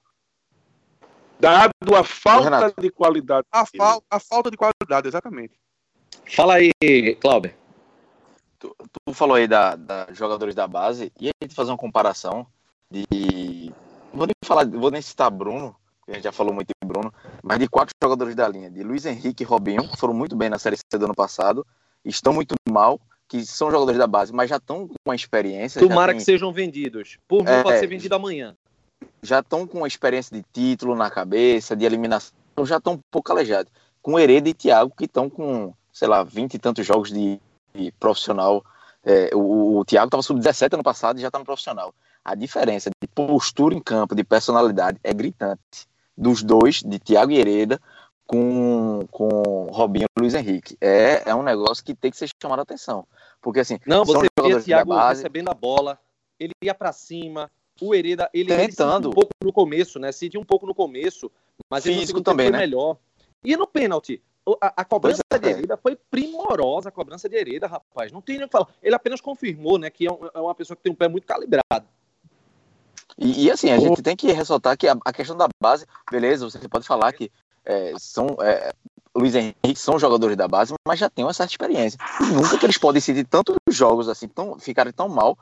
Dado 1.39 1.95
a 1.97 2.03
falta 2.03 2.45
Renato. 2.45 2.81
de 2.81 2.91
qualidade. 2.91 3.47
A, 3.53 3.65
fal, 3.65 4.03
a 4.11 4.19
falta 4.19 4.51
de 4.51 4.57
qualidade, 4.57 5.07
exatamente. 5.07 5.55
Fala 6.35 6.55
aí, 6.55 7.15
Clauber. 7.21 7.57
Tu, 8.65 8.75
tu 9.07 9.13
falou 9.13 9.37
aí 9.37 9.47
da, 9.47 9.77
da 9.77 10.07
jogadores 10.13 10.55
da 10.55 10.67
base, 10.67 11.13
e 11.21 11.29
a 11.29 11.33
gente 11.43 11.55
fazer 11.55 11.71
uma 11.71 11.77
comparação 11.77 12.47
de. 12.91 13.05
Não 14.11 14.19
vou 14.19 14.27
nem 14.27 14.35
falar, 14.43 14.67
vou 14.67 14.91
nem 14.91 15.03
citar 15.03 15.31
Bruno, 15.31 15.77
que 16.07 16.13
a 16.13 16.15
gente 16.15 16.25
já 16.25 16.33
falou 16.33 16.55
muito 16.55 16.69
de 16.69 16.89
Bruno, 16.89 17.13
mas 17.43 17.59
de 17.59 17.69
quatro 17.69 17.95
jogadores 18.03 18.35
da 18.35 18.49
linha, 18.49 18.71
de 18.71 18.83
Luiz 18.83 19.05
Henrique 19.05 19.43
e 19.43 19.47
Robinho, 19.47 19.87
que 19.87 19.99
foram 19.99 20.15
muito 20.15 20.35
bem 20.35 20.49
na 20.49 20.59
Série 20.59 20.77
C 20.77 20.99
do 20.99 21.05
ano 21.05 21.15
passado, 21.15 21.67
estão 22.03 22.33
muito 22.33 22.55
mal, 22.71 22.99
que 23.29 23.45
são 23.45 23.71
jogadores 23.71 23.99
da 23.99 24.07
base, 24.07 24.33
mas 24.33 24.49
já 24.49 24.57
estão 24.57 24.89
com 24.89 24.95
uma 25.07 25.15
experiência. 25.15 25.81
Tomara 25.81 26.13
tem- 26.13 26.19
que 26.19 26.25
sejam 26.25 26.51
vendidos. 26.51 27.19
Por 27.29 27.45
mim, 27.45 27.51
É, 27.51 27.63
pode 27.63 27.79
ser 27.79 27.87
vendido 27.87 28.15
amanhã. 28.15 28.57
já 29.23 29.41
estão 29.41 29.67
com 29.67 29.79
uma 29.79 29.89
experiência 29.89 30.35
de 30.35 30.43
título 30.53 30.95
na 30.95 31.11
cabeça, 31.11 31.77
de 31.77 31.85
eliminação, 31.85 32.33
já 32.63 32.79
estão 32.79 32.95
um 32.95 33.01
pouco 33.11 33.31
aleijados. 33.31 33.71
Com 34.01 34.19
Hereda 34.19 34.49
e 34.49 34.55
Thiago, 34.55 34.95
que 34.97 35.05
estão 35.05 35.29
com, 35.29 35.75
sei 35.93 36.09
lá, 36.09 36.23
20 36.23 36.55
e 36.55 36.59
tantos 36.59 36.87
jogos 36.87 37.11
de 37.11 37.41
profissional. 37.99 38.65
É, 39.05 39.31
o, 39.35 39.79
o 39.79 39.85
Thiago 39.85 40.07
estava 40.07 40.23
sub-17 40.23 40.75
ano 40.75 40.83
passado 40.83 41.19
e 41.19 41.21
já 41.23 41.29
está 41.29 41.39
no 41.39 41.45
profissional. 41.45 41.95
A 42.25 42.35
diferença 42.35 42.91
de 42.91 43.09
postura 43.09 43.75
em 43.75 43.81
campo, 43.81 44.15
de 44.15 44.25
personalidade, 44.25 44.99
é 45.05 45.13
gritante. 45.13 45.87
Dos 46.17 46.43
dois, 46.43 46.81
de 46.83 46.99
Thiago 46.99 47.33
e 47.33 47.39
Hereda, 47.39 47.81
com, 48.27 49.05
com 49.11 49.69
Robinho 49.71 50.07
e 50.17 50.21
Luiz 50.21 50.35
Henrique. 50.35 50.77
É, 50.81 51.29
é 51.29 51.35
um 51.35 51.43
negócio 51.43 51.85
que 51.85 51.95
tem 51.95 52.11
que 52.11 52.17
ser 52.17 52.31
chamado 52.41 52.61
a 52.61 52.63
atenção. 52.63 53.07
Porque, 53.43 53.61
assim, 53.61 53.79
Não, 53.87 54.05
você 54.05 54.27
da 54.37 54.61
Thiago 54.61 54.95
base. 54.95 55.21
recebendo 55.21 55.51
a 55.51 55.55
bola, 55.55 55.99
ele 56.39 56.53
ia 56.63 56.75
pra 56.75 56.93
cima, 56.93 57.51
o 57.81 57.95
Hereda, 57.95 58.31
ele, 58.33 58.53
ele 58.53 58.69
Tentando. 58.69 59.11
um 59.11 59.13
pouco 59.13 59.33
no 59.43 59.53
começo, 59.53 59.99
né? 59.99 60.13
Sentiu 60.13 60.41
um 60.41 60.45
pouco 60.45 60.67
no 60.67 60.75
começo, 60.75 61.31
mas 61.71 61.85
ele 61.85 61.99
Físico 61.99 62.21
tempo 62.21 62.31
também, 62.31 62.51
né? 62.51 62.59
melhor. 62.59 62.97
E 63.45 63.57
no 63.57 63.67
pênalti, 63.67 64.23
a, 64.61 64.73
a 64.77 64.85
cobrança 64.85 65.23
é. 65.31 65.39
de 65.39 65.49
Hereda 65.49 65.77
foi 65.77 65.97
primorosa, 66.11 66.89
a 66.89 66.93
cobrança 66.93 67.29
de 67.29 67.37
Hereda, 67.37 67.67
rapaz. 67.67 68.13
Não 68.13 68.21
tem 68.21 68.37
nem 68.37 68.45
o 68.45 68.49
que 68.49 68.53
falar. 68.53 68.69
Ele 68.83 68.95
apenas 68.95 69.21
confirmou, 69.21 69.79
né, 69.79 69.91
que 69.91 70.07
é, 70.07 70.13
um- 70.13 70.29
é 70.35 70.41
uma 70.41 70.55
pessoa 70.55 70.77
que 70.77 70.83
tem 70.83 70.93
um 70.93 70.97
pé 70.97 71.09
muito 71.09 71.27
calibrado. 71.27 71.87
E, 73.17 73.45
e, 73.47 73.51
assim, 73.51 73.71
a 73.71 73.79
gente 73.79 74.03
tem 74.03 74.17
que 74.17 74.31
ressaltar 74.33 74.77
que 74.77 74.89
a, 74.89 74.97
a 75.05 75.13
questão 75.13 75.37
da 75.37 75.47
base, 75.63 75.87
beleza, 76.11 76.51
você 76.51 76.69
pode 76.69 76.87
falar 76.87 77.13
que 77.13 77.31
é, 77.65 77.93
são. 77.99 78.37
É, 78.41 78.73
Luiz 79.17 79.35
Henrique 79.37 79.77
são 79.77 79.97
jogadores 79.97 80.37
da 80.37 80.49
base, 80.49 80.75
mas 80.87 80.99
já 80.99 81.09
têm 81.09 81.25
uma 81.25 81.33
certa 81.33 81.53
experiência. 81.53 81.97
E 82.21 82.35
nunca 82.35 82.59
que 82.59 82.67
eles 82.67 82.77
podem 82.77 82.95
decidir 82.95 83.25
tantos 83.25 83.55
jogos 83.71 84.09
assim, 84.09 84.27
tão, 84.27 84.59
ficarem 84.59 84.93
tão 84.93 85.09
mal, 85.09 85.39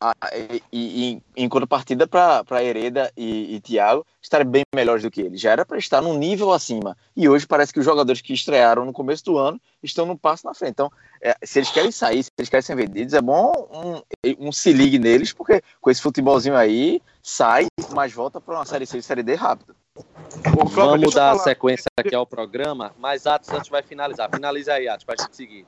a- 0.00 0.14
e, 0.34 0.62
e, 0.72 1.22
em 1.36 1.48
contrapartida 1.48 2.06
para 2.06 2.62
Hereda 2.62 3.10
e, 3.16 3.56
e 3.56 3.60
Thiago 3.60 4.06
estarem 4.20 4.46
bem 4.46 4.62
melhores 4.74 5.02
do 5.02 5.10
que 5.10 5.20
eles. 5.20 5.40
Já 5.40 5.52
era 5.52 5.64
para 5.64 5.78
estar 5.78 6.00
num 6.02 6.16
nível 6.18 6.52
acima. 6.52 6.96
E 7.16 7.28
hoje 7.28 7.46
parece 7.46 7.72
que 7.72 7.78
os 7.78 7.84
jogadores 7.84 8.20
que 8.20 8.32
estrearam 8.32 8.84
no 8.84 8.92
começo 8.92 9.24
do 9.24 9.38
ano 9.38 9.60
estão 9.82 10.04
num 10.04 10.16
passo 10.16 10.46
na 10.46 10.54
frente. 10.54 10.72
Então, 10.72 10.90
é, 11.22 11.34
se 11.42 11.58
eles 11.58 11.70
querem 11.70 11.90
sair, 11.90 12.22
se 12.22 12.30
eles 12.36 12.48
querem 12.48 12.62
ser 12.62 12.76
vendidos, 12.76 13.14
é 13.14 13.20
bom 13.20 13.52
um, 14.24 14.48
um 14.48 14.52
se 14.52 14.72
ligue 14.72 14.98
neles, 14.98 15.32
porque 15.32 15.62
com 15.80 15.90
esse 15.90 16.02
futebolzinho 16.02 16.56
aí, 16.56 17.00
sai, 17.22 17.66
mas 17.92 18.12
volta 18.12 18.40
para 18.40 18.54
uma 18.56 18.64
série 18.66 18.86
C 18.86 18.98
e 18.98 19.02
série 19.02 19.22
D 19.22 19.34
rápido. 19.34 19.74
Ô, 20.54 20.68
Cláudio, 20.68 20.72
Vamos 20.74 21.14
dar 21.14 21.32
falar. 21.32 21.44
sequência 21.44 21.86
aqui 21.98 22.14
ao 22.14 22.26
programa, 22.26 22.92
mas 22.98 23.26
Atos 23.26 23.48
antes 23.50 23.70
vai 23.70 23.82
finalizar. 23.82 24.30
Finaliza 24.30 24.74
aí, 24.74 24.88
Atos, 24.88 25.04
pra 25.04 25.16
gente 25.16 25.34
seguir. 25.34 25.66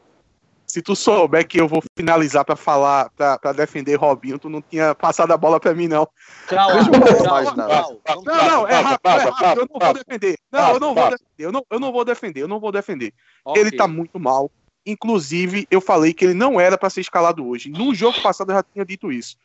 Se 0.70 0.82
tu 0.82 0.94
souber 0.94 1.48
que 1.48 1.58
eu 1.58 1.66
vou 1.66 1.82
finalizar 1.96 2.44
pra 2.44 2.54
falar, 2.54 3.08
pra, 3.16 3.38
pra 3.38 3.52
defender 3.52 3.94
Robinho, 3.94 4.38
tu 4.38 4.50
não 4.50 4.60
tinha 4.60 4.94
passado 4.94 5.32
a 5.32 5.36
bola 5.36 5.58
pra 5.58 5.74
mim, 5.74 5.88
não. 5.88 6.06
Calma, 6.46 6.82
Não, 6.82 6.90
calma, 7.24 7.54
não. 7.56 8.00
calma. 8.04 8.22
Não, 8.26 8.46
não, 8.50 8.68
é 8.68 8.80
rápido, 8.80 9.08
é 9.08 9.30
rápido, 9.30 9.60
eu 9.62 9.68
não 9.72 9.80
vou 9.80 9.94
defender. 9.94 10.38
Não, 10.52 10.70
eu 10.74 10.80
não 10.80 10.94
vou 10.94 11.04
defender, 11.10 11.24
eu 11.38 11.52
não, 11.52 11.66
eu 11.70 11.80
não 11.80 11.92
vou 11.92 12.04
defender, 12.04 12.42
eu 12.42 12.48
não 12.48 12.60
vou 12.60 12.70
defender. 12.70 13.14
Ele 13.56 13.68
Ok. 13.68 13.78
tá 13.78 13.88
muito 13.88 14.20
mal. 14.20 14.50
Inclusive, 14.84 15.66
eu 15.70 15.80
falei 15.80 16.12
que 16.12 16.26
ele 16.26 16.34
não 16.34 16.60
era 16.60 16.76
pra 16.76 16.90
ser 16.90 17.00
escalado 17.00 17.46
hoje. 17.46 17.70
No 17.70 17.94
jogo 17.94 18.20
passado 18.20 18.50
eu 18.50 18.56
já 18.56 18.62
tinha 18.62 18.84
dito 18.84 19.10
isso. 19.10 19.36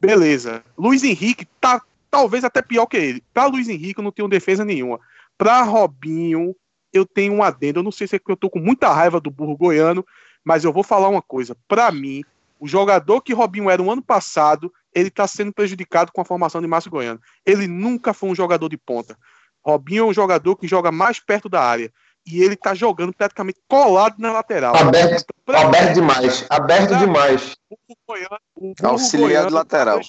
Beleza. 0.00 0.62
Luiz 0.78 1.04
Henrique 1.04 1.46
tá 1.60 1.82
talvez 2.10 2.42
até 2.42 2.62
pior 2.62 2.86
que 2.86 2.96
ele. 2.96 3.22
Pra 3.34 3.46
Luiz 3.46 3.68
Henrique 3.68 4.00
eu 4.00 4.04
não 4.04 4.10
tenho 4.12 4.28
defesa 4.28 4.64
nenhuma. 4.64 4.98
Pra 5.36 5.62
Robinho, 5.62 6.54
eu 6.92 7.06
tenho 7.06 7.34
um 7.34 7.42
adendo. 7.42 7.80
Eu 7.80 7.82
não 7.82 7.92
sei 7.92 8.06
se 8.06 8.16
é 8.16 8.18
que 8.18 8.30
eu 8.30 8.36
tô 8.36 8.48
com 8.48 8.58
muita 8.58 8.92
raiva 8.92 9.20
do 9.20 9.30
burro 9.30 9.56
goiano, 9.56 10.04
mas 10.44 10.64
eu 10.64 10.72
vou 10.72 10.82
falar 10.82 11.08
uma 11.08 11.22
coisa. 11.22 11.56
Pra 11.68 11.90
mim, 11.90 12.22
o 12.58 12.66
jogador 12.68 13.20
que 13.22 13.32
Robinho 13.32 13.70
era 13.70 13.82
no 13.82 13.90
ano 13.90 14.02
passado, 14.02 14.72
ele 14.94 15.10
tá 15.10 15.26
sendo 15.26 15.52
prejudicado 15.52 16.12
com 16.12 16.20
a 16.20 16.24
formação 16.24 16.60
de 16.60 16.66
Márcio 16.66 16.90
Goiano. 16.90 17.20
Ele 17.44 17.66
nunca 17.66 18.12
foi 18.12 18.28
um 18.30 18.34
jogador 18.34 18.68
de 18.68 18.76
ponta. 18.76 19.16
Robinho 19.64 20.04
é 20.04 20.06
um 20.06 20.12
jogador 20.14 20.56
que 20.56 20.66
joga 20.68 20.90
mais 20.90 21.20
perto 21.20 21.48
da 21.48 21.62
área. 21.62 21.92
E 22.26 22.42
ele 22.42 22.54
tá 22.54 22.74
jogando 22.74 23.14
praticamente 23.14 23.58
colado 23.66 24.16
na 24.18 24.30
lateral. 24.30 24.76
Aberto, 24.76 25.34
Pra 25.44 25.62
aberto 25.62 25.88
mim, 25.88 25.94
demais. 25.94 26.44
Aberto 26.50 26.88
Pra- 26.88 26.98
demais. 26.98 27.56
o 27.70 27.76
Goiano- 28.06 28.38
o 28.56 28.74
Auxiliar 28.86 29.28
Goiano 29.28 29.48
de 29.48 29.54
lateral. 29.54 30.00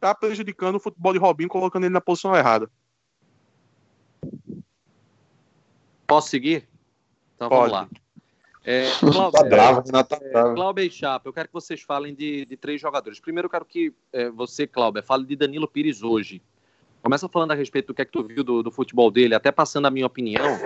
Tá 0.00 0.14
prejudicando 0.14 0.76
o 0.76 0.80
futebol 0.80 1.12
de 1.12 1.18
Robinho, 1.18 1.48
colocando 1.48 1.84
ele 1.84 1.92
na 1.92 2.00
posição 2.00 2.34
errada. 2.34 2.70
Posso 6.06 6.28
seguir? 6.30 6.66
Então 7.36 7.48
Pode. 7.48 7.72
vamos 7.72 7.90
lá. 7.92 8.00
É, 8.70 8.90
Tá 9.00 9.48
Cláudio, 9.48 9.82
Renato 9.86 10.10
tá 10.10 10.20
bravo. 10.30 10.54
Cláudio 10.54 10.84
e 10.84 10.90
Chapa, 10.90 11.26
eu 11.26 11.32
quero 11.32 11.48
que 11.48 11.54
vocês 11.54 11.80
falem 11.80 12.14
de, 12.14 12.44
de 12.44 12.54
três 12.54 12.78
jogadores. 12.78 13.18
Primeiro, 13.18 13.46
eu 13.46 13.50
quero 13.50 13.64
que 13.64 13.94
é, 14.12 14.28
você, 14.28 14.66
Cláudio, 14.66 15.02
fale 15.02 15.24
de 15.24 15.34
Danilo 15.34 15.66
Pires 15.66 16.02
hoje. 16.02 16.42
Começa 17.02 17.26
falando 17.30 17.52
a 17.52 17.54
respeito 17.54 17.86
do 17.86 17.94
que 17.94 18.02
é 18.02 18.04
que 18.04 18.12
tu 18.12 18.22
viu 18.22 18.44
do, 18.44 18.62
do 18.62 18.70
futebol 18.70 19.10
dele, 19.10 19.34
até 19.34 19.50
passando 19.50 19.86
a 19.86 19.90
minha 19.90 20.04
opinião. 20.04 20.58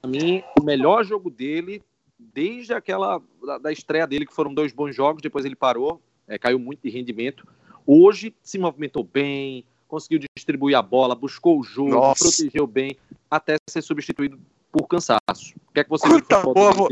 Pra 0.00 0.10
mim, 0.10 0.42
o 0.58 0.64
melhor 0.64 1.04
jogo 1.04 1.28
dele, 1.28 1.82
desde 2.18 2.72
aquela 2.72 3.20
da, 3.44 3.58
da 3.58 3.70
estreia 3.70 4.06
dele, 4.06 4.24
que 4.24 4.32
foram 4.32 4.54
dois 4.54 4.72
bons 4.72 4.96
jogos, 4.96 5.20
depois 5.20 5.44
ele 5.44 5.54
parou, 5.54 6.00
é, 6.26 6.38
caiu 6.38 6.58
muito 6.58 6.80
de 6.82 6.88
rendimento. 6.88 7.46
Hoje 7.86 8.34
se 8.42 8.56
movimentou 8.56 9.04
bem, 9.04 9.66
conseguiu 9.86 10.20
distribuir 10.34 10.78
a 10.78 10.80
bola, 10.80 11.14
buscou 11.14 11.60
o 11.60 11.62
jogo, 11.62 11.90
Nossa. 11.90 12.24
protegeu 12.24 12.66
bem, 12.66 12.96
até 13.30 13.56
ser 13.68 13.82
substituído 13.82 14.40
por 14.72 14.86
cansaço. 14.86 15.54
O 15.68 15.72
que 15.72 15.80
é 15.80 15.84
que 15.84 15.90
você 15.90 16.06
Quanta 16.08 16.40
boa 16.42 16.72
vo-? 16.72 16.88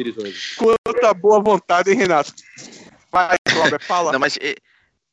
Quanta 0.57 1.14
boa 1.14 1.41
vontade, 1.41 1.91
hein, 1.91 1.97
Renato? 1.97 2.33
Vai, 3.11 3.37
Cláudio, 3.45 3.81
fala. 3.81 4.12
Não, 4.12 4.18
mas 4.18 4.37
eh, 4.41 4.57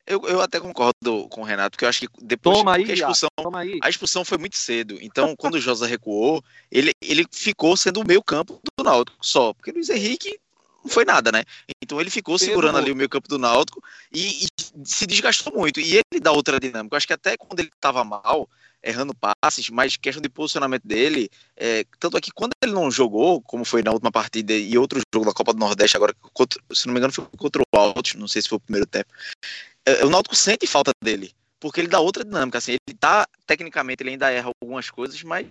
eu, 0.05 0.21
eu 0.27 0.41
até 0.41 0.59
concordo 0.59 1.27
com 1.29 1.41
o 1.41 1.43
Renato, 1.43 1.71
porque 1.71 1.85
eu 1.85 1.89
acho 1.89 2.01
que 2.01 2.07
depois 2.21 2.57
Toma 2.57 2.75
aí, 2.75 2.91
a 2.91 2.93
expulsão, 2.93 3.29
Toma 3.37 3.59
aí. 3.59 3.79
a 3.81 3.89
expulsão 3.89 4.25
foi 4.25 4.37
muito 4.37 4.57
cedo. 4.57 4.97
Então, 5.01 5.35
quando 5.35 5.55
o 5.55 5.59
Josa 5.61 5.87
recuou, 5.87 6.43
ele, 6.71 6.91
ele 7.01 7.25
ficou 7.31 7.75
sendo 7.75 8.01
o 8.01 8.07
meio 8.07 8.21
campo 8.23 8.61
do 8.77 8.83
Náutico 8.83 9.17
só, 9.21 9.53
porque 9.53 9.71
o 9.71 9.73
Luiz 9.73 9.89
Henrique 9.89 10.37
não 10.83 10.91
foi 10.91 11.03
nada, 11.05 11.31
né? 11.31 11.43
Então 11.81 11.99
ele 11.99 12.11
ficou 12.11 12.37
Pedro- 12.37 12.51
segurando 12.53 12.77
ali 12.77 12.91
o 12.91 12.95
meio 12.95 13.09
campo 13.09 13.27
do 13.27 13.39
Náutico 13.39 13.81
e, 14.13 14.45
e 14.45 14.47
se 14.83 15.05
desgastou 15.05 15.53
muito. 15.53 15.79
E 15.79 15.95
ele 15.95 16.19
dá 16.21 16.31
outra 16.31 16.59
dinâmica. 16.59 16.95
Eu 16.95 16.97
acho 16.97 17.07
que 17.07 17.13
até 17.13 17.37
quando 17.37 17.59
ele 17.59 17.69
estava 17.73 18.03
mal, 18.03 18.49
errando 18.83 19.13
passes, 19.15 19.69
mas 19.69 19.97
questão 19.97 20.21
de 20.21 20.29
posicionamento 20.29 20.83
dele, 20.85 21.29
é, 21.57 21.85
tanto 21.99 22.17
é 22.17 22.21
que 22.21 22.31
quando 22.31 22.53
ele 22.61 22.71
não 22.71 22.91
jogou, 22.91 23.41
como 23.41 23.65
foi 23.65 23.81
na 23.81 23.91
última 23.91 24.11
partida 24.11 24.53
e 24.53 24.77
outro 24.77 25.01
jogo 25.13 25.25
da 25.25 25.33
Copa 25.33 25.53
do 25.53 25.59
Nordeste, 25.59 25.97
agora, 25.97 26.13
contra- 26.33 26.61
se 26.71 26.85
não 26.85 26.93
me 26.93 26.99
engano, 26.99 27.13
foi 27.13 27.25
contra 27.37 27.61
o 27.61 27.79
Altos, 27.79 28.13
não 28.13 28.27
sei 28.27 28.41
se 28.41 28.49
foi 28.49 28.57
o 28.57 28.61
primeiro 28.61 28.85
tempo. 28.85 29.11
É, 29.85 30.05
o 30.05 30.09
Náutico 30.09 30.35
sente 30.35 30.67
falta 30.67 30.91
dele, 31.03 31.31
porque 31.59 31.81
ele 31.81 31.87
dá 31.87 31.99
outra 31.99 32.23
dinâmica. 32.23 32.57
Assim, 32.57 32.73
ele 32.73 32.97
tá, 32.97 33.27
tecnicamente, 33.45 34.03
ele 34.03 34.11
ainda 34.11 34.31
erra 34.31 34.51
algumas 34.61 34.89
coisas, 34.89 35.21
mas 35.23 35.47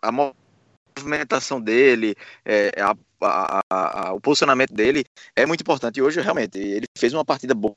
a 0.00 0.12
movimentação 0.12 1.60
dele, 1.60 2.14
é, 2.44 2.70
a- 2.80 2.96
a- 3.20 3.60
a- 3.70 4.12
o 4.12 4.20
posicionamento 4.20 4.72
dele 4.72 5.04
é 5.34 5.44
muito 5.46 5.60
importante. 5.62 5.98
E 5.98 6.02
hoje, 6.02 6.20
realmente, 6.20 6.58
ele 6.58 6.86
fez 6.96 7.12
uma 7.12 7.24
partida 7.24 7.54
boa, 7.54 7.76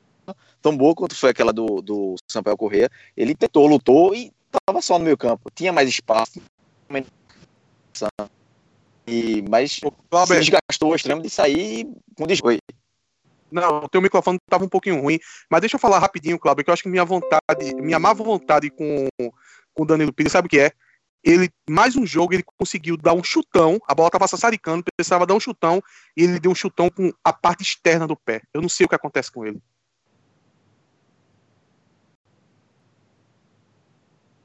tão 0.61 0.75
boa 0.75 0.95
quanto 0.95 1.15
foi 1.15 1.29
aquela 1.29 1.51
do, 1.53 1.81
do 1.81 2.15
Sampaio 2.27 2.57
Corrêa. 2.57 2.89
Ele 3.15 3.35
tentou, 3.35 3.67
lutou 3.67 4.13
e 4.15 4.31
tava 4.65 4.81
só 4.81 4.97
no 4.97 5.05
meio 5.05 5.17
campo. 5.17 5.49
Tinha 5.53 5.71
mais 5.71 5.89
espaço. 5.89 6.41
E, 9.07 9.43
mas 9.49 9.73
se 9.73 10.39
desgastou 10.39 10.89
ao 10.89 10.95
extremo 10.95 11.21
de 11.21 11.29
sair 11.29 11.87
com 12.15 12.27
desgosto. 12.27 12.61
Não, 13.51 13.79
o 13.79 13.89
teu 13.89 14.01
microfone 14.01 14.39
estava 14.41 14.63
um 14.63 14.69
pouquinho 14.69 15.01
ruim, 15.01 15.19
mas 15.49 15.59
deixa 15.59 15.75
eu 15.75 15.79
falar 15.79 15.99
rapidinho, 15.99 16.39
Cláudio, 16.39 16.63
que 16.63 16.69
eu 16.69 16.73
acho 16.73 16.83
que 16.83 16.89
minha 16.89 17.03
vontade, 17.03 17.75
minha 17.75 17.99
má 17.99 18.13
vontade 18.13 18.69
com, 18.69 19.09
com 19.73 19.83
o 19.83 19.85
Danilo 19.85 20.13
Pires, 20.13 20.31
sabe 20.31 20.45
o 20.45 20.49
que 20.49 20.59
é? 20.59 20.71
Ele, 21.23 21.49
mais 21.69 21.95
um 21.95 22.05
jogo, 22.05 22.33
ele 22.33 22.43
conseguiu 22.57 22.95
dar 22.95 23.13
um 23.13 23.23
chutão, 23.23 23.77
a 23.85 23.93
bola 23.93 24.07
estava 24.07 24.27
sassaricando, 24.27 24.85
precisava 24.95 25.25
dar 25.25 25.35
um 25.35 25.39
chutão, 25.39 25.83
e 26.15 26.23
ele 26.23 26.39
deu 26.39 26.51
um 26.51 26.55
chutão 26.55 26.89
com 26.89 27.11
a 27.23 27.33
parte 27.33 27.61
externa 27.61 28.07
do 28.07 28.15
pé. 28.15 28.41
Eu 28.53 28.61
não 28.61 28.69
sei 28.69 28.85
o 28.85 28.89
que 28.89 28.95
acontece 28.95 29.29
com 29.29 29.45
ele. 29.45 29.61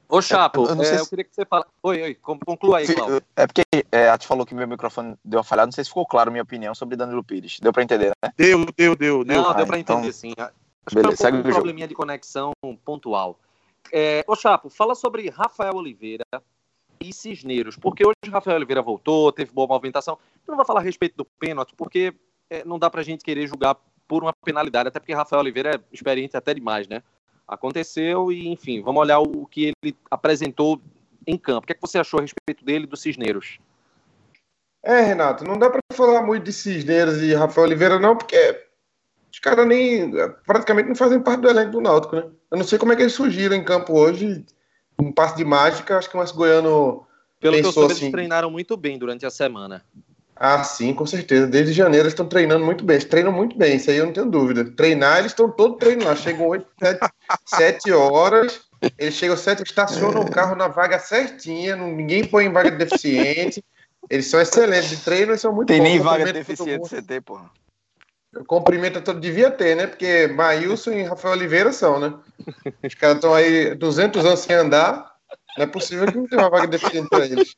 Ô, 0.09 0.23
Chapo, 0.23 0.65
Eu- 0.69 0.77
eu 0.77 0.83
é, 0.83 1.01
eu 1.01 1.07
queria 1.07 1.25
que 1.25 1.35
você 1.35 1.45
falasse. 1.45 1.69
Oi, 1.83 2.03
oi, 2.03 2.15
con- 2.15 2.39
conclua 2.39 2.79
aí, 2.79 2.87
Cláudio. 2.87 3.21
É 3.35 3.47
porque 3.47 3.63
é, 3.91 4.09
a 4.09 4.13
gente 4.13 4.27
falou 4.27 4.47
que 4.47 4.55
meu 4.55 4.67
microfone 4.69 5.17
deu 5.25 5.39
uma 5.39 5.45
falhada, 5.45 5.67
não 5.67 5.73
sei 5.73 5.83
se 5.85 5.91
ficou 5.91 6.07
claro 6.07 6.29
a 6.29 6.33
minha 6.33 6.43
opinião 6.43 6.75
sobre 6.75 6.97
Danilo 6.97 7.25
Pires. 7.25 7.59
Deu 7.61 7.73
pra 7.73 7.83
entender, 7.83 8.13
né? 8.23 8.33
Deu, 8.37 8.65
deu, 8.77 8.95
deu, 8.97 9.25
deu. 9.25 9.25
Não, 9.25 9.51
Ah, 9.51 9.53
deu 9.55 9.67
pra 9.67 9.79
então- 9.79 9.99
entender, 9.99 10.13
sim. 10.13 10.33
Acho 10.39 10.51
que 10.89 10.95
Beleza, 10.95 11.15
um, 11.15 11.17
segue 11.17 11.33
pouco 11.39 11.49
o 11.49 11.51
um 11.51 11.53
jogo. 11.53 11.55
probleminha 11.63 11.89
de 11.89 11.95
conexão 11.95 12.53
pontual. 12.85 13.39
É, 13.93 14.25
ô, 14.29 14.37
Chapo, 14.37 14.71
fala 14.71 14.95
sobre 14.95 15.29
Rafael 15.29 15.75
Oliveira 15.75 16.25
e 17.01 17.13
Cisneiros, 17.13 17.77
porque 17.77 18.05
hoje 18.07 18.15
Rafael 18.33 18.57
Oliveira 18.57 18.83
voltou, 18.83 19.33
teve 19.33 19.51
boa 19.53 19.67
movimentação. 19.67 20.17
Eu 20.47 20.53
não 20.53 20.57
vou 20.57 20.65
falar 20.65 20.81
a 20.81 20.83
respeito 20.85 21.17
do 21.17 21.25
pênalti, 21.25 21.75
porque 21.77 22.15
é, 22.49 22.65
não 22.65 22.79
dá 22.79 22.89
pra 22.89 23.03
gente 23.03 23.25
querer 23.25 23.47
julgar 23.49 23.77
por 24.07 24.23
uma 24.23 24.33
penalidade, 24.45 24.89
até 24.89 25.01
porque 25.01 25.13
Rafael 25.13 25.41
Oliveira 25.41 25.75
é 25.77 25.81
experiente 25.93 26.37
até 26.37 26.55
demais, 26.55 26.87
né? 26.87 27.03
Aconteceu 27.47 28.33
e, 28.33 28.49
enfim, 28.49 28.83
vamos 28.83 29.01
olhar 29.01 29.21
o, 29.21 29.47
que 29.47 29.73
ele 29.83 29.97
apresentou 30.11 30.81
em 31.27 31.37
campo. 31.39 31.65
O 31.65 31.67
que, 31.67 31.73
é 31.73 31.75
que 31.75 31.81
você 31.81 31.99
achou 31.99 32.19
a 32.19 32.23
respeito 32.23 32.65
dele 32.65 32.85
e 32.85 32.89
do 32.89 32.97
Cisneiros? 32.97 33.59
É, 34.83 35.01
Renato, 35.01 35.45
não 35.45 35.59
dá 35.59 35.69
pra 35.69 35.81
falar 35.93 36.23
muito 36.23 36.45
de 36.45 36.53
Cisneiros 36.53 37.21
e 37.23 37.35
Rafael 37.35 37.67
Oliveira, 37.67 37.99
não, 37.99 38.17
porque 38.17 38.65
os 39.33 39.39
caras 39.39 39.67
nem 39.67 40.13
praticamente 40.47 40.89
não 40.89 40.95
fazem 40.97 41.21
parte 41.21 41.41
do 41.41 41.49
elenco 41.49 41.73
do 41.73 41.81
Náutico, 41.81 42.17
né? 42.17 42.25
Eu 42.51 42.59
não 42.59 42.65
sei 42.65 42.79
como 42.79 42.93
é 42.93 42.97
que 42.97 43.03
eles 43.03 43.13
surgiram 43.15 43.57
em 43.57 43.65
campo 43.65 43.93
hoje. 43.93 44.45
Um 44.99 45.13
passe 45.13 45.37
de 45.37 45.45
mágica, 45.45 45.99
acho 45.99 46.09
que 46.09 46.15
o 46.15 46.19
Márcio 46.19 46.37
Goiano 46.37 47.07
Pelo 47.39 47.55
que 47.55 47.61
eu 47.61 47.65
Pensou 47.65 47.73
soube, 47.73 47.93
assim- 47.93 48.05
eles 48.05 48.13
treinaram 48.13 48.51
muito 48.51 48.77
bem 48.77 48.99
durante 48.99 49.27
a 49.27 49.31
semana. 49.31 49.85
Ah, 50.39 50.63
sim, 50.63 50.93
com 50.93 51.07
certeza. 51.07 51.47
Desde 51.47 51.73
janeiro 51.73 52.03
eles 52.05 52.13
estão 52.13 52.29
treinando 52.29 52.65
muito 52.65 52.85
bem. 52.85 52.97
Eles 52.97 53.09
treinam 53.09 53.33
muito 53.33 53.57
bem, 53.57 53.77
isso 53.77 53.91
aí 53.91 53.97
eu 53.97 54.07
não 54.07 54.13
tenho 54.13 54.31
dúvida. 54.31 54.71
Treinar, 54.77 55.21
eles 55.21 55.33
estão 55.33 55.51
todos 55.51 55.79
treinando 55.79 56.05
lá. 56.11 56.15
Chegam 56.15 56.47
8, 56.47 56.67
7, 56.79 57.01
7 57.47 57.93
horas, 57.93 58.61
eles 58.99 59.15
chegam 59.15 59.37
7, 59.37 59.63
estacionam 59.63 60.21
o 60.21 60.31
carro 60.31 60.55
na 60.55 60.69
vaga 60.69 60.99
certinha, 60.99 61.75
ninguém 61.75 62.23
põe 62.25 62.45
em 62.45 62.53
vaga 62.53 62.71
de 62.71 62.77
deficiente. 62.77 63.65
Eles 64.11 64.27
são 64.27 64.39
excelentes 64.41 64.91
de 64.91 64.99
treino, 64.99 65.33
eles 65.33 65.41
são 65.41 65.53
muito 65.55 65.69
Tem 65.69 65.79
bons. 65.79 65.85
nem 65.85 65.99
vaga 65.99 66.27
todo 66.27 66.35
deficiente 66.35 66.79
mundo. 66.79 66.89
CT, 66.89 67.21
porra. 67.23 67.51
Cumprimento 68.47 69.01
todo, 69.01 69.19
devia 69.19 69.51
ter, 69.51 69.75
né? 69.75 69.87
Porque 69.87 70.27
Maílson 70.29 70.93
e 70.93 71.03
Rafael 71.03 71.33
Oliveira 71.35 71.73
são, 71.73 71.99
né? 71.99 72.13
Os 72.85 72.95
caras 72.95 73.17
estão 73.17 73.33
aí 73.33 73.75
200 73.75 74.25
anos 74.25 74.41
sem 74.41 74.55
andar. 74.55 75.17
Não 75.57 75.65
é 75.65 75.67
possível 75.67 76.07
que 76.07 76.19
não 76.19 76.27
tenha 76.27 76.43
uma 76.43 76.51
vaga 76.51 76.67
de 76.67 76.73
deficiente 76.77 77.09
para 77.09 77.25
eles. 77.25 77.57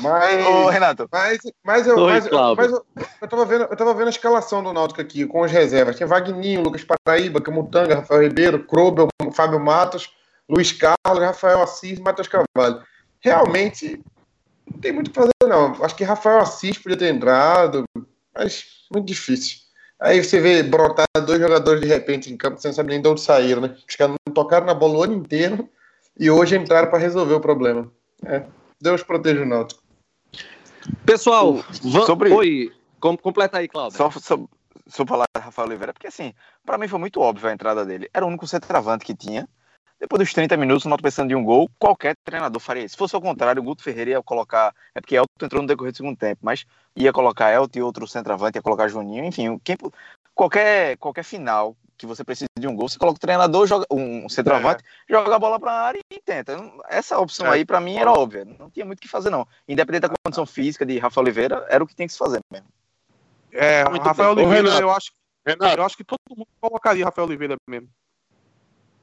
Mas... 0.00 0.46
Ô, 0.46 0.68
Renato, 0.68 1.08
Mas, 1.10 1.38
mas, 1.64 1.86
eu, 1.86 1.98
mas, 2.06 2.28
Cláudio. 2.28 2.56
mas 2.56 2.72
eu, 2.72 2.86
eu, 3.20 3.28
tava 3.28 3.44
vendo, 3.44 3.64
eu 3.64 3.76
tava 3.76 3.94
vendo 3.94 4.06
a 4.06 4.10
escalação 4.10 4.62
do 4.62 4.72
Náutico 4.72 5.00
aqui, 5.00 5.26
com 5.26 5.42
as 5.42 5.50
reservas. 5.50 5.96
Tinha 5.96 6.06
Vagninho, 6.06 6.62
Lucas 6.62 6.84
Paraíba, 6.84 7.40
Camutanga, 7.40 7.96
Rafael 7.96 8.22
Ribeiro, 8.22 8.64
Krobel, 8.64 9.08
Fábio 9.32 9.58
Matos, 9.58 10.10
Luiz 10.48 10.70
Carlos, 10.70 11.24
Rafael 11.24 11.62
Assis 11.62 11.98
e 11.98 12.02
Matheus 12.02 12.28
Carvalho. 12.28 12.80
Realmente, 13.20 14.00
não 14.70 14.80
tem 14.80 14.92
muito 14.92 15.08
o 15.08 15.10
que 15.10 15.18
fazer, 15.18 15.32
não. 15.48 15.84
Acho 15.84 15.96
que 15.96 16.04
Rafael 16.04 16.38
Assis 16.38 16.78
podia 16.78 16.98
ter 16.98 17.12
entrado, 17.12 17.84
mas 18.32 18.64
muito 18.92 19.06
difícil. 19.06 19.58
Aí 19.98 20.22
você 20.22 20.38
vê 20.38 20.62
brotar 20.62 21.06
dois 21.24 21.40
jogadores 21.40 21.80
de 21.80 21.88
repente 21.88 22.32
em 22.32 22.36
campo, 22.36 22.60
você 22.60 22.68
não 22.68 22.74
sabe 22.74 22.90
nem 22.90 23.00
de 23.00 23.08
onde 23.08 23.20
saíram, 23.20 23.62
né? 23.62 23.74
Os 23.88 23.96
caras 23.96 24.14
não 24.26 24.34
tocaram 24.34 24.66
na 24.66 24.74
bola 24.74 24.98
o 24.98 25.02
ano 25.02 25.14
inteiro 25.14 25.68
e 26.18 26.30
hoje 26.30 26.56
entraram 26.56 26.88
para 26.88 26.98
resolver 26.98 27.34
o 27.34 27.40
problema. 27.40 27.90
É. 28.24 28.42
Deus 28.80 29.02
proteja 29.02 29.42
o 29.42 29.46
Náutico. 29.46 29.82
Pessoal, 31.04 31.54
vamos. 31.82 32.06
sobre- 32.06 32.32
Oi, 32.32 32.72
com- 33.00 33.16
completa 33.16 33.58
aí, 33.58 33.68
Cláudio. 33.68 33.96
só, 33.96 34.10
só, 34.10 34.38
só 34.86 35.06
falar 35.06 35.26
de 35.34 35.40
Rafael 35.42 35.68
Oliveira, 35.68 35.92
porque 35.92 36.06
assim, 36.06 36.32
pra 36.64 36.78
mim 36.78 36.88
foi 36.88 36.98
muito 36.98 37.20
óbvio 37.20 37.48
a 37.48 37.52
entrada 37.52 37.84
dele. 37.84 38.08
Era 38.12 38.24
o 38.24 38.28
único 38.28 38.46
centroavante 38.46 39.04
que 39.04 39.14
tinha. 39.14 39.48
Depois 39.98 40.20
dos 40.20 40.32
30 40.34 40.56
minutos, 40.58 40.84
o 40.84 40.88
Náutico 40.90 41.04
precisando 41.04 41.30
de 41.30 41.34
um 41.34 41.42
gol, 41.42 41.70
qualquer 41.78 42.14
treinador 42.22 42.60
faria 42.60 42.84
isso. 42.84 42.92
Se 42.92 42.98
fosse 42.98 43.14
ao 43.16 43.22
contrário, 43.22 43.62
o 43.62 43.64
Guto 43.64 43.82
Ferreira 43.82 44.10
ia 44.10 44.22
colocar. 44.22 44.74
É 44.94 45.00
porque 45.00 45.16
Elton 45.16 45.46
entrou 45.46 45.62
no 45.62 45.68
decorrer 45.68 45.92
do 45.92 45.96
segundo 45.96 46.16
tempo, 46.18 46.40
mas 46.42 46.66
ia 46.94 47.12
colocar 47.12 47.50
Elton 47.52 47.78
e 47.78 47.82
outro 47.82 48.06
centroavante, 48.06 48.58
ia 48.58 48.62
colocar 48.62 48.88
Juninho, 48.88 49.24
enfim, 49.24 49.58
quem, 49.64 49.76
qualquer, 50.34 50.98
qualquer 50.98 51.24
final 51.24 51.74
que 51.96 52.06
você 52.06 52.22
precise 52.24 52.48
de 52.58 52.68
um 52.68 52.74
gol, 52.74 52.88
você 52.88 52.98
coloca 52.98 53.16
o 53.16 53.20
treinador, 53.20 53.66
joga 53.66 53.86
um 53.90 54.28
centroavante, 54.28 54.82
é. 54.84 55.12
joga 55.12 55.34
a 55.34 55.38
bola 55.38 55.58
para 55.58 55.72
a 55.72 55.82
área 55.82 56.00
e 56.10 56.20
tenta. 56.20 56.56
Essa 56.88 57.18
opção 57.18 57.46
é. 57.46 57.50
aí, 57.50 57.64
para 57.64 57.80
mim, 57.80 57.96
era 57.96 58.12
óbvia. 58.12 58.44
Não 58.44 58.70
tinha 58.70 58.84
muito 58.84 58.98
o 58.98 59.02
que 59.02 59.08
fazer, 59.08 59.30
não. 59.30 59.46
Independente 59.68 60.02
da 60.02 60.14
condição 60.24 60.46
física 60.46 60.84
de 60.84 60.98
Rafael 60.98 61.24
Oliveira, 61.24 61.66
era 61.68 61.82
o 61.82 61.86
que 61.86 61.94
tem 61.94 62.06
que 62.06 62.12
se 62.12 62.18
fazer 62.18 62.40
mesmo. 62.52 62.68
É, 63.52 63.88
muito 63.88 64.02
Rafael 64.02 64.34
bem. 64.34 64.46
Oliveira, 64.46 64.78
eu 64.80 64.90
acho, 64.90 65.12
Renato. 65.46 65.78
eu 65.78 65.84
acho 65.84 65.96
que 65.96 66.04
todo 66.04 66.18
mundo 66.30 66.48
colocaria 66.60 67.04
Rafael 67.04 67.26
Oliveira 67.26 67.56
mesmo. 67.68 67.88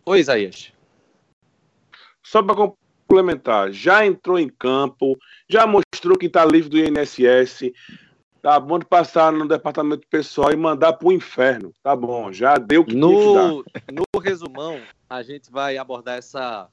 Oi, 0.05 0.19
Isaías. 0.19 0.71
Só 2.21 2.43
para 2.43 2.55
complementar, 2.55 3.71
já 3.71 4.05
entrou 4.05 4.37
em 4.37 4.49
campo, 4.49 5.17
já 5.49 5.65
mostrou 5.65 6.17
que 6.17 6.27
está 6.27 6.45
livre 6.45 6.69
do 6.69 6.77
INSS. 6.77 7.71
Tá 8.43 8.59
bom 8.59 8.77
de 8.77 8.83
passar 8.83 9.31
no 9.31 9.47
departamento 9.47 10.05
pessoal 10.09 10.51
e 10.51 10.57
mandar 10.57 10.91
para 10.91 11.07
o 11.07 11.13
inferno. 11.13 11.73
Tá 11.81 11.95
bom, 11.95 12.29
já 12.29 12.57
deu 12.57 12.81
o 12.81 12.85
que 12.85 12.93
no, 12.93 13.63
que 13.63 13.89
No 13.89 14.03
resumão, 14.21 14.81
a 15.09 15.23
gente 15.23 15.49
vai 15.49 15.77
abordar 15.77 16.17
essa, 16.17 16.67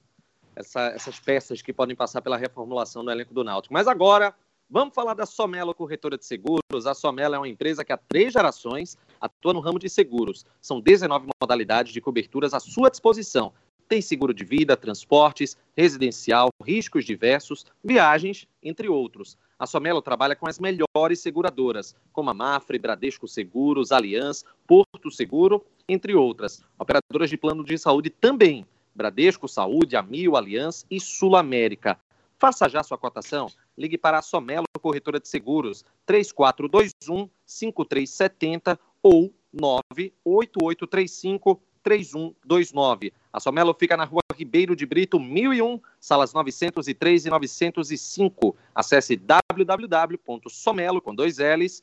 essa, 0.57 0.89
essas 0.89 1.21
peças 1.21 1.63
que 1.63 1.73
podem 1.73 1.95
passar 1.95 2.23
pela 2.23 2.37
reformulação 2.37 3.05
no 3.05 3.11
elenco 3.13 3.33
do 3.33 3.45
Náutico. 3.45 3.73
Mas 3.73 3.87
agora, 3.87 4.35
vamos 4.69 4.93
falar 4.93 5.15
da 5.15 5.25
Somelo 5.25 5.73
Corretora 5.73 6.19
de 6.19 6.27
Seguros. 6.27 6.89
A 6.89 6.93
Somelo 6.93 7.37
é 7.37 7.39
uma 7.39 7.49
empresa 7.49 7.85
que 7.85 7.93
há 7.93 7.97
três 7.97 8.33
gerações 8.33 8.99
atua 9.21 9.53
no 9.53 9.61
ramo 9.61 9.79
de 9.79 9.89
seguros. 9.89 10.45
São 10.61 10.81
19 10.81 11.29
modalidades 11.41 11.93
de 11.93 12.01
coberturas 12.01 12.53
à 12.53 12.59
sua 12.59 12.91
disposição, 12.91 13.53
tem 13.91 14.01
seguro 14.01 14.33
de 14.33 14.45
vida, 14.45 14.77
transportes, 14.77 15.57
residencial, 15.77 16.49
riscos 16.63 17.05
diversos, 17.05 17.67
viagens, 17.83 18.47
entre 18.63 18.89
outros. 18.89 19.37
A 19.59 19.67
Somelo 19.67 20.01
trabalha 20.01 20.37
com 20.37 20.49
as 20.49 20.61
melhores 20.61 21.19
seguradoras, 21.19 21.97
como 22.13 22.31
a 22.31 22.35
Mafre, 22.35 22.79
Bradesco 22.79 23.27
Seguros, 23.27 23.91
Aliança, 23.91 24.47
Porto 24.65 25.11
Seguro, 25.11 25.67
entre 25.89 26.15
outras. 26.15 26.63
Operadoras 26.79 27.31
de 27.31 27.37
plano 27.37 27.65
de 27.65 27.77
saúde 27.77 28.11
também. 28.11 28.65
Bradesco 28.95 29.49
Saúde, 29.49 29.97
Amil, 29.97 30.37
Aliança 30.37 30.87
e 30.89 31.01
Sul 31.01 31.35
América. 31.35 31.99
Faça 32.39 32.69
já 32.69 32.85
sua 32.85 32.97
cotação. 32.97 33.49
Ligue 33.77 33.99
para 33.99 34.21
a 34.21 34.23
Somelo 34.23 34.67
Corretora 34.81 35.19
de 35.19 35.27
Seguros 35.27 35.85
3421 36.07 37.29
5370 37.45 38.79
ou 39.03 39.35
98835 39.53 41.61
3129. 41.83 43.13
A 43.33 43.41
Somelo 43.41 43.75
fica 43.75 43.97
na 43.97 44.05
rua 44.05 44.23
Ribeiro 44.35 44.75
de 44.75 44.87
Brito, 44.87 45.21
1001, 45.21 45.81
salas 46.01 46.33
903 46.33 47.27
e 47.27 47.31
905. 47.31 48.57
Acesse 48.75 49.17
www.somelo, 49.17 51.01
com 51.01 51.15
dois 51.15 51.39
L's, 51.39 51.83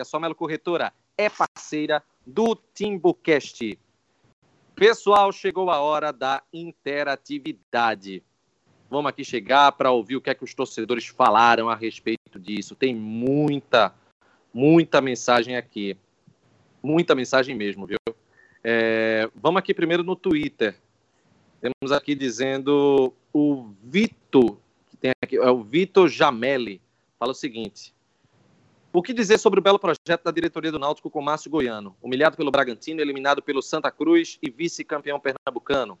A 0.00 0.04
Somelo 0.04 0.34
Corretora 0.34 0.92
é 1.16 1.28
parceira 1.30 2.02
do 2.26 2.56
Timbucast. 2.74 3.78
Pessoal, 4.74 5.32
chegou 5.32 5.70
a 5.70 5.80
hora 5.80 6.12
da 6.12 6.42
interatividade. 6.52 8.22
Vamos 8.90 9.08
aqui 9.08 9.24
chegar 9.24 9.72
para 9.72 9.90
ouvir 9.90 10.16
o 10.16 10.20
que 10.20 10.30
é 10.30 10.34
que 10.34 10.44
os 10.44 10.54
torcedores 10.54 11.06
falaram 11.06 11.68
a 11.68 11.74
respeito 11.74 12.38
disso. 12.38 12.74
Tem 12.76 12.94
muita, 12.94 13.94
muita 14.52 15.00
mensagem 15.00 15.56
aqui. 15.56 15.96
Muita 16.86 17.16
mensagem 17.16 17.56
mesmo, 17.56 17.84
viu? 17.84 17.98
É, 18.62 19.28
vamos 19.34 19.58
aqui 19.58 19.74
primeiro 19.74 20.04
no 20.04 20.14
Twitter. 20.14 20.78
Temos 21.60 21.90
aqui 21.90 22.14
dizendo 22.14 23.12
o 23.32 23.70
Vitor, 23.82 24.56
que 24.88 24.96
tem 24.96 25.10
aqui, 25.20 25.36
é 25.36 25.50
o 25.50 25.64
Vitor 25.64 26.08
Jamelli, 26.08 26.80
fala 27.18 27.32
o 27.32 27.34
seguinte: 27.34 27.92
O 28.92 29.02
que 29.02 29.12
dizer 29.12 29.38
sobre 29.38 29.58
o 29.58 29.62
belo 29.62 29.80
projeto 29.80 30.22
da 30.22 30.30
diretoria 30.30 30.70
do 30.70 30.78
Náutico 30.78 31.10
com 31.10 31.20
Márcio 31.20 31.50
Goiano, 31.50 31.96
humilhado 32.00 32.36
pelo 32.36 32.52
Bragantino, 32.52 33.00
eliminado 33.00 33.42
pelo 33.42 33.60
Santa 33.62 33.90
Cruz 33.90 34.38
e 34.40 34.48
vice-campeão 34.48 35.18
pernambucano? 35.18 35.98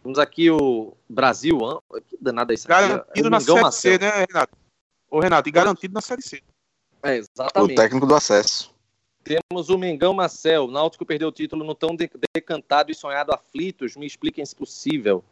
Temos 0.00 0.20
aqui 0.20 0.48
o 0.48 0.94
Brasil, 1.08 1.58
que 2.06 2.16
danada 2.20 2.52
é 2.52 2.54
isso 2.54 2.70
aqui? 2.70 2.88
Garantido 2.88 3.26
é 3.26 3.30
na 3.30 3.72
Série. 3.72 3.72
C, 3.72 3.98
né, 3.98 4.26
Renato? 4.28 4.56
Ô, 5.10 5.18
Renato, 5.18 5.48
e 5.48 5.52
garantido 5.52 5.92
na 5.92 6.00
Série 6.00 6.22
C. 6.22 6.40
É, 7.02 7.16
exatamente. 7.16 7.72
O 7.72 7.74
técnico 7.74 8.06
do 8.06 8.14
acesso. 8.14 8.69
Temos 9.22 9.68
o 9.68 9.78
Mengão 9.78 10.12
Marcel. 10.12 10.66
Náutico 10.66 11.06
perdeu 11.06 11.28
o 11.28 11.32
título 11.32 11.64
no 11.64 11.74
tão 11.74 11.96
decantado 12.34 12.90
e 12.90 12.94
sonhado 12.94 13.32
aflitos. 13.32 13.96
Me 13.96 14.06
expliquem 14.06 14.44
se 14.44 14.54
possível. 14.54 15.24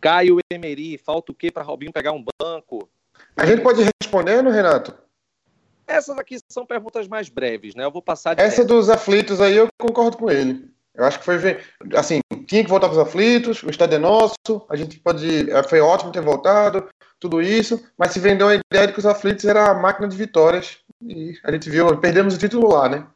Caio 0.00 0.38
Emery, 0.50 0.98
falta 0.98 1.32
o 1.32 1.34
quê 1.34 1.50
para 1.50 1.62
Robinho 1.62 1.92
pegar 1.92 2.12
um 2.12 2.24
banco? 2.40 2.88
A 3.36 3.44
gente 3.44 3.62
pode 3.62 3.82
ir 3.82 3.90
respondendo, 4.02 4.50
Renato? 4.50 4.94
Essas 5.86 6.16
aqui 6.18 6.38
são 6.48 6.64
perguntas 6.64 7.08
mais 7.08 7.28
breves, 7.28 7.74
né? 7.74 7.84
Eu 7.84 7.90
vou 7.90 8.00
passar 8.00 8.34
de 8.34 8.42
Essa 8.42 8.64
dos 8.64 8.88
aflitos 8.88 9.40
aí 9.40 9.56
eu 9.56 9.68
concordo 9.78 10.16
com 10.16 10.30
ele. 10.30 10.70
Eu 10.94 11.04
acho 11.04 11.18
que 11.18 11.24
foi 11.24 11.36
assim, 11.94 12.20
tinha 12.46 12.62
que 12.62 12.70
voltar 12.70 12.88
para 12.88 12.96
os 12.98 13.06
aflitos, 13.06 13.62
o 13.62 13.70
estádio 13.70 13.96
é 13.96 13.98
nosso, 13.98 14.34
a 14.68 14.76
gente 14.76 14.98
pode. 14.98 15.46
Foi 15.68 15.80
ótimo 15.80 16.12
ter 16.12 16.20
voltado, 16.20 16.88
tudo 17.18 17.42
isso, 17.42 17.82
mas 17.96 18.12
se 18.12 18.20
vendeu 18.20 18.48
a 18.48 18.54
ideia 18.54 18.86
de 18.86 18.92
que 18.92 18.98
os 18.98 19.06
aflitos 19.06 19.44
era 19.44 19.70
a 19.70 19.74
máquina 19.74 20.08
de 20.08 20.16
vitórias. 20.16 20.78
E 21.02 21.38
a 21.44 21.52
gente 21.52 21.70
viu, 21.70 21.96
perdemos 21.98 22.34
o 22.34 22.38
título 22.38 22.68
lá, 22.72 22.88
né? 22.88 23.06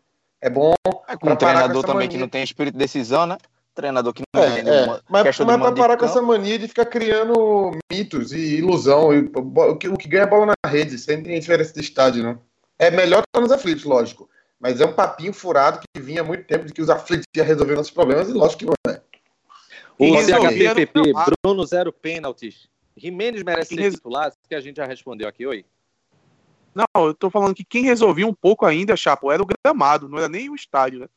É 0.45 0.51
bom. 0.51 0.75
É, 1.09 1.17
com 1.17 1.31
um 1.31 1.37
treinador 1.37 1.77
com 1.77 1.81
também 1.81 2.07
mania. 2.07 2.09
que 2.11 2.19
não 2.19 2.29
tem 2.29 2.43
espírito 2.43 2.75
de 2.75 2.79
decisão, 2.79 3.27
né? 3.27 3.39
Treinador 3.75 4.13
que 4.13 4.23
não 4.35 4.43
é, 4.43 4.51
tem 4.51 4.71
é. 4.71 4.87
Mas, 4.87 5.03
mas 5.09 5.37
para 5.39 5.73
parar 5.73 5.97
com 5.97 6.05
essa 6.05 6.21
mania 6.21 6.59
de 6.59 6.69
ficar 6.69 6.85
criando 6.85 7.71
mitos 7.91 8.31
e 8.31 8.59
ilusão. 8.59 9.15
E, 9.15 9.31
o, 9.35 9.77
que, 9.77 9.89
o 9.89 9.97
que 9.97 10.07
ganha 10.07 10.27
bola 10.27 10.53
na 10.63 10.71
rede, 10.71 10.99
sem 10.99 11.23
diferença 11.23 11.73
de 11.73 11.81
estádio, 11.81 12.23
não. 12.23 12.39
É 12.79 12.91
melhor 12.91 13.25
estar 13.27 13.41
nos 13.41 13.51
aflitos, 13.51 13.85
lógico. 13.85 14.29
Mas 14.61 14.83
é 14.83 14.85
um 14.85 14.93
papinho 14.93 15.33
furado 15.33 15.81
que 15.81 16.03
vinha 16.03 16.21
há 16.21 16.25
muito 16.25 16.45
tempo 16.45 16.67
de 16.67 16.75
que 16.75 16.83
os 16.83 16.91
aflitos 16.91 17.25
iam 17.35 17.47
resolver 17.47 17.75
nossos 17.75 17.93
problemas, 17.93 18.29
e 18.29 18.33
lógico 18.35 18.59
que 18.59 18.67
não 18.67 18.75
é. 18.93 19.01
O 19.99 20.23
CHPP, 20.23 21.13
Bruno 21.43 21.65
zero 21.65 21.91
pênaltis. 21.91 22.69
Jimenez 22.95 23.43
merece 23.43 23.75
ser 23.75 23.93
titular, 23.93 24.31
que 24.47 24.55
a 24.55 24.61
gente 24.61 24.77
já 24.77 24.85
respondeu 24.85 25.27
aqui, 25.27 25.47
oi. 25.47 25.65
Não, 26.75 27.07
eu 27.07 27.15
tô 27.15 27.31
falando 27.31 27.55
que 27.55 27.65
quem 27.65 27.85
resolvia 27.85 28.27
um 28.27 28.35
pouco 28.35 28.67
ainda, 28.67 28.97
Chapo, 28.97 29.31
era 29.31 29.43
o 29.43 29.47
gramado, 29.47 30.09
não 30.09 30.19
era 30.19 30.29
nem 30.29 30.51
o 30.51 30.55
estádio, 30.55 31.01
né? 31.01 31.09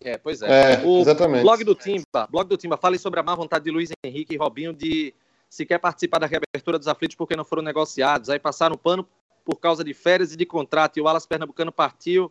É, 0.00 0.18
pois 0.18 0.42
é. 0.42 0.74
é 0.74 0.86
o 0.86 1.00
exatamente. 1.00 1.42
blog 1.42 1.64
do 1.64 1.74
Timba, 1.74 2.26
blog 2.30 2.46
do 2.46 2.56
Timba, 2.58 2.76
fale 2.76 2.98
sobre 2.98 3.20
a 3.20 3.22
má 3.22 3.34
vontade 3.34 3.64
de 3.64 3.70
Luiz 3.70 3.90
Henrique 4.04 4.34
e 4.34 4.36
Robinho 4.36 4.72
de 4.72 5.14
sequer 5.48 5.78
participar 5.78 6.18
da 6.18 6.26
reabertura 6.26 6.78
dos 6.78 6.88
aflitos 6.88 7.16
porque 7.16 7.36
não 7.36 7.44
foram 7.44 7.62
negociados. 7.62 8.28
Aí 8.28 8.38
passaram 8.38 8.76
pano 8.76 9.08
por 9.44 9.56
causa 9.60 9.84
de 9.84 9.94
férias 9.94 10.32
e 10.32 10.36
de 10.36 10.44
contrato. 10.44 10.98
E 10.98 11.00
o 11.00 11.08
Alas 11.08 11.26
Pernambucano 11.26 11.72
partiu 11.72 12.30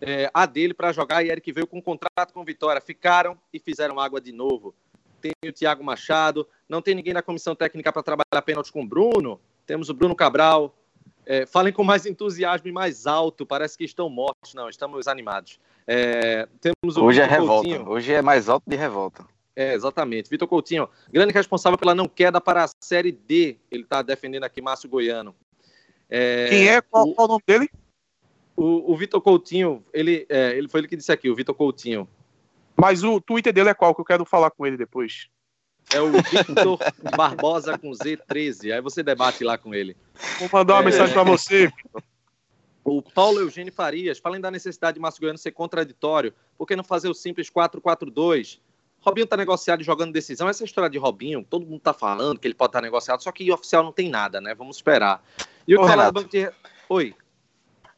é, 0.00 0.30
a 0.32 0.46
dele 0.46 0.72
para 0.72 0.92
jogar 0.92 1.24
e 1.24 1.30
Eric 1.30 1.50
veio 1.52 1.66
com 1.66 1.78
um 1.78 1.82
contrato 1.82 2.32
com 2.32 2.44
Vitória. 2.44 2.80
Ficaram 2.80 3.38
e 3.52 3.58
fizeram 3.58 4.00
água 4.00 4.20
de 4.20 4.32
novo. 4.32 4.74
Tem 5.20 5.32
o 5.44 5.52
Thiago 5.52 5.84
Machado, 5.84 6.48
não 6.68 6.80
tem 6.80 6.94
ninguém 6.94 7.12
na 7.12 7.22
comissão 7.22 7.54
técnica 7.54 7.92
para 7.92 8.02
trabalhar 8.02 8.42
pênalti 8.42 8.72
com 8.72 8.82
o 8.82 8.86
Bruno. 8.86 9.40
Temos 9.66 9.88
o 9.88 9.94
Bruno 9.94 10.14
Cabral, 10.14 10.74
é, 11.26 11.46
falem 11.46 11.72
com 11.72 11.84
mais 11.84 12.06
entusiasmo 12.06 12.68
e 12.68 12.72
mais 12.72 13.06
alto. 13.06 13.46
Parece 13.46 13.76
que 13.76 13.84
estão 13.84 14.08
mortos. 14.08 14.54
Não, 14.54 14.68
estamos 14.68 15.06
animados. 15.08 15.58
É, 15.86 16.48
temos 16.60 16.96
Hoje 16.96 17.20
é 17.20 17.24
revolta. 17.24 17.68
Coutinho. 17.68 17.88
Hoje 17.88 18.12
é 18.12 18.22
mais 18.22 18.48
alto 18.48 18.64
de 18.66 18.76
revolta. 18.76 19.24
É, 19.54 19.74
exatamente. 19.74 20.30
Vitor 20.30 20.48
Coutinho, 20.48 20.88
grande 21.10 21.32
responsável 21.32 21.78
pela 21.78 21.94
não 21.94 22.08
queda 22.08 22.40
para 22.40 22.64
a 22.64 22.68
Série 22.80 23.12
D. 23.12 23.58
Ele 23.70 23.82
está 23.82 24.00
defendendo 24.00 24.44
aqui 24.44 24.62
Márcio 24.62 24.88
Goiano. 24.88 25.34
É, 26.08 26.48
Quem 26.48 26.68
é? 26.68 26.80
Qual, 26.80 27.08
o, 27.08 27.14
qual 27.14 27.28
o 27.28 27.32
nome 27.32 27.42
dele? 27.46 27.70
O, 28.56 28.92
o 28.92 28.96
Vitor 28.96 29.20
Coutinho, 29.20 29.84
ele, 29.92 30.26
é, 30.28 30.56
ele 30.56 30.68
foi 30.68 30.80
ele 30.80 30.88
que 30.88 30.96
disse 30.96 31.12
aqui, 31.12 31.28
o 31.28 31.34
Vitor 31.34 31.54
Coutinho. 31.54 32.08
Mas 32.76 33.04
o 33.04 33.20
Twitter 33.20 33.52
dele 33.52 33.70
é 33.70 33.74
qual? 33.74 33.94
Que 33.94 34.00
eu 34.00 34.04
quero 34.04 34.24
falar 34.24 34.50
com 34.50 34.66
ele 34.66 34.76
depois. 34.76 35.28
É 35.92 36.00
o 36.00 36.10
Victor 36.10 36.78
Barbosa 37.16 37.78
com 37.78 37.90
Z13. 37.90 38.72
Aí 38.74 38.80
você 38.80 39.02
debate 39.02 39.44
lá 39.44 39.58
com 39.58 39.74
ele. 39.74 39.96
Vou 40.38 40.48
mandar 40.52 40.74
uma 40.74 40.82
é... 40.82 40.84
mensagem 40.86 41.12
para 41.12 41.22
você. 41.24 41.72
O 42.84 43.00
Paulo 43.00 43.40
Eugênio 43.40 43.72
Farias, 43.72 44.18
falem 44.18 44.40
da 44.40 44.50
necessidade 44.50 44.96
de 44.96 45.00
Márcio 45.00 45.20
Goiano 45.20 45.38
ser 45.38 45.52
contraditório, 45.52 46.34
por 46.58 46.66
que 46.66 46.74
não 46.74 46.82
fazer 46.82 47.08
o 47.08 47.14
simples 47.14 47.48
4-4-2? 47.48 48.58
Robinho 49.00 49.26
tá 49.26 49.36
negociado 49.36 49.80
e 49.80 49.84
jogando 49.84 50.12
decisão. 50.12 50.48
Essa 50.48 50.64
história 50.64 50.90
de 50.90 50.98
Robinho, 50.98 51.44
todo 51.48 51.66
mundo 51.66 51.80
tá 51.80 51.92
falando 51.92 52.38
que 52.38 52.46
ele 52.46 52.54
pode 52.54 52.70
estar 52.70 52.80
tá 52.80 52.84
negociado, 52.84 53.22
só 53.22 53.30
que 53.30 53.50
oficial 53.52 53.82
não 53.82 53.92
tem 53.92 54.08
nada, 54.08 54.40
né? 54.40 54.54
Vamos 54.54 54.76
esperar. 54.76 55.22
E 55.66 55.76
o 55.76 55.80
Ô, 55.80 55.84
Renato, 55.84 56.24
de... 56.24 56.50
Oi. 56.88 57.14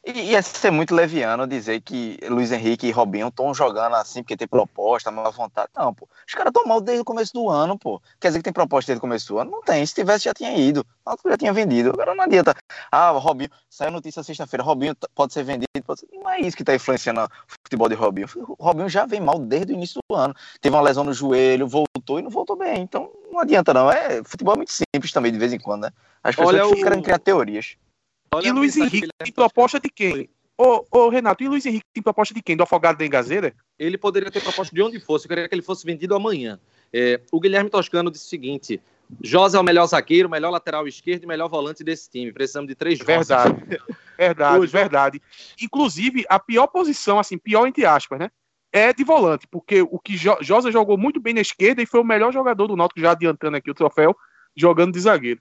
E 0.07 0.33
ia 0.33 0.43
ser 0.43 0.71
muito 0.71 0.95
leviano 0.95 1.47
dizer 1.47 1.81
que 1.81 2.19
Luiz 2.29 2.53
Henrique 2.53 2.87
e 2.87 2.91
Robinho 2.91 3.29
estão 3.29 3.55
jogando 3.55 3.95
assim 3.95 4.23
porque 4.23 4.37
tem 4.37 4.47
proposta, 4.47 5.11
má 5.11 5.31
vontade. 5.31 5.71
Não, 5.75 5.95
pô. 5.95 6.07
Os 6.29 6.35
caras 6.35 6.51
estão 6.51 6.67
mal 6.67 6.79
desde 6.79 7.01
o 7.01 7.05
começo 7.07 7.33
do 7.33 7.49
ano, 7.49 7.79
pô. 7.79 8.03
Quer 8.21 8.29
dizer 8.29 8.41
que 8.41 8.45
tem 8.45 8.53
proposta 8.53 8.89
desde 8.91 8.99
o 8.99 9.01
começo 9.01 9.27
do 9.29 9.39
ano? 9.39 9.51
Não 9.51 9.63
tem. 9.63 9.85
Se 9.87 9.95
tivesse, 9.95 10.25
já 10.25 10.35
tinha 10.35 10.55
ido. 10.55 10.85
Já 11.27 11.39
tinha 11.39 11.55
vendido. 11.55 11.89
Agora 11.89 12.15
não 12.15 12.23
adianta. 12.23 12.55
Ah, 12.93 13.13
Robinho. 13.13 13.49
Saiu 13.71 13.91
notícia 13.93 14.23
sexta-feira. 14.23 14.63
Robinho 14.63 14.95
pode 15.15 15.33
ser 15.33 15.43
vendido. 15.43 15.69
Pode 15.87 16.01
ser... 16.01 16.09
Não 16.13 16.29
é 16.29 16.39
isso 16.41 16.55
que 16.55 16.63
está 16.63 16.75
influenciando 16.75 17.23
o 17.23 17.29
futebol 17.63 17.89
de 17.89 17.95
Robinho. 17.95 18.29
O 18.59 18.63
Robinho 18.63 18.91
já 18.91 19.07
vem 19.07 19.21
mal 19.21 19.39
desde 19.39 19.73
o 19.73 19.75
início 19.75 20.01
do 20.11 20.15
ano. 20.17 20.35
Teve 20.61 20.77
uma 20.77 20.83
lesão 20.83 21.05
no 21.05 21.15
joelho, 21.15 21.67
voltou 21.67 22.19
e 22.19 22.23
não 22.23 22.31
voltou 22.31 22.57
bem. 22.57 22.83
Então 22.83 23.11
não 23.33 23.41
adianta, 23.41 23.73
não. 23.73 23.91
É, 23.91 24.23
futebol 24.23 24.53
é 24.53 24.57
muito 24.59 24.73
simples 24.73 25.13
também, 25.13 25.33
de 25.33 25.39
vez 25.39 25.53
em 25.55 25.59
quando, 25.59 25.85
né? 25.85 25.91
As 26.23 26.37
pessoas 26.37 26.55
Olha 26.55 26.65
ficam 26.65 26.79
o- 26.81 26.83
querendo 26.85 27.03
criar 27.03 27.19
teorias. 27.19 27.77
Olha 28.35 28.49
E 28.49 28.53
Luiz 28.53 28.77
Henrique 28.77 29.09
tem 29.19 29.33
proposta 29.33 29.79
de 29.81 29.89
quem? 29.89 30.29
Ô, 30.57 30.85
ô, 30.91 31.09
Renato, 31.09 31.43
e 31.43 31.49
Luiz 31.49 31.67
Henrique 31.67 31.87
tem 31.93 32.03
proposta 32.03 32.33
de 32.33 32.41
quem? 32.43 32.57
Do 32.57 32.63
Afogado 32.63 32.97
da 32.99 33.05
Engazeira? 33.07 33.53
ele 33.79 33.99
poderia 33.99 34.31
ter 34.31 34.41
proposto 34.41 34.73
de 34.73 34.81
onde 34.83 35.01
fosse. 35.01 35.27
Eu 35.27 35.29
queria 35.31 35.49
que 35.49 35.55
ele 35.55 35.63
fosse 35.63 35.85
vendido 35.85 36.15
amanhã. 36.15 36.61
É, 36.93 37.21
o 37.33 37.41
Guilherme 37.41 37.69
Toscano 37.69 38.09
disse 38.11 38.27
o 38.27 38.29
seguinte: 38.29 38.81
Josa 39.21 39.59
é 39.59 39.61
o 39.61 39.65
melhor 39.65 39.85
zagueiro, 39.87 40.29
melhor 40.31 40.51
lateral 40.51 40.87
esquerdo 40.87 41.25
e 41.25 41.27
melhor 41.27 41.49
volante 41.49 41.83
desse 41.83 42.09
time. 42.09 42.33
Precisamos 42.33 42.69
de 42.69 42.75
três. 42.77 42.99
Verdade. 43.01 43.57
Verdade, 44.17 44.59
Hoje- 44.61 44.71
verdade. 44.73 45.23
Inclusive, 45.61 46.25
a 46.29 46.39
pior 46.39 46.69
posição, 46.69 47.19
assim, 47.19 47.37
pior 47.37 47.67
entre 47.67 47.85
aspas, 47.85 48.17
né? 48.21 48.31
É 48.73 48.93
de 48.93 49.03
volante, 49.03 49.45
porque 49.49 49.83
o 49.83 49.99
que 49.99 50.17
Jo- 50.17 50.39
Josa 50.41 50.71
jogou 50.71 50.97
muito 50.97 51.21
bem 51.21 51.35
na 51.35 51.41
esquerda 51.41 51.83
e 51.83 51.87
foi 51.87 51.99
o 52.01 52.05
melhor 52.05 52.33
jogador 52.33 52.69
do 52.69 52.77
Náutico, 52.77 53.01
já 53.01 53.11
adiantando 53.11 53.57
aqui 53.57 53.71
o 53.71 53.75
troféu, 53.75 54.17
jogando 54.57 54.93
de 54.93 55.01
zagueiro. 55.01 55.41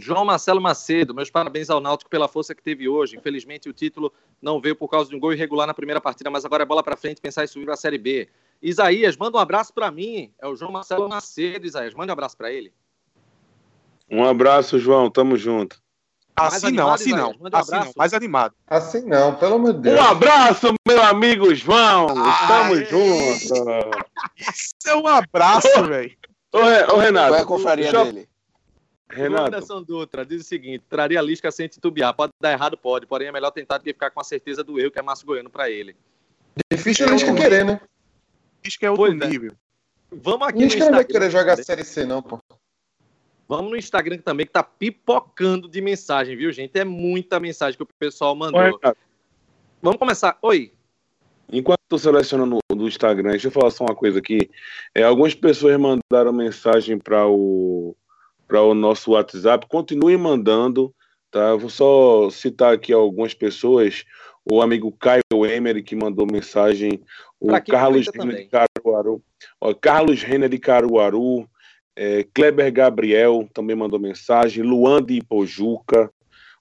João 0.00 0.24
Marcelo 0.24 0.60
Macedo, 0.60 1.14
meus 1.14 1.30
parabéns 1.30 1.70
ao 1.70 1.80
Náutico 1.80 2.10
pela 2.10 2.26
força 2.28 2.54
que 2.54 2.62
teve 2.62 2.88
hoje. 2.88 3.16
Infelizmente 3.16 3.68
o 3.68 3.72
título 3.72 4.12
não 4.40 4.60
veio 4.60 4.74
por 4.74 4.88
causa 4.88 5.10
de 5.10 5.16
um 5.16 5.20
gol 5.20 5.32
irregular 5.32 5.66
na 5.66 5.74
primeira 5.74 6.00
partida, 6.00 6.30
mas 6.30 6.44
agora 6.44 6.62
é 6.62 6.66
bola 6.66 6.82
para 6.82 6.96
frente 6.96 7.20
pensar 7.20 7.44
em 7.44 7.46
subir 7.46 7.64
para 7.66 7.74
a 7.74 7.76
Série 7.76 7.98
B. 7.98 8.28
Isaías, 8.62 9.16
manda 9.16 9.38
um 9.38 9.40
abraço 9.40 9.72
para 9.72 9.90
mim. 9.90 10.32
É 10.40 10.46
o 10.46 10.54
João 10.56 10.72
Marcelo 10.72 11.08
Macedo, 11.08 11.66
Isaías. 11.66 11.94
Manda 11.94 12.12
um 12.12 12.14
abraço 12.14 12.36
para 12.36 12.52
ele. 12.52 12.72
Um 14.10 14.24
abraço, 14.24 14.78
João. 14.78 15.10
Tamo 15.10 15.36
junto. 15.36 15.80
Assim 16.36 16.70
não, 16.72 16.88
animado, 16.88 16.94
assim 16.94 17.10
não. 17.10 17.18
Isaías, 17.18 17.38
manda 17.40 17.56
um 17.56 17.60
Assim 17.60 17.72
não, 17.72 17.92
mais 17.96 18.14
animado. 18.14 18.54
Assim 18.66 19.02
não, 19.04 19.34
pelo 19.34 19.54
amor 19.56 19.74
de 19.74 19.80
Deus. 19.80 20.00
Um 20.00 20.02
abraço, 20.04 20.74
meu 20.86 21.02
amigo 21.02 21.54
João. 21.54 22.06
Tamo 22.06 22.74
Aê. 22.74 22.84
junto. 22.86 23.34
Isso 24.38 24.88
é 24.88 24.96
um 24.96 25.06
abraço, 25.06 25.84
velho. 25.86 26.12
Ô, 26.52 26.58
Re- 26.62 26.84
ô, 26.92 26.96
Renato. 26.96 27.28
Qual 27.28 27.38
é 27.38 27.42
a 27.42 27.46
confraria 27.46 27.92
deixa 27.92 27.96
eu- 28.08 28.26
dele? 29.10 29.22
O 29.22 29.22
Renato, 29.22 29.48
Anderson 29.48 29.82
Dutra 29.82 30.24
diz 30.24 30.42
o 30.42 30.44
seguinte: 30.44 30.84
traria 30.88 31.20
Lisca 31.20 31.50
sem 31.50 31.68
titubear. 31.68 32.14
Pode 32.14 32.32
dar 32.40 32.52
errado, 32.52 32.76
pode. 32.76 33.06
Porém, 33.06 33.28
é 33.28 33.32
melhor 33.32 33.50
tentar 33.50 33.78
do 33.78 33.84
que 33.84 33.92
ficar 33.92 34.10
com 34.10 34.20
a 34.20 34.24
certeza 34.24 34.62
do 34.64 34.78
erro 34.78 34.90
que 34.90 34.98
é 34.98 35.02
Márcio 35.02 35.26
Goiano 35.26 35.50
para 35.50 35.70
ele. 35.70 35.96
Difícil 36.70 37.06
o 37.06 37.10
Lisca 37.10 37.34
querer, 37.34 37.64
né? 37.64 37.80
Isso 38.64 38.78
que 38.78 38.86
é 38.86 38.90
outro 38.90 39.06
Pois 39.06 39.20
é. 39.20 39.26
nível. 39.26 39.52
Vamos 40.12 40.46
aqui 40.48 40.58
no 40.58 40.64
Lisca 40.64 40.84
não 40.86 40.92
vai 40.92 41.04
querer 41.04 41.30
jogar 41.30 41.56
Série 41.56 41.84
C, 41.84 42.04
não, 42.04 42.22
pô. 42.22 42.38
Vamos 43.48 43.70
no 43.70 43.76
Instagram 43.76 44.18
também, 44.18 44.46
que 44.46 44.52
tá 44.52 44.62
pipocando 44.62 45.68
de 45.68 45.80
mensagem, 45.80 46.36
viu, 46.36 46.52
gente? 46.52 46.78
É 46.78 46.84
muita 46.84 47.40
mensagem 47.40 47.76
que 47.76 47.82
o 47.82 47.88
pessoal 47.98 48.34
mandou. 48.36 48.60
Renato, 48.60 48.96
Vamos 49.82 49.98
começar. 49.98 50.38
Oi. 50.42 50.72
enquanto 51.50 51.80
eu 51.80 51.88
tô 51.88 51.98
selecionando 51.98 52.58
no, 52.70 52.76
no 52.76 52.86
Instagram, 52.86 53.30
deixa 53.30 53.48
eu 53.48 53.50
falar 53.50 53.70
só 53.70 53.84
uma 53.84 53.94
coisa 53.94 54.18
aqui. 54.18 54.50
É, 54.94 55.02
algumas 55.02 55.34
pessoas 55.34 55.76
mandaram 55.78 56.32
mensagem 56.32 56.98
para 56.98 57.26
o, 57.26 57.96
para 58.50 58.62
o 58.62 58.74
nosso 58.74 59.12
WhatsApp. 59.12 59.64
Continuem 59.68 60.16
mandando, 60.16 60.92
tá? 61.30 61.54
Vou 61.54 61.70
só 61.70 62.28
citar 62.30 62.74
aqui 62.74 62.92
algumas 62.92 63.32
pessoas. 63.32 64.04
O 64.44 64.60
amigo 64.60 64.90
Caio 64.90 65.22
Emery, 65.46 65.84
que 65.84 65.94
mandou 65.94 66.26
mensagem. 66.26 67.00
O 67.38 67.48
Carlos 67.62 68.08
Renner 68.12 68.36
de. 68.38 68.48
Caruaru. 68.48 69.22
Ó, 69.60 69.72
Carlos 69.72 70.22
Renner 70.24 70.48
de 70.48 70.58
Caruaru. 70.58 71.48
é, 71.94 72.26
Kleber 72.34 72.72
Gabriel 72.72 73.48
também 73.54 73.76
mandou 73.76 74.00
mensagem. 74.00 74.64
Luan 74.64 75.00
de 75.00 75.14
Ipojuca. 75.14 76.10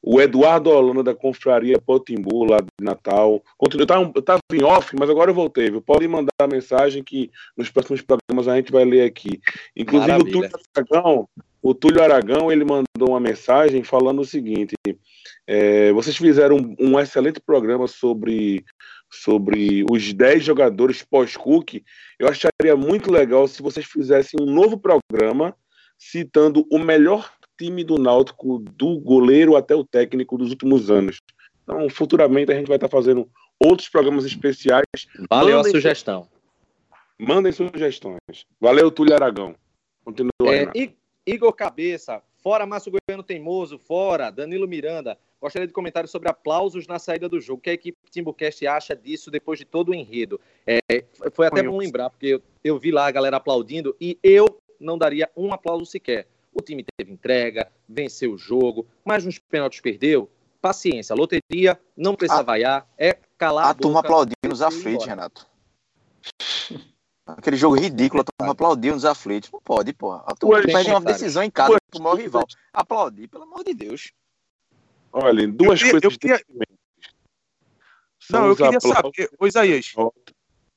O 0.02 0.22
Eduardo 0.22 0.70
Holanda 0.70 1.04
da 1.04 1.14
Confraria 1.14 1.78
Potimbu, 1.78 2.46
lá 2.46 2.60
de 2.62 2.70
Natal. 2.86 3.44
Continua, 3.58 3.84
eu 3.84 3.88
tava, 3.88 4.12
eu 4.16 4.22
tava 4.22 4.40
em 4.54 4.64
off, 4.64 4.96
mas 4.98 5.10
agora 5.10 5.32
eu 5.32 5.36
voltei. 5.36 5.70
Viu? 5.70 5.82
Pode 5.82 6.08
mandar 6.08 6.32
a 6.40 6.48
mensagem 6.48 7.04
que 7.04 7.30
nos 7.58 7.70
próximos 7.70 8.02
programas 8.02 8.48
a 8.48 8.56
gente 8.56 8.72
vai 8.72 8.86
ler 8.86 9.02
aqui. 9.02 9.42
Inclusive 9.76 10.12
o 10.12 10.14
Maravilha. 10.14 10.50
Túlio 10.50 10.52
Aragão, 10.74 11.30
o 11.62 11.74
Túlio 11.74 12.02
Aragão, 12.02 12.52
ele 12.52 12.64
mandou 12.64 13.10
uma 13.10 13.20
mensagem 13.20 13.84
falando 13.84 14.22
o 14.22 14.26
seguinte: 14.26 14.76
é, 15.46 15.92
vocês 15.92 16.16
fizeram 16.16 16.58
um, 16.58 16.76
um 16.80 17.00
excelente 17.00 17.40
programa 17.40 17.88
sobre, 17.88 18.64
sobre 19.12 19.84
os 19.90 20.14
10 20.14 20.44
jogadores 20.44 21.04
pós-Cook. 21.04 21.84
Eu 22.18 22.28
acharia 22.28 22.76
muito 22.78 23.12
legal 23.12 23.48
se 23.48 23.62
vocês 23.62 23.86
fizessem 23.86 24.40
um 24.42 24.46
novo 24.46 24.78
programa 24.78 25.56
citando 25.98 26.66
o 26.72 26.80
melhor 26.80 27.30
time 27.58 27.84
do 27.84 27.98
Náutico, 27.98 28.60
do 28.60 28.98
goleiro 29.00 29.58
até 29.58 29.76
o 29.76 29.84
técnico 29.84 30.38
dos 30.38 30.50
últimos 30.50 30.90
anos. 30.90 31.20
Então, 31.64 31.90
futuramente 31.90 32.52
a 32.52 32.56
gente 32.56 32.68
vai 32.68 32.78
estar 32.78 32.88
fazendo 32.88 33.30
outros 33.60 33.90
programas 33.90 34.24
especiais. 34.24 34.86
Valeu 35.30 35.58
Mandem 35.58 35.72
a 35.72 35.74
sugestão. 35.76 36.30
Mandem 37.20 37.52
sugestões. 37.52 38.46
Valeu, 38.62 38.90
Túlio 38.90 39.14
Aragão. 39.14 39.54
Continua, 40.06 40.32
É, 40.46 40.60
Renato. 40.60 40.99
Igor 41.30 41.54
Cabeça, 41.54 42.24
fora 42.42 42.66
Márcio 42.66 42.92
Goiano 42.92 43.22
Teimoso, 43.22 43.78
fora 43.78 44.32
Danilo 44.32 44.68
Miranda. 44.68 45.16
Gostaria 45.40 45.68
de 45.68 45.74
comentários 45.74 46.12
sobre 46.12 46.28
aplausos 46.28 46.88
na 46.88 46.98
saída 46.98 47.30
do 47.30 47.40
jogo. 47.40 47.60
O 47.60 47.62
que 47.62 47.70
a 47.70 47.74
equipe 47.74 47.98
Timbucast 48.10 48.66
acha 48.66 48.96
disso 48.96 49.30
depois 49.30 49.60
de 49.60 49.64
todo 49.66 49.90
o 49.90 49.94
enredo? 49.94 50.42
É, 50.66 50.80
foi 51.32 51.46
até 51.46 51.62
bom 51.62 51.78
lembrar, 51.78 52.10
porque 52.10 52.26
eu, 52.28 52.42
eu 52.64 52.80
vi 52.80 52.92
lá 52.92 53.06
a 53.06 53.12
galera 53.12 53.38
aplaudindo 53.38 53.96
e 54.02 54.18
eu 54.24 54.60
não 54.80 54.98
daria 54.98 55.30
um 55.38 55.54
aplauso 55.54 55.86
sequer. 55.86 56.28
O 56.52 56.62
time 56.62 56.84
teve 56.98 57.12
entrega, 57.12 57.72
venceu 57.88 58.34
o 58.34 58.38
jogo, 58.38 58.88
mas 59.06 59.24
nos 59.24 59.38
pênaltis 59.38 59.80
perdeu. 59.80 60.30
Paciência, 60.60 61.16
loteria, 61.16 61.80
não 61.96 62.16
precisa 62.16 62.42
A- 62.42 62.44
vaiar, 62.44 62.90
é 62.98 63.18
calar 63.38 63.68
a, 63.68 63.70
A 63.70 63.74
turma 63.76 64.02
boca 64.02 64.34
e 64.44 64.48
ir 64.48 64.64
aflitos. 64.64 65.06
Renato. 65.06 65.48
Aquele 67.38 67.58
jogo 67.58 67.76
ridículo, 67.76 68.22
a 68.22 68.24
turma 68.26 68.52
aplaudiu 68.54 68.94
nos 68.94 69.06
aflitos. 69.06 69.50
Não 69.52 69.62
pode, 69.62 69.94
porra. 69.94 70.24
A 70.26 70.36
turma 70.36 70.56
Ué, 70.56 70.62
pede 70.64 70.90
uma 70.90 71.02
decisão 71.02 71.44
em 71.44 71.50
casa 71.52 71.78
pro 71.90 72.02
maior 72.02 72.16
rival. 72.16 72.46
Aplaudir, 72.74 73.28
pelo 73.28 73.44
amor 73.44 73.64
de 73.64 73.74
Deus. 73.74 74.12
Olha, 75.12 75.48
duas 75.48 75.82
Eu 75.82 75.88
queria- 75.88 75.92
coisas 75.92 76.04
eu 76.04 76.20
queria- 76.20 76.46
Não, 78.30 78.46
eu 78.48 78.56
queria 78.56 78.80
saber. 78.80 79.30
Ô, 79.40 79.48
Isaías, 79.48 79.94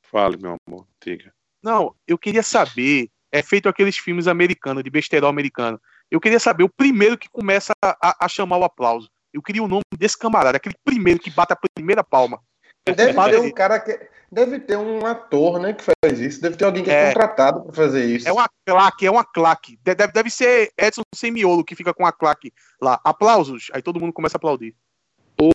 Fale, 0.03 0.37
meu 0.37 0.57
amor. 0.67 0.87
Diga. 1.03 1.33
não, 1.63 1.95
eu 2.07 2.19
queria 2.19 2.43
saber. 2.43 3.09
É 3.31 3.43
feito 3.43 3.67
aqueles 3.69 3.97
filmes 3.97 4.29
americanos, 4.29 4.85
de 4.85 4.91
besterol 4.91 5.31
americano. 5.31 5.81
Eu 6.11 6.21
queria 6.21 6.39
saber 6.39 6.65
o 6.65 6.69
primeiro 6.69 7.17
que 7.17 7.31
começa 7.31 7.73
a, 7.83 8.27
a 8.27 8.29
chamar 8.29 8.59
o 8.59 8.65
aplauso. 8.65 9.09
Eu 9.33 9.41
queria 9.41 9.63
o 9.63 9.69
nome 9.69 9.83
desse 9.97 10.19
camarada, 10.19 10.59
aquele 10.59 10.75
primeiro 10.85 11.19
que 11.19 11.31
bate 11.31 11.55
a 11.55 11.57
primeira 11.75 12.05
palma. 12.05 12.39
Deve 12.87 13.15
Para 13.15 13.33
ter 13.33 13.41
um 13.41 13.51
cara 13.51 13.79
que. 13.81 13.99
Deve 14.31 14.59
ter 14.59 14.77
um 14.79 15.05
ator, 15.05 15.61
né, 15.61 15.75
que 15.75 15.85
faz 15.85 16.19
isso. 16.19 16.41
Deve 16.41 16.57
ter 16.57 16.65
alguém 16.65 16.83
que 16.83 16.91
é, 16.91 16.95
É. 16.95 17.07
contratado 17.09 17.61
pra 17.65 17.73
fazer 17.75 18.05
isso. 18.07 18.27
É 18.27 18.33
uma 18.33 18.49
claque, 18.67 19.07
é 19.07 19.11
uma 19.11 19.25
claque. 19.25 19.79
De- 19.85 19.95
Deve, 19.95 20.13
deve 20.13 20.31
ser 20.31 20.73
Edson 20.77 21.03
Semiolo 21.15 21.63
que 21.63 21.77
fica 21.77 21.93
com 21.93 22.07
a 22.07 22.11
claque 22.13 22.51
lá. 22.81 22.99
Aplausos. 23.05 23.69
Aí 23.75 23.83
todo 23.83 24.01
mundo 24.01 24.13
começa 24.13 24.37
a 24.37 24.39
aplaudir. 24.39 24.75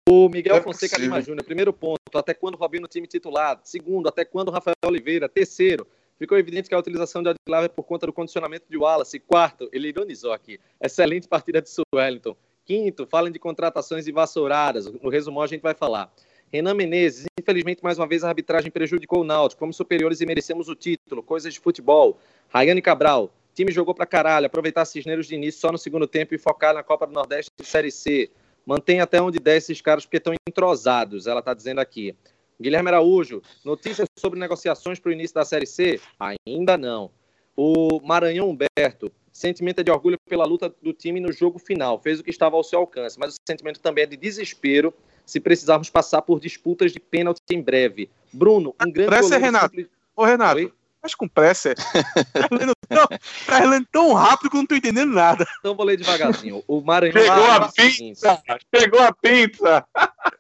O 0.08 0.30
Miguel 0.30 0.58
é 0.58 0.62
Fonseca 0.62 0.96
possível. 0.96 1.16
Lima 1.16 1.22
Júnior, 1.22 1.44
primeiro 1.44 1.74
ponto, 1.74 2.00
até 2.16 2.34
quando 2.36 2.54
o 2.56 2.58
Robinho 2.58 2.82
no 2.84 2.88
time 2.88 3.08
titular? 3.08 3.60
Segundo, 3.64 4.08
até 4.08 4.24
quando 4.24 4.50
o 4.50 4.52
Rafael 4.52 4.76
Oliveira? 4.86 5.28
Terceiro, 5.28 5.88
ficou 6.20 6.38
evidente 6.38 6.70
que 6.70 6.76
a 6.76 6.80
utilização 6.80 7.24
de 7.24 7.30
Adilar 7.30 7.64
é 7.64 7.68
por 7.68 7.84
conta 7.84 8.06
do 8.06 8.14
condicionamento 8.14 8.66
de 8.70 8.78
Wallace. 8.78 9.20
Quarto, 9.20 9.68
ele 9.74 9.88
ironizou 9.88 10.34
aqui, 10.34 10.60
excelente 10.82 11.28
partida 11.28 11.62
de 11.62 11.70
Suwellington. 11.70 12.36
Quinto, 12.66 13.08
falem 13.08 13.32
de 13.32 13.40
contratações 13.40 14.08
e 14.08 14.12
vassouradas. 14.12 14.86
No 14.86 15.10
resumão 15.10 15.42
a 15.42 15.48
gente 15.48 15.62
vai 15.62 15.74
falar. 15.74 16.12
Renan 16.52 16.74
Menezes, 16.74 17.26
infelizmente 17.40 17.84
mais 17.84 17.98
uma 17.98 18.08
vez 18.08 18.24
a 18.24 18.30
arbitragem 18.30 18.72
prejudicou 18.72 19.22
o 19.22 19.24
Náutico. 19.24 19.60
Como 19.60 19.74
superiores 19.74 20.22
e 20.22 20.26
merecemos 20.26 20.70
o 20.70 20.76
título. 20.76 21.22
Coisas 21.22 21.54
de 21.54 21.60
futebol. 21.60 22.18
Rayane 22.50 22.82
Cabral, 22.82 23.32
time 23.54 23.72
jogou 23.72 23.94
pra 23.94 24.06
caralho. 24.06 24.46
Aproveitar 24.46 24.86
Cisneiros 24.86 25.28
de 25.28 25.36
início 25.36 25.60
só 25.60 25.72
no 25.72 25.78
segundo 25.78 26.08
tempo 26.08 26.34
e 26.34 26.38
focar 26.38 26.74
na 26.74 26.84
Copa 26.84 27.06
do 27.06 27.14
Nordeste 27.14 27.52
e 27.60 27.66
Série 27.66 27.92
C. 27.92 28.30
Mantém 28.66 29.00
até 29.00 29.22
onde 29.22 29.40
der 29.40 29.58
esses 29.58 29.82
caras 29.82 30.06
porque 30.06 30.18
estão 30.18 30.34
entrosados, 30.48 31.26
ela 31.26 31.40
está 31.40 31.54
dizendo 31.54 31.80
aqui. 31.80 32.14
Guilherme 32.60 32.90
Araújo, 32.90 33.42
notícias 33.64 34.10
sobre 34.18 34.40
negociações 34.40 35.00
para 35.00 35.10
o 35.10 35.14
início 35.14 35.36
da 35.36 35.46
Série 35.46 35.66
C? 35.66 36.02
Ainda 36.20 36.78
não. 36.78 37.12
O 37.56 38.02
Maranhão 38.04 38.50
Humberto, 38.50 39.12
sentimento 39.38 39.80
é 39.80 39.84
de 39.84 39.92
orgulho 39.92 40.18
pela 40.28 40.46
luta 40.46 40.74
do 40.82 40.92
time 40.92 41.20
no 41.20 41.32
jogo 41.32 41.60
final, 41.60 42.00
fez 42.00 42.20
o 42.20 42.24
que 42.24 42.30
estava 42.32 42.56
ao 42.56 42.64
seu 42.64 42.80
alcance, 42.80 43.20
mas 43.20 43.34
o 43.36 43.38
sentimento 43.48 43.80
também 43.80 44.04
é 44.04 44.08
de 44.08 44.18
desespero 44.18 44.94
se 45.26 45.40
precisarmos 45.40 45.90
passar 45.90 46.22
por 46.24 46.40
disputas 46.40 46.92
de 46.92 47.00
pênalti 47.00 47.40
em 47.52 47.62
breve. 47.62 48.10
Bruno, 48.34 48.74
um 48.82 48.92
grande 48.92 49.10
Presta, 49.10 49.24
goleiro 49.36 49.46
Renato. 49.46 49.76
simples- 49.76 49.90
Ô, 50.16 50.26
Renato, 50.26 50.56
Oi? 50.58 50.74
Mas 51.04 51.14
com 51.14 51.28
pressa. 51.28 51.76
tá, 51.76 53.64
lendo 53.64 53.88
tão, 53.92 54.14
rápido 54.14 54.50
que 54.50 54.56
eu 54.58 54.60
não 54.60 54.66
tô 54.66 54.76
entendendo 54.76 55.14
nada. 55.14 55.46
Então 55.60 55.76
vou 55.76 55.86
ler 55.86 55.98
devagarzinho. 55.98 56.64
O 56.68 56.82
Maranhão. 56.82 57.14
Pegou 57.14 57.46
a 57.46 57.72
pizza! 57.72 58.42
Pegou 58.72 59.00
a 59.00 59.14
pizza! 59.14 59.86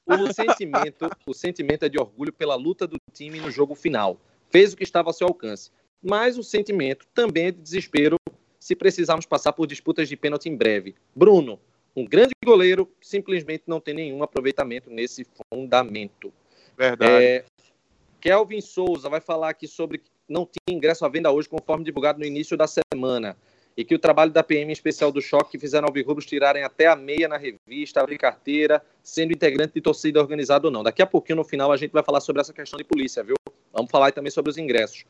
O 0.08 0.34
sentimento, 0.34 1.10
o 1.28 1.34
sentimento 1.34 1.86
é 1.86 1.90
de 1.90 2.00
orgulho 2.00 2.34
pela 2.34 2.56
luta 2.56 2.88
do 2.88 2.98
time 3.14 3.40
no 3.40 3.52
jogo 3.52 3.76
final. 3.76 4.20
Fez 4.50 4.74
o 4.74 4.78
que 4.78 4.84
estava 4.84 5.10
ao 5.10 5.14
seu 5.14 5.28
alcance. 5.28 5.70
Mas 6.04 6.38
o 6.38 6.44
sentimento 6.44 7.06
também 7.14 7.46
é 7.48 7.52
de 7.52 7.62
desespero 7.62 8.18
se 8.68 8.76
precisarmos 8.76 9.26
passar 9.26 9.54
por 9.54 9.66
disputas 9.66 10.10
de 10.10 10.18
pênalti 10.18 10.50
em 10.50 10.56
breve. 10.58 10.94
Bruno, 11.16 11.58
um 11.96 12.04
grande 12.04 12.34
goleiro, 12.44 12.92
simplesmente 13.00 13.64
não 13.66 13.80
tem 13.80 13.94
nenhum 13.94 14.22
aproveitamento 14.22 14.90
nesse 14.90 15.26
fundamento. 15.50 16.34
Verdade. 16.78 17.24
É, 17.24 17.46
Kelvin 18.20 18.60
Souza 18.60 19.08
vai 19.08 19.22
falar 19.22 19.52
aqui 19.52 19.70
sobre 19.70 20.00
que 20.00 20.10
não 20.28 20.46
tinha 20.46 20.76
ingresso 20.76 21.06
à 21.06 21.08
venda 21.08 21.32
hoje, 21.32 21.48
conforme 21.48 21.86
divulgado 21.86 22.20
no 22.20 22.26
início 22.26 22.58
da 22.58 22.66
semana. 22.68 23.38
E 23.78 23.86
que 23.86 23.96
o 23.96 24.00
trabalho 24.00 24.32
da 24.32 24.44
PM 24.44 24.70
em 24.70 24.74
especial 24.74 25.14
do 25.14 25.22
choque 25.22 25.52
que 25.52 25.60
fizeram 25.60 25.88
alvirrubros 25.88 26.26
tirarem 26.26 26.64
até 26.64 26.88
a 26.88 26.96
meia 26.96 27.30
na 27.30 27.38
revista, 27.38 28.02
abrir 28.02 28.18
carteira, 28.18 28.84
sendo 29.02 29.32
integrante 29.32 29.76
de 29.76 29.80
torcida 29.80 30.20
organizada 30.20 30.68
ou 30.68 30.72
não. 30.72 30.84
Daqui 30.84 31.02
a 31.02 31.08
pouquinho, 31.08 31.38
no 31.38 31.46
final, 31.46 31.72
a 31.72 31.78
gente 31.78 31.92
vai 31.92 32.04
falar 32.04 32.20
sobre 32.20 32.42
essa 32.42 32.52
questão 32.52 32.78
de 32.78 32.84
polícia, 32.84 33.24
viu? 33.24 33.36
Vamos 33.72 33.90
falar 33.90 34.12
também 34.12 34.30
sobre 34.30 34.52
os 34.52 34.58
ingressos. 34.58 35.06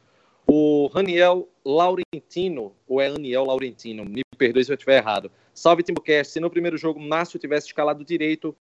O 0.50 0.88
Raniel 0.88 1.50
Laurentino, 1.66 2.74
ou 2.88 3.02
é 3.02 3.08
Aniel 3.08 3.44
Laurentino, 3.44 4.06
me 4.06 4.22
perdoe 4.38 4.64
se 4.64 4.72
eu 4.72 4.76
estiver 4.76 4.96
errado. 4.98 5.30
Salve, 5.54 5.84
Timbucast. 5.84 6.32
Se 6.32 6.40
no 6.40 6.50
primeiro 6.50 6.78
jogo 6.78 7.02
Márcio 7.02 7.38
tivesse 7.38 7.68
escalado 7.68 8.06
direito, 8.06 8.56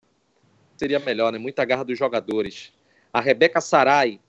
seria 0.76 1.00
melhor, 1.00 1.32
né? 1.32 1.38
Muita 1.38 1.64
garra 1.64 1.84
dos 1.84 1.98
jogadores. 1.98 2.72
A 3.12 3.20
Rebeca 3.20 3.60
Sarai. 3.60 4.20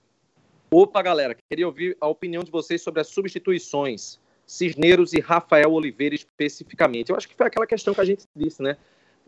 Opa, 0.68 1.00
galera, 1.00 1.36
queria 1.48 1.66
ouvir 1.66 1.96
a 2.00 2.08
opinião 2.08 2.42
de 2.42 2.50
vocês 2.50 2.82
sobre 2.82 3.00
as 3.00 3.06
substituições. 3.06 4.18
Cisneiros 4.44 5.12
e 5.12 5.20
Rafael 5.20 5.72
Oliveira 5.72 6.14
especificamente. 6.16 7.10
Eu 7.10 7.16
acho 7.16 7.28
que 7.28 7.36
foi 7.36 7.46
aquela 7.46 7.68
questão 7.68 7.94
que 7.94 8.00
a 8.00 8.04
gente 8.04 8.24
disse, 8.34 8.60
né? 8.60 8.76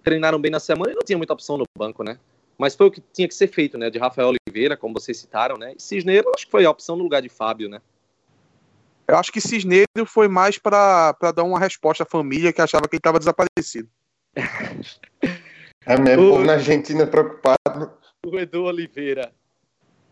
Treinaram 0.03 0.41
bem 0.41 0.51
na 0.51 0.59
semana 0.59 0.91
e 0.91 0.95
não 0.95 1.03
tinha 1.03 1.17
muita 1.17 1.33
opção 1.33 1.57
no 1.57 1.65
banco, 1.79 2.03
né? 2.03 2.19
Mas 2.59 2.75
foi 2.75 2.89
o 2.89 2.91
que 2.91 3.01
tinha 3.13 3.29
que 3.29 3.35
ser 3.35 3.47
feito, 3.47 3.79
né? 3.79 3.89
De 3.89 3.99
Rafael 3.99 4.35
Oliveira, 4.35 4.77
como 4.77 4.95
vocês 4.95 5.17
citaram, 5.17 5.57
né? 5.57 5.75
E 5.79 5.81
Cisneiro, 5.81 6.33
acho 6.35 6.47
que 6.47 6.51
foi 6.51 6.65
a 6.65 6.71
opção 6.71 6.97
no 6.97 7.05
lugar 7.05 7.23
de 7.23 7.29
Fábio, 7.29 7.69
né? 7.69 7.81
Eu 9.09 9.17
acho 9.17 9.33
que 9.33 9.41
Cisneiro 9.41 9.87
foi 10.07 10.27
mais 10.29 10.59
pra, 10.59 11.15
pra 11.15 11.31
dar 11.33 11.45
uma 11.45 11.59
resposta 11.61 12.03
à 12.03 12.07
família 12.07 12.53
que 12.53 12.61
achava 12.61 12.89
que 12.89 12.97
ele 12.97 13.01
tava 13.01 13.19
desaparecido. 13.19 13.89
É 15.85 15.97
mesmo, 15.99 16.35
O- 16.35 16.45
na 16.45 16.55
Argentina 16.55 17.07
preocupado. 17.07 17.93
O 18.27 18.37
Edu 18.39 18.65
Oliveira 18.65 19.33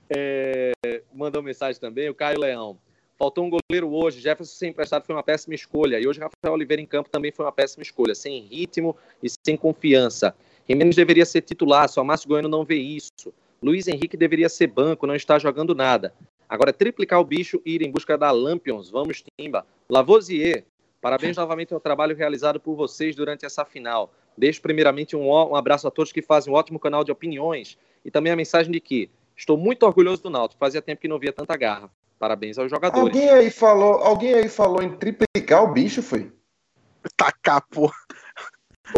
é, 0.08 0.72
mandou 1.12 1.42
mensagem 1.42 1.80
também. 1.80 2.08
O 2.08 2.14
Caio 2.14 2.38
Leão. 2.38 2.78
Faltou 3.18 3.44
um 3.44 3.50
goleiro 3.50 3.90
hoje. 3.92 4.20
Jefferson 4.20 4.54
sem 4.54 4.70
emprestado 4.70 5.04
foi 5.04 5.14
uma 5.14 5.22
péssima 5.22 5.54
escolha. 5.54 5.98
E 6.00 6.06
hoje 6.06 6.20
Rafael 6.20 6.54
Oliveira 6.54 6.80
em 6.82 6.86
campo 6.86 7.08
também 7.08 7.32
foi 7.32 7.44
uma 7.44 7.52
péssima 7.52 7.82
escolha. 7.82 8.14
Sem 8.14 8.40
ritmo 8.42 8.96
e 9.22 9.28
sem 9.44 9.56
confiança. 9.56 10.34
Jimenez 10.68 10.94
deveria 10.96 11.26
ser 11.26 11.42
titular, 11.42 11.88
só 11.88 12.02
Márcio 12.04 12.28
Goiano 12.28 12.48
não 12.48 12.64
vê 12.64 12.76
isso. 12.76 13.32
Luiz 13.62 13.88
Henrique 13.88 14.16
deveria 14.16 14.48
ser 14.48 14.66
banco, 14.68 15.06
não 15.06 15.14
está 15.14 15.38
jogando 15.38 15.74
nada. 15.74 16.14
Agora, 16.54 16.72
triplicar 16.72 17.18
o 17.20 17.24
bicho 17.24 17.60
e 17.66 17.74
ir 17.74 17.82
em 17.82 17.90
busca 17.90 18.16
da 18.16 18.30
Lampions. 18.30 18.88
Vamos, 18.88 19.24
Timba. 19.36 19.66
Lavoisier, 19.90 20.64
parabéns 21.00 21.36
novamente 21.36 21.74
ao 21.74 21.80
trabalho 21.80 22.14
realizado 22.14 22.60
por 22.60 22.76
vocês 22.76 23.16
durante 23.16 23.44
essa 23.44 23.64
final. 23.64 24.14
Deixo 24.38 24.62
primeiramente 24.62 25.16
um, 25.16 25.28
um 25.32 25.56
abraço 25.56 25.88
a 25.88 25.90
todos 25.90 26.12
que 26.12 26.22
fazem 26.22 26.52
um 26.52 26.56
ótimo 26.56 26.78
canal 26.78 27.02
de 27.02 27.10
opiniões 27.10 27.76
e 28.04 28.10
também 28.10 28.32
a 28.32 28.36
mensagem 28.36 28.70
de 28.70 28.78
que 28.78 29.10
estou 29.36 29.58
muito 29.58 29.84
orgulhoso 29.84 30.22
do 30.22 30.30
Náutico. 30.30 30.60
Fazia 30.60 30.80
tempo 30.80 31.00
que 31.00 31.08
não 31.08 31.18
via 31.18 31.32
tanta 31.32 31.56
garra. 31.56 31.90
Parabéns 32.20 32.56
aos 32.56 32.70
jogadores. 32.70 33.16
Alguém 33.16 33.30
aí 33.30 33.50
falou, 33.50 33.94
alguém 33.94 34.34
aí 34.34 34.48
falou 34.48 34.80
em 34.80 34.96
triplicar 34.96 35.64
o 35.64 35.72
bicho, 35.72 36.02
foi? 36.02 36.32
Tacar, 37.16 37.66
pô. 37.68 37.90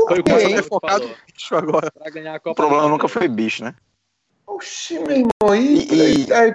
Foi 0.07 0.21
o 0.21 0.29
é 0.29 0.41
você 0.41 0.63
focado 0.63 1.09
bicho 1.33 1.57
agora. 1.57 1.91
Para 1.91 2.11
ganhar 2.11 2.35
a 2.35 2.51
O 2.51 2.55
problema 2.55 2.87
nunca 2.87 3.09
foi 3.09 3.27
bicho, 3.29 3.65
né? 3.65 3.75
Oxi, 4.47 4.99
meu 4.99 5.11
irmão, 5.11 5.31
aí. 5.51 5.77
E- 5.79 6.27
e- 6.29 6.33
aí, 6.33 6.55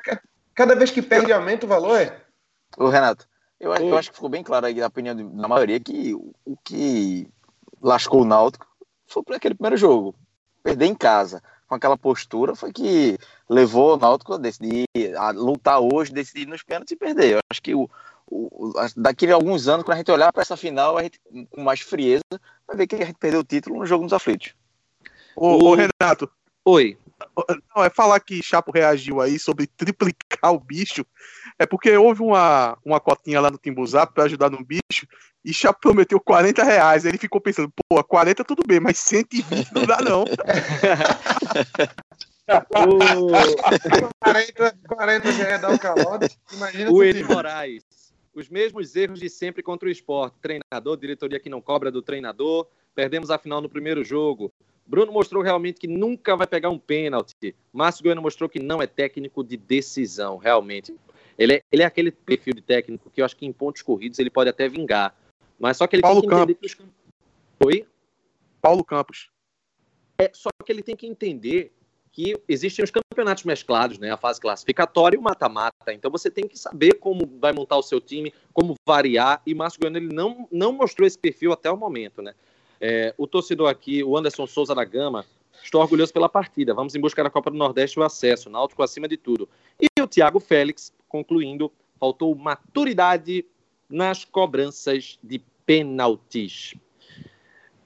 Cada 0.54 0.76
vez 0.76 0.92
que 0.92 1.02
perde, 1.02 1.32
aumenta 1.32 1.66
o 1.66 1.70
valor, 1.70 2.00
é? 2.00 2.22
Ô, 2.78 2.88
Renato, 2.90 3.28
eu, 3.60 3.72
acho- 3.74 3.84
eu 3.84 3.98
acho 3.98 4.10
que 4.10 4.16
ficou 4.16 4.30
bem 4.30 4.44
claro 4.44 4.66
aí 4.66 4.74
na 4.76 4.88
opinião 4.88 5.16
de- 5.16 5.24
da 5.24 5.48
maioria 5.48 5.80
que 5.80 6.14
o, 6.14 6.34
o 6.46 6.58
que 6.58 7.28
lascou 7.82 8.22
o 8.22 8.26
Náutico 8.26 8.68
foi 9.08 9.24
por 9.24 9.36
aquele 9.36 9.56
primeiro 9.56 9.78
jogo. 9.78 10.16
Perder 10.64 10.86
em 10.86 10.96
casa, 10.96 11.42
com 11.68 11.76
aquela 11.76 11.98
postura, 11.98 12.56
foi 12.56 12.72
que 12.72 13.18
levou 13.50 13.96
o 13.96 13.98
Náutico 13.98 14.34
a 14.34 14.38
decidir, 14.38 14.86
a 15.18 15.32
lutar 15.32 15.80
hoje, 15.80 16.12
decidir 16.14 16.46
nos 16.48 16.64
pênaltis 16.64 16.92
e 16.92 16.96
perder. 16.96 17.34
Eu 17.34 17.40
acho 17.52 17.62
que 17.62 17.74
o, 17.74 17.90
o, 18.28 18.70
o- 18.70 18.74
daqui 18.96 19.30
a 19.30 19.36
alguns 19.36 19.68
anos, 19.68 19.84
quando 19.84 19.96
a 19.96 19.98
gente 19.98 20.12
olhar 20.12 20.32
para 20.32 20.42
essa 20.42 20.56
final, 20.58 20.98
a 20.98 21.04
gente, 21.04 21.20
com 21.50 21.62
mais 21.62 21.80
frieza, 21.82 22.24
vai 22.68 22.76
ver 22.78 22.88
que 22.88 22.96
a 22.96 23.06
gente 23.06 23.18
perdeu 23.18 23.40
o 23.40 23.44
título 23.44 23.80
no 23.80 23.86
jogo 23.86 24.04
dos 24.04 24.14
aflitos. 24.14 24.54
Ô, 25.36 25.56
O- 25.56 25.70
ô, 25.70 25.76
Renato, 25.76 26.30
Oi. 26.64 26.98
Não, 27.76 27.84
é 27.84 27.90
falar 27.90 28.20
que 28.20 28.44
Chapo 28.44 28.72
reagiu 28.72 29.22
aí 29.22 29.40
sobre 29.40 29.68
triplicar 29.78 30.54
o 30.54 30.60
bicho. 30.60 31.06
É 31.58 31.66
porque 31.66 31.96
houve 31.96 32.22
uma, 32.22 32.78
uma 32.86 33.00
cotinha 33.00 33.40
lá 33.42 33.50
no 33.50 33.58
Timbuzap 33.58 34.14
pra 34.14 34.26
ajudar 34.26 34.50
no 34.50 34.64
bicho 34.64 35.08
e 35.44 35.54
Chapo 35.54 35.80
prometeu 35.80 36.20
40 36.20 36.64
reais. 36.64 37.06
Aí 37.06 37.12
ele 37.12 37.18
ficou 37.18 37.42
pensando, 37.42 37.72
pô, 37.88 38.04
40 38.04 38.44
tudo 38.44 38.64
bem, 38.66 38.80
mas 38.80 38.98
120 39.00 39.74
não 39.74 39.86
dá 39.86 40.02
não. 40.02 40.26
40, 44.20 44.78
40 44.88 45.32
já 45.32 45.50
ia 45.50 45.58
dar 45.58 45.74
o 45.74 45.80
calote. 45.80 46.38
Imagina 46.54 46.92
O. 46.92 47.34
Moraes. 47.34 47.84
Os 48.34 48.50
mesmos 48.50 48.96
erros 48.96 49.20
de 49.20 49.30
sempre 49.30 49.62
contra 49.62 49.88
o 49.88 49.92
esporte. 49.92 50.38
Treinador, 50.42 50.98
diretoria 50.98 51.40
que 51.40 51.50
não 51.50 51.62
cobra 51.62 51.92
do 51.92 52.02
treinador. 52.02 52.68
Perdemos 52.96 53.30
a 53.30 53.38
final 53.38 53.62
no 53.62 53.70
primeiro 53.70 54.04
jogo. 54.04 54.52
Bruno 54.92 55.10
mostrou 55.14 55.42
realmente 55.42 55.80
que 55.80 55.88
nunca 55.88 56.36
vai 56.36 56.46
pegar 56.46 56.70
um 56.70 56.78
pênalti. 56.78 57.56
Márcio 57.72 58.04
Goiano 58.04 58.22
mostrou 58.22 58.50
que 58.50 58.60
não 58.60 58.82
é 58.82 58.86
técnico 58.86 59.42
de 59.42 59.56
decisão, 59.56 60.36
realmente. 60.36 60.94
Ele 61.38 61.54
é, 61.54 61.64
ele 61.72 61.82
é 61.82 61.86
aquele 61.86 62.12
perfil 62.12 62.54
de 62.54 62.62
técnico 62.62 63.10
que 63.10 63.22
eu 63.22 63.26
acho 63.26 63.38
que 63.38 63.46
em 63.46 63.54
pontos 63.54 63.82
corridos 63.84 64.20
ele 64.20 64.30
pode 64.30 64.50
até 64.50 64.68
vingar. 64.68 65.16
Mas 65.58 65.78
só 65.78 65.88
que 65.88 65.96
ele 65.96 66.02
Paulo 66.02 66.20
tem 66.20 66.30
que 66.30 66.36
entender 66.36 66.56
que 66.56 66.66
os... 66.66 66.78
Oi? 67.66 67.88
Paulo 68.62 68.84
Campos. 68.84 69.32
É, 70.18 70.30
só 70.34 70.50
que 70.66 70.70
ele 70.70 70.84
tem 70.84 70.98
que 70.98 71.08
entender 71.08 71.72
que 72.12 72.36
existem 72.46 72.84
os 72.84 72.92
campeonatos 72.92 73.46
mesclados, 73.46 73.98
né? 73.98 74.12
A 74.12 74.18
fase 74.18 74.42
classificatória 74.42 75.16
e 75.16 75.20
o 75.20 75.22
mata-mata. 75.22 75.94
Então 75.94 76.12
você 76.12 76.30
tem 76.30 76.50
que 76.50 76.60
saber 76.60 76.96
como 76.96 77.26
vai 77.40 77.54
montar 77.54 77.78
o 77.78 77.82
seu 77.82 78.02
time, 78.02 78.34
como 78.52 78.76
variar. 78.86 79.42
E 79.46 79.56
Márcio 79.56 79.80
Goiano 79.80 79.98
ele 79.98 80.14
não, 80.14 80.50
não 80.52 80.74
mostrou 80.74 81.08
esse 81.08 81.18
perfil 81.18 81.54
até 81.54 81.72
o 81.72 81.78
momento, 81.78 82.22
né? 82.22 82.36
É, 82.84 83.14
o 83.16 83.28
torcedor 83.28 83.70
aqui, 83.70 84.04
o 84.04 84.18
Anderson 84.18 84.48
Souza 84.48 84.74
da 84.74 84.84
Gama, 84.84 85.24
estou 85.64 85.80
orgulhoso 85.80 86.12
pela 86.12 86.28
partida. 86.28 86.74
Vamos 86.74 86.96
em 86.96 87.00
busca 87.00 87.24
da 87.24 87.30
Copa 87.30 87.52
do 87.52 87.58
Nordeste 87.58 88.00
o 88.00 88.04
acesso. 88.04 88.50
Náutico 88.50 88.82
acima 88.82 89.08
de 89.08 89.18
tudo. 89.18 89.48
E 89.80 90.02
o 90.02 90.08
Thiago 90.08 90.40
Félix, 90.40 90.92
concluindo, 91.08 91.72
faltou 92.00 92.34
maturidade 92.34 93.46
nas 93.88 94.26
cobranças 94.26 95.20
de 95.22 95.40
penaltis. 95.66 96.74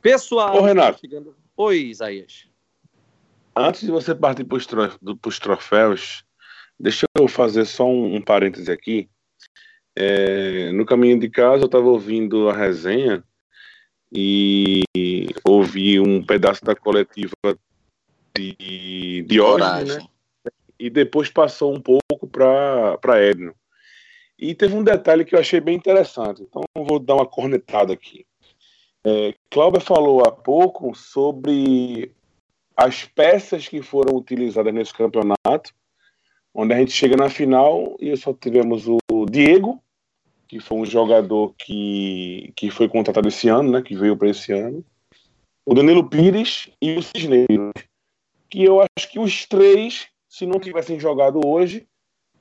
Pessoal, 0.01 0.55
Ô, 0.57 0.61
Renato. 0.61 0.99
chegando- 1.01 1.35
Oi, 1.57 1.77
Isaías. 1.80 2.47
Antes 3.55 3.81
de 3.81 3.91
você 3.91 4.13
partir 4.15 4.43
para 4.45 4.57
os 4.57 5.39
troféus, 5.39 6.23
deixa 6.80 7.05
eu 7.19 7.27
fazer 7.27 7.65
só 7.65 7.85
um, 7.85 8.15
um 8.15 8.22
parêntese 8.22 8.72
aqui. 8.72 9.09
É, 9.95 10.72
no 10.73 10.85
caminho 10.85 11.19
de 11.19 11.30
casa, 11.30 11.63
eu 11.63 11.67
estava 11.67 11.85
ouvindo 11.88 12.49
a 12.49 12.53
resenha 12.53 13.23
e 14.11 14.84
ouvi 15.44 15.99
um 15.99 16.23
pedaço 16.23 16.64
da 16.64 16.76
coletiva 16.76 17.36
de, 18.36 19.26
de 19.27 19.41
hoje, 19.41 19.64
né? 19.64 19.69
Coragem. 19.69 20.10
E 20.77 20.90
depois 20.90 21.30
passou 21.30 21.73
um 21.73 21.80
pouco 21.80 22.27
para 22.27 23.22
Edno. 23.22 23.53
E 24.38 24.53
teve 24.53 24.76
um 24.76 24.84
detalhe 24.84 25.23
que 25.23 25.34
eu 25.34 25.40
achei 25.40 25.61
bem 25.61 25.76
interessante, 25.76 26.44
então 26.44 26.64
vou 26.76 26.99
dar 26.99 27.15
uma 27.15 27.26
cornetada 27.26 27.94
aqui. 27.94 28.26
É, 29.03 29.34
Cláudia 29.49 29.80
falou 29.80 30.26
há 30.26 30.32
pouco 30.32 30.94
sobre 30.94 32.11
as 32.76 33.06
peças 33.06 33.68
que 33.68 33.82
foram 33.82 34.18
utilizadas 34.18 34.73
nesse 34.73 34.94
campeonato, 34.94 35.73
onde 36.53 36.73
a 36.73 36.77
gente 36.77 36.91
chega 36.91 37.15
na 37.15 37.30
final 37.30 37.95
e 37.99 38.15
só 38.18 38.34
tivemos 38.34 38.86
o 38.88 39.26
Diego, 39.30 39.82
que 40.47 40.59
foi 40.59 40.77
um 40.77 40.85
jogador 40.85 41.53
que, 41.57 42.51
que 42.55 42.69
foi 42.69 42.88
contratado 42.88 43.27
esse 43.27 43.49
ano, 43.49 43.72
né, 43.72 43.81
que 43.81 43.95
veio 43.95 44.15
para 44.15 44.30
esse 44.30 44.51
ano, 44.51 44.84
o 45.65 45.73
Danilo 45.73 46.07
Pires 46.07 46.69
e 46.81 46.95
o 46.95 47.01
Cisneiros, 47.01 47.73
que 48.49 48.63
eu 48.63 48.80
acho 48.81 49.11
que 49.11 49.19
os 49.19 49.45
três, 49.45 50.07
se 50.30 50.45
não 50.45 50.59
tivessem 50.59 50.99
jogado 50.99 51.41
hoje, 51.45 51.88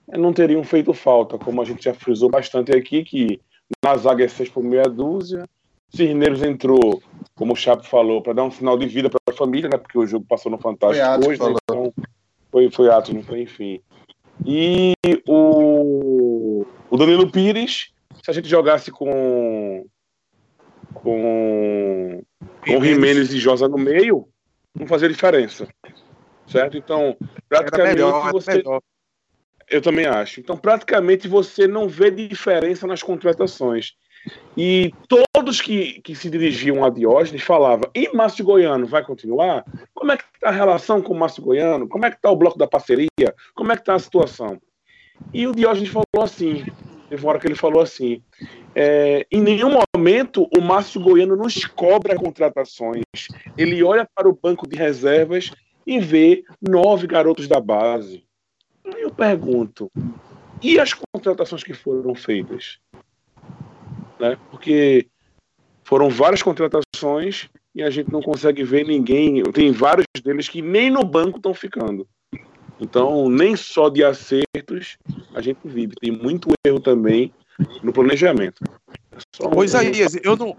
não 0.09 0.33
teriam 0.33 0.63
feito 0.63 0.93
falta, 0.93 1.39
como 1.39 1.63
a 1.63 1.65
gente 1.65 1.85
já 1.85 1.95
frisou 1.95 2.29
bastante 2.29 2.73
aqui, 2.77 3.03
que 3.03 3.41
na 3.83 3.97
zaga 3.97 4.25
é 4.25 4.29
6 4.29 4.51
por 4.51 4.63
meia 4.63 4.85
dúzia, 4.85 5.49
Cisneiros 5.89 6.43
entrou, 6.43 7.01
como 7.35 7.53
o 7.53 7.57
Chapo 7.57 7.85
falou, 7.85 8.21
para 8.21 8.33
dar 8.33 8.45
um 8.45 8.51
sinal 8.51 8.77
de 8.77 8.87
vida 8.87 9.09
para 9.09 9.21
a 9.29 9.37
família, 9.37 9.71
né? 9.71 9.79
Porque 9.79 9.97
o 9.97 10.07
jogo 10.07 10.27
passou 10.29 10.51
no 10.51 10.59
Fantástico 10.59 11.07
Foi 11.23 11.29
hoje, 11.29 11.41
né, 11.41 11.55
então 11.63 11.93
foi, 12.51 12.71
foi 12.71 12.91
ato, 12.91 13.15
não 13.15 13.23
foi, 13.23 13.43
enfim. 13.43 13.81
E 14.45 14.93
o 15.27 16.67
O 16.91 16.97
Danilo 16.97 17.31
Pires, 17.31 17.93
se 18.25 18.31
a 18.31 18.33
gente 18.33 18.49
jogasse 18.49 18.91
com 18.91 19.85
com 20.95 22.23
com 22.67 22.83
Jimenez 22.83 23.31
e 23.35 23.39
Josa 23.39 23.69
no 23.69 23.77
meio, 23.77 24.27
não 24.75 24.87
fazia 24.87 25.11
diferença. 25.11 25.69
Certo? 26.47 26.79
Então, 26.79 27.15
praticamente 27.47 27.97
melhor, 27.97 28.33
você 28.33 28.63
eu 29.69 29.83
também 29.83 30.07
acho. 30.07 30.41
Então, 30.41 30.57
praticamente 30.57 31.29
você 31.29 31.67
não 31.67 31.87
vê 31.87 32.11
diferença 32.11 32.87
nas 32.87 33.03
contratações. 33.03 33.93
E 34.57 34.91
todos 35.07 35.61
que, 35.61 36.01
que 36.01 36.15
se 36.15 36.31
dirigiam 36.31 36.83
a 36.83 36.89
Diógenes 36.89 37.43
falavam: 37.43 37.91
e 37.95 38.09
Márcio 38.17 38.43
Goiano 38.43 38.87
vai 38.87 39.05
continuar? 39.05 39.67
Como 39.93 40.13
é 40.13 40.17
que 40.17 40.25
está 40.35 40.49
a 40.49 40.53
relação 40.53 41.03
com 41.03 41.13
o 41.13 41.19
Márcio 41.19 41.43
Goiano? 41.43 41.87
Como 41.87 42.07
é 42.07 42.11
que 42.11 42.17
está 42.17 42.31
o 42.31 42.37
bloco 42.37 42.57
da 42.57 42.67
parceria? 42.67 43.35
Como 43.55 43.71
é 43.71 43.77
que 43.77 43.83
está 43.83 43.95
a 43.95 43.99
situação? 43.99 44.59
E 45.33 45.47
o 45.47 45.55
Diógenes 45.55 45.91
falou 45.91 46.25
assim: 46.25 46.65
teve 47.09 47.23
uma 47.23 47.31
hora 47.31 47.41
que 47.41 47.47
ele 47.47 47.55
falou 47.55 47.83
assim: 47.83 48.23
é, 48.75 49.27
em 49.31 49.41
nenhum 49.41 49.79
momento 49.95 50.49
o 50.57 50.61
Márcio 50.61 51.01
Goiano 51.01 51.37
nos 51.37 51.65
cobra 51.65 52.17
contratações. 52.17 53.05
Ele 53.57 53.83
olha 53.83 54.09
para 54.15 54.29
o 54.29 54.39
banco 54.41 54.69
de 54.69 54.77
reservas 54.77 55.51
e 55.87 55.99
vê 55.99 56.45
nove 56.61 57.07
garotos 57.07 57.49
da 57.49 57.61
base. 57.61 58.25
Eu 58.85 59.11
pergunto: 59.11 59.91
e 60.63 60.79
as 60.79 60.93
contratações 60.95 61.63
que 61.63 61.75
foram 61.75 62.15
feitas? 62.15 62.79
Né? 64.19 64.39
Porque 64.51 65.07
foram 65.83 66.09
várias 66.09 66.43
contratações 66.43 67.49
e 67.75 67.83
a 67.83 67.91
gente 67.91 68.11
não 68.11 68.23
consegue 68.23 68.63
ver 68.63 68.87
ninguém. 68.87 69.43
Tem 69.53 69.71
vários 69.73 70.07
deles 70.23 70.49
que 70.49 70.63
nem 70.63 70.91
no 70.91 71.05
banco 71.05 71.37
estão 71.37 71.53
ficando. 71.53 72.07
Então, 72.81 73.29
nem 73.29 73.57
só 73.57 73.89
de 73.89 74.03
acertos 74.03 74.97
a 75.35 75.41
gente 75.41 75.61
vive. 75.65 75.95
Tem 76.01 76.11
muito 76.11 76.49
erro 76.67 76.81
também 76.81 77.33
no 77.83 77.93
planejamento. 77.93 78.63
É 79.41 79.47
Ô, 79.47 79.63
Isaías, 79.63 80.17
eu 80.23 80.37
não, 80.37 80.57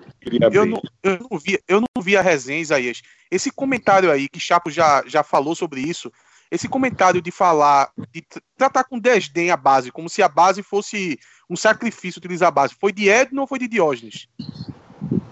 eu, 0.51 0.65
não, 0.65 0.81
eu, 1.03 1.27
não 1.29 1.37
vi, 1.37 1.59
eu 1.67 1.81
não 1.81 2.01
vi 2.01 2.15
a 2.15 2.21
resenha, 2.21 2.61
Isaías. 2.61 3.01
Esse 3.29 3.51
comentário 3.51 4.09
aí, 4.09 4.29
que 4.29 4.39
Chapo 4.39 4.69
já, 4.69 5.03
já 5.05 5.23
falou 5.23 5.55
sobre 5.55 5.81
isso, 5.81 6.11
esse 6.49 6.69
comentário 6.69 7.21
de 7.21 7.31
falar, 7.31 7.91
de 8.13 8.23
tratar 8.57 8.85
com 8.85 8.99
desdém 8.99 9.51
a 9.51 9.57
base, 9.57 9.91
como 9.91 10.09
se 10.09 10.23
a 10.23 10.29
base 10.29 10.63
fosse 10.63 11.19
um 11.49 11.55
sacrifício 11.55 12.19
utilizar 12.19 12.47
a 12.47 12.51
base, 12.51 12.75
foi 12.79 12.93
de 12.93 13.09
Edno 13.09 13.41
ou 13.41 13.47
foi 13.47 13.59
de 13.59 13.67
Diógenes? 13.67 14.27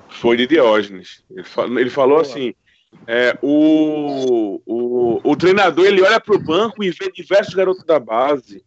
Foi 0.09 0.35
de 0.35 0.45
Diógenes. 0.45 1.23
Ele, 1.31 1.43
falou, 1.43 1.79
ele 1.79 1.89
falou 1.89 2.19
assim: 2.19 2.53
é, 3.07 3.37
o, 3.41 4.61
o, 4.65 5.21
o 5.23 5.35
treinador 5.35 5.85
ele 5.85 6.01
olha 6.01 6.19
para 6.19 6.35
o 6.35 6.39
banco 6.43 6.83
e 6.83 6.91
vê 6.91 7.11
diversos 7.11 7.53
garotos 7.53 7.83
da 7.83 7.99
base. 7.99 8.63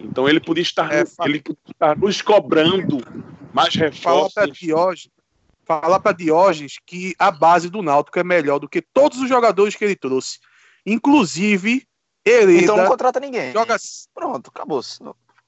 Então 0.00 0.28
ele 0.28 0.40
podia 0.40 0.62
estar, 0.62 0.92
é, 0.92 1.04
ele 1.24 1.40
podia 1.40 1.60
estar 1.70 1.96
nos 1.96 2.22
cobrando 2.22 2.98
mais 3.52 3.74
reforços. 3.74 4.32
Fala 4.34 4.46
para 4.46 4.52
Diógenes, 4.52 5.10
fala 5.64 6.00
para 6.00 6.16
Diógenes 6.16 6.78
que 6.84 7.14
a 7.18 7.30
base 7.30 7.68
do 7.68 7.82
Náutico 7.82 8.18
é 8.18 8.24
melhor 8.24 8.58
do 8.58 8.68
que 8.68 8.82
todos 8.82 9.18
os 9.18 9.28
jogadores 9.28 9.76
que 9.76 9.84
ele 9.84 9.96
trouxe. 9.96 10.38
Inclusive, 10.84 11.86
Hereda. 12.24 12.52
Então 12.52 12.76
não 12.76 12.86
contrata 12.86 13.20
ninguém. 13.20 13.52
Joga... 13.52 13.76
Pronto, 14.14 14.50
acabou. 14.54 14.80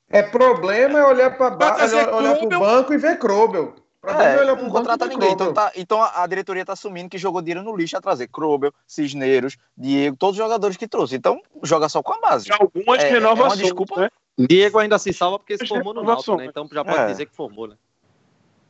É 0.09 0.22
problema 0.22 0.98
é 0.98 1.05
olhar 1.05 1.36
para 1.36 1.56
olhar, 1.56 2.14
olhar 2.14 2.36
para 2.36 2.56
o 2.56 2.60
banco 2.60 2.93
e 2.93 2.98
ver 2.98 3.18
Krobel. 3.18 3.74
É, 4.05 4.45
não 4.45 4.69
contrata 4.69 5.07
ninguém. 5.07 5.31
Então, 5.31 5.53
tá, 5.53 5.73
então 5.77 6.03
a, 6.03 6.27
diretoria 6.27 6.62
está 6.62 6.73
assumindo 6.73 7.09
que 7.09 7.19
jogou 7.19 7.41
dinheiro 7.41 7.62
no 7.62 7.77
lixo 7.77 7.97
a 7.97 8.01
trazer 8.01 8.27
Krobel, 8.27 8.73
Cisneiros, 8.85 9.57
Diego, 9.77 10.16
todos 10.16 10.37
os 10.37 10.43
jogadores 10.43 10.77
que 10.77 10.89
trouxe. 10.89 11.15
Então, 11.15 11.41
joga 11.62 11.89
só 11.89 12.03
com 12.03 12.12
a 12.15 12.20
base. 12.20 12.51
algumas 12.53 13.03
é, 13.03 13.11
renovações. 13.11 13.61
É 13.61 13.62
desculpa. 13.62 14.01
Né? 14.01 14.11
Diego 14.37 14.79
ainda 14.79 14.99
se 14.99 15.12
salva 15.12 15.39
porque 15.39 15.57
se 15.57 15.66
formou 15.66 15.95
no 15.95 16.03
Náutico, 16.03 16.37
né? 16.37 16.47
Então 16.47 16.69
já 16.73 16.85
pode 16.85 16.99
é. 16.99 17.07
dizer 17.07 17.27
que 17.27 17.35
formou, 17.35 17.69
né? 17.69 17.77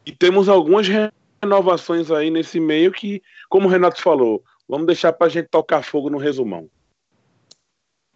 E 0.04 0.12
temos 0.12 0.48
algumas 0.48 0.86
renovações 1.40 2.10
aí 2.10 2.30
nesse 2.30 2.60
meio 2.60 2.92
que, 2.92 3.22
como 3.48 3.68
o 3.68 3.70
Renato 3.70 4.02
falou, 4.02 4.42
vamos 4.68 4.86
deixar 4.86 5.12
para 5.12 5.28
a 5.28 5.30
gente 5.30 5.48
tocar 5.48 5.82
fogo 5.82 6.10
no 6.10 6.18
resumão. 6.18 6.68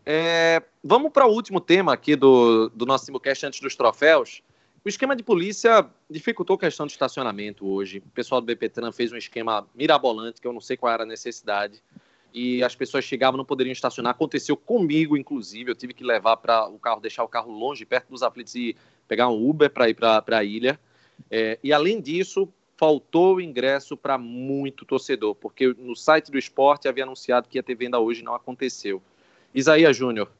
É, 0.05 0.63
vamos 0.85 1.13
para 1.13 1.27
o 1.27 1.33
último 1.33 1.61
tema 1.61 1.93
aqui 1.93 2.15
do, 2.15 2.69
do 2.71 2.85
nosso 2.85 3.07
simulcast 3.07 3.47
antes 3.47 3.61
dos 3.61 3.75
troféus. 3.75 4.43
O 4.87 4.89
esquema 4.89 5.17
de 5.17 5.25
polícia 5.25 5.85
dificultou 6.09 6.55
a 6.55 6.59
questão 6.61 6.87
do 6.87 6.91
estacionamento 6.91 7.67
hoje. 7.67 7.99
O 7.99 8.11
pessoal 8.11 8.41
do 8.41 8.47
BPTran 8.47 8.93
fez 8.93 9.11
um 9.11 9.17
esquema 9.17 9.67
mirabolante, 9.75 10.41
que 10.41 10.47
eu 10.47 10.53
não 10.53 10.61
sei 10.61 10.77
qual 10.77 10.93
era 10.93 11.03
a 11.03 11.07
necessidade. 11.07 11.83
E 12.33 12.63
as 12.63 12.77
pessoas 12.77 13.05
chegavam, 13.05 13.37
não 13.37 13.45
poderiam 13.45 13.73
estacionar. 13.73 14.13
Aconteceu 14.13 14.57
comigo, 14.57 15.17
inclusive. 15.17 15.73
Eu 15.73 15.75
tive 15.75 15.93
que 15.93 16.05
levar 16.05 16.37
para 16.37 16.69
o 16.69 16.79
carro, 16.79 17.01
deixar 17.01 17.25
o 17.25 17.29
carro 17.29 17.51
longe, 17.51 17.85
perto 17.85 18.11
dos 18.11 18.23
aflitos 18.23 18.55
e 18.55 18.77
pegar 19.09 19.29
um 19.29 19.51
Uber 19.51 19.69
para 19.69 19.91
ir 19.91 19.95
para 19.95 20.23
a 20.31 20.45
ilha. 20.45 20.79
É, 21.29 21.59
e 21.65 21.73
além 21.73 22.01
disso, 22.01 22.49
faltou 22.77 23.41
ingresso 23.41 23.97
para 23.97 24.17
muito 24.17 24.85
torcedor, 24.85 25.35
porque 25.35 25.75
no 25.81 25.97
site 25.97 26.31
do 26.31 26.39
esporte 26.39 26.87
havia 26.87 27.03
anunciado 27.03 27.49
que 27.49 27.59
ia 27.59 27.63
ter 27.65 27.75
venda 27.75 27.99
hoje, 27.99 28.23
não 28.23 28.37
aconteceu. 28.37 29.03
Isaías 29.53 29.97
Júnior, 29.97 30.31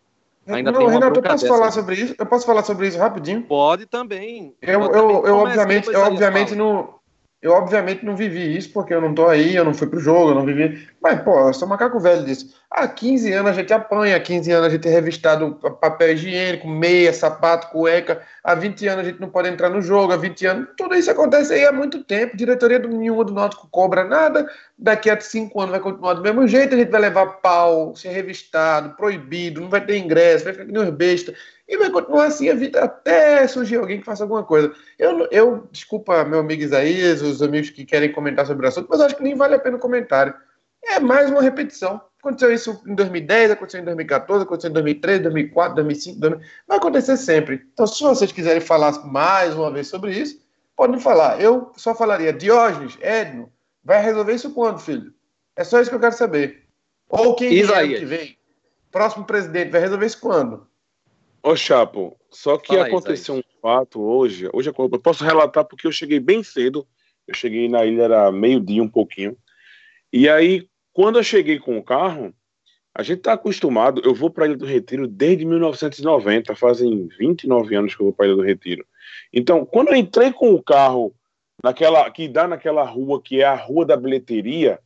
Ainda 0.47 0.71
não, 0.71 0.81
tem 0.81 0.89
Renato, 0.91 1.19
eu 1.19 1.23
posso 1.23 1.47
falar 1.49 1.71
sobre 1.73 1.97
isso? 1.97 2.15
Eu 2.19 2.27
posso 2.27 2.47
falar 2.47 2.63
sobre 2.63 2.87
isso 2.87 2.99
rapidinho? 2.99 3.43
Pode 3.43 3.87
também. 3.87 4.55
Eu, 4.63 4.81
eu, 4.83 4.93
eu, 4.93 5.27
eu 5.27 5.37
obviamente, 5.37 5.89
eu 5.89 6.01
obviamente 6.01 6.55
não, 6.55 6.97
eu, 7.47 7.53
obviamente, 7.53 8.05
não 8.05 8.17
vivi 8.17 8.57
isso, 8.57 8.73
porque 8.73 8.93
eu 8.93 9.01
não 9.01 9.15
tô 9.15 9.29
aí, 9.29 9.55
eu 9.55 9.65
não 9.65 9.75
fui 9.75 9.87
pro 9.87 10.01
jogo, 10.01 10.31
eu 10.31 10.35
não 10.35 10.45
vivi. 10.45 10.89
Mas, 11.01 11.23
pô, 11.23 11.47
eu 11.47 11.55
sou 11.55 11.69
macaco 11.69 12.01
velho 12.01 12.25
disso. 12.25 12.55
Há 12.69 12.89
15 12.89 13.33
anos 13.33 13.53
a 13.53 13.55
gente 13.55 13.73
apanha, 13.73 14.17
há 14.17 14.21
15 14.21 14.51
anos 14.51 14.67
a 14.67 14.71
gente 14.71 14.89
é 14.89 14.91
revistado 14.91 15.55
papel 15.81 16.13
higiênico, 16.13 16.67
meia, 16.67 17.13
sapato, 17.13 17.69
cueca. 17.69 18.21
Há 18.43 18.57
20 18.57 18.89
anos 18.89 19.05
a 19.05 19.09
gente 19.09 19.21
não 19.21 19.31
pode 19.31 19.49
entrar 19.49 19.71
no 19.71 19.81
jogo, 19.81 20.13
há 20.13 20.17
20 20.17 20.47
anos. 20.47 20.69
Tudo 20.77 20.97
isso 20.97 21.11
acontece 21.11 21.55
aí 21.55 21.65
há 21.65 21.71
muito 21.71 22.03
tempo. 22.03 22.37
Diretoria 22.37 22.81
do 22.81 22.89
nenhuma 22.89 23.25
do 23.25 23.33
Náutico 23.33 23.69
cobra 23.71 24.05
nada. 24.05 24.51
Daqui 24.77 25.09
a 25.09 25.19
5 25.19 25.59
anos 25.61 25.71
vai 25.71 25.81
continuar 25.81 26.15
do 26.15 26.23
mesmo 26.23 26.47
jeito, 26.49 26.75
a 26.75 26.79
gente 26.79 26.91
vai 26.91 27.01
levar 27.01 27.27
pau, 27.41 27.95
ser 27.95 28.09
revistado, 28.09 28.97
proibido, 28.97 29.61
não 29.61 29.69
vai 29.69 29.85
ter 29.85 29.97
ingresso, 29.97 30.45
vai 30.45 30.53
ficar 30.53 30.67
que 30.67 30.73
nem 30.73 30.83
os 30.83 30.91
bestas. 30.91 31.37
E 31.69 31.77
vai 31.79 31.91
continuar 31.91 32.27
assim 32.27 32.49
a 32.49 32.55
vida 32.55 32.83
até 32.83 33.47
surgir 33.47 33.77
alguém 33.77 34.01
que 34.01 34.05
faça 34.05 34.25
alguma 34.25 34.43
coisa. 34.43 34.73
Eu, 34.99 35.29
eu 35.31 35.69
desculpa 35.71 36.25
meu 36.25 36.41
amigo 36.41 36.63
Isaías, 36.63 37.23
os 37.23 37.41
amigos 37.43 37.71
que 37.71 37.85
querem 37.85 38.13
comentar 38.13 38.45
sobre 38.45 38.67
o 38.67 38.69
assunto, 38.69 38.89
mas 38.91 39.01
acho 39.01 39.17
que 39.17 39.23
nem 39.23 39.37
vale 39.37 39.55
a 39.55 39.59
pena 39.59 39.77
o 39.77 39.81
comentário. 39.81 40.35
É 40.85 41.01
mais 41.01 41.31
uma 41.31 41.43
repetição. 41.43 42.01
Aconteceu 42.27 42.53
isso 42.53 42.83
em 42.85 42.95
2010, 42.97 43.53
aconteceu 43.53 43.81
em 43.81 43.85
2014, 43.85 44.43
aconteceu 44.43 44.71
em 44.71 44.73
2013, 44.73 45.23
2004, 45.23 45.75
2005, 45.77 46.19
2000... 46.19 46.41
vai 46.67 46.77
acontecer 46.77 47.17
sempre. 47.17 47.65
Então, 47.73 47.87
se 47.87 48.03
vocês 48.03 48.33
quiserem 48.33 48.61
falar 48.61 49.07
mais 49.07 49.55
uma 49.55 49.71
vez 49.71 49.87
sobre 49.87 50.11
isso, 50.11 50.45
podem 50.75 50.99
falar. 50.99 51.41
Eu 51.41 51.71
só 51.77 51.95
falaria, 51.95 52.33
Diógenes, 52.33 52.99
Edno, 53.01 53.49
vai 53.85 54.03
resolver 54.03 54.35
isso 54.35 54.53
quando, 54.53 54.81
filho? 54.81 55.15
É 55.55 55.63
só 55.63 55.81
isso 55.81 55.89
que 55.89 55.95
eu 55.95 56.01
quero 56.01 56.17
saber. 56.17 56.65
Ou 57.09 57.37
quem 57.37 57.53
Isaías. 57.53 58.01
que 58.01 58.05
vem, 58.05 58.37
próximo 58.91 59.25
presidente, 59.25 59.71
vai 59.71 59.81
resolver 59.81 60.07
isso 60.07 60.21
quando? 60.21 60.67
Ô, 61.45 61.55
Chapo, 61.55 62.19
só 62.29 62.59
que 62.59 62.75
Fala 62.75 62.89
aconteceu 62.89 63.37
aí, 63.37 63.41
um 63.41 63.61
fato 63.61 64.03
hoje. 64.03 64.51
Hoje 64.53 64.69
eu 64.69 64.99
posso 64.99 65.23
relatar 65.23 65.65
porque 65.65 65.87
eu 65.87 65.93
cheguei 65.93 66.19
bem 66.19 66.43
cedo. 66.43 66.85
Eu 67.25 67.35
cheguei 67.35 67.69
na 67.69 67.85
ilha, 67.85 68.03
era 68.03 68.33
meio-dia, 68.33 68.83
um 68.83 68.89
pouquinho. 68.89 69.37
E 70.13 70.29
aí, 70.29 70.69
quando 70.97 71.19
eu 71.19 71.23
cheguei 71.23 71.59
com 71.59 71.77
o 71.77 71.83
carro, 71.83 72.33
a 72.95 73.03
gente 73.03 73.21
tá 73.21 73.35
acostumado. 73.35 74.01
Eu 74.03 74.15
vou 74.15 74.31
para 74.31 74.45
a 74.45 74.49
Ilha 74.49 74.57
do 74.57 74.65
Retiro 74.65 75.07
desde 75.07 75.45
1990, 75.45 76.57
fazem 76.57 77.07
29 77.19 77.77
anos 77.77 77.95
que 77.95 78.01
eu 78.01 78.07
vou 78.07 78.15
para 78.15 78.25
a 78.25 78.29
Ilha 78.29 78.37
do 78.37 78.43
Retiro. 78.43 78.83
Então, 79.31 79.67
quando 79.67 79.89
eu 79.89 79.95
entrei 79.95 80.33
com 80.33 80.55
o 80.55 80.63
carro 80.63 81.15
naquela 81.63 82.11
que 82.11 82.27
dá 82.27 82.49
naquela 82.49 82.83
rua 82.83 83.21
que 83.21 83.43
é 83.43 83.45
a 83.45 83.55
Rua 83.55 83.85
da 83.85 83.95
Bilheteria, 83.95 84.79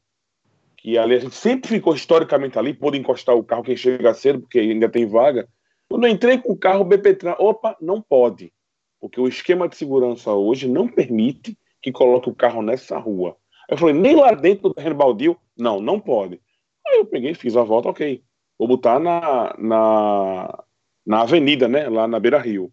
que 0.77 0.99
ali 0.99 1.15
a 1.15 1.21
gente 1.21 1.37
sempre 1.37 1.69
ficou 1.69 1.95
historicamente 1.95 2.59
ali, 2.59 2.75
pode 2.75 2.99
encostar 2.99 3.37
o 3.37 3.45
carro 3.45 3.63
quem 3.63 3.77
chega 3.77 4.13
cedo, 4.13 4.41
porque 4.41 4.59
ainda 4.59 4.89
tem 4.89 5.07
vaga. 5.07 5.49
Quando 5.89 6.09
eu 6.09 6.11
entrei 6.11 6.39
com 6.39 6.55
o 6.55 6.59
carro, 6.59 6.81
o 6.81 6.85
BPTran, 6.85 7.37
opa, 7.39 7.77
não 7.81 8.03
pode, 8.03 8.53
porque 9.01 9.21
o 9.21 9.29
esquema 9.29 9.69
de 9.69 9.77
segurança 9.77 10.33
hoje 10.33 10.67
não 10.67 10.89
permite 10.89 11.57
que 11.81 11.93
coloque 11.93 12.29
o 12.29 12.35
carro 12.35 12.63
nessa 12.63 12.99
rua. 12.99 13.37
Eu 13.71 13.77
falei, 13.77 13.95
nem 13.95 14.17
lá 14.17 14.33
dentro 14.33 14.65
do 14.69 14.75
terreno 14.75 14.97
baldio? 14.97 15.37
Não, 15.57 15.81
não 15.81 16.01
pode. 16.01 16.41
Aí 16.87 16.99
eu 16.99 17.07
peguei, 17.07 17.35
fiz 17.35 17.57
a 17.57 17.63
volta, 17.63 17.89
ok. 17.89 18.21
Vou 18.59 18.67
botar 18.67 18.99
na, 18.99 19.55
na, 19.57 20.65
na 21.07 21.23
avenida, 21.23 21.69
né, 21.69 21.89
lá 21.89 22.09
na 22.09 22.19
Beira 22.19 22.39
Rio. 22.39 22.73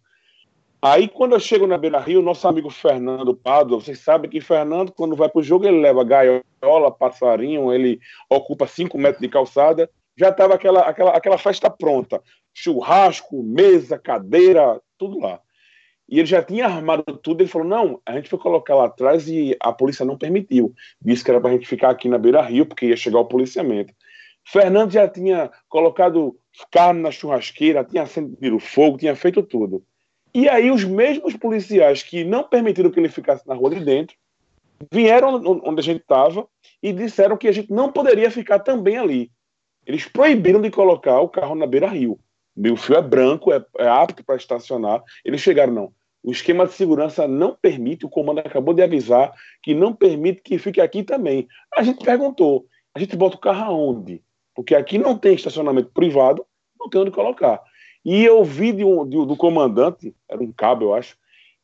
Aí, 0.82 1.08
quando 1.08 1.32
eu 1.32 1.40
chego 1.40 1.66
na 1.66 1.78
Beira 1.78 1.98
Rio, 1.98 2.20
nosso 2.20 2.46
amigo 2.46 2.68
Fernando 2.68 3.34
Pado, 3.34 3.80
vocês 3.80 4.00
sabem 4.00 4.30
que 4.30 4.40
Fernando, 4.40 4.92
quando 4.92 5.16
vai 5.16 5.28
para 5.28 5.40
o 5.40 5.42
jogo, 5.42 5.66
ele 5.66 5.80
leva 5.80 6.04
gaiola, 6.04 6.90
passarinho, 6.90 7.72
ele 7.72 8.00
ocupa 8.28 8.66
5 8.66 8.98
metros 8.98 9.20
de 9.20 9.28
calçada, 9.28 9.88
já 10.16 10.30
estava 10.30 10.54
aquela, 10.54 10.80
aquela, 10.80 11.10
aquela 11.12 11.38
festa 11.38 11.70
pronta. 11.70 12.20
Churrasco, 12.52 13.42
mesa, 13.42 13.98
cadeira, 13.98 14.80
tudo 14.96 15.20
lá. 15.20 15.40
E 16.08 16.18
ele 16.18 16.26
já 16.26 16.42
tinha 16.42 16.66
armado 16.66 17.02
tudo. 17.02 17.42
Ele 17.42 17.50
falou: 17.50 17.68
não, 17.68 18.00
a 18.06 18.12
gente 18.12 18.28
foi 18.28 18.38
colocar 18.38 18.74
lá 18.74 18.86
atrás 18.86 19.28
e 19.28 19.56
a 19.60 19.72
polícia 19.72 20.04
não 20.04 20.16
permitiu. 20.16 20.74
Disse 21.00 21.22
que 21.22 21.30
era 21.30 21.40
para 21.40 21.50
a 21.50 21.52
gente 21.52 21.66
ficar 21.66 21.90
aqui 21.90 22.08
na 22.08 22.18
beira 22.18 22.40
rio, 22.40 22.64
porque 22.64 22.86
ia 22.86 22.96
chegar 22.96 23.18
o 23.18 23.26
policiamento. 23.26 23.92
Fernando 24.44 24.92
já 24.92 25.06
tinha 25.06 25.50
colocado 25.68 26.34
carne 26.70 27.02
na 27.02 27.10
churrasqueira, 27.10 27.84
tinha 27.84 28.04
acendido 28.04 28.58
fogo, 28.58 28.96
tinha 28.96 29.14
feito 29.14 29.42
tudo. 29.42 29.84
E 30.34 30.48
aí 30.48 30.70
os 30.70 30.84
mesmos 30.84 31.36
policiais 31.36 32.02
que 32.02 32.24
não 32.24 32.44
permitiram 32.44 32.90
que 32.90 32.98
ele 32.98 33.08
ficasse 33.08 33.46
na 33.46 33.54
rua 33.54 33.70
de 33.70 33.84
dentro 33.84 34.16
vieram 34.92 35.42
onde 35.64 35.80
a 35.80 35.82
gente 35.82 36.00
estava 36.00 36.46
e 36.82 36.92
disseram 36.92 37.36
que 37.36 37.48
a 37.48 37.52
gente 37.52 37.70
não 37.70 37.92
poderia 37.92 38.30
ficar 38.30 38.60
também 38.60 38.96
ali. 38.96 39.30
Eles 39.86 40.06
proibiram 40.06 40.60
de 40.60 40.70
colocar 40.70 41.20
o 41.20 41.28
carro 41.28 41.54
na 41.54 41.66
beira-rio. 41.66 42.18
O 42.56 42.76
fio 42.76 42.96
é 42.96 43.02
branco, 43.02 43.52
é, 43.52 43.64
é 43.78 43.88
apto 43.88 44.24
para 44.24 44.36
estacionar. 44.36 45.02
Eles 45.24 45.40
chegaram, 45.40 45.72
não. 45.72 45.92
O 46.28 46.30
esquema 46.30 46.66
de 46.66 46.74
segurança 46.74 47.26
não 47.26 47.56
permite, 47.56 48.04
o 48.04 48.08
comando 48.10 48.40
acabou 48.40 48.74
de 48.74 48.82
avisar 48.82 49.32
que 49.62 49.72
não 49.72 49.94
permite 49.94 50.42
que 50.42 50.58
fique 50.58 50.78
aqui 50.78 51.02
também. 51.02 51.48
A 51.74 51.82
gente 51.82 52.04
perguntou, 52.04 52.66
a 52.94 52.98
gente 52.98 53.16
bota 53.16 53.36
o 53.36 53.40
carro 53.40 53.72
aonde? 53.72 54.22
Porque 54.54 54.74
aqui 54.74 54.98
não 54.98 55.16
tem 55.16 55.34
estacionamento 55.34 55.88
privado, 55.88 56.44
não 56.78 56.90
tem 56.90 57.00
onde 57.00 57.10
colocar. 57.12 57.62
E 58.04 58.22
eu 58.22 58.44
vi 58.44 58.72
de 58.72 58.84
um, 58.84 59.08
de, 59.08 59.16
do 59.24 59.34
comandante, 59.38 60.14
era 60.28 60.42
um 60.42 60.52
cabo, 60.52 60.84
eu 60.84 60.94
acho, 60.94 61.16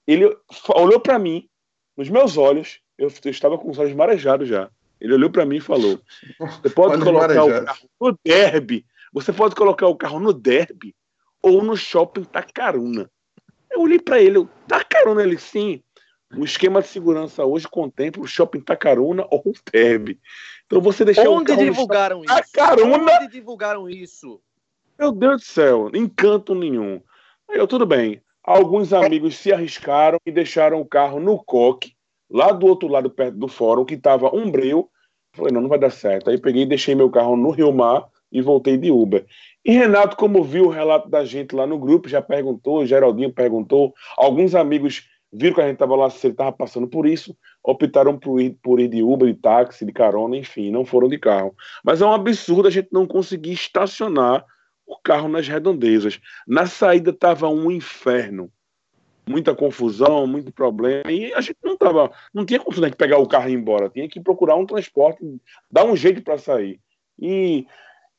ele 0.07 0.35
olhou 0.75 0.99
para 0.99 1.19
mim, 1.19 1.47
nos 1.95 2.09
meus 2.09 2.39
olhos, 2.39 2.81
eu, 2.97 3.13
eu, 3.23 3.31
estava 3.31 3.59
com 3.59 3.71
os 3.71 3.79
olhos 3.79 3.95
marejados 3.95 4.49
já. 4.49 4.71
Ele 4.99 5.13
olhou 5.13 5.29
para 5.29 5.45
mim 5.45 5.57
e 5.57 5.61
falou: 5.61 6.01
Você 6.63 6.71
pode 6.73 7.05
colocar 7.05 7.45
o 7.45 7.65
carro 7.67 7.89
no 8.01 8.19
derby, 8.25 8.87
você 9.13 9.31
pode 9.31 9.55
colocar 9.55 9.89
o 9.89 9.95
carro 9.95 10.21
no 10.21 10.33
derby 10.33 10.95
ou 11.43 11.63
no 11.63 11.77
shopping 11.77 12.25
Tacaruna. 12.25 13.11
Eu 13.75 13.81
olhei 13.81 13.99
para 13.99 14.23
ele, 14.23 14.39
eu, 14.39 14.49
Tacaruna, 14.69 15.23
ele 15.23 15.37
sim. 15.37 15.83
O 16.37 16.45
esquema 16.45 16.81
de 16.81 16.89
segurança 16.89 17.45
hoje 17.45 17.69
contempla 17.69 18.23
o 18.23 18.27
shopping 18.27 18.61
Tacaruna 18.61 19.27
ou 19.31 19.43
o 19.45 19.53
derby. 19.73 20.19
Então 20.67 20.81
você 20.81 21.05
deixou 21.05 21.35
Onde 21.35 21.53
o 21.53 21.57
carro 21.57 21.65
divulgaram 21.65 22.25
isso? 22.25 22.35
Tacaruna. 22.53 23.13
Onde 23.21 23.29
divulgaram 23.29 23.89
isso? 23.91 24.41
Meu 24.99 25.11
Deus 25.11 25.43
do 25.43 25.45
céu, 25.45 25.91
encanto 25.93 26.55
nenhum. 26.55 27.01
Aí 27.51 27.59
eu, 27.59 27.67
tudo 27.67 27.85
bem. 27.85 28.23
Alguns 28.45 28.93
amigos 28.93 29.37
se 29.37 29.53
arriscaram 29.53 30.19
e 30.25 30.31
deixaram 30.31 30.81
o 30.81 30.87
carro 30.87 31.19
no 31.19 31.43
coque, 31.43 31.95
lá 32.31 32.53
do 32.53 32.67
outro 32.67 32.89
lado, 32.89 33.11
perto 33.11 33.37
do 33.37 33.49
fórum, 33.49 33.85
que 33.85 33.95
estava 33.95 34.35
um 34.35 34.51
breu. 34.51 34.89
Falei, 35.33 35.53
não, 35.53 35.63
não 35.63 35.69
vai 35.69 35.79
dar 35.79 35.91
certo. 35.91 36.31
Aí 36.31 36.39
peguei 36.39 36.63
e 36.63 36.67
deixei 36.67 36.95
meu 36.95 37.11
carro 37.11 37.37
no 37.37 37.51
Rio 37.51 37.73
Mar 37.73 38.07
e 38.35 38.43
voltei 38.43 38.77
de 38.77 38.91
Uber. 38.91 39.25
E 39.65 39.73
Renato, 39.73 40.17
como 40.17 40.43
viu 40.43 40.65
o 40.65 40.71
relato 40.71 41.09
da 41.09 41.25
gente 41.25 41.55
lá 41.55 41.67
no 41.67 41.79
grupo, 41.79 42.09
já 42.09 42.21
perguntou, 42.21 42.85
Geraldinho 42.85 43.33
perguntou, 43.33 43.95
alguns 44.17 44.57
amigos 44.57 45.09
viram 45.33 45.55
que 45.55 45.61
a 45.61 45.65
gente 45.65 45.75
estava 45.75 45.97
lá, 45.97 46.11
se 46.11 46.27
ele 46.27 46.35
estava 46.35 46.53
passando 46.53 46.89
por 46.89 47.07
isso, 47.07 47.37
optaram 47.63 48.19
por 48.19 48.41
ir, 48.41 48.59
por 48.63 48.81
ir 48.81 48.89
de 48.89 49.03
Uber, 49.03 49.33
de 49.33 49.41
táxi, 49.41 49.87
de 49.87 49.93
carona, 49.93 50.37
enfim, 50.37 50.71
não 50.71 50.85
foram 50.85 51.09
de 51.09 51.19
carro. 51.19 51.55
Mas 51.85 52.03
é 52.03 52.07
um 52.07 52.13
absurdo 52.13 52.69
a 52.69 52.71
gente 52.71 52.89
não 52.93 53.07
conseguir 53.07 53.53
estacionar 53.53 54.45
o 54.87 54.97
carro 54.99 55.29
nas 55.29 55.49
redondezas. 55.49 56.21
Na 56.47 56.67
saída 56.67 57.11
estava 57.11 57.49
um 57.49 57.71
inferno. 57.71 58.51
Muita 59.27 59.55
confusão, 59.55 60.27
muito 60.27 60.53
problema. 60.53 61.11
E 61.11 61.33
a 61.33 61.41
gente 61.41 61.59
não 61.65 61.77
tava, 61.77 62.13
não 62.33 62.45
tinha 62.45 62.61
de 62.61 62.97
pegar 62.97 63.19
o 63.19 63.27
carro 63.27 63.49
e 63.49 63.53
ir 63.53 63.55
embora. 63.55 63.89
Tinha 63.89 64.09
que 64.09 64.21
procurar 64.21 64.57
um 64.57 64.67
transporte, 64.67 65.25
dar 65.71 65.85
um 65.85 65.97
jeito 65.97 66.23
para 66.23 66.37
sair. 66.37 66.79
E 67.19 67.67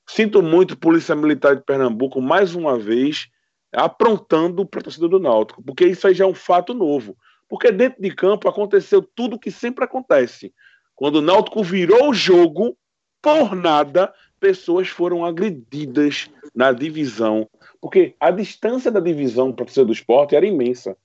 sinto 0.08 0.42
muito 0.42 0.78
Polícia 0.78 1.16
Militar 1.16 1.56
de 1.56 1.64
Pernambuco, 1.64 2.22
mais 2.22 2.56
uma 2.56 2.78
vez, 2.78 3.28
aprontando 3.74 4.62
a 4.62 4.82
torcida 4.82 5.08
do 5.08 5.20
Náutico, 5.20 5.62
porque 5.62 5.86
isso 5.86 6.08
aí 6.08 6.14
já 6.14 6.26
é 6.26 6.28
um 6.28 6.34
fato 6.34 6.74
novo. 6.74 7.16
Porque 7.48 7.72
dentro 7.72 8.02
de 8.02 8.10
campo 8.10 8.50
aconteceu 8.50 9.02
tudo 9.02 9.36
o 9.36 9.40
que 9.40 9.52
sempre 9.52 9.84
acontece. 9.84 10.54
Quando 10.96 11.18
o 11.18 11.22
Náutico 11.22 11.64
virou 11.64 12.10
o 12.10 12.14
jogo, 12.14 12.76
por 13.22 13.56
nada, 13.56 14.14
pessoas 14.40 14.88
foram 14.88 15.26
agredidas 15.26 16.30
na 16.56 16.72
divisão, 16.72 17.50
porque 17.82 18.16
a 18.20 18.32
distância 18.32 18.92
da 18.92 19.00
divisão 19.00 19.52
para 19.52 19.64
o 19.64 19.66
torcedor 19.66 19.88
do 19.88 19.94
esporte 19.94 20.36
era 20.36 20.46
imensa. 20.46 20.96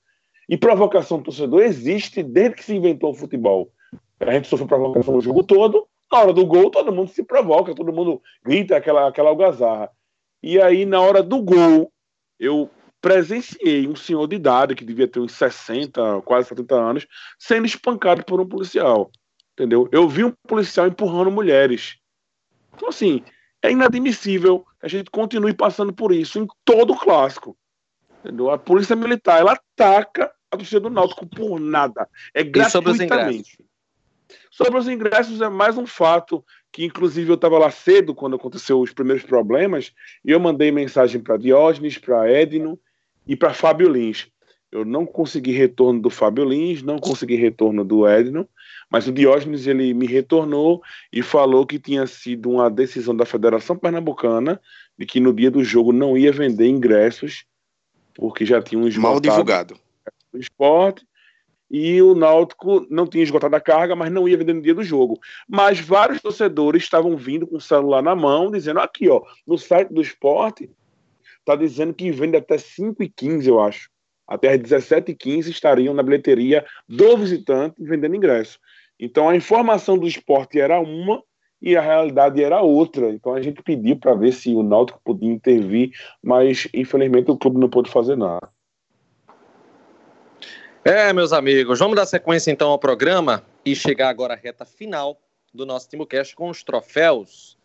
E 0.49 0.57
provocação 0.57 1.19
do 1.19 1.25
torcedor 1.25 1.63
existe 1.63 2.23
desde 2.23 2.57
que 2.57 2.65
se 2.65 2.75
inventou 2.75 3.11
o 3.11 3.15
futebol. 3.15 3.71
A 4.19 4.33
gente 4.33 4.49
sofreu 4.49 4.69
provocação 4.69 5.17
o 5.17 5.21
jogo 5.21 5.43
todo, 5.43 5.87
na 6.11 6.19
hora 6.19 6.33
do 6.33 6.45
gol 6.47 6.71
todo 6.71 6.93
mundo 6.93 7.11
se 7.11 7.23
provoca, 7.23 7.75
todo 7.75 7.93
mundo 7.93 8.21
grita 8.45 8.77
aquela, 8.77 9.09
aquela 9.09 9.31
algazarra. 9.31 9.91
E 10.43 10.61
aí, 10.61 10.87
na 10.87 11.01
hora 11.01 11.23
do 11.23 11.43
gol, 11.43 11.93
eu 12.39 12.71
presenciei 13.01 13.87
um 13.87 13.97
senhor 13.97 14.27
de 14.27 14.37
idade, 14.37 14.75
que 14.75 14.85
devia 14.85 15.09
ter 15.09 15.21
uns 15.21 15.33
60, 15.33 16.23
quase 16.23 16.49
70 16.49 16.75
anos, 16.75 17.07
sendo 17.39 17.67
espancado 17.67 18.25
por 18.25 18.41
um 18.41 18.47
policial. 18.47 19.11
Entendeu? 19.53 19.89
Eu 19.93 20.09
vi 20.09 20.25
um 20.25 20.33
policial 20.49 20.87
empurrando 20.87 21.31
mulheres. 21.31 21.97
Então, 22.75 22.89
assim, 22.89 23.23
é 23.63 23.71
inadmissível 23.71 24.61
que 24.81 24.87
a 24.87 24.89
gente 24.89 25.11
continue 25.11 25.53
passando 25.53 25.93
por 25.93 26.13
isso 26.13 26.39
em 26.39 26.47
todo 26.65 26.95
o 26.95 26.99
clássico. 26.99 27.57
Entendeu? 28.21 28.51
A 28.51 28.59
polícia 28.59 28.97
militar, 28.97 29.41
ela 29.41 29.53
ataca 29.53 30.33
a 30.51 30.57
torcida 30.57 30.81
do 30.81 30.91
Náutico 30.91 31.27
por 31.27 31.61
nada. 31.61 32.09
É 32.35 32.43
gratuitamente. 32.43 33.59
Sobre 34.51 34.79
os 34.79 34.89
ingressos? 34.89 35.41
É 35.41 35.49
mais 35.49 35.77
um 35.77 35.87
fato 35.87 36.45
que, 36.73 36.85
inclusive, 36.85 37.31
eu 37.31 37.35
estava 37.35 37.59
lá 37.59 37.71
cedo 37.71 38.15
quando 38.15 38.37
aconteceu 38.37 38.81
os 38.81 38.93
primeiros 38.93 39.25
problemas 39.25 39.93
e 40.25 40.31
eu 40.31 40.41
mandei 40.41 40.71
mensagem 40.71 41.21
para 41.21 41.37
Diógenes, 41.37 41.99
para 41.99 42.31
Edno 42.31 42.79
e 43.27 43.37
para 43.37 43.55
Fábio 43.55 43.89
Lins. 43.89 44.29
Eu 44.71 44.85
não 44.85 45.05
consegui 45.05 45.51
retorno 45.51 46.01
do 46.01 46.11
Fábio 46.11 46.45
Lins, 46.45 46.81
não 46.81 46.99
consegui 46.99 47.35
retorno 47.35 47.85
do 47.85 48.07
Edno, 48.07 48.49
mas 48.89 49.09
o 49.09 49.13
Diógenes 49.13 49.67
ele 49.67 49.93
me 49.93 50.07
retornou 50.07 50.81
e 51.13 51.23
falou 51.23 51.67
que 51.67 51.79
tinha 51.79 52.07
sido 52.07 52.51
uma 52.51 52.71
decisão 52.71 53.17
da 53.17 53.27
Federação 53.27 53.77
Pernambucana 53.77 54.61
de 54.97 55.07
que 55.07 55.19
no 55.19 55.33
dia 55.33 55.51
do 55.51 55.65
jogo 55.65 55.93
não 55.93 56.17
ia 56.17 56.31
vender 56.31 56.69
ingressos 56.69 57.45
porque 58.15 58.45
já 58.45 58.63
tinham 58.63 58.87
esgotado 58.87 59.13
mal 59.13 59.21
divulgado 59.21 59.81
esporte 60.35 61.05
e 61.71 62.03
o 62.03 62.15
Náutico 62.15 62.85
não 62.91 63.07
tinha 63.07 63.23
esgotado 63.23 63.55
a 63.55 63.61
carga, 63.61 63.95
mas 63.95 64.11
não 64.11 64.29
ia 64.29 64.37
vender 64.37 64.55
no 64.55 64.63
dia 64.63 64.75
do 64.75 64.83
jogo. 64.83 65.19
Mas 65.49 65.79
vários 65.79 66.21
torcedores 66.21 66.83
estavam 66.83 67.17
vindo 67.17 67.47
com 67.47 67.57
o 67.57 67.61
celular 67.61 68.03
na 68.03 68.17
mão, 68.17 68.51
dizendo 68.51 68.81
aqui, 68.81 69.09
ó, 69.09 69.23
no 69.47 69.57
site 69.57 69.93
do 69.93 70.01
esporte, 70.01 70.69
tá 71.45 71.55
dizendo 71.55 71.95
que 71.95 72.11
vende 72.11 72.37
até 72.37 72.59
5 72.59 73.03
e 73.03 73.09
15, 73.09 73.49
eu 73.49 73.61
acho. 73.61 73.89
Até 74.27 74.53
às 74.53 74.61
17h15 74.61 75.49
estariam 75.49 75.95
na 75.95 76.03
bilheteria 76.03 76.65
do 76.89 77.17
visitante 77.17 77.77
vendendo 77.79 78.17
ingresso. 78.17 78.59
Então 78.99 79.29
a 79.29 79.37
informação 79.37 79.97
do 79.97 80.07
esporte 80.07 80.61
era 80.61 80.81
uma 80.81 81.23
e 81.63 81.77
a 81.77 81.81
realidade 81.81 82.43
era 82.43 82.61
outra. 82.63 83.11
Então 83.11 83.35
a 83.35 83.43
gente 83.43 83.63
pediu 83.63 83.97
para 83.97 84.15
ver 84.15 84.33
se 84.33 84.55
o 84.55 84.63
Náutico 84.63 85.01
podia 85.05 85.31
intervir, 85.31 85.91
mas 86.23 86.69
infelizmente 86.75 87.31
o 87.31 87.37
clube 87.37 87.59
não 87.59 87.69
pôde 87.69 87.91
fazer 87.91 88.17
nada. 88.17 88.49
É, 90.85 91.13
meus 91.13 91.33
amigos, 91.33 91.79
vamos 91.79 91.97
dar 91.97 92.07
sequência 92.07 92.51
então 92.51 92.71
ao 92.71 92.79
programa 92.79 93.45
e 93.65 93.77
chegar 93.77 94.09
agora 94.09 94.35
à 94.35 94.37
reta 94.37 94.65
final 94.65 95.21
do 95.53 95.67
nosso 95.67 95.89
TimoCast 95.89 96.35
com 96.35 96.49
os 96.49 96.63
troféus. 96.63 97.59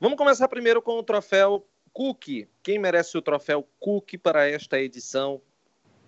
Vamos 0.00 0.18
começar 0.18 0.48
primeiro 0.48 0.82
com 0.82 0.98
o 0.98 1.02
troféu 1.02 1.64
Cook. 1.92 2.48
Quem 2.62 2.78
merece 2.78 3.16
o 3.16 3.22
troféu 3.22 3.66
Cook 3.78 4.14
para 4.22 4.48
esta 4.48 4.80
edição 4.80 5.40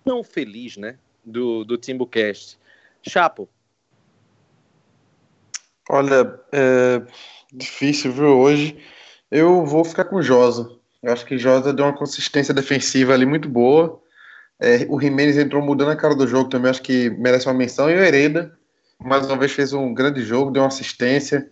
tão 0.05 0.25
feliz, 0.25 0.77
né, 0.77 0.99
do, 1.25 1.65
do 1.65 1.79
TimbuCast? 1.79 2.59
Chapo, 3.07 3.49
Olha, 5.89 6.41
é 6.51 7.03
difícil, 7.53 8.13
viu, 8.13 8.39
hoje. 8.39 8.79
Eu 9.31 9.65
vou 9.67 9.85
ficar 9.85 10.05
com 10.05 10.17
o 10.17 10.23
Josa. 10.23 10.71
Eu 11.03 11.13
acho 11.13 11.27
que 11.27 11.37
Josa 11.37 11.73
deu 11.73 11.85
uma 11.85 11.97
consistência 11.97 12.55
defensiva 12.55 13.13
ali 13.13 13.27
muito 13.27 13.49
boa. 13.49 14.01
É, 14.61 14.87
o 14.89 15.01
Jimenez 15.01 15.37
entrou 15.37 15.63
mudando 15.63 15.91
a 15.91 15.97
cara 15.97 16.15
do 16.15 16.27
jogo 16.27 16.49
também, 16.49 16.71
acho 16.71 16.83
que 16.83 17.11
merece 17.11 17.47
uma 17.47 17.55
menção. 17.55 17.91
E 17.91 17.95
o 17.95 18.03
Hereda, 18.03 18.57
mais 18.99 19.27
uma 19.27 19.37
vez, 19.37 19.53
fez 19.53 19.73
um 19.73 19.93
grande 19.93 20.23
jogo, 20.23 20.51
deu 20.51 20.63
uma 20.63 20.69
assistência. 20.69 21.51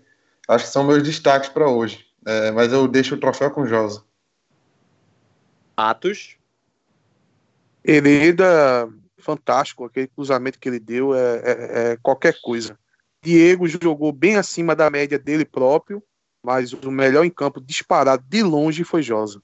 Acho 0.48 0.64
que 0.64 0.70
são 0.70 0.84
meus 0.84 1.02
destaques 1.02 1.48
para 1.48 1.68
hoje. 1.68 2.06
É, 2.26 2.50
mas 2.52 2.72
eu 2.72 2.86
deixo 2.86 3.14
o 3.14 3.20
troféu 3.20 3.50
com 3.50 3.62
o 3.62 3.66
Josa. 3.66 4.04
Atos. 5.76 6.36
Hereda, 7.84 8.88
fantástico. 9.18 9.84
Aquele 9.84 10.06
cruzamento 10.06 10.58
que 10.58 10.68
ele 10.68 10.78
deu 10.78 11.14
é, 11.14 11.42
é, 11.44 11.92
é 11.92 11.98
qualquer 12.00 12.40
coisa. 12.40 12.78
Diego 13.22 13.68
jogou 13.68 14.12
bem 14.12 14.36
acima 14.36 14.74
da 14.74 14.90
média 14.90 15.18
dele 15.18 15.44
próprio, 15.44 16.02
mas 16.42 16.72
o 16.72 16.90
melhor 16.90 17.24
em 17.24 17.30
campo 17.30 17.60
disparado 17.60 18.24
de 18.28 18.42
longe 18.42 18.82
foi 18.82 19.02
Josa. 19.02 19.40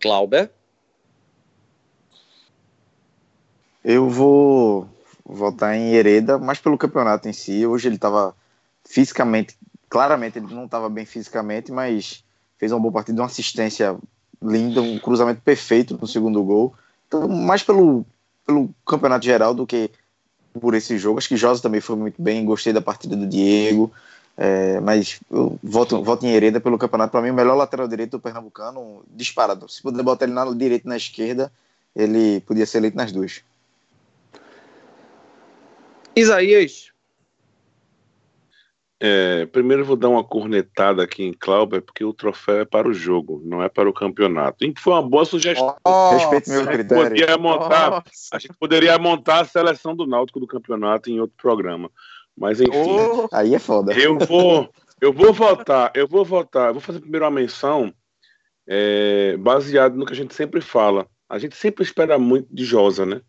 Clauber? 0.00 0.50
Eu 3.84 4.08
vou 4.08 4.88
votar 5.24 5.74
em 5.74 5.94
Hereda, 5.94 6.38
mas 6.38 6.58
pelo 6.58 6.76
campeonato 6.76 7.28
em 7.28 7.32
si. 7.32 7.66
Hoje 7.66 7.88
ele 7.88 7.96
estava 7.96 8.34
fisicamente, 8.84 9.56
claramente 9.88 10.38
ele 10.38 10.52
não 10.54 10.64
estava 10.64 10.88
bem 10.88 11.04
fisicamente, 11.04 11.72
mas 11.72 12.22
fez 12.58 12.72
uma 12.72 12.80
boa 12.80 12.92
partida, 12.92 13.20
uma 13.20 13.26
assistência 13.26 13.96
linda, 14.42 14.82
um 14.82 14.98
cruzamento 14.98 15.40
perfeito 15.42 15.98
no 16.00 16.06
segundo 16.06 16.42
gol. 16.42 16.74
Então, 17.06 17.26
mais 17.28 17.62
pelo, 17.62 18.04
pelo 18.46 18.70
campeonato 18.86 19.24
geral 19.24 19.54
do 19.54 19.66
que 19.66 19.90
por 20.52 20.74
esse 20.74 20.98
jogo. 20.98 21.18
Acho 21.18 21.28
que 21.28 21.36
Josa 21.36 21.62
também 21.62 21.80
foi 21.80 21.96
muito 21.96 22.20
bem, 22.20 22.44
gostei 22.44 22.72
da 22.72 22.80
partida 22.80 23.16
do 23.16 23.26
Diego. 23.26 23.90
É, 24.36 24.80
mas 24.80 25.20
eu 25.30 25.58
voto, 25.62 26.02
voto 26.02 26.24
em 26.24 26.30
Hereda 26.30 26.60
pelo 26.60 26.78
campeonato. 26.78 27.12
Para 27.12 27.22
mim, 27.22 27.30
o 27.30 27.34
melhor 27.34 27.54
lateral 27.54 27.86
direito 27.86 28.12
do 28.12 28.20
Pernambucano, 28.20 29.02
disparado. 29.08 29.68
Se 29.68 29.82
puder 29.82 30.02
botar 30.02 30.24
ele 30.24 30.34
na 30.34 30.44
direita 30.52 30.86
e 30.86 30.88
na 30.88 30.96
esquerda, 30.96 31.52
ele 31.94 32.40
podia 32.40 32.66
ser 32.66 32.78
eleito 32.78 32.96
nas 32.96 33.12
duas. 33.12 33.42
Isaías. 36.20 36.90
É, 39.02 39.46
primeiro 39.46 39.80
eu 39.80 39.86
vou 39.86 39.96
dar 39.96 40.10
uma 40.10 40.22
cornetada 40.22 41.02
aqui 41.02 41.24
em 41.24 41.32
Clauber, 41.32 41.80
porque 41.80 42.04
o 42.04 42.12
troféu 42.12 42.60
é 42.60 42.64
para 42.66 42.86
o 42.86 42.92
jogo, 42.92 43.40
não 43.42 43.62
é 43.62 43.68
para 43.68 43.88
o 43.88 43.94
campeonato. 43.94 44.62
E 44.62 44.74
foi 44.78 44.92
uma 44.92 45.02
boa 45.02 45.24
sugestão. 45.24 45.74
Oh, 45.82 46.10
Respeito 46.10 46.50
meu 46.50 46.60
a, 46.60 46.64
gente 46.64 46.72
critério. 46.74 47.04
poderia 47.04 47.38
montar, 47.38 48.04
a 48.30 48.38
gente 48.38 48.54
poderia 48.58 48.98
montar 48.98 49.40
a 49.40 49.44
seleção 49.46 49.96
do 49.96 50.06
Náutico 50.06 50.38
do 50.38 50.46
campeonato 50.46 51.10
em 51.10 51.18
outro 51.18 51.34
programa. 51.38 51.90
Mas 52.36 52.60
enfim. 52.60 52.70
Oh, 52.74 53.26
aí 53.32 53.54
é 53.54 53.58
foda. 53.58 53.94
Eu 53.94 54.18
vou, 54.18 54.70
eu 55.00 55.14
vou 55.14 55.32
votar, 55.32 55.90
eu 55.94 56.06
vou 56.06 56.22
votar, 56.22 56.68
eu 56.68 56.74
vou 56.74 56.82
fazer 56.82 57.00
primeiro 57.00 57.24
uma 57.24 57.30
menção 57.30 57.90
é, 58.68 59.34
baseado 59.38 59.96
no 59.96 60.04
que 60.04 60.12
a 60.12 60.16
gente 60.16 60.34
sempre 60.34 60.60
fala. 60.60 61.06
A 61.26 61.38
gente 61.38 61.56
sempre 61.56 61.82
espera 61.82 62.18
muito 62.18 62.54
de 62.54 62.64
Josa, 62.64 63.06
né? 63.06 63.22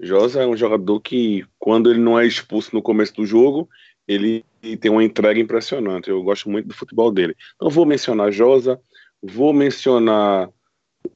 Josa 0.00 0.42
é 0.42 0.46
um 0.46 0.56
jogador 0.56 1.00
que, 1.00 1.44
quando 1.58 1.90
ele 1.90 1.98
não 1.98 2.18
é 2.18 2.26
expulso 2.26 2.74
no 2.74 2.82
começo 2.82 3.14
do 3.14 3.26
jogo, 3.26 3.68
ele 4.06 4.44
tem 4.80 4.90
uma 4.90 5.04
entrega 5.04 5.40
impressionante. 5.40 6.08
Eu 6.08 6.22
gosto 6.22 6.48
muito 6.48 6.68
do 6.68 6.74
futebol 6.74 7.10
dele. 7.10 7.34
Então, 7.56 7.68
vou 7.68 7.84
mencionar 7.84 8.32
Josa, 8.32 8.80
vou 9.22 9.52
mencionar 9.52 10.48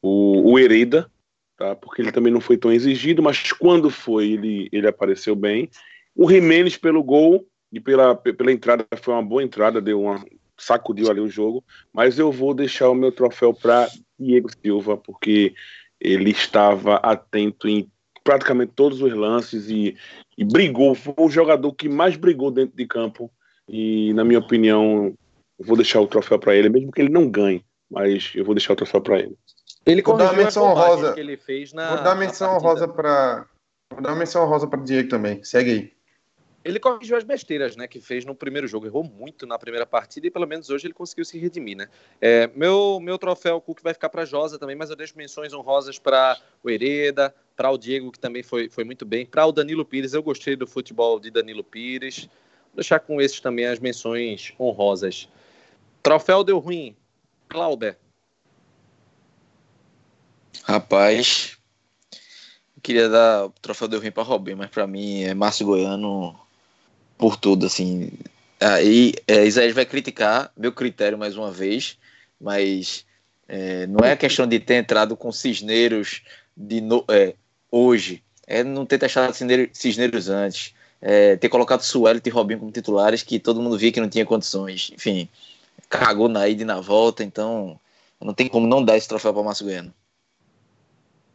o, 0.01 0.53
o 0.53 0.59
Hereda, 0.59 1.11
tá? 1.57 1.75
porque 1.77 2.03
ele 2.03 2.13
também 2.13 2.33
não 2.33 2.41
foi 2.41 2.57
tão 2.57 2.73
exigido, 2.73 3.23
mas 3.23 3.53
quando 3.53 3.89
foi, 3.89 4.33
ele, 4.33 4.69
ele 4.73 4.87
apareceu 4.87 5.35
bem. 5.35 5.71
O 6.15 6.29
Jimenez 6.29 6.77
pelo 6.77 7.03
gol 7.03 7.47
e 7.73 7.81
pela, 7.81 8.15
pela 8.15 8.53
entrada, 8.53 8.87
foi 9.01 9.15
uma 9.15 9.23
boa 9.23 9.43
entrada, 9.43 9.81
deu 9.81 10.03
uma, 10.03 10.23
sacudiu 10.59 11.11
ali 11.11 11.21
o 11.21 11.31
jogo, 11.31 11.65
mas 11.93 12.19
eu 12.19 12.31
vou 12.31 12.53
deixar 12.53 12.91
o 12.91 12.95
meu 12.95 13.11
troféu 13.11 13.55
para 13.55 13.89
Diego 14.19 14.51
Silva, 14.61 14.97
porque 14.97 15.55
ele 16.01 16.31
estava 16.31 16.97
atento 16.97 17.69
em 17.69 17.89
praticamente 18.23 18.73
todos 18.74 19.01
os 19.01 19.12
lances 19.12 19.69
e, 19.69 19.97
e 20.36 20.44
brigou. 20.44 20.94
Foi 20.94 21.15
o 21.16 21.28
jogador 21.28 21.73
que 21.73 21.89
mais 21.89 22.16
brigou 22.16 22.51
dentro 22.51 22.77
de 22.77 22.86
campo. 22.86 23.31
E, 23.69 24.12
na 24.15 24.24
minha 24.24 24.39
opinião, 24.39 25.15
vou 25.59 25.77
deixar 25.77 26.01
o 26.01 26.07
troféu 26.07 26.39
para 26.39 26.55
ele, 26.55 26.69
mesmo 26.69 26.90
que 26.90 27.01
ele 27.01 27.09
não 27.09 27.28
ganhe, 27.28 27.65
mas 27.90 28.32
eu 28.35 28.44
vou 28.44 28.55
deixar 28.55 28.73
o 28.73 28.77
troféu 28.77 29.01
para 29.01 29.20
ele. 29.20 29.36
Ele 29.85 30.03
Vou 30.03 30.16
dar 30.16 30.36
menção 30.36 30.65
honrosa. 30.65 31.12
que 31.12 31.20
ele 31.20 31.36
fez 31.36 31.73
na. 31.73 31.94
Vou 31.94 32.05
dar 32.05 32.15
menção 32.15 32.51
partida. 32.51 32.69
rosa 32.69 32.89
para. 32.89 33.47
Vou 33.90 34.01
dar 34.01 34.11
uma 34.11 34.19
menção 34.19 34.47
rosa 34.47 34.66
para 34.66 34.81
Diego 34.81 35.09
também. 35.09 35.43
Segue 35.43 35.70
aí. 35.70 35.93
Ele 36.64 36.78
corrigiu 36.78 37.16
as 37.16 37.24
besteiras, 37.24 37.74
né, 37.76 37.89
que 37.89 38.01
fez 38.01 38.24
no 38.24 38.34
primeiro 38.34 38.68
jogo. 38.68 38.86
Errou 38.86 39.02
muito 39.02 39.47
na 39.47 39.59
primeira 39.59 39.84
partida 39.84 40.26
e 40.26 40.30
pelo 40.30 40.47
menos 40.47 40.70
hoje 40.70 40.86
ele 40.86 40.94
conseguiu 40.94 41.24
se 41.24 41.39
redimir, 41.39 41.76
né? 41.76 41.89
É, 42.20 42.48
meu, 42.55 43.01
meu 43.01 43.18
troféu 43.18 43.60
Cook 43.60 43.80
vai 43.82 43.93
ficar 43.93 44.09
para 44.09 44.24
Josa 44.24 44.59
também, 44.59 44.76
mas 44.76 44.90
eu 44.90 44.97
deixo 44.97 45.16
menções 45.16 45.52
honrosas 45.52 45.98
para 45.98 46.39
o 46.62 46.70
Hereda, 46.70 47.34
para 47.56 47.70
o 47.70 47.76
Diego, 47.76 48.12
que 48.12 48.18
também 48.18 48.43
foi, 48.43 48.68
foi 48.68 48.84
muito 48.84 49.05
bem, 49.05 49.26
para 49.26 49.44
o 49.47 49.52
Danilo 49.52 49.84
Pires. 49.84 50.14
Eu 50.14 50.22
gostei 50.22 50.55
do 50.55 50.66
futebol 50.66 51.18
de 51.18 51.30
Danilo 51.30 51.64
Pires. 51.64 52.28
Vou 52.66 52.76
deixar 52.76 53.01
com 53.01 53.20
esses 53.20 53.40
também 53.40 53.66
as 53.66 53.80
menções 53.80 54.52
honrosas. 54.59 55.28
Troféu 56.02 56.44
deu 56.44 56.59
ruim. 56.59 56.97
Clauber. 57.48 57.98
Rapaz, 60.64 61.59
eu 62.76 62.82
queria 62.82 63.09
dar 63.09 63.47
o 63.47 63.51
troféu 63.51 63.89
do 63.89 63.98
ruim 63.98 64.12
para 64.12 64.22
Robin, 64.22 64.55
mas 64.55 64.70
para 64.70 64.86
mim 64.86 65.22
é 65.22 65.34
Márcio 65.34 65.66
Goiano 65.66 66.41
por 67.23 67.36
tudo, 67.36 67.66
assim. 67.66 68.11
Aí 68.61 69.15
é, 69.28 69.47
Isaías 69.47 69.73
vai 69.73 69.86
criticar 69.86 70.51
meu 70.57 70.73
critério 70.73 71.16
mais 71.16 71.36
uma 71.36 71.53
vez, 71.53 71.97
mas 72.40 73.07
é, 73.47 73.86
não 73.86 74.05
é 74.05 74.16
questão 74.16 74.44
de 74.44 74.59
ter 74.59 74.74
entrado 74.74 75.16
com 75.16 75.31
Cisneiros 75.31 76.23
de 76.57 76.81
no- 76.81 77.05
é, 77.09 77.36
hoje, 77.70 78.24
é 78.44 78.65
não 78.65 78.85
ter 78.85 78.99
testado 78.99 79.32
Cisneiros, 79.35 79.69
Cisneiros 79.73 80.28
antes, 80.28 80.74
é, 81.01 81.36
ter 81.36 81.49
colocado 81.49 81.82
Suelito 81.82 82.28
e 82.28 82.32
Robinho 82.32 82.59
como 82.59 82.73
titulares 82.73 83.23
que 83.23 83.39
todo 83.39 83.62
mundo 83.62 83.78
via 83.78 83.93
que 83.93 84.01
não 84.01 84.09
tinha 84.09 84.27
condições. 84.27 84.90
Enfim, 84.93 85.28
cagou 85.89 86.28
na 86.28 86.49
ida 86.49 86.62
e 86.62 86.65
na 86.65 86.81
volta, 86.81 87.23
então 87.23 87.78
não 88.20 88.35
tem 88.35 88.49
como 88.49 88.66
não 88.66 88.85
dar 88.85 88.97
esse 88.97 89.07
troféu 89.07 89.32
para 89.32 89.44
Márcio 89.44 89.66
Goiano. 89.66 89.94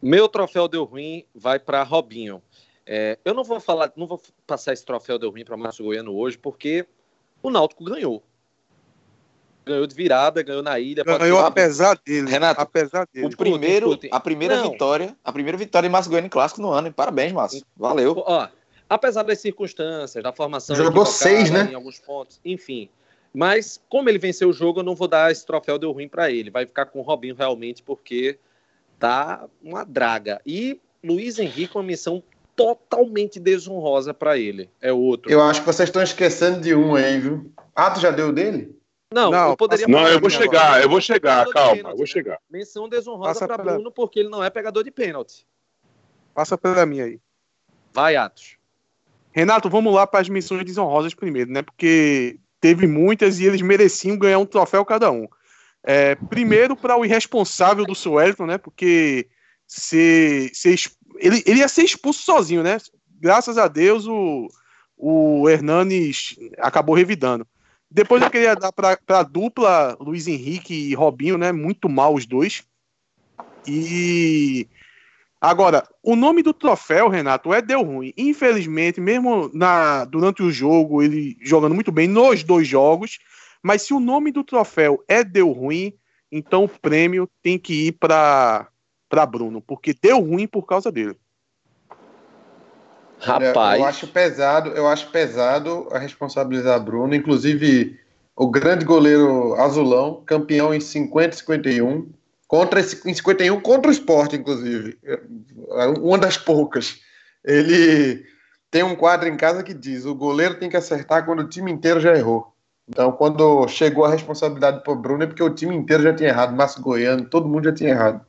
Meu 0.01 0.27
troféu 0.27 0.67
deu 0.67 0.83
ruim 0.83 1.23
vai 1.33 1.57
para 1.57 1.81
Robinho. 1.83 2.41
É, 2.89 3.19
eu 3.25 3.33
não 3.33 3.43
vou 3.43 3.59
falar, 3.59 3.91
não 3.97 4.07
vou 4.07 4.21
passar 4.45 4.71
esse 4.71 4.85
troféu 4.85 5.19
deu 5.19 5.29
ruim 5.29 5.43
para 5.43 5.57
Márcio 5.57 5.83
Goiano 5.83 6.15
hoje, 6.15 6.37
porque 6.37 6.85
o 7.43 7.49
Náutico 7.49 7.83
ganhou. 7.83 8.23
Ganhou 9.65 9.85
de 9.85 9.93
virada, 9.93 10.41
ganhou 10.41 10.63
na 10.63 10.79
ilha. 10.79 11.03
Ganhou 11.03 11.39
apesar 11.39 11.99
dele. 12.05 12.29
Renato, 12.31 12.61
apesar 12.61 13.03
O 13.03 13.13
dele. 13.13 13.35
primeiro, 13.35 13.87
escutem. 13.87 14.09
a 14.13 14.19
primeira 14.21 14.55
Não. 14.55 14.71
vitória, 14.71 15.13
a 15.21 15.33
primeira 15.33 15.57
vitória 15.57 15.85
em 15.85 15.89
Márcio 15.89 16.09
Goiano 16.09 16.27
em 16.27 16.29
clássico 16.29 16.61
no 16.61 16.71
ano. 16.71 16.91
Parabéns, 16.93 17.33
Márcio. 17.33 17.61
Valeu. 17.75 18.23
Ó, 18.25 18.47
apesar 18.89 19.23
das 19.23 19.39
circunstâncias, 19.39 20.23
da 20.23 20.31
formação 20.31 20.73
Jogou 20.73 21.05
seis, 21.05 21.51
né? 21.51 21.67
em 21.69 21.75
alguns 21.75 21.99
pontos, 21.99 22.39
enfim. 22.45 22.89
Mas 23.33 23.81
como 23.89 24.07
ele 24.07 24.17
venceu 24.17 24.47
o 24.47 24.53
jogo, 24.53 24.79
eu 24.79 24.83
não 24.83 24.95
vou 24.95 25.09
dar 25.09 25.29
esse 25.29 25.45
troféu 25.45 25.77
deu 25.77 25.91
ruim 25.91 26.07
para 26.07 26.31
ele. 26.31 26.49
Vai 26.49 26.65
ficar 26.65 26.85
com 26.85 26.99
o 26.99 27.03
Robinho 27.03 27.35
realmente 27.35 27.83
porque 27.83 28.39
tá 28.97 29.45
uma 29.61 29.83
draga. 29.83 30.41
E 30.45 30.79
Luiz 31.03 31.37
Henrique 31.37 31.75
uma 31.75 31.83
missão 31.83 32.23
totalmente 32.57 33.39
desonrosa 33.39 34.13
para 34.13 34.37
ele. 34.37 34.69
É 34.81 34.91
outro. 34.91 35.31
Eu 35.31 35.41
acho 35.43 35.61
que 35.61 35.65
vocês 35.67 35.87
estão 35.87 36.01
esquecendo 36.01 36.59
de 36.59 36.75
um 36.75 36.95
aí, 36.95 37.19
viu? 37.19 37.49
Ah, 37.75 37.91
tu 37.91 38.01
já 38.01 38.09
deu 38.11 38.33
dele? 38.33 38.75
Não, 39.13 39.31
Não, 39.31 39.49
eu 39.51 39.55
poderia 39.57 39.87
Não, 39.87 40.05
eu 40.07 40.19
vou 40.19 40.29
chegar, 40.29 40.65
agora. 40.65 40.83
eu 40.83 40.89
vou 40.89 40.99
chegar, 40.99 41.47
calma, 41.47 41.75
pênalti, 41.75 41.91
eu 41.91 41.97
vou 41.97 42.05
né? 42.05 42.11
chegar. 42.11 42.39
Menção 42.49 42.89
desonrosa 42.89 43.47
para 43.47 43.57
pela- 43.57 43.73
Bruno 43.75 43.89
porque 43.91 44.19
ele 44.19 44.27
não 44.27 44.43
é 44.43 44.49
pegador 44.49 44.83
de 44.83 44.91
pênalti. 44.91 45.47
Passa 46.33 46.57
pela 46.57 46.85
minha 46.85 47.05
aí. 47.05 47.19
Vai, 47.93 48.15
Atos. 48.17 48.57
Renato, 49.31 49.69
vamos 49.69 49.93
lá 49.93 50.05
para 50.05 50.19
as 50.19 50.27
missões 50.27 50.65
desonrosas 50.65 51.13
primeiro, 51.13 51.51
né? 51.51 51.61
Porque 51.61 52.37
teve 52.59 52.85
muitas 52.87 53.39
e 53.39 53.45
eles 53.45 53.61
mereciam 53.61 54.17
ganhar 54.17 54.39
um 54.39 54.45
troféu 54.45 54.83
cada 54.83 55.09
um. 55.11 55.27
É, 55.83 56.15
primeiro 56.15 56.75
para 56.75 56.97
o 56.97 57.05
irresponsável 57.05 57.85
do 57.85 57.95
Suelton, 57.95 58.45
né? 58.45 58.57
Porque 58.57 59.29
se, 59.65 60.49
se 60.53 60.73
exp- 60.73 60.96
ele, 61.19 61.43
ele 61.45 61.59
ia 61.59 61.67
ser 61.67 61.83
expulso 61.83 62.23
sozinho, 62.23 62.63
né? 62.63 62.77
Graças 63.19 63.57
a 63.57 63.67
Deus 63.67 64.05
o, 64.07 64.47
o 64.97 65.49
Hernanes 65.49 66.35
acabou 66.57 66.95
revidando. 66.95 67.47
Depois 67.89 68.21
eu 68.21 68.29
queria 68.29 68.55
dar 68.55 68.71
para 68.71 68.97
a 69.07 69.23
dupla 69.23 69.97
Luiz 69.99 70.27
Henrique 70.27 70.73
e 70.73 70.93
Robinho, 70.93 71.37
né? 71.37 71.51
Muito 71.51 71.87
mal 71.87 72.13
os 72.13 72.25
dois. 72.25 72.63
E 73.65 74.67
Agora, 75.39 75.87
o 76.01 76.15
nome 76.15 76.41
do 76.41 76.51
troféu, 76.51 77.09
Renato, 77.09 77.53
é 77.53 77.61
Deu 77.61 77.83
Ruim. 77.83 78.11
Infelizmente, 78.17 78.99
mesmo 78.99 79.51
na, 79.53 80.03
durante 80.05 80.41
o 80.41 80.51
jogo, 80.51 81.03
ele 81.03 81.37
jogando 81.41 81.75
muito 81.75 81.91
bem 81.91 82.07
nos 82.07 82.43
dois 82.43 82.67
jogos, 82.67 83.19
mas 83.61 83.83
se 83.83 83.93
o 83.93 83.99
nome 83.99 84.31
do 84.31 84.43
troféu 84.43 85.03
é 85.07 85.23
Deu 85.23 85.51
Ruim, 85.51 85.93
então 86.31 86.63
o 86.63 86.69
prêmio 86.69 87.29
tem 87.43 87.59
que 87.59 87.87
ir 87.87 87.91
para 87.93 88.67
Bruno, 89.25 89.61
porque 89.61 89.93
deu 89.93 90.19
ruim 90.19 90.47
por 90.47 90.65
causa 90.65 90.91
dele. 90.91 91.17
Olha, 93.25 93.47
Rapaz. 93.47 93.79
Eu 93.79 93.85
acho 93.85 94.07
pesado, 94.07 94.69
eu 94.71 94.87
acho 94.87 95.09
pesado 95.09 95.87
a 95.91 95.97
responsabilizar 95.97 96.79
Bruno, 96.83 97.15
inclusive 97.15 97.99
o 98.35 98.47
grande 98.47 98.85
goleiro 98.85 99.55
azulão, 99.55 100.21
campeão 100.25 100.73
em 100.73 100.79
50 100.79 101.35
e 101.35 101.39
51, 101.39 102.09
contra 102.47 102.79
esse, 102.79 103.09
em 103.09 103.13
51 103.13 103.59
contra 103.61 103.89
o 103.89 103.93
esporte, 103.93 104.35
inclusive. 104.35 104.97
É, 105.03 105.19
Uma 105.99 106.17
das 106.17 106.37
poucas. 106.37 106.99
Ele 107.43 108.23
tem 108.69 108.83
um 108.83 108.95
quadro 108.95 109.27
em 109.27 109.37
casa 109.37 109.63
que 109.63 109.73
diz: 109.73 110.05
o 110.05 110.13
goleiro 110.13 110.59
tem 110.59 110.69
que 110.69 110.77
acertar 110.77 111.25
quando 111.25 111.39
o 111.39 111.49
time 111.49 111.71
inteiro 111.71 111.99
já 111.99 112.15
errou. 112.15 112.53
Então, 112.87 113.11
quando 113.11 113.67
chegou 113.67 114.05
a 114.05 114.09
responsabilidade 114.09 114.81
para 114.81 114.93
o 114.93 114.95
Bruno, 114.95 115.23
é 115.23 115.27
porque 115.27 115.43
o 115.43 115.53
time 115.53 115.75
inteiro 115.75 116.03
já 116.03 116.13
tinha 116.13 116.29
errado. 116.29 116.55
Márcio 116.55 116.81
Goiano, 116.81 117.25
todo 117.25 117.47
mundo 117.47 117.65
já 117.65 117.73
tinha 117.73 117.89
errado. 117.89 118.25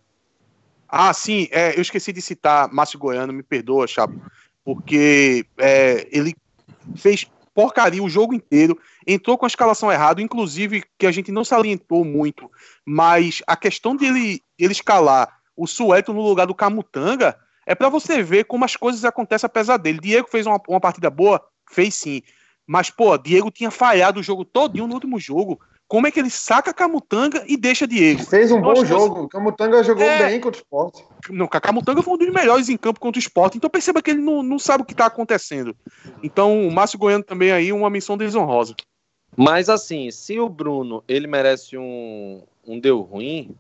Ah, 0.88 1.12
sim, 1.12 1.48
é, 1.50 1.76
eu 1.76 1.82
esqueci 1.82 2.12
de 2.12 2.22
citar 2.22 2.72
Márcio 2.72 2.98
Goiano, 2.98 3.32
me 3.32 3.42
perdoa, 3.42 3.86
Chapo, 3.86 4.14
porque 4.64 5.44
é, 5.58 6.08
ele 6.10 6.34
fez 6.96 7.26
porcaria 7.54 8.02
o 8.02 8.08
jogo 8.08 8.32
inteiro, 8.32 8.78
entrou 9.06 9.36
com 9.36 9.44
a 9.44 9.48
escalação 9.48 9.90
errada, 9.90 10.22
inclusive 10.22 10.84
que 10.96 11.06
a 11.06 11.10
gente 11.10 11.32
não 11.32 11.44
salientou 11.44 12.04
muito, 12.04 12.48
mas 12.86 13.42
a 13.46 13.56
questão 13.56 13.96
dele 13.96 14.40
ele 14.56 14.72
escalar 14.72 15.38
o 15.56 15.66
Suelto 15.66 16.12
no 16.12 16.22
lugar 16.22 16.46
do 16.46 16.54
Camutanga 16.54 17.36
é 17.66 17.74
para 17.74 17.88
você 17.88 18.22
ver 18.22 18.44
como 18.44 18.64
as 18.64 18.76
coisas 18.76 19.04
acontecem 19.04 19.46
apesar 19.46 19.76
dele. 19.76 19.98
Diego 20.00 20.28
fez 20.30 20.46
uma, 20.46 20.60
uma 20.68 20.80
partida 20.80 21.10
boa? 21.10 21.44
Fez 21.68 21.96
sim. 21.96 22.22
Mas, 22.64 22.90
pô, 22.90 23.18
Diego 23.18 23.50
tinha 23.50 23.70
falhado 23.70 24.20
o 24.20 24.22
jogo 24.22 24.44
todinho 24.44 24.86
no 24.86 24.94
último 24.94 25.18
jogo. 25.18 25.60
Como 25.88 26.06
é 26.06 26.10
que 26.10 26.20
ele 26.20 26.28
saca 26.28 26.74
Camutanga 26.74 27.42
e 27.48 27.56
deixa 27.56 27.86
Diego? 27.86 28.22
Fez 28.22 28.52
um 28.52 28.56
Eu 28.56 28.62
bom 28.62 28.84
jogo. 28.84 29.22
O 29.22 29.28
Camutanga 29.28 29.82
jogou 29.82 30.04
É. 30.04 30.26
bem 30.28 30.38
contra 30.38 30.60
o 30.60 30.62
esporte. 30.62 31.02
Não, 31.30 31.48
Camutanga 31.48 32.02
foi 32.02 32.14
um 32.14 32.18
dos 32.18 32.30
melhores 32.30 32.68
em 32.68 32.76
campo 32.76 33.00
contra 33.00 33.18
o 33.18 33.22
esporte, 33.22 33.56
então 33.56 33.70
perceba 33.70 34.02
que 34.02 34.10
ele 34.10 34.20
não, 34.20 34.42
não 34.42 34.58
sabe 34.58 34.82
o 34.82 34.86
que 34.86 34.92
está 34.92 35.06
acontecendo. 35.06 35.74
Então, 36.22 36.68
o 36.68 36.70
Márcio 36.70 36.98
Goiano 36.98 37.24
também 37.24 37.52
aí, 37.52 37.72
uma 37.72 37.88
missão 37.88 38.18
desonrosa. 38.18 38.74
Mas 39.34 39.70
assim, 39.70 40.10
se 40.10 40.38
o 40.38 40.48
Bruno 40.48 41.02
ele 41.08 41.26
merece 41.26 41.78
um, 41.78 42.42
um 42.66 42.78
deu 42.78 43.00
ruim, 43.00 43.56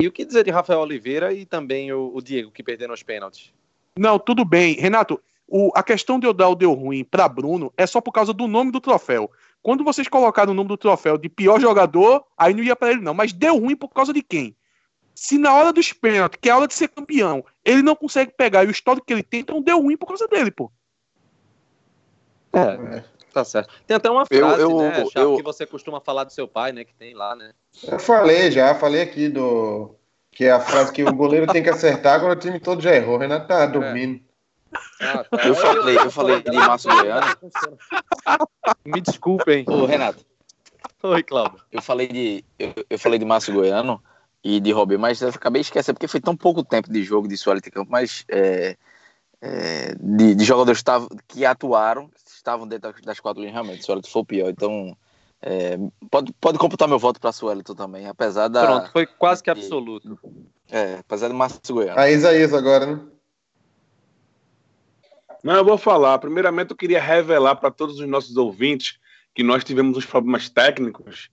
E 0.00 0.08
o 0.08 0.12
que 0.12 0.24
dizer 0.24 0.44
de 0.44 0.50
Rafael 0.50 0.80
Oliveira 0.80 1.32
e 1.32 1.44
também 1.44 1.92
o, 1.92 2.10
o 2.14 2.22
Diego, 2.22 2.50
que 2.50 2.62
perderam 2.62 2.94
os 2.94 3.02
pênaltis? 3.02 3.52
Não, 3.96 4.18
tudo 4.18 4.44
bem. 4.44 4.74
Renato, 4.74 5.20
o, 5.46 5.70
a 5.74 5.82
questão 5.82 6.18
de 6.18 6.26
eu 6.26 6.32
dar 6.32 6.48
o 6.48 6.54
deu 6.56 6.72
ruim 6.72 7.04
para 7.04 7.28
Bruno 7.28 7.72
é 7.76 7.86
só 7.86 8.00
por 8.00 8.10
causa 8.10 8.32
do 8.32 8.48
nome 8.48 8.72
do 8.72 8.80
troféu. 8.80 9.30
Quando 9.62 9.84
vocês 9.84 10.08
colocaram 10.08 10.52
o 10.52 10.54
nome 10.54 10.68
do 10.68 10.76
troféu 10.76 11.16
de 11.16 11.28
pior 11.28 11.60
jogador, 11.60 12.24
aí 12.36 12.52
não 12.52 12.62
ia 12.62 12.74
para 12.74 12.90
ele, 12.90 13.00
não. 13.00 13.14
Mas 13.14 13.32
deu 13.32 13.56
ruim 13.58 13.76
por 13.76 13.90
causa 13.90 14.12
de 14.12 14.22
quem? 14.22 14.56
Se 15.14 15.38
na 15.38 15.54
hora 15.54 15.72
dos 15.72 15.92
pênaltis, 15.92 16.38
que 16.40 16.48
é 16.48 16.52
a 16.52 16.56
hora 16.56 16.66
de 16.66 16.74
ser 16.74 16.88
campeão, 16.88 17.44
ele 17.64 17.82
não 17.82 17.94
consegue 17.94 18.32
pegar 18.36 18.64
e 18.64 18.66
o 18.66 18.70
histórico 18.70 19.06
que 19.06 19.12
ele 19.12 19.22
tem, 19.22 19.40
então 19.40 19.62
deu 19.62 19.80
ruim 19.80 19.96
por 19.96 20.06
causa 20.06 20.26
dele, 20.26 20.50
pô. 20.50 20.72
É, 22.52 23.04
tá 23.32 23.44
certo. 23.44 23.72
Tem 23.86 23.96
até 23.96 24.10
uma 24.10 24.24
Eu- 24.30 24.38
frase, 24.38 24.62
eu- 24.62 24.78
né, 24.78 25.04
Chapo, 25.06 25.18
eu- 25.18 25.36
que 25.36 25.42
você 25.42 25.66
costuma 25.66 26.00
falar 26.00 26.24
do 26.24 26.32
seu 26.32 26.48
pai, 26.48 26.72
né, 26.72 26.84
que 26.84 26.94
tem 26.94 27.14
lá, 27.14 27.36
né? 27.36 27.52
Eu 27.86 27.98
falei 27.98 28.50
já, 28.50 28.74
falei 28.74 29.02
aqui 29.02 29.28
do. 29.28 29.94
Que 30.30 30.46
é 30.46 30.50
a 30.50 30.60
frase 30.60 30.90
que 30.92 31.04
o 31.04 31.14
goleiro 31.14 31.46
tem 31.46 31.62
que 31.62 31.68
acertar 31.68 32.18
quando 32.20 32.32
o 32.32 32.40
time 32.40 32.58
todo 32.58 32.80
já 32.80 32.94
errou. 32.94 33.16
O 33.16 33.18
Renato 33.18 33.46
tá 33.46 33.66
dormindo. 33.66 34.20
Ah, 35.00 35.24
tá. 35.24 35.46
Eu 35.46 35.54
falei- 35.54 35.96
eu 35.98 36.10
falei 36.10 36.42
de 36.42 36.50
Márcio 36.52 36.90
Goiano. 36.90 37.26
Me 38.84 39.00
desculpem. 39.00 39.64
Ô, 39.68 39.84
Renato, 39.84 40.24
Oi, 41.02 41.22
Cláudio. 41.22 41.60
eu 41.70 41.82
falei 41.82 42.08
de. 42.08 42.44
Eu, 42.58 42.72
eu 42.88 42.98
falei 42.98 43.18
de 43.18 43.24
Márcio 43.24 43.52
Goiano 43.54 44.02
e 44.42 44.60
de 44.60 44.72
Robin, 44.72 44.96
mas 44.96 45.20
eu 45.20 45.28
acabei 45.28 45.60
esquecendo, 45.62 45.96
porque 45.96 46.08
foi 46.08 46.20
tão 46.20 46.36
pouco 46.36 46.62
tempo 46.64 46.90
de 46.92 47.02
jogo 47.02 47.28
de 47.28 47.36
Suárez 47.36 47.62
de 47.62 47.70
campo, 47.70 47.90
mas 47.90 48.24
é, 48.28 48.76
é, 49.40 49.94
de, 50.00 50.34
de 50.34 50.44
jogadores 50.44 50.78
que, 50.80 50.84
tavam- 50.84 51.08
que 51.28 51.44
atuaram, 51.44 52.08
que 52.08 52.30
estavam 52.30 52.66
dentro 52.66 52.92
das- 53.04 53.20
quatro 53.20 53.40
linhas, 53.40 53.54
realmente, 53.54 53.84
Suárez 53.84 54.08
foi 54.08 54.22
o 54.22 54.24
pior. 54.24 54.48
Então, 54.50 54.96
é, 55.40 55.76
pode, 56.10 56.32
pode 56.40 56.58
computar 56.58 56.88
meu 56.88 56.98
voto 56.98 57.20
para 57.20 57.32
Suélito 57.32 57.74
também, 57.74 58.06
apesar 58.06 58.48
da. 58.48 58.64
Pronto, 58.64 58.92
foi 58.92 59.06
quase 59.06 59.42
que 59.42 59.50
absoluto. 59.50 60.18
É, 60.70 60.96
apesar 61.00 61.28
de 61.28 61.34
Márcio 61.34 61.74
Goiano. 61.74 61.98
A 62.00 62.08
Isaías 62.10 62.54
agora, 62.54 62.86
né? 62.86 63.00
Não, 65.42 65.54
eu 65.54 65.64
vou 65.64 65.76
falar. 65.76 66.18
Primeiramente, 66.18 66.70
eu 66.70 66.76
queria 66.76 67.00
revelar 67.00 67.56
para 67.56 67.70
todos 67.70 67.98
os 67.98 68.08
nossos 68.08 68.36
ouvintes 68.36 68.98
que 69.34 69.42
nós 69.42 69.64
tivemos 69.64 69.96
uns 69.96 70.06
problemas 70.06 70.48
técnicos. 70.48 71.30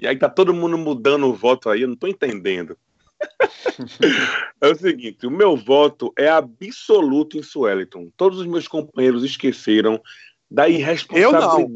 E 0.00 0.06
aí 0.06 0.16
tá 0.16 0.28
todo 0.28 0.54
mundo 0.54 0.78
mudando 0.78 1.26
o 1.26 1.34
voto 1.34 1.68
aí, 1.68 1.82
eu 1.82 1.88
não 1.88 1.96
tô 1.96 2.06
entendendo. 2.06 2.76
é 4.60 4.68
o 4.68 4.74
seguinte, 4.76 5.26
o 5.26 5.30
meu 5.30 5.56
voto 5.56 6.12
é 6.16 6.28
absoluto 6.28 7.36
em 7.36 7.42
Sueliton. 7.42 8.10
Todos 8.16 8.38
os 8.38 8.46
meus 8.46 8.68
companheiros 8.68 9.24
esqueceram 9.24 10.00
da 10.48 10.68
irresponsabilidade. 10.68 11.74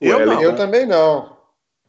Eu 0.00 0.18
não. 0.18 0.18
Wellington. 0.18 0.42
Eu 0.42 0.56
também 0.56 0.86
não. 0.86 1.33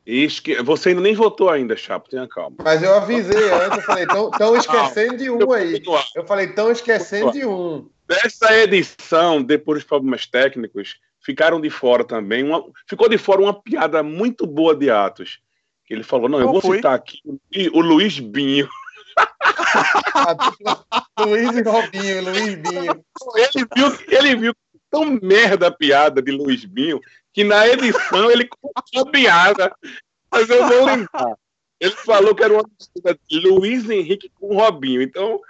Esque... 0.05 0.61
Você 0.61 0.89
ainda 0.89 1.01
nem 1.01 1.15
votou 1.15 1.49
ainda, 1.49 1.75
Chapo, 1.75 2.09
tenha 2.09 2.27
calma. 2.27 2.57
Mas 2.63 2.83
eu 2.83 2.93
avisei 2.93 3.49
antes, 3.51 3.77
eu 3.77 3.83
falei, 3.83 4.05
tão 4.05 4.55
esquecendo 4.55 5.17
de 5.17 5.29
um 5.29 5.51
aí. 5.51 5.83
Eu 6.15 6.25
falei, 6.25 6.47
tão 6.47 6.71
esquecendo 6.71 7.31
de 7.31 7.45
um. 7.45 7.89
Dessa 8.07 8.55
edição, 8.55 9.41
depois 9.41 9.79
dos 9.79 9.87
problemas 9.87 10.27
técnicos, 10.27 10.99
ficaram 11.21 11.59
de 11.59 11.71
fora 11.71 12.03
também. 12.03 12.43
Uma, 12.43 12.63
ficou 12.87 13.09
de 13.09 13.17
fora 13.17 13.41
uma 13.41 13.53
piada 13.53 14.03
muito 14.03 14.45
boa 14.45 14.75
de 14.75 14.91
Atos. 14.91 15.39
Que 15.85 15.93
ele 15.93 16.03
falou: 16.03 16.29
não, 16.29 16.39
eu 16.39 16.45
Qual 16.45 16.53
vou 16.53 16.61
foi? 16.61 16.77
citar 16.77 16.93
aqui 16.93 17.19
o 17.73 17.81
Luiz 17.81 18.19
Binho. 18.19 18.69
Luiz 21.19 21.55
e 21.55 21.61
Robinho, 21.61 22.25
Luiz 22.25 22.55
Binho. 22.55 23.05
Ele 23.35 23.67
viu, 23.75 23.97
ele 24.07 24.35
viu 24.35 24.53
tão 24.95 25.19
merda 25.21 25.67
a 25.67 25.71
piada 25.71 26.21
de 26.21 26.31
Luiz 26.31 26.63
Binho 26.63 27.01
que 27.33 27.43
na 27.43 27.67
edição 27.67 28.31
ele 28.31 28.47
contou 28.47 29.01
a 29.01 29.11
piada. 29.11 29.75
Mas 30.31 30.49
eu 30.49 30.65
vou 30.65 30.85
lembrar. 30.85 31.35
Ele 31.81 31.91
falou 31.91 32.33
que 32.33 32.43
era 32.43 32.53
uma 32.53 32.63
mistura 32.63 33.19
Luiz 33.29 33.89
Henrique 33.89 34.31
com 34.39 34.55
Robinho. 34.55 35.01
Então, 35.01 35.41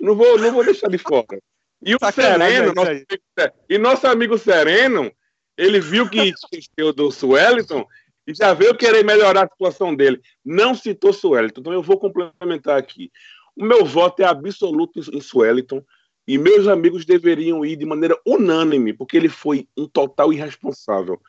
não 0.00 0.14
vou, 0.14 0.38
não 0.38 0.52
vou 0.52 0.64
deixar 0.64 0.88
de 0.88 0.98
fora. 0.98 1.42
E 1.84 1.96
o 1.96 1.98
Sacanagem 1.98 2.58
Sereno, 2.58 2.74
nosso 2.74 2.90
amigo 2.90 3.22
e 3.68 3.78
nosso 3.78 4.06
amigo 4.06 4.38
Sereno, 4.38 5.12
ele 5.58 5.80
viu 5.80 6.08
que 6.08 6.20
esqueceu 6.20 6.92
do 6.92 7.10
Sueliton 7.10 7.84
e 8.24 8.32
já 8.32 8.54
veio 8.54 8.76
querer 8.76 9.04
melhorar 9.04 9.46
a 9.46 9.48
situação 9.48 9.92
dele. 9.92 10.20
Não 10.44 10.76
citou 10.76 11.12
Sueliton, 11.12 11.60
então 11.60 11.72
eu 11.72 11.82
vou 11.82 11.98
complementar 11.98 12.78
aqui. 12.78 13.10
O 13.56 13.64
meu 13.64 13.84
voto 13.84 14.22
é 14.22 14.24
absoluto 14.24 15.00
em 15.00 15.20
Sueliton 15.20 15.84
e 16.26 16.38
meus 16.38 16.68
amigos 16.68 17.04
deveriam 17.04 17.64
ir 17.64 17.76
de 17.76 17.84
maneira 17.84 18.16
unânime, 18.26 18.92
porque 18.92 19.16
ele 19.16 19.28
foi 19.28 19.66
um 19.76 19.86
total 19.88 20.32
irresponsável. 20.32 21.20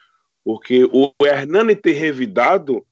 Porque 0.44 0.84
o 0.92 1.12
Hernani 1.22 1.76
ter 1.76 1.94
revidado 1.94 2.86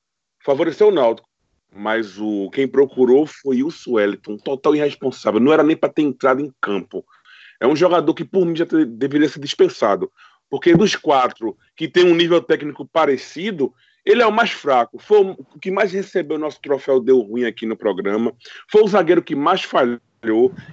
favoreceu 0.43 0.87
o 0.87 0.91
Náutico, 0.91 1.27
mas 1.73 2.17
o 2.17 2.49
quem 2.51 2.67
procurou 2.67 3.25
foi 3.25 3.63
o 3.63 3.69
Sueliton, 3.69 4.33
um 4.33 4.37
total 4.37 4.75
irresponsável. 4.75 5.39
Não 5.39 5.53
era 5.53 5.63
nem 5.63 5.75
para 5.75 5.93
ter 5.93 6.01
entrado 6.01 6.41
em 6.41 6.51
campo. 6.59 7.05
É 7.59 7.67
um 7.67 7.75
jogador 7.75 8.13
que, 8.13 8.25
por 8.25 8.45
mim, 8.45 8.55
já 8.55 8.65
te- 8.65 8.85
deveria 8.85 9.29
ser 9.29 9.39
dispensado. 9.39 10.11
Porque 10.49 10.75
dos 10.75 10.95
quatro 10.95 11.55
que 11.75 11.87
tem 11.87 12.05
um 12.05 12.15
nível 12.15 12.41
técnico 12.41 12.85
parecido, 12.85 13.73
ele 14.03 14.21
é 14.21 14.25
o 14.25 14.31
mais 14.31 14.51
fraco. 14.51 14.97
Foi 14.99 15.19
o 15.19 15.59
que 15.59 15.69
mais 15.69 15.91
recebeu 15.93 16.39
nosso 16.39 16.59
troféu 16.59 16.99
deu 16.99 17.19
ruim 17.19 17.45
aqui 17.45 17.65
no 17.65 17.77
programa. 17.77 18.33
Foi 18.69 18.81
o 18.81 18.87
zagueiro 18.87 19.21
que 19.21 19.35
mais 19.35 19.61
falhou 19.63 19.99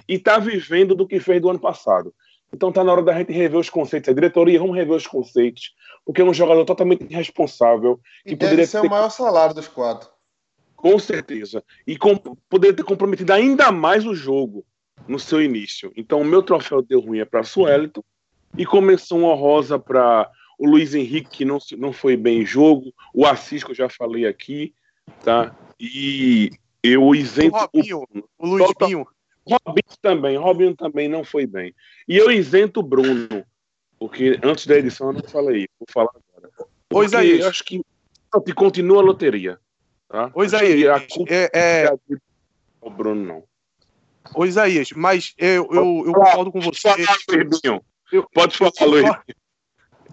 e 0.07 0.15
está 0.15 0.37
vivendo 0.37 0.93
do 0.95 1.07
que 1.07 1.19
fez 1.19 1.41
do 1.41 1.49
ano 1.49 1.59
passado. 1.59 2.13
Então 2.53 2.71
tá 2.71 2.83
na 2.83 2.91
hora 2.91 3.01
da 3.03 3.13
gente 3.17 3.31
rever 3.31 3.59
os 3.59 3.69
conceitos. 3.69 4.09
A 4.09 4.13
diretoria, 4.13 4.59
vamos 4.59 4.75
rever 4.75 4.95
os 4.95 5.05
conceitos, 5.07 5.73
porque 6.05 6.21
é 6.21 6.25
um 6.25 6.33
jogador 6.33 6.65
totalmente 6.65 7.03
irresponsável 7.09 7.99
E 8.25 8.29
que 8.29 8.35
deve 8.35 8.51
poderia 8.51 8.67
ser 8.67 8.81
ter 8.81 8.87
o 8.87 8.89
maior 8.89 9.09
salário 9.09 9.53
dos 9.55 9.67
quatro. 9.67 10.09
com 10.75 10.97
certeza. 10.97 11.63
E 11.85 11.97
com, 11.97 12.15
poderia 12.49 12.75
ter 12.75 12.83
comprometido 12.83 13.33
ainda 13.33 13.71
mais 13.71 14.05
o 14.05 14.15
jogo 14.15 14.65
no 15.07 15.19
seu 15.19 15.41
início. 15.41 15.91
Então, 15.95 16.21
o 16.21 16.25
meu 16.25 16.41
troféu 16.43 16.81
deu 16.81 16.99
ruim 16.99 17.19
é 17.19 17.25
para 17.25 17.43
Suelito. 17.43 18.03
E 18.57 18.65
começou 18.65 19.19
uma 19.19 19.35
rosa 19.35 19.77
para 19.77 20.29
o 20.57 20.67
Luiz 20.67 20.95
Henrique, 20.95 21.29
que 21.29 21.45
não, 21.45 21.59
se- 21.59 21.75
não 21.77 21.93
foi 21.93 22.17
bem 22.17 22.41
em 22.41 22.45
jogo. 22.45 22.91
O 23.13 23.25
Assis, 23.27 23.63
que 23.63 23.71
eu 23.71 23.75
já 23.75 23.87
falei 23.89 24.25
aqui. 24.25 24.73
Tá? 25.23 25.55
E 25.79 26.49
eu 26.81 27.03
O 27.03 27.13
isento 27.15 27.55
Robinho, 27.55 28.03
o 28.39 28.45
Luiz 28.47 28.65
Total- 28.67 28.87
Binho. 28.87 29.07
Robinho 29.49 29.97
também. 30.01 30.37
Robinho 30.37 30.75
também 30.75 31.07
não 31.07 31.23
foi 31.23 31.45
bem. 31.45 31.73
E 32.07 32.17
eu 32.17 32.31
isento 32.31 32.79
o 32.79 32.83
Bruno. 32.83 33.45
Porque 33.97 34.39
antes 34.43 34.65
da 34.65 34.77
edição 34.77 35.07
eu 35.07 35.13
não 35.13 35.23
falei. 35.23 35.67
Vou 35.79 35.87
falar 35.91 36.09
agora. 36.33 36.49
Porque 36.87 37.05
Isaías. 37.05 37.39
eu 37.41 37.49
acho 37.49 37.63
que 37.63 37.81
continua 38.55 38.99
a 39.01 39.05
loteria. 39.05 39.59
Tá? 40.07 40.31
Ô, 40.33 40.41
Acho 40.41 40.57
que 40.57 40.65
Isaías, 40.65 40.95
a 40.95 41.07
culpa 41.07 41.33
é, 41.33 41.49
é 41.53 41.85
é, 41.85 41.97
o 42.81 42.89
Bruno, 42.89 43.25
não. 43.25 43.43
ô, 44.33 44.45
Isaías, 44.45 44.89
mas 44.95 45.33
eu, 45.37 45.67
eu, 45.71 46.03
eu 46.07 46.13
concordo 46.13 46.51
com 46.51 46.61
você. 46.61 46.87
Pode 46.89 47.05
falar. 47.05 47.81
Eu- 48.11 48.27
Pode 48.33 48.57
falar, 48.57 48.71
eu 48.81 48.87
Luiz. 48.89 49.11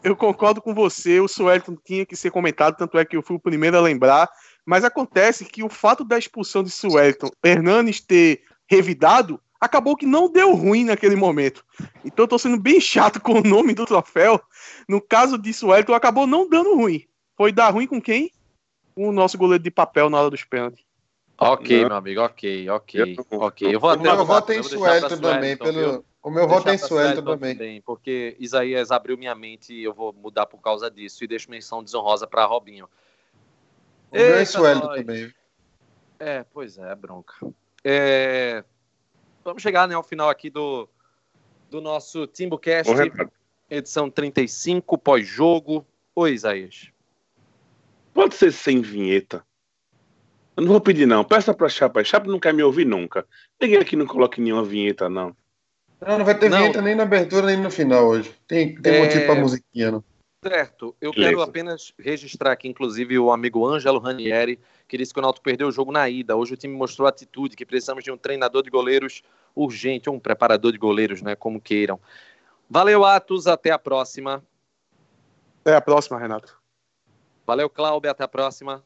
Eu 0.04 0.14
concordo 0.14 0.60
com 0.60 0.74
você, 0.74 1.18
o 1.20 1.26
Suelton 1.26 1.76
tinha 1.84 2.04
que 2.04 2.14
ser 2.14 2.30
comentado, 2.30 2.76
tanto 2.76 2.98
é 2.98 3.04
que 3.04 3.16
eu 3.16 3.22
fui 3.22 3.36
o 3.36 3.40
primeiro 3.40 3.76
a 3.76 3.80
lembrar. 3.80 4.28
Mas 4.64 4.84
acontece 4.84 5.44
que 5.44 5.62
o 5.64 5.68
fato 5.70 6.04
da 6.04 6.18
expulsão 6.18 6.62
de 6.62 6.70
Suelton, 6.70 7.28
Hernanes 7.44 8.00
ter 8.00 8.42
revidado, 8.68 9.40
acabou 9.60 9.96
que 9.96 10.06
não 10.06 10.30
deu 10.30 10.54
ruim 10.54 10.84
naquele 10.84 11.16
momento. 11.16 11.64
Então 12.04 12.24
eu 12.24 12.28
tô 12.28 12.38
sendo 12.38 12.58
bem 12.58 12.80
chato 12.80 13.20
com 13.20 13.40
o 13.40 13.42
nome 13.42 13.74
do 13.74 13.86
troféu. 13.86 14.40
No 14.88 15.00
caso 15.00 15.38
de 15.38 15.52
Suelton, 15.52 15.94
acabou 15.94 16.26
não 16.26 16.48
dando 16.48 16.74
ruim. 16.74 17.04
Foi 17.36 17.52
dar 17.52 17.70
ruim 17.70 17.86
com 17.86 18.00
quem? 18.00 18.30
Com 18.94 19.08
o 19.08 19.12
nosso 19.12 19.36
goleiro 19.36 19.62
de 19.62 19.70
papel 19.70 20.08
na 20.08 20.18
hora 20.18 20.30
dos 20.30 20.44
pênaltis. 20.44 20.84
Ok, 21.38 21.82
Não. 21.82 21.88
meu 21.88 21.96
amigo, 21.98 22.20
ok, 22.22 22.70
ok, 22.70 23.16
Eu 23.18 23.40
ok. 23.40 23.74
Eu 23.74 23.78
vou 23.78 23.90
O 23.90 23.92
até 23.92 24.02
meu 24.02 24.24
voto 24.24 24.52
é 24.52 24.54
em 24.54 24.58
eu 24.58 24.62
vou 24.62 24.70
deixar 24.70 25.00
pra 25.00 25.08
Suelton 25.08 25.20
também. 25.20 25.54
Viu? 25.54 25.58
Pelo... 25.58 26.04
O 26.22 26.30
meu 26.30 26.48
voto 26.48 26.68
é 26.70 26.74
em 26.74 26.78
Suelton 26.78 27.22
Suelton 27.22 27.54
também. 27.54 27.82
Porque 27.82 28.36
Isaías 28.40 28.90
abriu 28.90 29.18
minha 29.18 29.34
mente 29.34 29.74
e 29.74 29.84
eu 29.84 29.92
vou 29.92 30.14
mudar 30.14 30.46
por 30.46 30.60
causa 30.62 30.90
disso. 30.90 31.22
E 31.22 31.26
deixo 31.26 31.50
menção 31.50 31.84
desonrosa 31.84 32.26
para 32.26 32.46
Robinho. 32.46 32.88
O 34.10 34.16
meu 34.16 34.24
é 34.24 34.38
Eita, 34.38 34.46
Suelton 34.46 34.94
também. 34.94 35.34
É, 36.18 36.42
pois 36.54 36.78
é, 36.78 36.94
bronca. 36.94 37.34
É, 37.88 38.64
Vamos 39.44 39.62
chegar 39.62 39.86
né, 39.86 39.94
ao 39.94 40.02
final 40.02 40.28
aqui 40.28 40.50
do, 40.50 40.88
do 41.70 41.80
nosso 41.80 42.26
TimbuCast, 42.26 42.90
edição 43.70 44.10
35, 44.10 44.98
pós-jogo. 44.98 45.86
Oi, 46.16 46.32
Isaías. 46.32 46.90
pode 48.12 48.34
ser 48.34 48.52
sem 48.52 48.80
vinheta. 48.82 49.44
Eu 50.56 50.64
não 50.64 50.72
vou 50.72 50.80
pedir, 50.80 51.06
não. 51.06 51.22
Peça 51.22 51.54
pra 51.54 51.68
Chapa. 51.68 52.02
Chapa 52.02 52.26
não 52.28 52.40
quer 52.40 52.52
me 52.52 52.62
ouvir 52.64 52.84
nunca. 52.86 53.24
Ninguém 53.60 53.78
aqui 53.78 53.94
não 53.94 54.06
coloque 54.06 54.40
nenhuma 54.40 54.64
vinheta, 54.64 55.08
não. 55.08 55.36
Não, 56.00 56.18
não 56.18 56.24
vai 56.24 56.36
ter 56.36 56.48
Não. 56.50 56.58
vinheta 56.58 56.82
nem 56.82 56.96
na 56.96 57.04
abertura 57.04 57.46
nem 57.46 57.56
no 57.58 57.70
final 57.70 58.04
hoje. 58.06 58.34
Tem, 58.48 58.74
tem 58.82 58.94
É. 58.96 59.04
motivo 59.04 59.26
pra 59.26 59.34
musiquinha, 59.36 59.92
não. 59.92 60.04
Certo, 60.48 60.96
eu 61.00 61.12
Beleza. 61.12 61.30
quero 61.30 61.42
apenas 61.42 61.92
registrar 61.98 62.52
aqui, 62.52 62.68
inclusive, 62.68 63.18
o 63.18 63.32
amigo 63.32 63.66
Ângelo 63.66 63.98
Ranieri, 63.98 64.60
que 64.86 64.96
disse 64.96 65.12
que 65.12 65.18
o 65.18 65.22
Náutico 65.22 65.44
perdeu 65.44 65.68
o 65.68 65.72
jogo 65.72 65.90
na 65.90 66.08
ida. 66.08 66.36
Hoje 66.36 66.54
o 66.54 66.56
time 66.56 66.74
mostrou 66.74 67.08
atitude, 67.08 67.56
que 67.56 67.66
precisamos 67.66 68.04
de 68.04 68.12
um 68.12 68.16
treinador 68.16 68.62
de 68.62 68.70
goleiros 68.70 69.22
urgente, 69.54 70.08
ou 70.08 70.14
um 70.14 70.20
preparador 70.20 70.72
de 70.72 70.78
goleiros, 70.78 71.22
né, 71.22 71.34
como 71.34 71.60
queiram. 71.60 71.98
Valeu, 72.68 73.04
Atos, 73.04 73.46
até 73.46 73.70
a 73.70 73.78
próxima. 73.78 74.42
Até 75.62 75.74
a 75.74 75.80
próxima, 75.80 76.18
Renato. 76.18 76.60
Valeu, 77.46 77.70
Cláudio, 77.70 78.10
até 78.10 78.24
a 78.24 78.28
próxima. 78.28 78.84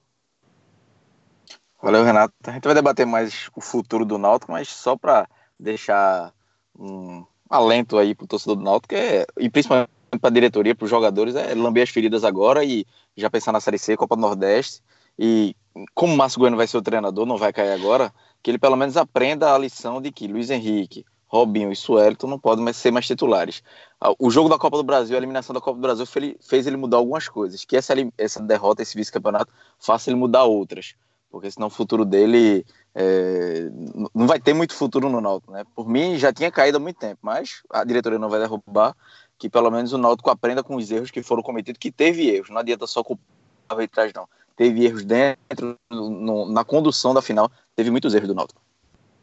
Valeu, 1.82 2.04
Renato. 2.04 2.34
A 2.44 2.52
gente 2.52 2.64
vai 2.64 2.74
debater 2.74 3.06
mais 3.06 3.48
o 3.54 3.60
futuro 3.60 4.04
do 4.04 4.18
Náutico, 4.18 4.52
mas 4.52 4.68
só 4.68 4.96
para 4.96 5.28
deixar 5.58 6.32
um 6.78 7.24
alento 7.48 7.98
aí 7.98 8.14
pro 8.14 8.26
torcedor 8.26 8.56
do 8.56 8.62
Náutico, 8.62 8.94
é, 8.94 9.26
e 9.38 9.50
principalmente 9.50 9.90
para 10.18 10.30
a 10.30 10.32
diretoria, 10.32 10.74
para 10.74 10.84
os 10.84 10.90
jogadores, 10.90 11.34
é 11.36 11.54
lamber 11.54 11.82
as 11.82 11.90
feridas 11.90 12.24
agora 12.24 12.64
e 12.64 12.86
já 13.16 13.30
pensar 13.30 13.52
na 13.52 13.60
Série 13.60 13.78
C, 13.78 13.96
Copa 13.96 14.16
do 14.16 14.22
Nordeste. 14.22 14.82
E 15.18 15.54
como 15.94 16.14
o 16.14 16.16
Márcio 16.16 16.38
Bueno 16.38 16.56
vai 16.56 16.66
ser 16.66 16.78
o 16.78 16.82
treinador, 16.82 17.26
não 17.26 17.36
vai 17.36 17.52
cair 17.52 17.72
agora, 17.72 18.12
que 18.42 18.50
ele 18.50 18.58
pelo 18.58 18.76
menos 18.76 18.96
aprenda 18.96 19.54
a 19.54 19.58
lição 19.58 20.00
de 20.00 20.10
que 20.10 20.26
Luiz 20.26 20.50
Henrique, 20.50 21.04
Robinho 21.26 21.70
e 21.70 21.76
Suelton 21.76 22.26
não 22.26 22.38
podem 22.38 22.64
mais 22.64 22.76
ser 22.76 22.90
mais 22.90 23.06
titulares. 23.06 23.62
Ah, 24.00 24.12
o 24.18 24.30
jogo 24.30 24.48
da 24.48 24.58
Copa 24.58 24.76
do 24.76 24.82
Brasil, 24.82 25.14
a 25.14 25.18
eliminação 25.18 25.54
da 25.54 25.60
Copa 25.60 25.78
do 25.78 25.82
Brasil 25.82 26.04
fez 26.40 26.66
ele 26.66 26.76
mudar 26.76 26.96
algumas 26.96 27.28
coisas. 27.28 27.64
Que 27.64 27.76
essa, 27.76 27.94
essa 28.18 28.42
derrota, 28.42 28.82
esse 28.82 28.96
vice-campeonato, 28.96 29.52
faça 29.78 30.10
ele 30.10 30.18
mudar 30.18 30.44
outras. 30.44 30.94
Porque 31.30 31.48
senão 31.48 31.68
o 31.68 31.70
futuro 31.70 32.04
dele 32.04 32.66
é, 32.92 33.70
não 34.12 34.26
vai 34.26 34.40
ter 34.40 34.52
muito 34.52 34.74
futuro 34.74 35.08
no 35.08 35.20
Náutico, 35.20 35.52
né? 35.52 35.62
Por 35.76 35.88
mim 35.88 36.18
já 36.18 36.32
tinha 36.32 36.50
caído 36.50 36.78
há 36.78 36.80
muito 36.80 36.98
tempo, 36.98 37.20
mas 37.22 37.62
a 37.70 37.84
diretoria 37.84 38.18
não 38.18 38.28
vai 38.28 38.40
derrubar. 38.40 38.96
Que 39.40 39.48
pelo 39.48 39.70
menos 39.70 39.94
o 39.94 39.98
Náutico 39.98 40.28
aprenda 40.28 40.62
com 40.62 40.76
os 40.76 40.90
erros 40.90 41.10
que 41.10 41.22
foram 41.22 41.42
cometidos, 41.42 41.78
que 41.78 41.90
teve 41.90 42.28
erros. 42.28 42.50
Não 42.50 42.58
adianta 42.58 42.86
só 42.86 43.02
culpar 43.02 43.24
a 43.70 43.88
trás, 43.88 44.12
não. 44.12 44.28
Teve 44.54 44.84
erros 44.84 45.02
dentro, 45.02 45.78
no, 45.90 46.52
na 46.52 46.62
condução 46.62 47.14
da 47.14 47.22
final, 47.22 47.50
teve 47.74 47.90
muitos 47.90 48.14
erros 48.14 48.28
do 48.28 48.34
Náutico. 48.34 48.60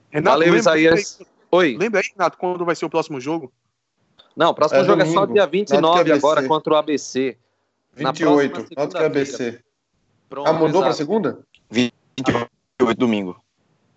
Renato, 0.10 0.40
Valeu, 0.40 0.56
Isaías. 0.56 1.20
Oi. 1.52 1.78
Lembra 1.78 2.02
aí, 2.02 2.08
Renato, 2.12 2.36
quando 2.40 2.66
vai 2.66 2.76
ser 2.76 2.86
o 2.86 2.90
próximo 2.90 3.22
jogo? 3.22 3.54
Não, 4.36 4.50
o 4.50 4.56
próximo 4.56 4.82
é 4.82 4.84
jogo 4.84 4.98
domingo. 4.98 5.20
é 5.20 5.26
só 5.26 5.32
dia 5.32 5.46
29 5.46 6.12
agora 6.12 6.48
contra 6.48 6.74
o 6.74 6.76
ABC. 6.78 7.38
28, 7.94 8.68
Náutico 8.76 9.04
ABC. 9.04 9.64
Pronto, 10.28 10.50
ah, 10.50 10.54
mudou 10.54 10.82
para 10.82 10.94
segunda? 10.94 11.40
28 11.70 12.50
domingo. 12.98 13.40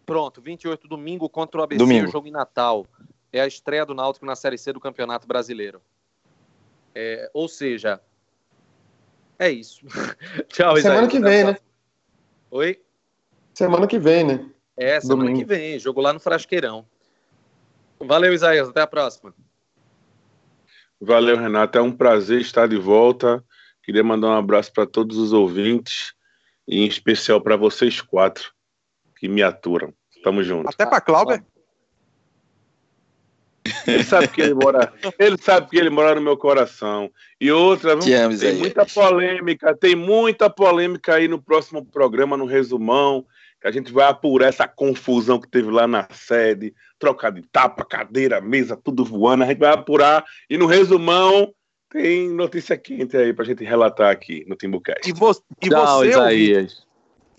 Pronto, 0.04 0.42
28 0.42 0.86
domingo 0.86 1.28
contra 1.30 1.60
o 1.60 1.64
ABC, 1.64 1.78
domingo. 1.78 2.08
o 2.08 2.10
jogo 2.10 2.28
em 2.28 2.30
Natal. 2.30 2.86
É 3.32 3.40
a 3.40 3.46
estreia 3.46 3.86
do 3.86 3.94
Náutico 3.94 4.26
na 4.26 4.36
Série 4.36 4.58
C 4.58 4.70
do 4.72 4.80
Campeonato 4.80 5.26
Brasileiro. 5.26 5.80
É, 6.94 7.30
ou 7.32 7.48
seja, 7.48 8.00
é 9.38 9.50
isso. 9.50 9.86
Tchau, 10.48 10.76
Semana 10.76 11.08
que 11.08 11.18
vem, 11.18 11.44
né? 11.44 11.56
Oi? 12.50 12.80
Semana 13.54 13.86
que 13.86 13.98
vem, 13.98 14.24
né? 14.24 14.50
É, 14.76 15.00
semana 15.00 15.22
domingo. 15.22 15.38
que 15.38 15.44
vem. 15.44 15.78
Jogo 15.78 16.00
lá 16.00 16.12
no 16.12 16.20
Frasqueirão. 16.20 16.86
Valeu, 17.98 18.32
Isaías. 18.32 18.68
Até 18.68 18.80
a 18.80 18.86
próxima. 18.86 19.34
Valeu, 21.00 21.36
Renato. 21.36 21.78
É 21.78 21.82
um 21.82 21.92
prazer 21.92 22.40
estar 22.40 22.66
de 22.66 22.76
volta. 22.76 23.44
Queria 23.82 24.04
mandar 24.04 24.28
um 24.28 24.36
abraço 24.36 24.72
para 24.72 24.86
todos 24.86 25.16
os 25.16 25.32
ouvintes 25.32 26.14
e 26.66 26.80
em 26.80 26.86
especial 26.86 27.40
para 27.40 27.56
vocês 27.56 28.00
quatro 28.00 28.52
que 29.16 29.28
me 29.28 29.42
aturam. 29.42 29.92
Tamo 30.22 30.42
junto. 30.42 30.68
Até 30.68 30.86
para 30.86 31.00
Cláudio. 31.00 31.44
Ele 33.86 34.04
sabe 34.04 34.28
que 34.28 34.40
ele 34.40 34.54
mora, 34.54 34.92
ele 35.18 35.36
sabe 35.40 35.68
que 35.68 35.78
ele 35.78 35.90
mora 35.90 36.14
no 36.14 36.20
meu 36.20 36.36
coração. 36.36 37.10
E 37.40 37.50
outra, 37.50 37.96
tem 38.40 38.50
aí. 38.50 38.58
muita 38.58 38.86
polêmica, 38.86 39.76
tem 39.76 39.94
muita 39.94 40.50
polêmica 40.50 41.14
aí 41.14 41.28
no 41.28 41.40
próximo 41.40 41.84
programa, 41.84 42.36
no 42.36 42.44
resumão, 42.44 43.24
que 43.60 43.68
a 43.68 43.70
gente 43.70 43.92
vai 43.92 44.08
apurar 44.08 44.48
essa 44.48 44.66
confusão 44.66 45.40
que 45.40 45.48
teve 45.48 45.70
lá 45.70 45.86
na 45.86 46.06
sede, 46.10 46.74
trocar 46.98 47.30
de 47.30 47.42
tapa, 47.42 47.84
cadeira, 47.84 48.40
mesa, 48.40 48.76
tudo 48.76 49.04
voando, 49.04 49.44
a 49.44 49.46
gente 49.46 49.58
vai 49.58 49.72
apurar 49.72 50.24
e 50.48 50.56
no 50.56 50.66
resumão 50.66 51.52
tem 51.90 52.30
notícia 52.30 52.76
quente 52.76 53.16
aí 53.16 53.32
pra 53.32 53.44
gente 53.44 53.64
relatar 53.64 54.10
aqui 54.10 54.44
no 54.46 54.54
Timbucast. 54.54 55.08
E, 55.08 55.12
vo 55.12 55.32
e 55.60 55.68
Tchau, 55.68 55.98
você, 55.98 56.16
ouvinte, 56.16 56.76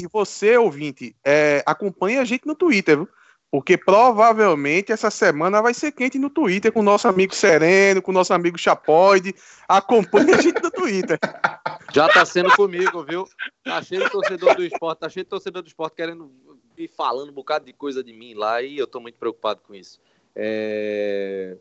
e 0.01 0.07
você, 0.11 0.57
ouvinte, 0.57 1.15
é, 1.25 1.63
acompanha 1.65 2.21
a 2.21 2.25
gente 2.25 2.45
no 2.45 2.55
Twitter, 2.55 2.97
viu? 2.97 3.09
Porque 3.51 3.77
provavelmente 3.77 4.93
essa 4.93 5.11
semana 5.11 5.61
vai 5.61 5.73
ser 5.73 5.91
quente 5.91 6.17
no 6.17 6.29
Twitter 6.29 6.71
com 6.71 6.79
o 6.79 6.83
nosso 6.83 7.05
amigo 7.05 7.35
Sereno, 7.35 8.01
com 8.01 8.09
o 8.09 8.13
nosso 8.13 8.33
amigo 8.33 8.57
Chapoide. 8.57 9.35
Acompanha 9.67 10.37
a 10.37 10.41
gente 10.41 10.63
no 10.63 10.71
Twitter. 10.71 11.19
Já 11.93 12.07
tá 12.07 12.23
sendo 12.23 12.49
comigo, 12.55 13.03
viu? 13.03 13.27
Tá 13.65 13.83
cheio 13.83 14.05
de 14.05 14.09
torcedor 14.09 14.55
do 14.55 14.63
esporte, 14.63 14.99
tá 14.99 15.09
cheio 15.09 15.25
de 15.25 15.29
torcedor 15.29 15.61
do 15.61 15.67
esporte 15.67 15.97
querendo 15.97 16.31
vir 16.77 16.87
falando 16.87 17.29
um 17.29 17.33
bocado 17.33 17.65
de 17.65 17.73
coisa 17.73 18.01
de 18.01 18.13
mim 18.13 18.33
lá 18.33 18.61
e 18.61 18.77
eu 18.77 18.87
tô 18.87 19.01
muito 19.01 19.17
preocupado 19.17 19.59
com 19.67 19.75
isso. 19.75 19.99
É... 20.33 21.57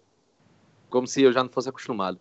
Como 0.88 1.08
se 1.08 1.22
eu 1.22 1.32
já 1.32 1.42
não 1.42 1.50
fosse 1.50 1.68
acostumado. 1.68 2.20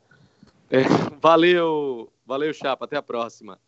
É... 0.71 0.81
Valeu, 1.21 2.11
valeu, 2.25 2.51
Chapa. 2.55 2.85
Até 2.85 2.97
a 2.97 3.03
próxima. 3.03 3.59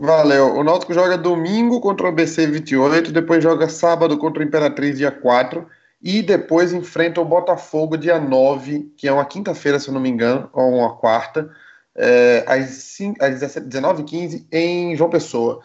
Valeu. 0.00 0.54
O 0.54 0.62
Náutico 0.62 0.94
joga 0.94 1.18
domingo 1.18 1.80
contra 1.80 2.06
o 2.06 2.08
ABC 2.10 2.46
28, 2.46 3.10
depois 3.10 3.42
joga 3.42 3.68
sábado 3.68 4.16
contra 4.16 4.40
o 4.40 4.46
Imperatriz 4.46 4.96
dia 4.96 5.10
4 5.10 5.66
e 6.00 6.22
depois 6.22 6.72
enfrenta 6.72 7.20
o 7.20 7.24
Botafogo 7.24 7.96
dia 7.96 8.20
9, 8.20 8.92
que 8.96 9.08
é 9.08 9.12
uma 9.12 9.24
quinta-feira, 9.24 9.80
se 9.80 9.88
eu 9.88 9.94
não 9.94 10.00
me 10.00 10.08
engano, 10.08 10.48
ou 10.52 10.76
uma 10.76 10.94
quarta, 10.94 11.50
é, 11.96 12.44
às, 12.46 12.96
às 13.18 13.56
19h15 13.56 14.46
em 14.52 14.94
João 14.94 15.10
Pessoa. 15.10 15.60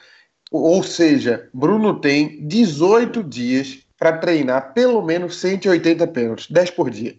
Ou 0.51 0.81
seja, 0.81 1.47
Bruno 1.53 2.01
tem 2.01 2.43
18 2.47 3.23
dias 3.23 3.85
para 3.99 4.18
treinar 4.18 4.73
pelo 4.73 5.03
menos 5.03 5.39
180 5.39 6.07
pênaltis, 6.07 6.49
10 6.49 6.72
por 6.72 6.89
dia. 6.89 7.15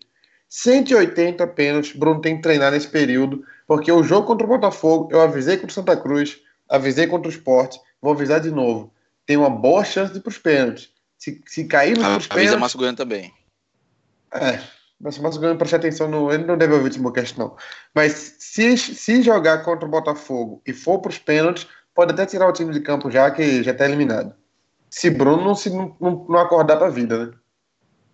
180 0.49 1.47
pênaltis 1.47 1.97
Bruno 1.97 2.21
tem 2.21 2.37
que 2.37 2.43
treinar 2.43 2.73
nesse 2.73 2.89
período, 2.89 3.45
porque 3.69 3.93
o 3.93 4.03
jogo 4.03 4.27
contra 4.27 4.45
o 4.45 4.51
Botafogo, 4.51 5.09
eu 5.13 5.21
avisei 5.21 5.57
contra 5.57 5.71
o 5.71 5.75
Santa 5.75 5.97
Cruz, 5.97 6.41
avisei 6.69 7.07
contra 7.07 7.29
o 7.29 7.33
esporte, 7.33 7.81
vou 8.01 8.13
avisar 8.13 8.41
de 8.41 8.51
novo. 8.51 8.93
Tem 9.27 9.37
uma 9.37 9.51
boa 9.51 9.85
chance 9.85 10.13
de 10.13 10.19
ir 10.19 10.23
para 10.23 10.31
os 10.31 10.39
pênaltis. 10.39 10.91
Se, 11.19 11.41
se 11.47 11.65
cair 11.65 11.97
nos 11.97 12.05
ah, 12.05 12.07
pênaltis. 12.07 12.31
Avisa 12.31 12.59
Márcio 12.59 12.79
Goiano 12.79 12.97
também. 12.97 13.33
É, 14.33 14.61
mas 15.01 15.17
o 15.17 15.23
Márcio 15.23 15.41
Goiano 15.41 15.59
preste 15.59 15.77
atenção 15.77 16.09
no. 16.09 16.31
Ele 16.31 16.45
não 16.45 16.59
deve 16.59 16.75
ouvir 16.75 16.89
o 16.89 16.91
Timocast, 16.91 17.39
não. 17.39 17.57
Mas 17.95 18.37
se, 18.39 18.77
se 18.77 19.23
jogar 19.23 19.63
contra 19.63 19.87
o 19.87 19.91
Botafogo 19.91 20.61
e 20.67 20.73
for 20.73 20.99
para 20.99 21.11
os 21.11 21.19
pênaltis, 21.19 21.67
pode 21.95 22.13
até 22.13 22.27
tirar 22.27 22.49
o 22.49 22.53
time 22.53 22.73
de 22.73 22.81
campo 22.81 23.11
já, 23.11 23.31
que 23.31 23.63
já 23.63 23.73
está 23.73 23.87
eliminado. 23.87 24.35
Se 24.91 25.11
Bruno 25.11 25.43
não, 25.43 25.55
se, 25.55 25.71
não, 25.71 25.97
não 26.01 26.39
acordar 26.39 26.77
para 26.77 26.87
a 26.87 26.91
vida, 26.91 27.27
né? 27.27 27.33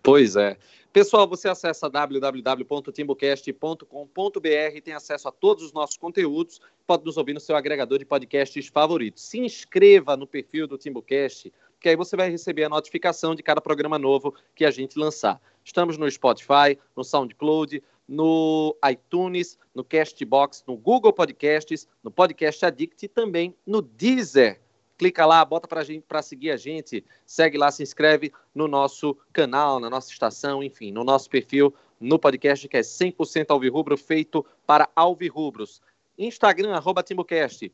Pois 0.01 0.35
é. 0.35 0.57
Pessoal, 0.93 1.25
você 1.25 1.47
acessa 1.47 1.89
www.timbocast.com.br, 1.89 4.81
tem 4.83 4.93
acesso 4.93 5.29
a 5.29 5.31
todos 5.31 5.63
os 5.63 5.71
nossos 5.71 5.95
conteúdos, 5.95 6.59
pode 6.85 7.05
nos 7.05 7.15
ouvir 7.15 7.31
no 7.31 7.39
seu 7.39 7.55
agregador 7.55 7.97
de 7.97 8.03
podcasts 8.03 8.67
favoritos. 8.67 9.23
Se 9.23 9.39
inscreva 9.39 10.17
no 10.17 10.27
perfil 10.27 10.67
do 10.67 10.77
Timbocast, 10.77 11.49
que 11.79 11.87
aí 11.87 11.95
você 11.95 12.17
vai 12.17 12.29
receber 12.29 12.65
a 12.65 12.69
notificação 12.69 13.33
de 13.33 13.41
cada 13.41 13.61
programa 13.61 13.97
novo 13.97 14.35
que 14.53 14.65
a 14.65 14.71
gente 14.71 14.99
lançar. 14.99 15.41
Estamos 15.63 15.97
no 15.97 16.11
Spotify, 16.11 16.77
no 16.93 17.05
SoundCloud, 17.05 17.81
no 18.05 18.75
iTunes, 18.91 19.57
no 19.73 19.85
Castbox, 19.85 20.61
no 20.67 20.75
Google 20.75 21.13
Podcasts, 21.13 21.87
no 22.03 22.11
Podcast 22.11 22.65
Addict 22.65 23.05
e 23.05 23.07
também 23.07 23.55
no 23.65 23.81
Deezer 23.81 24.59
clica 25.01 25.25
lá, 25.25 25.43
bota 25.43 25.67
para 25.67 25.83
gente 25.83 26.03
para 26.07 26.21
seguir 26.21 26.51
a 26.51 26.57
gente, 26.57 27.03
segue 27.25 27.57
lá, 27.57 27.71
se 27.71 27.81
inscreve 27.81 28.31
no 28.53 28.67
nosso 28.67 29.17
canal, 29.33 29.79
na 29.79 29.89
nossa 29.89 30.11
estação, 30.11 30.61
enfim, 30.61 30.91
no 30.91 31.03
nosso 31.03 31.27
perfil, 31.27 31.73
no 31.99 32.19
podcast 32.19 32.67
que 32.67 32.77
é 32.77 32.81
100% 32.81 33.47
alvirrubro, 33.49 33.97
feito 33.97 34.45
para 34.63 34.87
alvirrubros. 34.95 35.81
Instagram, 36.19 36.75
arroba 36.75 37.03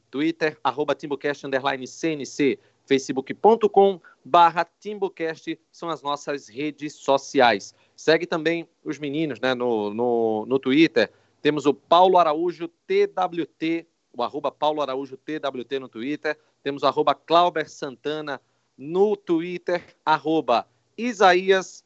Twitter, 0.09 0.57
arroba 0.63 0.95
TimbuCast, 0.95 1.45
underline 1.45 1.85
CNC, 1.85 2.57
facebook.com 2.85 3.99
barra 4.23 4.65
TimbuCast, 4.79 5.59
são 5.69 5.89
as 5.89 6.01
nossas 6.01 6.47
redes 6.47 6.93
sociais. 6.93 7.75
Segue 7.93 8.25
também 8.25 8.69
os 8.85 8.97
meninos 8.97 9.41
né, 9.41 9.53
no, 9.53 9.93
no, 9.93 10.45
no 10.45 10.57
Twitter, 10.57 11.11
temos 11.41 11.65
o 11.65 11.73
Paulo 11.73 12.17
Araújo 12.17 12.69
TWT, 12.69 13.85
o 14.13 14.23
arroba 14.23 14.49
Paulo 14.49 14.81
Araújo 14.81 15.17
TWT 15.17 15.79
no 15.79 15.89
Twitter, 15.89 16.37
temos 16.67 16.83
arroba 16.83 17.15
Clauber 17.15 17.69
Santana 17.69 18.41
no 18.77 19.15
Twitter, 19.15 19.81
arroba 20.05 20.67
Isaías 20.97 21.81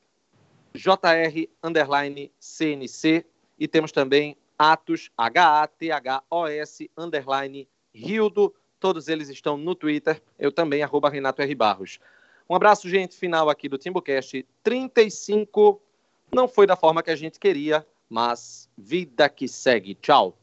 JR 0.73 1.47
underline 1.63 2.31
CNC 2.39 3.23
e 3.59 3.67
temos 3.67 3.91
também 3.91 4.35
Atos, 4.57 5.11
H-A-T-H-O-S 5.15 6.89
underline 6.97 7.69
Rildo, 7.93 8.55
todos 8.79 9.07
eles 9.07 9.29
estão 9.29 9.55
no 9.55 9.75
Twitter, 9.75 10.19
eu 10.39 10.51
também, 10.51 10.81
arroba 10.81 11.11
Renato 11.11 11.43
R. 11.43 11.53
Barros. 11.53 11.99
Um 12.49 12.55
abraço, 12.55 12.89
gente, 12.89 13.15
final 13.15 13.51
aqui 13.51 13.69
do 13.69 13.77
Timbucast 13.77 14.43
35. 14.63 15.79
Não 16.33 16.47
foi 16.47 16.65
da 16.65 16.75
forma 16.75 17.03
que 17.03 17.11
a 17.11 17.15
gente 17.15 17.39
queria, 17.39 17.85
mas 18.09 18.67
vida 18.75 19.29
que 19.29 19.47
segue. 19.47 19.93
Tchau. 19.93 20.40